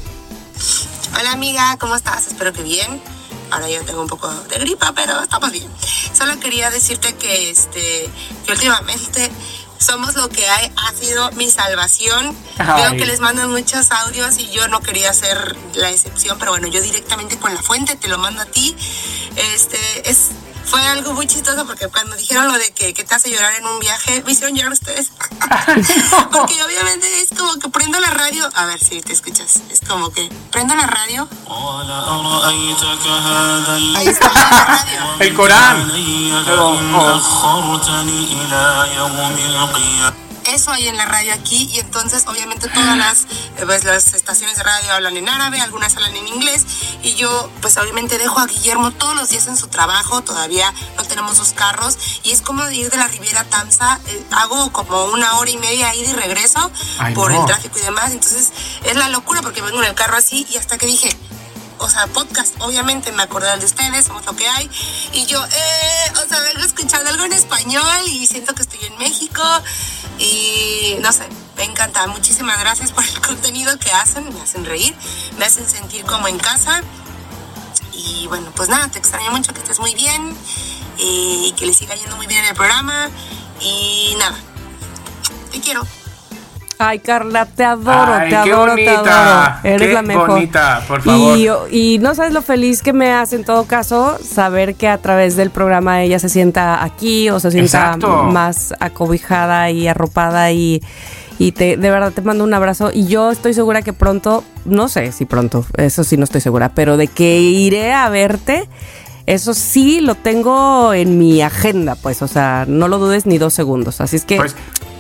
Hola 1.19 1.33
amiga, 1.33 1.77
¿cómo 1.79 1.97
estás? 1.97 2.27
Espero 2.27 2.53
que 2.53 2.63
bien. 2.63 3.01
Ahora 3.51 3.69
yo 3.69 3.83
tengo 3.85 4.01
un 4.01 4.09
poco 4.09 4.31
de 4.31 4.59
gripa, 4.61 4.93
pero 4.95 5.21
estamos 5.23 5.53
bien. 5.53 5.67
Solo 6.13 6.39
quería 6.41 6.71
decirte 6.71 7.15
que 7.15 7.51
este 7.51 8.09
que 8.47 8.53
últimamente 8.53 9.31
somos 9.83 10.15
lo 10.17 10.29
que 10.29 10.47
hay, 10.47 10.73
ha 10.77 10.93
sido 10.95 11.31
mi 11.33 11.51
salvación. 11.51 12.37
Ay. 12.59 12.83
Veo 12.83 12.91
que 12.93 13.07
les 13.07 13.21
mandan 13.21 13.51
muchos 13.51 13.91
audios 13.91 14.39
y 14.39 14.51
yo 14.51 14.69
no 14.69 14.81
quería 14.81 15.13
ser 15.13 15.57
la 15.75 15.91
excepción, 15.91 16.39
pero 16.39 16.53
bueno, 16.53 16.69
yo 16.69 16.81
directamente 16.81 17.39
con 17.39 17.55
la 17.55 17.63
fuente 17.63 17.97
te 17.97 18.09
lo 18.09 18.19
mando 18.19 18.43
a 18.43 18.47
ti. 18.47 18.77
Este 19.37 20.11
es 20.11 20.31
fue 20.73 20.81
algo 20.87 21.13
muy 21.13 21.27
chistoso 21.27 21.67
porque 21.67 21.87
cuando 21.89 22.17
dijeron 22.17 22.49
lo 22.49 22.55
de 22.55 22.73
que, 22.73 22.95
que 22.95 23.05
te 23.05 23.15
hace 23.15 23.31
llorar 23.31 23.53
en 23.57 23.67
un 23.67 23.79
viaje, 23.79 24.23
me 24.25 24.33
hicieron 24.33 24.57
llorar 24.57 24.73
ustedes. 24.73 25.13
porque 26.33 26.65
obviamente 26.65 27.21
es 27.21 27.29
como 27.39 27.59
que 27.59 27.69
prendo 27.69 28.01
la 28.01 28.09
radio. 28.09 28.49
A 28.55 28.65
ver 28.65 28.83
si 28.83 29.03
te 29.03 29.13
escuchas. 29.13 29.61
Es 29.71 29.83
como 29.87 30.11
que 30.11 30.31
prendo 30.51 30.75
la 30.75 30.87
radio. 30.87 31.29
Ahí 33.97 34.09
está 34.09 34.33
la 34.33 34.65
radio. 34.65 35.01
El 35.21 35.35
Corán. 35.35 35.93
Oh, 36.59 36.81
oh. 36.95 37.21
Eso 40.47 40.73
hay 40.73 40.89
en 40.89 40.97
la 40.97 41.07
radio 41.07 41.33
aquí 41.33 41.71
y 41.73 41.79
entonces 41.81 42.25
obviamente 42.27 42.69
todas 42.69 42.97
las, 42.97 43.23
eh, 43.23 43.65
pues, 43.65 43.85
las 43.85 44.15
estaciones 44.15 44.57
de 44.57 44.63
radio 44.63 44.93
hablan 44.93 45.17
en 45.17 45.29
árabe, 45.29 45.61
algunas 45.61 45.97
hablan 45.97 46.15
en 46.17 46.29
inglés 46.29 46.65
y 47.03 47.15
yo 47.15 47.51
pues 47.61 47.77
obviamente 47.77 48.19
dejo 48.19 48.39
a 48.39 48.47
Guillermo 48.47 48.91
todos 48.93 49.15
los 49.17 49.29
días 49.29 49.47
en 49.47 49.57
su 49.57 49.69
trabajo, 49.69 50.23
todavía 50.23 50.73
no 50.97 51.05
tenemos 51.05 51.37
sus 51.37 51.53
carros 51.53 51.97
y 52.25 52.33
es 52.33 52.43
como 52.43 52.69
ir 52.71 52.91
de 52.91 52.97
la 52.97 53.09
Riviera 53.09 53.45
Tamsa, 53.45 54.01
eh, 54.07 54.25
hago 54.33 54.73
como 54.73 55.07
una 55.07 55.39
hora 55.39 55.51
y 55.51 55.59
media 55.59 55.91
ahí 55.91 56.05
de 56.05 56.13
regreso 56.15 56.71
Ay, 56.99 57.15
por 57.15 57.33
no. 57.33 57.41
el 57.41 57.47
tráfico 57.47 57.79
y 57.79 57.83
demás, 57.83 58.11
entonces 58.13 58.51
es 58.85 58.97
la 58.97 59.09
locura 59.09 59.43
porque 59.43 59.63
vengo 59.63 59.79
en 59.83 59.89
el 59.89 59.95
carro 59.95 60.17
así 60.17 60.47
y 60.51 60.57
hasta 60.57 60.77
que 60.79 60.87
dije, 60.87 61.17
o 61.83 61.91
sea, 61.91 62.07
podcast, 62.07 62.55
obviamente 62.61 63.11
me 63.13 63.23
acordé 63.23 63.57
de 63.59 63.67
ustedes, 63.67 64.07
somos 64.07 64.25
lo 64.25 64.35
que 64.37 64.49
hay. 64.49 64.71
Y 65.13 65.27
yo, 65.27 65.45
eh, 65.45 66.13
o 66.25 66.29
sea, 66.29 66.41
vengo 66.43 66.65
escuchando 66.65 67.11
algo 67.11 67.25
en 67.25 67.33
español 67.33 68.03
y 68.07 68.27
siento 68.27 68.55
que 68.55 68.63
estoy 68.63 68.85
en 68.85 68.97
México. 68.99 69.43
Y 70.19 70.97
no 71.01 71.13
sé, 71.13 71.29
me 71.57 71.65
encanta. 71.65 72.07
Muchísimas 72.07 72.59
gracias 72.61 72.93
por 72.93 73.05
el 73.05 73.21
contenido 73.27 73.77
que 73.79 73.91
hacen, 73.91 74.33
me 74.33 74.41
hacen 74.41 74.65
reír, 74.65 74.95
me 75.39 75.45
hacen 75.45 75.69
sentir 75.69 76.05
como 76.05 76.29
en 76.29 76.39
casa. 76.39 76.83
Y 77.93 78.27
bueno, 78.29 78.51
pues 78.55 78.69
nada, 78.69 78.89
te 78.89 78.99
extraño 78.99 79.31
mucho, 79.33 79.53
que 79.53 79.61
estés 79.61 79.79
muy 79.81 79.95
bien 79.95 80.37
y 80.99 81.53
que 81.57 81.67
le 81.67 81.75
siga 81.75 81.95
yendo 81.95 82.17
muy 82.17 82.27
bien 82.27 82.45
el 82.45 82.55
programa. 82.55 83.11
Y 83.61 84.15
nada, 84.19 84.39
te 85.51 85.61
quiero. 85.61 85.87
Ay, 86.89 86.99
Carla, 86.99 87.47
te 87.47 87.65
adoro, 87.65 88.15
Ay, 88.15 88.31
te 88.31 88.37
qué 88.43 88.53
adoro, 88.53 88.75
te 88.75 88.85
bonita, 88.85 89.45
adoro. 89.47 89.59
Eres 89.65 89.89
qué 89.89 89.95
la 89.95 90.03
mejor. 90.03 90.29
bonita, 90.31 90.83
por 90.89 91.03
favor. 91.03 91.39
Y, 91.71 91.95
y 91.95 91.99
no 91.99 92.15
sabes 92.15 92.33
lo 92.33 92.43
feliz 92.43 92.83
que 92.83 92.93
me 92.93 93.13
hace 93.13 93.37
en 93.37 93.45
todo 93.45 93.65
caso 93.65 94.19
saber 94.23 94.75
que 94.75 94.89
a 94.89 94.99
través 94.99 95.37
del 95.37 95.51
programa 95.51 96.03
ella 96.03 96.19
se 96.19 96.29
sienta 96.29 96.83
aquí 96.83 97.31
o 97.31 97.41
se 97.41 97.51
sienta 97.51 97.79
Exacto. 97.95 98.25
más 98.25 98.75
acobijada 98.81 99.71
y 99.71 99.89
arropada 99.89 100.51
y, 100.53 100.83
y 101.39 101.53
te, 101.53 101.77
de 101.77 101.91
verdad 101.91 102.13
te 102.13 102.23
mando 102.23 102.45
un 102.45 102.55
abrazo. 102.55 102.91
Y 102.93 103.07
yo 103.07 103.31
estoy 103.31 103.55
segura 103.55 103.83
que 103.83 103.93
pronto, 103.93 104.45
no 104.65 104.89
sé 104.89 105.13
si 105.13 105.25
pronto, 105.25 105.65
eso 105.77 106.05
sí 106.05 106.17
no 106.17 106.25
estoy 106.25 106.41
segura, 106.41 106.71
pero 106.75 106.97
de 106.97 107.09
que 107.09 107.41
iré 107.41 107.93
a 107.93 108.09
verte. 108.09 108.69
Eso 109.25 109.55
sí 109.55 110.01
lo 110.01 110.17
tengo 110.17 110.93
en 110.95 111.17
mi 111.17 111.43
agenda, 111.43 111.95
pues, 111.95 112.23
o 112.23 112.27
sea, 112.29 112.65
no 112.67 112.89
lo 112.89 112.99
dudes 112.99 113.25
ni 113.25 113.39
dos 113.39 113.55
segundos. 113.55 114.01
Así 114.01 114.17
es 114.17 114.25
que 114.25 114.35
Pues 114.37 114.57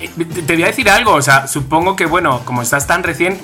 te 0.09 0.55
voy 0.55 0.63
a 0.63 0.67
decir 0.67 0.89
algo, 0.91 1.13
o 1.13 1.23
sea, 1.23 1.47
supongo 1.47 1.97
que, 1.97 2.07
bueno, 2.07 2.43
como 2.45 2.63
estás 2.63 2.87
tan 2.87 3.03
recién, 3.03 3.39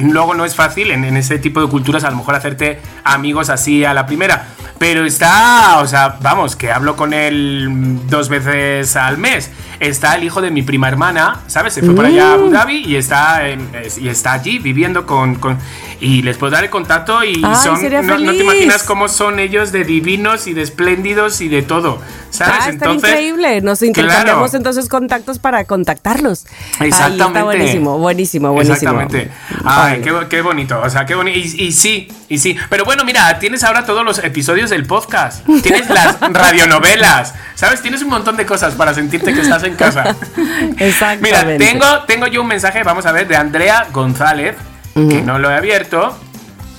luego 0.00 0.34
no 0.34 0.44
es 0.44 0.54
fácil 0.54 0.90
en, 0.90 1.04
en 1.04 1.16
ese 1.16 1.38
tipo 1.38 1.60
de 1.60 1.68
culturas 1.68 2.04
a 2.04 2.10
lo 2.10 2.16
mejor 2.16 2.34
hacerte 2.34 2.80
amigos 3.04 3.50
así 3.50 3.84
a 3.84 3.94
la 3.94 4.06
primera. 4.06 4.46
Pero 4.78 5.04
está, 5.04 5.78
o 5.80 5.86
sea, 5.86 6.16
vamos, 6.22 6.56
que 6.56 6.72
hablo 6.72 6.96
con 6.96 7.12
él 7.12 7.98
dos 8.08 8.30
veces 8.30 8.96
al 8.96 9.18
mes. 9.18 9.50
Está 9.78 10.14
el 10.16 10.24
hijo 10.24 10.40
de 10.42 10.50
mi 10.50 10.62
prima 10.62 10.88
hermana, 10.88 11.40
¿sabes? 11.48 11.74
Se 11.74 11.82
fue 11.82 11.94
para 11.94 12.08
allá 12.08 12.30
a 12.30 12.34
Abu 12.34 12.50
Dhabi 12.50 12.84
y 12.86 12.96
está, 12.96 13.46
en- 13.48 13.70
y 13.98 14.08
está 14.08 14.32
allí 14.32 14.58
viviendo 14.58 15.06
con, 15.06 15.34
con- 15.36 15.58
Y 16.00 16.22
les 16.22 16.36
puedo 16.38 16.50
dar 16.52 16.64
el 16.64 16.70
contacto 16.70 17.22
y 17.24 17.42
Ay, 17.44 17.56
son... 17.62 18.06
No, 18.06 18.18
no 18.18 18.32
te 18.32 18.42
imaginas 18.42 18.82
cómo 18.84 19.08
son 19.08 19.38
ellos 19.38 19.70
de 19.72 19.84
divinos 19.84 20.46
y 20.46 20.54
de 20.54 20.62
espléndidos 20.62 21.40
y 21.42 21.48
de 21.48 21.60
todo, 21.62 22.00
¿sabes? 22.30 22.54
Ah, 22.60 22.70
está 22.70 22.92
increíble. 22.92 23.60
Nos 23.62 23.82
intercambiamos 23.82 24.50
Claro. 24.50 24.56
entonces 24.56 24.88
contactos 24.88 25.38
para 25.38 25.64
contactarlos. 25.64 26.46
Exactamente. 26.80 27.24
está 27.26 27.44
buenísimo, 27.44 27.98
buenísimo, 27.98 28.52
buenísimo. 28.52 28.74
Exactamente. 29.00 29.30
Ay, 29.64 29.89
Ay. 29.92 30.02
qué, 30.02 30.12
qué 30.28 30.40
bonito. 30.42 30.80
O 30.80 30.88
sea, 30.90 31.06
qué 31.06 31.14
bonito. 31.14 31.38
Y, 31.38 31.42
y 31.66 31.72
sí, 31.72 32.08
y 32.28 32.38
sí. 32.38 32.56
Pero 32.68 32.84
bueno, 32.84 33.04
mira, 33.04 33.38
tienes 33.38 33.62
ahora 33.64 33.84
todos 33.84 34.04
los 34.04 34.18
episodios 34.18 34.70
del 34.70 34.86
podcast. 34.86 35.44
Tienes 35.62 35.88
las 35.90 36.20
radionovelas. 36.20 37.34
¿Sabes? 37.54 37.82
Tienes 37.82 38.02
un 38.02 38.08
montón 38.08 38.36
de 38.36 38.46
cosas 38.46 38.74
para 38.74 38.94
sentirte 38.94 39.32
que 39.34 39.40
estás 39.40 39.62
en 39.64 39.76
casa. 39.76 40.16
Exactamente. 40.78 41.20
Mira, 41.20 41.58
tengo, 41.58 42.04
tengo 42.04 42.26
yo 42.26 42.42
un 42.42 42.48
mensaje, 42.48 42.82
vamos 42.82 43.06
a 43.06 43.12
ver, 43.12 43.28
de 43.28 43.36
Andrea 43.36 43.86
González, 43.92 44.56
que 44.94 45.22
no 45.22 45.38
lo 45.38 45.50
he 45.50 45.54
abierto. 45.56 46.18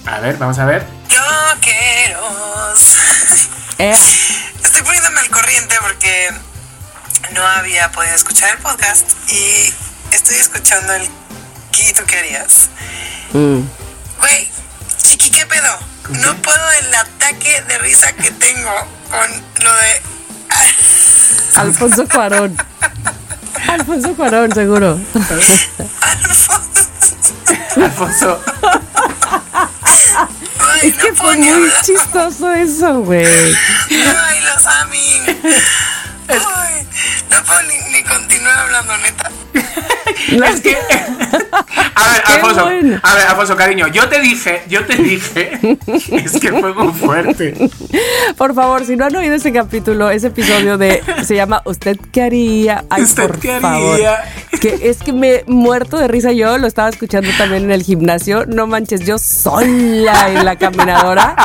A 0.05 0.19
ver, 0.19 0.37
vamos 0.37 0.57
a 0.59 0.65
ver. 0.65 0.83
Loqueros. 1.09 2.97
Eh, 3.77 3.95
Estoy 4.63 4.83
poniéndome 4.83 5.21
al 5.21 5.29
corriente 5.29 5.75
porque 5.81 6.29
no 7.33 7.41
había 7.43 7.91
podido 7.91 8.13
escuchar 8.13 8.51
el 8.51 8.57
podcast 8.59 9.09
y 9.27 9.73
estoy 10.13 10.35
escuchando 10.35 10.93
el 10.93 11.09
¿Qué 11.71 11.93
tú 11.93 12.03
qué 12.07 12.17
harías? 12.19 12.69
mm. 13.33 13.59
Güey, 14.19 14.49
chiqui, 15.03 15.29
¿qué 15.31 15.45
pedo? 15.45 15.79
No 16.09 16.35
puedo 16.41 16.71
el 16.81 16.93
ataque 16.95 17.61
de 17.67 17.77
risa 17.79 18.11
que 18.13 18.31
tengo 18.31 18.71
con 19.09 19.63
lo 19.63 19.73
de... 19.75 20.01
Alfonso 21.55 22.07
Cuarón. 22.07 22.57
Alfonso 23.67 24.13
Cuarón, 24.15 24.53
seguro. 24.53 24.99
Alfonso. 27.75 28.41
Ay, 30.59 30.89
Es 30.89 30.95
que 30.95 31.13
fue 31.13 31.35
muy 31.37 31.49
hablar. 31.49 31.81
chistoso 31.83 32.51
eso, 32.53 32.99
güey. 33.01 33.25
Ay, 33.25 34.41
los 34.53 34.65
Ay, 36.33 36.87
no 37.29 37.43
puedo 37.45 37.61
ni, 37.63 37.97
ni 37.97 38.03
continuar 38.03 38.57
hablando, 38.57 38.97
neta. 38.97 39.31
Es 40.31 40.61
que. 40.61 40.75
A 40.75 42.11
ver, 42.11 42.21
Alfonso. 42.25 42.63
bueno. 42.65 42.99
A 43.03 43.15
ver, 43.15 43.27
Alfonso, 43.27 43.55
cariño, 43.55 43.87
yo 43.87 44.07
te 44.07 44.19
dije, 44.19 44.63
yo 44.67 44.85
te 44.85 44.95
dije. 44.95 45.59
Es 46.11 46.33
que 46.39 46.51
fue 46.51 46.73
muy 46.73 46.93
fuerte. 46.93 47.69
Por 48.37 48.53
favor, 48.53 48.85
si 48.85 48.95
no 48.95 49.05
han 49.05 49.15
oído 49.15 49.35
ese 49.35 49.51
capítulo, 49.51 50.09
ese 50.09 50.27
episodio 50.27 50.77
de 50.77 51.01
se 51.25 51.35
llama 51.35 51.61
¿Usted 51.65 51.97
qué 52.11 52.21
haría? 52.23 52.85
Ay, 52.89 53.03
¿Usted 53.03 53.27
por 53.27 53.39
qué 53.39 53.59
favor. 53.59 53.95
haría? 53.95 54.23
Que 54.61 54.79
es 54.89 54.97
que 54.99 55.11
me 55.13 55.35
he 55.35 55.43
muerto 55.47 55.97
de 55.97 56.07
risa 56.07 56.31
yo, 56.31 56.57
lo 56.57 56.67
estaba 56.67 56.89
escuchando 56.89 57.29
también 57.37 57.63
en 57.65 57.71
el 57.71 57.83
gimnasio. 57.83 58.45
No 58.45 58.67
manches, 58.67 59.01
yo 59.05 59.17
sola 59.17 60.29
en 60.29 60.45
la 60.45 60.55
caminadora. 60.55 61.35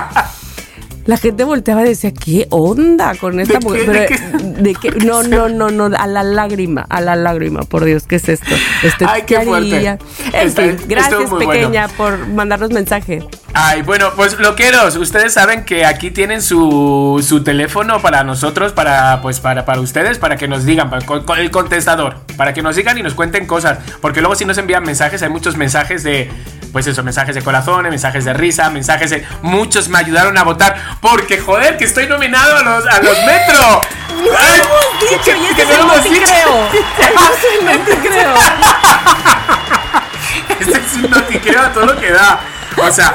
La 1.07 1.17
gente 1.17 1.45
volteaba 1.45 1.83
y 1.83 1.89
decía, 1.89 2.13
¿qué 2.13 2.47
onda 2.51 3.15
con 3.15 3.39
esta 3.41 3.59
¿De 3.59 3.65
mujer? 3.65 4.09
qué? 4.09 4.17
¿De 4.17 4.29
Pero, 4.33 4.63
¿de 4.63 4.75
qué? 4.75 4.91
No, 5.07 5.23
no, 5.25 5.49
no, 5.49 5.71
no, 5.71 5.97
a 5.97 6.07
la 6.07 6.23
lágrima, 6.25 6.85
a 6.89 7.01
la 7.01 7.15
lágrima, 7.17 7.63
por 7.63 7.85
Dios, 7.85 8.05
¿qué 8.09 8.17
es 8.17 8.29
esto? 8.29 8.55
¿Usted 8.85 9.07
Ay, 9.09 9.23
qué 9.27 9.41
fuerte. 9.43 9.87
En 9.87 9.99
Está- 10.35 10.63
fin, 10.63 10.77
gracias, 10.89 11.31
pequeña, 11.31 11.89
por 11.89 12.27
mandarnos 12.29 12.71
mensaje. 12.73 13.23
Ay, 13.59 13.83
bueno, 13.83 14.11
pues 14.17 14.39
loqueros, 14.39 14.97
ustedes 14.97 15.33
saben 15.33 15.65
que 15.65 15.87
aquí 15.87 16.11
tienen 16.11 16.43
su, 16.43 17.25
su 17.27 17.43
teléfono 17.43 18.03
para 18.03 18.23
nosotros, 18.23 18.73
para 18.73 19.23
pues 19.23 19.41
para, 19.41 19.65
para 19.65 19.81
ustedes, 19.81 20.19
para 20.19 20.37
que 20.37 20.47
nos 20.49 20.65
digan, 20.67 20.91
para- 20.91 21.07
con, 21.07 21.25
con 21.25 21.39
el 21.39 21.51
contestador, 21.51 22.17
para 22.37 22.53
que 22.53 22.63
nos 22.63 22.77
digan 22.77 22.99
y 22.99 23.03
nos 23.03 23.15
cuenten 23.15 23.47
cosas, 23.47 23.79
porque 24.03 24.21
luego 24.21 24.35
si 24.35 24.45
nos 24.45 24.59
envían 24.59 24.83
mensajes, 24.83 25.23
hay 25.23 25.31
muchos 25.31 25.57
mensajes 25.57 26.03
de, 26.03 26.31
pues 26.73 26.87
eso, 26.87 27.03
mensajes 27.03 27.35
de 27.35 27.41
corazón, 27.41 27.85
mensajes 27.85 28.27
de 28.27 28.35
risa, 28.35 28.69
mensajes 28.69 29.09
de, 29.11 29.25
muchos 29.41 29.89
me 29.89 29.99
ayudaron 29.99 30.37
a 30.37 30.43
votar, 30.43 30.77
porque 31.01 31.39
joder, 31.39 31.77
que 31.77 31.85
estoy 31.85 32.07
nominado 32.07 32.57
a 32.57 32.63
los, 32.63 32.87
a 32.87 33.01
los 33.01 33.17
metro. 33.25 33.81
Ay, 34.39 34.61
dicho, 35.01 35.23
que- 35.25 35.39
y 35.39 35.45
este 35.47 35.55
que 35.57 35.63
es 35.63 35.69
no 35.69 35.75
el 35.75 35.79
lo 35.79 35.85
hemos 35.85 35.97
no 35.97 36.03
te 36.03 36.09
dicho. 36.11 36.25
creo. 36.25 36.69
Este 36.69 37.93
es 37.93 38.17
el 38.17 38.27
no. 38.27 38.35
Este 40.61 40.79
es 40.87 40.93
un 40.95 41.11
notiqueo 41.11 41.63
a 41.63 41.73
todo 41.73 41.87
lo 41.87 42.01
que 42.01 42.11
da. 42.11 42.41
O 42.79 42.91
sea, 42.91 43.15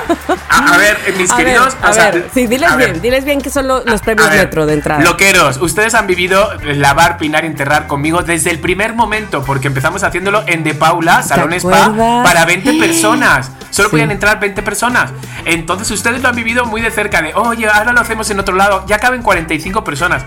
a, 0.50 0.74
a 0.74 0.78
ver, 0.78 0.98
eh, 1.06 1.14
mis 1.18 1.30
A 1.32 1.36
ver, 1.38 1.46
queridos, 1.46 1.78
a 1.82 1.90
o 1.90 1.94
sea, 1.94 2.12
ver, 2.12 2.30
sí, 2.34 2.48
diles 2.48 2.70
a 2.72 2.76
ver. 2.76 2.90
bien, 2.92 3.02
diles 3.02 3.26
bien 3.26 3.42
que 3.42 3.50
son 3.50 3.68
lo- 3.68 3.84
los 3.84 4.02
premios 4.02 4.28
A 4.28 4.32
ver, 4.32 4.40
Metro 4.46 4.66
de 4.66 4.74
entrada. 4.74 5.04
Loqueros, 5.04 5.58
ustedes 5.58 5.94
han 5.94 6.08
vivido 6.08 6.50
lavar, 6.64 7.18
peinar 7.18 7.44
y 7.44 7.48
enterrar 7.48 7.88
conmigo 7.88 8.24
desde 8.24 8.50
el 8.50 8.60
primer 8.60 8.94
momento, 8.94 9.44
porque 9.44 9.68
empezamos 9.68 10.04
haciéndolo 10.04 10.44
en 10.48 10.64
De 10.64 10.74
Paula, 10.74 11.22
Salón 11.24 11.54
Spa, 11.54 11.94
para 12.24 12.46
20 12.46 12.74
personas. 12.74 13.52
Solo 13.70 13.88
Sí. 13.90 13.92
podían 13.92 14.12
entrar 14.12 14.40
20 14.40 14.62
personas. 14.64 15.12
Entonces 15.46 15.90
ustedes 15.92 16.22
lo 16.22 16.30
han 16.30 16.36
vivido 16.36 16.66
muy 16.66 16.82
de 16.82 16.92
cerca, 16.92 17.22
de, 17.22 17.34
oye, 17.36 17.68
ahora 17.70 17.94
lo 17.94 18.02
hacemos 18.02 18.30
en 18.30 18.40
otro 18.40 18.56
lado, 18.56 18.84
ya 18.88 19.00
caben 19.00 19.22
45 19.22 19.84
personas. 19.84 20.24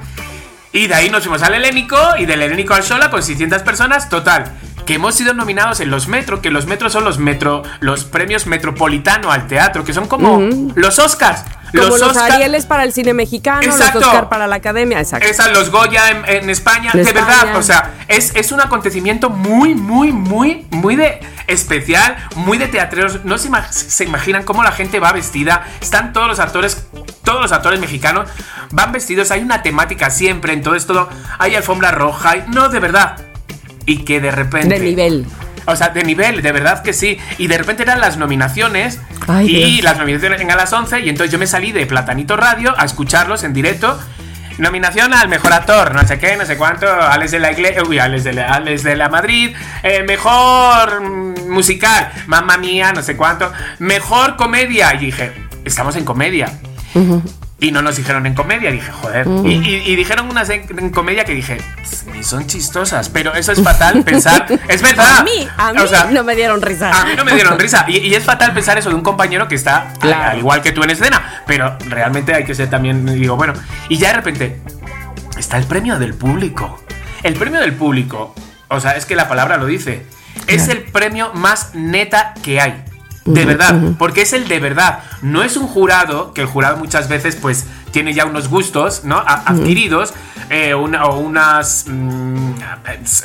Y 0.72 0.86
de 0.88 0.94
ahí 0.94 1.10
nos 1.10 1.22
fuimos 1.22 1.42
al 1.42 1.54
Helénico 1.54 1.96
y 2.18 2.26
del 2.26 2.42
Helénico 2.42 2.74
al 2.74 2.82
Sola 2.82 3.10
con 3.10 3.22
600 3.22 3.62
personas, 3.62 4.08
total. 4.08 4.52
Que 4.86 4.94
hemos 4.94 5.14
sido 5.14 5.32
nominados 5.32 5.80
en 5.80 5.90
los 5.90 6.08
Metro, 6.08 6.42
que 6.42 6.50
los 6.50 6.66
Metro 6.66 6.90
son 6.90 7.04
los 7.04 7.18
Metro, 7.18 7.62
los 7.80 8.04
premios 8.04 8.46
Metropolitano 8.46 9.30
al 9.32 9.46
teatro, 9.46 9.82
que 9.84 9.94
son 9.94 10.06
como 10.08 10.40
los 10.74 10.98
Oscars. 10.98 11.42
Como 11.74 11.96
los, 11.96 12.02
Oscar- 12.02 12.30
Arieles 12.32 12.66
para 12.66 12.84
el 12.84 12.92
cine 12.92 13.14
mexicano, 13.14 13.62
Exacto. 13.62 13.98
los 13.98 14.08
Oscar 14.08 14.28
para 14.28 14.46
la 14.46 14.56
academia, 14.56 15.00
exacto. 15.00 15.26
Esa, 15.26 15.48
los 15.48 15.70
Goya 15.70 16.08
en, 16.10 16.24
en 16.42 16.50
España. 16.50 16.90
En 16.94 17.02
de 17.02 17.10
España. 17.10 17.26
verdad, 17.26 17.56
o 17.56 17.62
sea, 17.64 17.94
es, 18.06 18.30
es 18.36 18.52
un 18.52 18.60
acontecimiento 18.60 19.28
muy, 19.28 19.74
muy, 19.74 20.12
muy, 20.12 20.68
muy 20.70 20.94
de 20.94 21.18
especial, 21.48 22.16
muy 22.36 22.58
de 22.58 22.68
teatreros. 22.68 23.24
No 23.24 23.38
se, 23.38 23.48
ima- 23.48 23.66
se 23.72 24.04
imaginan 24.04 24.44
cómo 24.44 24.62
la 24.62 24.70
gente 24.70 25.00
va 25.00 25.10
vestida. 25.12 25.64
Están 25.80 26.12
todos 26.12 26.28
los 26.28 26.38
actores, 26.38 26.86
todos 27.24 27.40
los 27.40 27.50
actores 27.50 27.80
mexicanos 27.80 28.28
van 28.70 28.92
vestidos. 28.92 29.32
Hay 29.32 29.40
una 29.40 29.62
temática 29.62 30.10
siempre, 30.10 30.52
entonces 30.52 30.86
todo. 30.86 31.08
Hay 31.40 31.56
alfombra 31.56 31.90
roja. 31.90 32.36
no, 32.48 32.68
de 32.68 32.78
verdad. 32.78 33.16
Y 33.86 34.04
que 34.04 34.20
de 34.20 34.30
repente. 34.30 34.78
De 34.78 34.84
nivel. 34.84 35.26
O 35.66 35.76
sea, 35.76 35.88
de 35.88 36.04
nivel, 36.04 36.42
de 36.42 36.52
verdad 36.52 36.82
que 36.82 36.92
sí. 36.92 37.18
Y 37.38 37.46
de 37.46 37.58
repente 37.58 37.82
eran 37.82 38.00
las 38.00 38.16
nominaciones. 38.16 39.00
Ay, 39.26 39.48
y 39.48 39.72
Dios. 39.72 39.84
las 39.84 39.98
nominaciones 39.98 40.40
en 40.40 40.50
a 40.50 40.56
las 40.56 40.72
11. 40.72 41.00
Y 41.00 41.08
entonces 41.08 41.32
yo 41.32 41.38
me 41.38 41.46
salí 41.46 41.72
de 41.72 41.86
Platanito 41.86 42.36
Radio 42.36 42.74
a 42.76 42.84
escucharlos 42.84 43.44
en 43.44 43.52
directo. 43.54 43.98
Nominación 44.58 45.12
al 45.12 45.28
mejor 45.28 45.52
actor, 45.52 45.94
no 45.94 46.06
sé 46.06 46.18
qué, 46.20 46.36
no 46.36 46.46
sé 46.46 46.56
cuánto, 46.56 46.86
Alex 46.88 47.32
de 47.32 47.40
la 47.40 47.50
Iglesia, 47.50 47.82
uy, 47.82 47.98
Alex 47.98 48.22
de 48.22 48.34
la, 48.34 48.54
Alex 48.54 48.84
de 48.84 48.94
la 48.94 49.08
Madrid, 49.08 49.52
eh, 49.82 50.04
mejor 50.04 51.00
musical, 51.48 52.12
mamma 52.28 52.56
mía, 52.56 52.92
no 52.92 53.02
sé 53.02 53.16
cuánto, 53.16 53.52
mejor 53.80 54.36
comedia. 54.36 54.94
Y 54.94 55.06
dije, 55.06 55.32
estamos 55.64 55.96
en 55.96 56.04
comedia. 56.04 56.52
Y 57.64 57.72
no 57.72 57.80
nos 57.80 57.96
dijeron 57.96 58.26
en 58.26 58.34
comedia, 58.34 58.70
dije, 58.70 58.92
joder. 58.92 59.26
y, 59.44 59.52
y- 59.54 59.82
y 59.86 59.96
dijeron 59.96 60.28
unas 60.28 60.50
en, 60.50 60.66
en 60.78 60.90
comedia 60.90 61.24
que 61.24 61.32
dije, 61.32 61.56
ni 62.12 62.22
son 62.22 62.46
chistosas, 62.46 63.08
pero 63.08 63.34
eso 63.34 63.52
es 63.52 63.62
fatal 63.62 64.02
pensar. 64.04 64.46
Es 64.68 64.82
verdad. 64.82 65.18
A 65.20 65.24
mí, 65.24 65.48
a 65.56 65.72
mí 65.72 65.78
O 65.80 65.86
sea, 65.86 66.04
no 66.10 66.22
me 66.24 66.36
dieron 66.36 66.60
risa. 66.60 66.90
a 66.90 67.06
mí 67.06 67.12
no 67.16 67.24
me 67.24 67.32
dieron 67.32 67.58
risa. 67.58 67.86
Y, 67.88 67.98
y 67.98 68.14
es 68.14 68.22
fatal 68.22 68.52
pensar 68.52 68.76
eso 68.76 68.90
de 68.90 68.94
un 68.96 69.00
compañero 69.02 69.48
que 69.48 69.54
está 69.54 69.94
Claro. 69.98 70.32
al 70.32 70.38
igual 70.38 70.60
que 70.60 70.72
tú 70.72 70.82
en 70.82 70.90
escena. 70.90 71.42
Pero 71.46 71.78
realmente 71.88 72.34
hay 72.34 72.44
que 72.44 72.54
ser 72.54 72.68
también, 72.68 73.06
digo, 73.06 73.36
bueno. 73.36 73.54
Y 73.88 73.96
ya 73.96 74.08
de 74.08 74.14
repente 74.16 74.60
está 75.38 75.56
el 75.56 75.64
premio 75.64 75.98
del 75.98 76.12
público. 76.12 76.84
El 77.22 77.32
premio 77.34 77.60
del 77.60 77.72
público, 77.72 78.34
o 78.68 78.78
sea, 78.78 78.92
es 78.96 79.06
que 79.06 79.16
la 79.16 79.26
palabra 79.26 79.56
lo 79.56 79.64
dice. 79.64 80.04
Es 80.46 80.68
el 80.68 80.82
premio 80.82 81.32
más 81.32 81.70
neta 81.74 82.34
que 82.42 82.60
hay. 82.60 82.84
De 83.24 83.44
verdad, 83.46 83.74
porque 83.98 84.22
es 84.22 84.32
el 84.34 84.48
de 84.48 84.60
verdad. 84.60 84.98
No 85.22 85.42
es 85.42 85.56
un 85.56 85.66
jurado, 85.66 86.32
que 86.34 86.42
el 86.42 86.46
jurado 86.46 86.76
muchas 86.76 87.08
veces 87.08 87.36
pues 87.36 87.64
tiene 87.90 88.12
ya 88.12 88.26
unos 88.26 88.48
gustos, 88.48 89.02
¿no? 89.04 89.16
A- 89.16 89.44
adquiridos, 89.46 90.12
eh, 90.50 90.74
una- 90.74 91.06
o 91.06 91.18
unas 91.20 91.86
mm, 91.88 92.52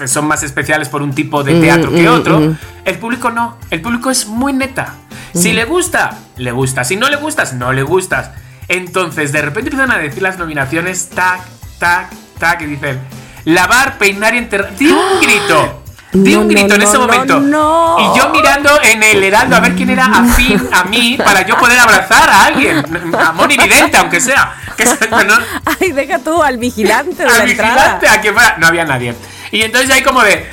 son 0.05 0.26
más 0.27 0.43
especiales 0.43 0.88
por 0.89 1.01
un 1.01 1.13
tipo 1.13 1.43
de 1.43 1.59
teatro 1.59 1.91
que 1.91 2.07
otro. 2.07 2.55
El 2.85 2.97
público 2.97 3.30
no, 3.30 3.57
el 3.71 3.81
público 3.81 4.09
es 4.09 4.26
muy 4.27 4.53
neta. 4.53 4.95
Si 5.34 5.51
le 5.53 5.65
gusta, 5.65 6.17
le 6.38 6.51
gusta. 6.51 6.84
Si 6.85 6.95
no 6.95 7.09
le 7.09 7.17
gustas, 7.17 7.53
no 7.53 7.73
le 7.73 7.84
gustas. 7.84 8.31
Entonces, 8.67 9.31
de 9.31 9.41
repente 9.41 9.69
empiezan 9.69 9.91
a 9.91 9.97
decir 9.99 10.21
las 10.23 10.38
nominaciones, 10.38 11.09
tac, 11.09 11.41
tac, 11.77 12.09
tac, 12.39 12.61
y 12.61 12.65
dicen, 12.67 12.99
lavar, 13.45 13.97
peinar 13.97 14.34
y 14.35 14.38
enterrar. 14.38 14.76
Di 14.77 14.88
un 14.88 15.19
grito. 15.21 15.84
Di 16.11 16.34
No, 16.34 16.41
un 16.41 16.48
no, 16.48 16.53
grito 16.53 16.73
en 16.73 16.80
no, 16.81 16.88
ese 16.88 16.94
no, 16.98 16.99
momento. 17.02 17.40
no. 17.40 17.98
Y 17.99 18.18
yo 18.18 18.30
mirando 18.30 18.69
en 18.81 19.03
el 19.03 19.23
heraldo 19.23 19.56
a 19.56 19.60
ver 19.60 19.76
quién 19.76 19.91
era 19.91 20.06
afín 20.06 20.60
a 20.72 20.84
mí 20.86 21.18
para 21.23 21.45
yo 21.45 21.56
poder 21.57 21.77
abrazar 21.80 22.30
a 22.30 22.45
alguien. 22.45 22.84
A 23.19 23.31
Moni 23.31 23.56
Vidente, 23.57 23.98
aunque 23.98 24.19
sea. 24.19 24.56
Que 24.76 24.86
no- 24.86 25.34
Ay, 25.80 25.91
deja 25.91 26.18
tú 26.19 26.41
al 26.41 26.57
vigilante 26.57 27.23
de 27.23 27.30
la 27.30 27.36
al 27.36 27.49
entrada. 27.49 27.73
vigilante, 27.76 28.07
a 28.07 28.22
quien 28.22 28.34
fuera. 28.34 28.56
No 28.57 28.68
había 28.68 28.86
nadie. 28.86 29.14
Y 29.52 29.61
entonces 29.61 29.91
ahí 29.91 30.02
como 30.02 30.22
de. 30.23 30.45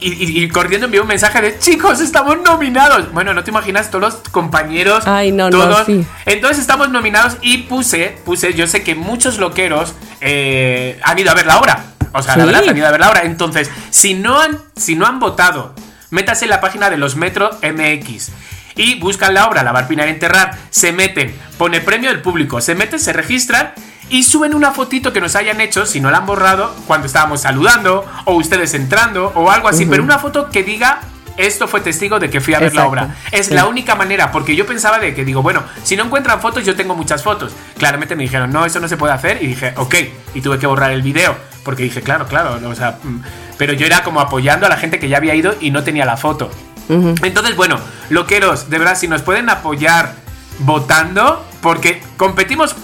y, 0.00 0.12
y- 0.12 0.44
y 0.44 0.48
corriendo 0.48 0.86
envió 0.86 1.02
un 1.02 1.08
mensaje 1.08 1.40
de 1.40 1.58
chicos, 1.58 2.00
estamos 2.00 2.36
nominados. 2.42 3.12
Bueno, 3.12 3.32
no 3.32 3.44
te 3.44 3.50
imaginas 3.50 3.90
todos 3.90 4.02
los 4.14 4.14
compañeros. 4.30 5.06
Ay, 5.06 5.30
no, 5.30 5.50
no, 5.50 5.58
todos. 5.58 5.86
sí. 5.86 6.04
Entonces 6.26 6.58
estamos 6.58 6.90
nominados 6.90 7.36
y 7.42 7.58
puse, 7.58 8.16
puse, 8.24 8.54
yo 8.54 8.66
sé 8.66 8.82
que 8.82 8.94
muchos 8.96 9.38
loqueros 9.38 9.94
eh, 10.20 10.98
han 11.04 11.18
ido 11.18 11.30
a 11.30 11.34
ver 11.34 11.46
la 11.46 11.58
obra. 11.58 11.84
O 12.14 12.22
sea, 12.22 12.36
la 12.36 12.44
Sí. 12.44 12.50
verdad, 12.52 12.68
han 12.70 12.76
ido 12.76 12.86
a 12.86 12.90
ver 12.90 13.00
la 13.00 13.10
obra. 13.10 13.22
Entonces, 13.24 13.70
si 13.90 14.14
no 14.14 14.40
han, 14.40 14.58
si 14.76 14.96
no 14.96 15.06
han 15.06 15.20
votado, 15.20 15.74
métase 16.10 16.44
en 16.44 16.50
la 16.50 16.60
página 16.60 16.88
de 16.88 16.96
los 16.96 17.16
Metro 17.16 17.50
MX. 17.62 18.30
Y 18.76 18.98
buscan 18.98 19.34
la 19.34 19.46
obra, 19.46 19.62
La 19.62 19.72
Barpina 19.72 20.04
Enterrar, 20.06 20.56
se 20.70 20.92
meten, 20.92 21.34
pone 21.58 21.80
premio 21.80 22.10
del 22.10 22.22
público, 22.22 22.60
se 22.60 22.74
meten, 22.74 22.98
se 22.98 23.12
registran 23.12 23.72
y 24.10 24.24
suben 24.24 24.54
una 24.54 24.72
fotito 24.72 25.12
que 25.12 25.20
nos 25.20 25.36
hayan 25.36 25.60
hecho, 25.60 25.86
si 25.86 26.00
no 26.00 26.10
la 26.10 26.18
han 26.18 26.26
borrado, 26.26 26.74
cuando 26.86 27.06
estábamos 27.06 27.40
saludando, 27.42 28.04
o 28.24 28.34
ustedes 28.34 28.74
entrando, 28.74 29.32
o 29.34 29.50
algo 29.50 29.68
así, 29.68 29.86
pero 29.86 30.02
una 30.02 30.18
foto 30.18 30.50
que 30.50 30.62
diga, 30.64 31.00
esto 31.36 31.68
fue 31.68 31.80
testigo 31.80 32.18
de 32.18 32.30
que 32.30 32.40
fui 32.40 32.54
a 32.54 32.58
ver 32.58 32.74
la 32.74 32.86
obra. 32.86 33.14
Es 33.32 33.46
sí. 33.46 33.54
la 33.54 33.66
única 33.66 33.94
manera, 33.94 34.30
porque 34.32 34.54
yo 34.56 34.66
pensaba 34.66 34.98
de 34.98 35.14
que 35.14 35.24
digo, 35.24 35.40
bueno, 35.40 35.62
si 35.84 35.96
no 35.96 36.04
encuentran 36.04 36.40
fotos, 36.40 36.64
yo 36.64 36.74
tengo 36.76 36.94
muchas 36.96 37.22
fotos. 37.22 37.52
Claramente 37.78 38.14
me 38.16 38.24
dijeron, 38.24 38.52
no, 38.52 38.66
eso 38.66 38.78
no 38.80 38.88
se 38.88 38.96
puede 38.96 39.12
hacer, 39.14 39.42
y 39.42 39.46
dije, 39.46 39.72
ok, 39.76 39.94
y 40.34 40.40
tuve 40.40 40.58
que 40.58 40.66
borrar 40.66 40.90
el 40.90 41.02
video, 41.02 41.36
porque 41.64 41.82
dije, 41.82 42.02
claro, 42.02 42.26
claro, 42.26 42.60
no, 42.60 42.70
o 42.70 42.74
sea, 42.74 42.98
mm, 43.02 43.20
pero 43.58 43.72
yo 43.72 43.86
era 43.86 44.02
como 44.02 44.20
apoyando 44.20 44.66
a 44.66 44.68
la 44.68 44.76
gente 44.76 44.98
que 44.98 45.08
ya 45.08 45.16
había 45.16 45.34
ido 45.34 45.54
y 45.60 45.70
no 45.70 45.82
tenía 45.82 46.04
la 46.04 46.16
foto. 46.16 46.50
Entonces, 46.88 47.56
bueno, 47.56 47.78
loqueros, 48.10 48.68
de 48.68 48.78
verdad, 48.78 48.94
si 48.96 49.08
nos 49.08 49.22
pueden 49.22 49.48
apoyar 49.48 50.16
votando, 50.58 51.42
porque 51.62 52.02
competimos 52.18 52.76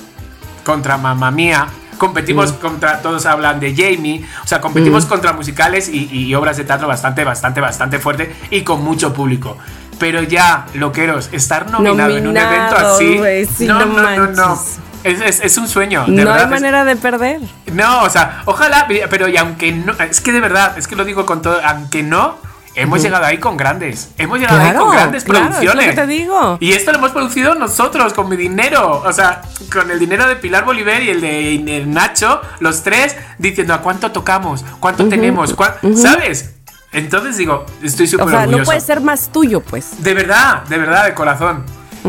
contra 0.64 0.96
Mamma 0.96 1.30
Mía, 1.30 1.66
competimos 1.98 2.52
contra, 2.52 3.02
todos 3.02 3.26
hablan 3.26 3.60
de 3.60 3.74
Jamie, 3.76 4.24
o 4.42 4.46
sea, 4.46 4.60
competimos 4.60 5.04
contra 5.04 5.34
musicales 5.34 5.88
y, 5.88 6.08
y 6.10 6.34
obras 6.34 6.56
de 6.56 6.64
teatro 6.64 6.88
bastante, 6.88 7.24
bastante, 7.24 7.60
bastante 7.60 7.98
fuerte 7.98 8.34
y 8.50 8.62
con 8.62 8.82
mucho 8.82 9.12
público. 9.12 9.58
Pero 9.98 10.22
ya, 10.22 10.64
loqueros, 10.74 11.28
estar 11.30 11.70
nominado 11.70 12.16
en 12.16 12.26
un 12.26 12.36
evento 12.36 12.74
Nominado, 12.74 12.94
así. 12.94 13.18
güey, 13.18 13.44
sí, 13.44 13.66
no, 13.66 13.80
no 13.80 13.86
no, 13.86 14.16
no, 14.16 14.32
no. 14.32 14.58
Es, 15.04 15.20
es- 15.20 15.40
es 15.40 15.56
un 15.58 15.66
sueño. 15.68 16.04
de 16.06 16.12
No 16.12 16.16
verdad, 16.16 16.36
hay 16.36 16.44
es- 16.44 16.50
manera 16.50 16.84
de 16.84 16.96
perder. 16.96 17.40
no, 17.72 18.02
o 18.02 18.10
sea, 18.10 18.42
ojalá, 18.44 18.86
pero 19.08 19.28
y 19.28 19.36
aunque 19.36 19.72
no, 19.72 19.92
es 19.94 20.20
que 20.20 20.32
de 20.32 20.40
verdad, 20.40 20.76
es 20.78 20.86
que 20.86 20.96
lo 20.96 21.04
digo 21.04 21.24
con 21.26 21.40
todo, 21.42 21.60
aunque 21.64 22.02
no, 22.02 22.36
hemos 22.76 23.02
llegado 23.02 23.24
ahí 23.24 23.38
con 23.38 23.56
grandes, 23.56 24.10
hemos 24.16 24.38
llegado 24.38 24.60
ahí 24.60 24.72
con 24.74 24.90
grandes 24.92 25.24
claro, 25.24 25.38
es 25.40 25.50
lo 25.50 25.50
producciones. 25.58 25.86
que 25.90 26.00
te 26.02 26.06
digo. 26.06 26.56
Y 26.60 26.72
esto 26.72 26.92
lo 26.92 26.98
hemos 26.98 27.10
producido 27.12 27.54
nosotros, 27.54 28.12
con 28.12 28.28
mi 28.28 28.36
dinero, 28.36 29.02
o 29.04 29.12
sea, 29.12 29.42
con 29.72 29.90
el 29.90 29.98
dinero 29.98 30.26
de 30.28 30.36
Pilar 30.36 30.64
Bolívar 30.64 31.02
y 31.02 31.10
el 31.10 31.20
de 31.20 31.54
el 31.78 31.90
Nacho, 31.92 32.40
los 32.60 32.82
tres, 32.82 33.16
diciendo 33.38 33.74
a 33.74 33.78
cuánto 33.80 34.12
tocamos, 34.12 34.64
cuánto 34.80 35.08
tenemos, 35.08 35.54
cuán- 35.54 35.74
¿sabes? 35.96 36.54
Entonces 36.92 37.36
digo, 37.36 37.64
estoy 37.82 38.06
súper 38.08 38.26
O 38.26 38.30
sea, 38.30 38.38
orgulloso. 38.40 38.58
no 38.60 38.64
puede 38.66 38.80
ser 38.80 39.00
más 39.00 39.30
tuyo, 39.32 39.60
pues. 39.60 40.02
De 40.02 40.12
verdad, 40.12 40.62
de 40.64 40.76
verdad, 40.76 41.04
de 41.04 41.14
corazón. 41.14 41.64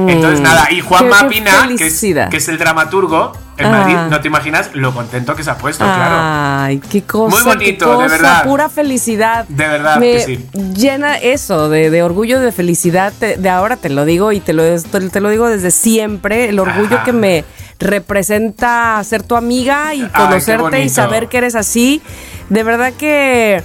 Entonces, 0.09 0.39
nada, 0.41 0.71
y 0.71 0.81
Juan 0.81 1.05
Mm. 1.07 1.09
Mapina, 1.09 1.51
que 1.67 1.73
es, 1.73 1.79
felicidad. 1.79 2.29
que 2.29 2.37
es 2.37 2.47
el 2.47 2.57
dramaturgo 2.57 3.31
en 3.57 3.65
Ah. 3.67 3.69
Madrid, 3.71 3.95
no 4.09 4.21
te 4.21 4.27
imaginas 4.27 4.69
lo 4.73 4.93
contento 4.93 5.35
que 5.35 5.43
se 5.43 5.51
ha 5.51 5.57
puesto, 5.57 5.83
claro. 5.83 6.15
Ay, 6.63 6.79
qué 6.89 7.03
cosa. 7.03 7.35
Muy 7.35 7.43
bonito, 7.43 7.97
qué 7.97 8.03
de 8.03 8.09
verdad. 8.09 8.43
Pura 8.43 8.69
felicidad. 8.69 9.45
De 9.47 9.67
verdad 9.67 9.97
Me 9.97 10.13
que 10.13 10.19
sí. 10.21 10.49
Llena 10.75 11.17
eso 11.17 11.69
de, 11.69 11.89
de 11.89 12.01
orgullo, 12.03 12.39
de 12.39 12.51
felicidad. 12.51 13.13
te- 13.19 13.37
de 13.37 13.49
ahora 13.49 13.77
te 13.77 13.89
lo 13.89 14.05
digo 14.05 14.31
y 14.31 14.39
te 14.39 14.53
lo, 14.53 14.63
te, 14.81 15.19
lo 15.21 15.29
digo 15.29 15.47
desde 15.47 15.69
siempre. 15.71 16.49
El 16.49 16.59
orgullo 16.59 16.95
Ajá. 16.95 17.03
que 17.03 17.13
me 17.13 17.45
representa 17.79 19.01
ser 19.03 19.23
tu 19.23 19.35
amiga 19.35 19.93
y 19.93 20.01
conocerte 20.09 20.83
y 20.83 20.89
saber 20.89 21.27
que 21.27 21.37
eres 21.37 21.55
así. 21.55 22.01
De 22.49 22.63
verdad 22.63 22.93
que 22.93 23.61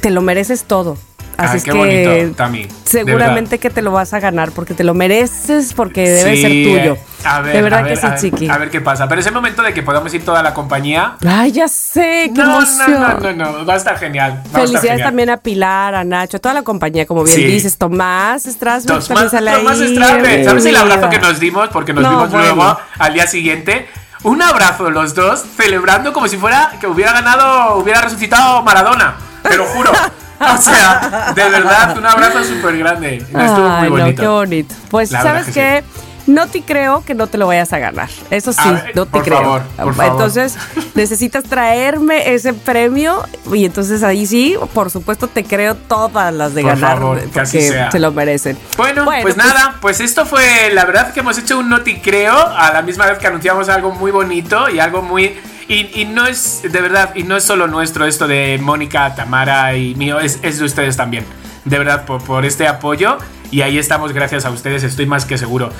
te 0.00 0.10
lo 0.10 0.20
mereces 0.20 0.64
todo. 0.64 0.96
Así 1.36 1.52
Ay, 1.52 1.56
es 1.58 1.64
qué 1.64 1.70
que 1.72 1.76
bonito, 1.78 2.36
Tami, 2.36 2.66
seguramente 2.84 3.58
que 3.58 3.70
te 3.70 3.80
lo 3.82 3.90
vas 3.90 4.12
a 4.12 4.20
ganar 4.20 4.52
porque 4.52 4.74
te 4.74 4.84
lo 4.84 4.94
mereces, 4.94 5.72
porque 5.72 6.08
debe 6.08 6.36
Sí, 6.36 6.42
ser 6.42 6.50
tuyo. 6.50 6.92
eh, 6.94 7.00
A 7.24 7.40
ver, 7.40 7.56
de 7.56 7.62
verdad 7.62 7.78
a 7.80 7.82
ver, 7.82 7.92
que 7.94 8.00
sí, 8.00 8.06
a 8.06 8.10
ver, 8.10 8.18
chiqui. 8.20 8.48
A 8.50 8.58
ver 8.58 8.70
qué 8.70 8.80
pasa. 8.80 9.08
Pero 9.08 9.20
es 9.20 9.26
el 9.26 9.32
momento 9.32 9.62
de 9.62 9.72
que 9.72 9.82
podamos 9.82 10.12
ir 10.12 10.24
toda 10.24 10.42
la 10.42 10.52
compañía. 10.54 11.16
Ay, 11.26 11.52
ya 11.52 11.68
sé, 11.68 12.30
qué 12.34 12.42
No, 12.42 12.58
emoción. 12.58 13.00
no, 13.00 13.14
no, 13.20 13.32
no, 13.32 13.52
no, 13.58 13.66
va 13.66 13.74
a 13.74 13.76
estar 13.76 13.98
genial. 13.98 14.32
a 14.32 14.34
estar 14.46 14.60
Felicidades 14.60 14.90
genial. 14.90 15.08
también 15.08 15.30
a 15.30 15.36
Pilar, 15.38 15.94
a 15.94 16.04
Nacho, 16.04 16.36
a 16.36 16.40
toda 16.40 16.54
la 16.54 16.62
compañía, 16.62 17.06
como 17.06 17.24
bien 17.24 17.36
Sí. 17.38 17.44
dices, 17.44 17.78
Tomás 17.78 18.42
Strasberg 18.44 19.02
Tomás, 19.06 19.30
sale 19.30 19.52
Tomás 19.52 19.80
ahí. 19.80 19.94
Strasberg. 19.96 20.44
¿Sabes 20.44 20.66
el 20.66 20.76
abrazo 20.76 21.08
que 21.08 21.18
nos 21.18 21.40
dimos? 21.40 21.68
Porque 21.70 21.92
nos 21.94 22.02
No, 22.02 22.10
vimos 22.10 22.30
bueno. 22.30 22.54
luego 22.54 22.78
al 22.98 23.14
día 23.14 23.26
siguiente. 23.26 23.88
Un 24.24 24.40
abrazo 24.42 24.90
los 24.90 25.14
dos, 25.14 25.42
celebrando 25.56 26.12
como 26.12 26.28
si 26.28 26.36
fuera 26.36 26.72
que 26.80 26.86
hubiera 26.86 27.12
ganado, 27.12 27.76
hubiera 27.78 28.00
resucitado 28.02 28.62
Maradona. 28.62 29.14
Te 29.42 29.56
lo 29.56 29.64
juro. 29.64 29.90
O 30.54 30.56
sea, 30.60 31.32
de 31.34 31.48
verdad, 31.48 31.96
un 31.96 32.06
abrazo 32.06 32.44
súper 32.44 32.78
grande. 32.78 33.16
Estuvo 33.18 33.38
Ay, 33.70 33.88
muy 33.90 33.98
no, 33.98 34.04
bonito. 34.04 34.22
qué 34.22 34.28
bonito. 34.28 34.74
Pues, 34.90 35.10
La 35.10 35.22
¿sabes 35.22 35.46
que 35.46 35.52
qué? 35.52 35.84
No 36.24 36.46
te 36.46 36.62
creo 36.62 37.02
que 37.04 37.14
no 37.14 37.26
te 37.26 37.36
lo 37.36 37.48
vayas 37.48 37.72
a 37.72 37.78
ganar. 37.80 38.08
Eso 38.30 38.52
sí, 38.52 38.60
ver, 38.70 38.92
no 38.94 39.06
te 39.06 39.10
por 39.10 39.24
creo. 39.24 39.38
favor, 39.40 39.62
por 39.76 39.94
favor. 39.94 40.12
Entonces, 40.12 40.56
necesitas 40.94 41.42
traerme 41.42 42.32
ese 42.32 42.54
premio 42.54 43.24
y 43.52 43.64
entonces 43.64 44.04
ahí 44.04 44.24
sí, 44.26 44.56
por 44.72 44.88
supuesto, 44.90 45.26
te 45.26 45.42
creo 45.42 45.74
todas 45.74 46.32
las 46.32 46.54
de 46.54 46.62
Por 46.62 46.70
ganar 46.76 46.98
favor, 46.98 47.20
que 47.22 47.26
porque 47.28 47.46
sea. 47.70 47.90
se 47.90 47.98
lo 47.98 48.12
merecen. 48.12 48.56
Bueno, 48.76 49.04
pues, 49.04 49.36
nada, 49.36 49.78
pues 49.80 49.98
esto 49.98 50.24
fue 50.24 50.70
la 50.72 50.84
verdad 50.84 51.12
que 51.12 51.18
hemos 51.20 51.36
hecho 51.38 51.58
un 51.58 51.68
noti 51.68 51.98
creo 51.98 52.34
a 52.36 52.72
la 52.72 52.82
misma 52.82 53.06
vez 53.06 53.18
que 53.18 53.26
anunciamos 53.26 53.68
algo 53.68 53.90
muy 53.90 54.12
bonito 54.12 54.68
y 54.70 54.78
algo 54.78 55.02
muy 55.02 55.34
y, 55.74 56.00
y 56.02 56.04
no 56.04 56.26
es 56.26 56.62
de 56.62 56.80
verdad 56.80 57.14
y 57.14 57.22
no 57.22 57.36
es 57.36 57.44
solo 57.44 57.66
nuestro 57.66 58.06
esto 58.06 58.26
de 58.28 58.58
Mónica, 58.60 59.14
Tamara 59.14 59.74
y 59.76 59.94
mío 59.94 60.20
es, 60.20 60.38
es 60.42 60.58
de 60.58 60.64
ustedes 60.64 60.96
también. 60.96 61.24
De 61.64 61.78
verdad 61.78 62.04
por, 62.04 62.22
por 62.22 62.44
este 62.44 62.66
apoyo 62.66 63.18
y 63.50 63.62
ahí 63.62 63.78
estamos 63.78 64.12
gracias 64.12 64.44
a 64.44 64.50
ustedes, 64.50 64.82
estoy 64.82 65.06
más 65.06 65.24
que 65.26 65.36
seguro. 65.38 65.70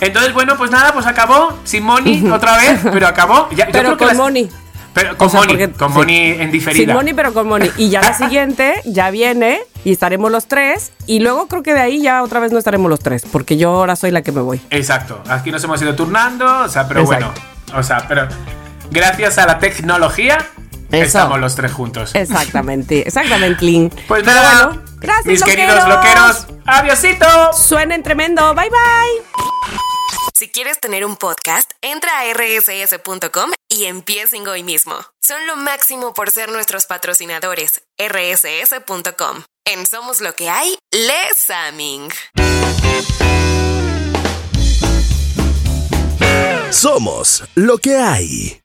Entonces, 0.00 0.32
bueno, 0.34 0.56
pues 0.56 0.70
nada, 0.70 0.92
pues 0.92 1.06
acabó 1.06 1.58
sin 1.64 1.82
Moni 1.84 2.28
otra 2.30 2.56
vez, 2.58 2.80
pero 2.92 3.06
acabó. 3.06 3.48
Ya- 3.50 3.66
yo 3.66 3.72
Pero 3.72 3.90
que 3.92 3.96
con 3.98 4.06
las- 4.08 4.16
Moni. 4.16 4.48
Pero 4.94 5.16
con 5.16 5.28
O 5.28 5.30
sea, 5.30 5.40
Moni, 5.40 5.52
porque- 5.54 5.72
con 5.72 5.88
sí. 5.90 5.94
Moni 5.98 6.18
en 6.32 6.50
diferida. 6.50 6.84
Sin 6.84 6.92
Moni, 6.94 7.14
pero 7.14 7.32
con 7.32 7.48
Moni. 7.48 7.70
Y 7.78 7.88
ya 7.88 8.02
la 8.02 8.12
siguiente 8.18 8.74
ya 8.84 9.10
viene 9.10 9.60
y 9.84 9.92
estaremos 9.92 10.30
los 10.30 10.46
tres. 10.46 10.92
Y 11.06 11.20
luego 11.20 11.48
creo 11.48 11.62
que 11.62 11.72
de 11.72 11.80
ahí 11.80 12.02
ya 12.02 12.22
otra 12.22 12.40
vez 12.40 12.52
no 12.52 12.58
estaremos 12.58 12.90
los 12.90 13.00
tres, 13.00 13.24
porque 13.32 13.56
yo 13.56 13.70
ahora 13.70 13.96
soy 13.96 14.10
la 14.10 14.20
que 14.20 14.32
me 14.32 14.42
voy. 14.42 14.60
Exacto, 14.68 15.22
aquí 15.30 15.50
nos 15.50 15.64
hemos 15.64 15.80
ido 15.80 15.94
turnando, 15.94 16.44
o 16.64 16.68
sea, 16.68 16.86
pero 16.86 17.00
Exacto. 17.00 17.32
bueno, 17.64 17.78
o 17.80 17.82
sea, 17.82 18.04
pero 18.06 18.28
gracias 18.92 19.38
a 19.38 19.46
la 19.46 19.58
tecnología 19.58 20.38
Eso. 20.90 21.02
estamos 21.04 21.40
los 21.40 21.54
tres 21.56 21.72
juntos. 21.72 22.14
Exactamente, 22.14 23.06
exactamente. 23.06 23.90
Pues 24.06 24.24
nada, 24.24 24.66
bueno, 24.66 24.82
gracias, 25.00 25.26
mis 25.26 25.40
loqueros. 25.40 25.66
queridos 25.66 25.88
loqueros, 25.88 26.46
adiosito. 26.66 27.52
Suenen 27.52 28.02
tremendo. 28.02 28.54
Bye, 28.54 28.70
bye. 28.70 29.42
Si 30.34 30.48
quieres 30.48 30.80
tener 30.80 31.04
un 31.04 31.16
podcast, 31.16 31.70
entra 31.82 32.10
a 32.20 32.24
rss.com 32.32 33.52
y 33.68 33.84
empiecen 33.84 34.46
hoy 34.48 34.62
mismo. 34.64 34.94
Son 35.20 35.46
lo 35.46 35.56
máximo 35.56 36.14
por 36.14 36.30
ser 36.30 36.50
nuestros 36.50 36.86
patrocinadores. 36.86 37.82
rss.com. 37.98 39.42
En 39.64 39.86
Somos 39.86 40.20
lo 40.20 40.34
que 40.34 40.50
hay, 40.50 40.76
Les 40.90 41.48
Aming. 41.68 42.08
Somos 46.70 47.44
lo 47.54 47.78
que 47.78 47.96
hay. 47.96 48.58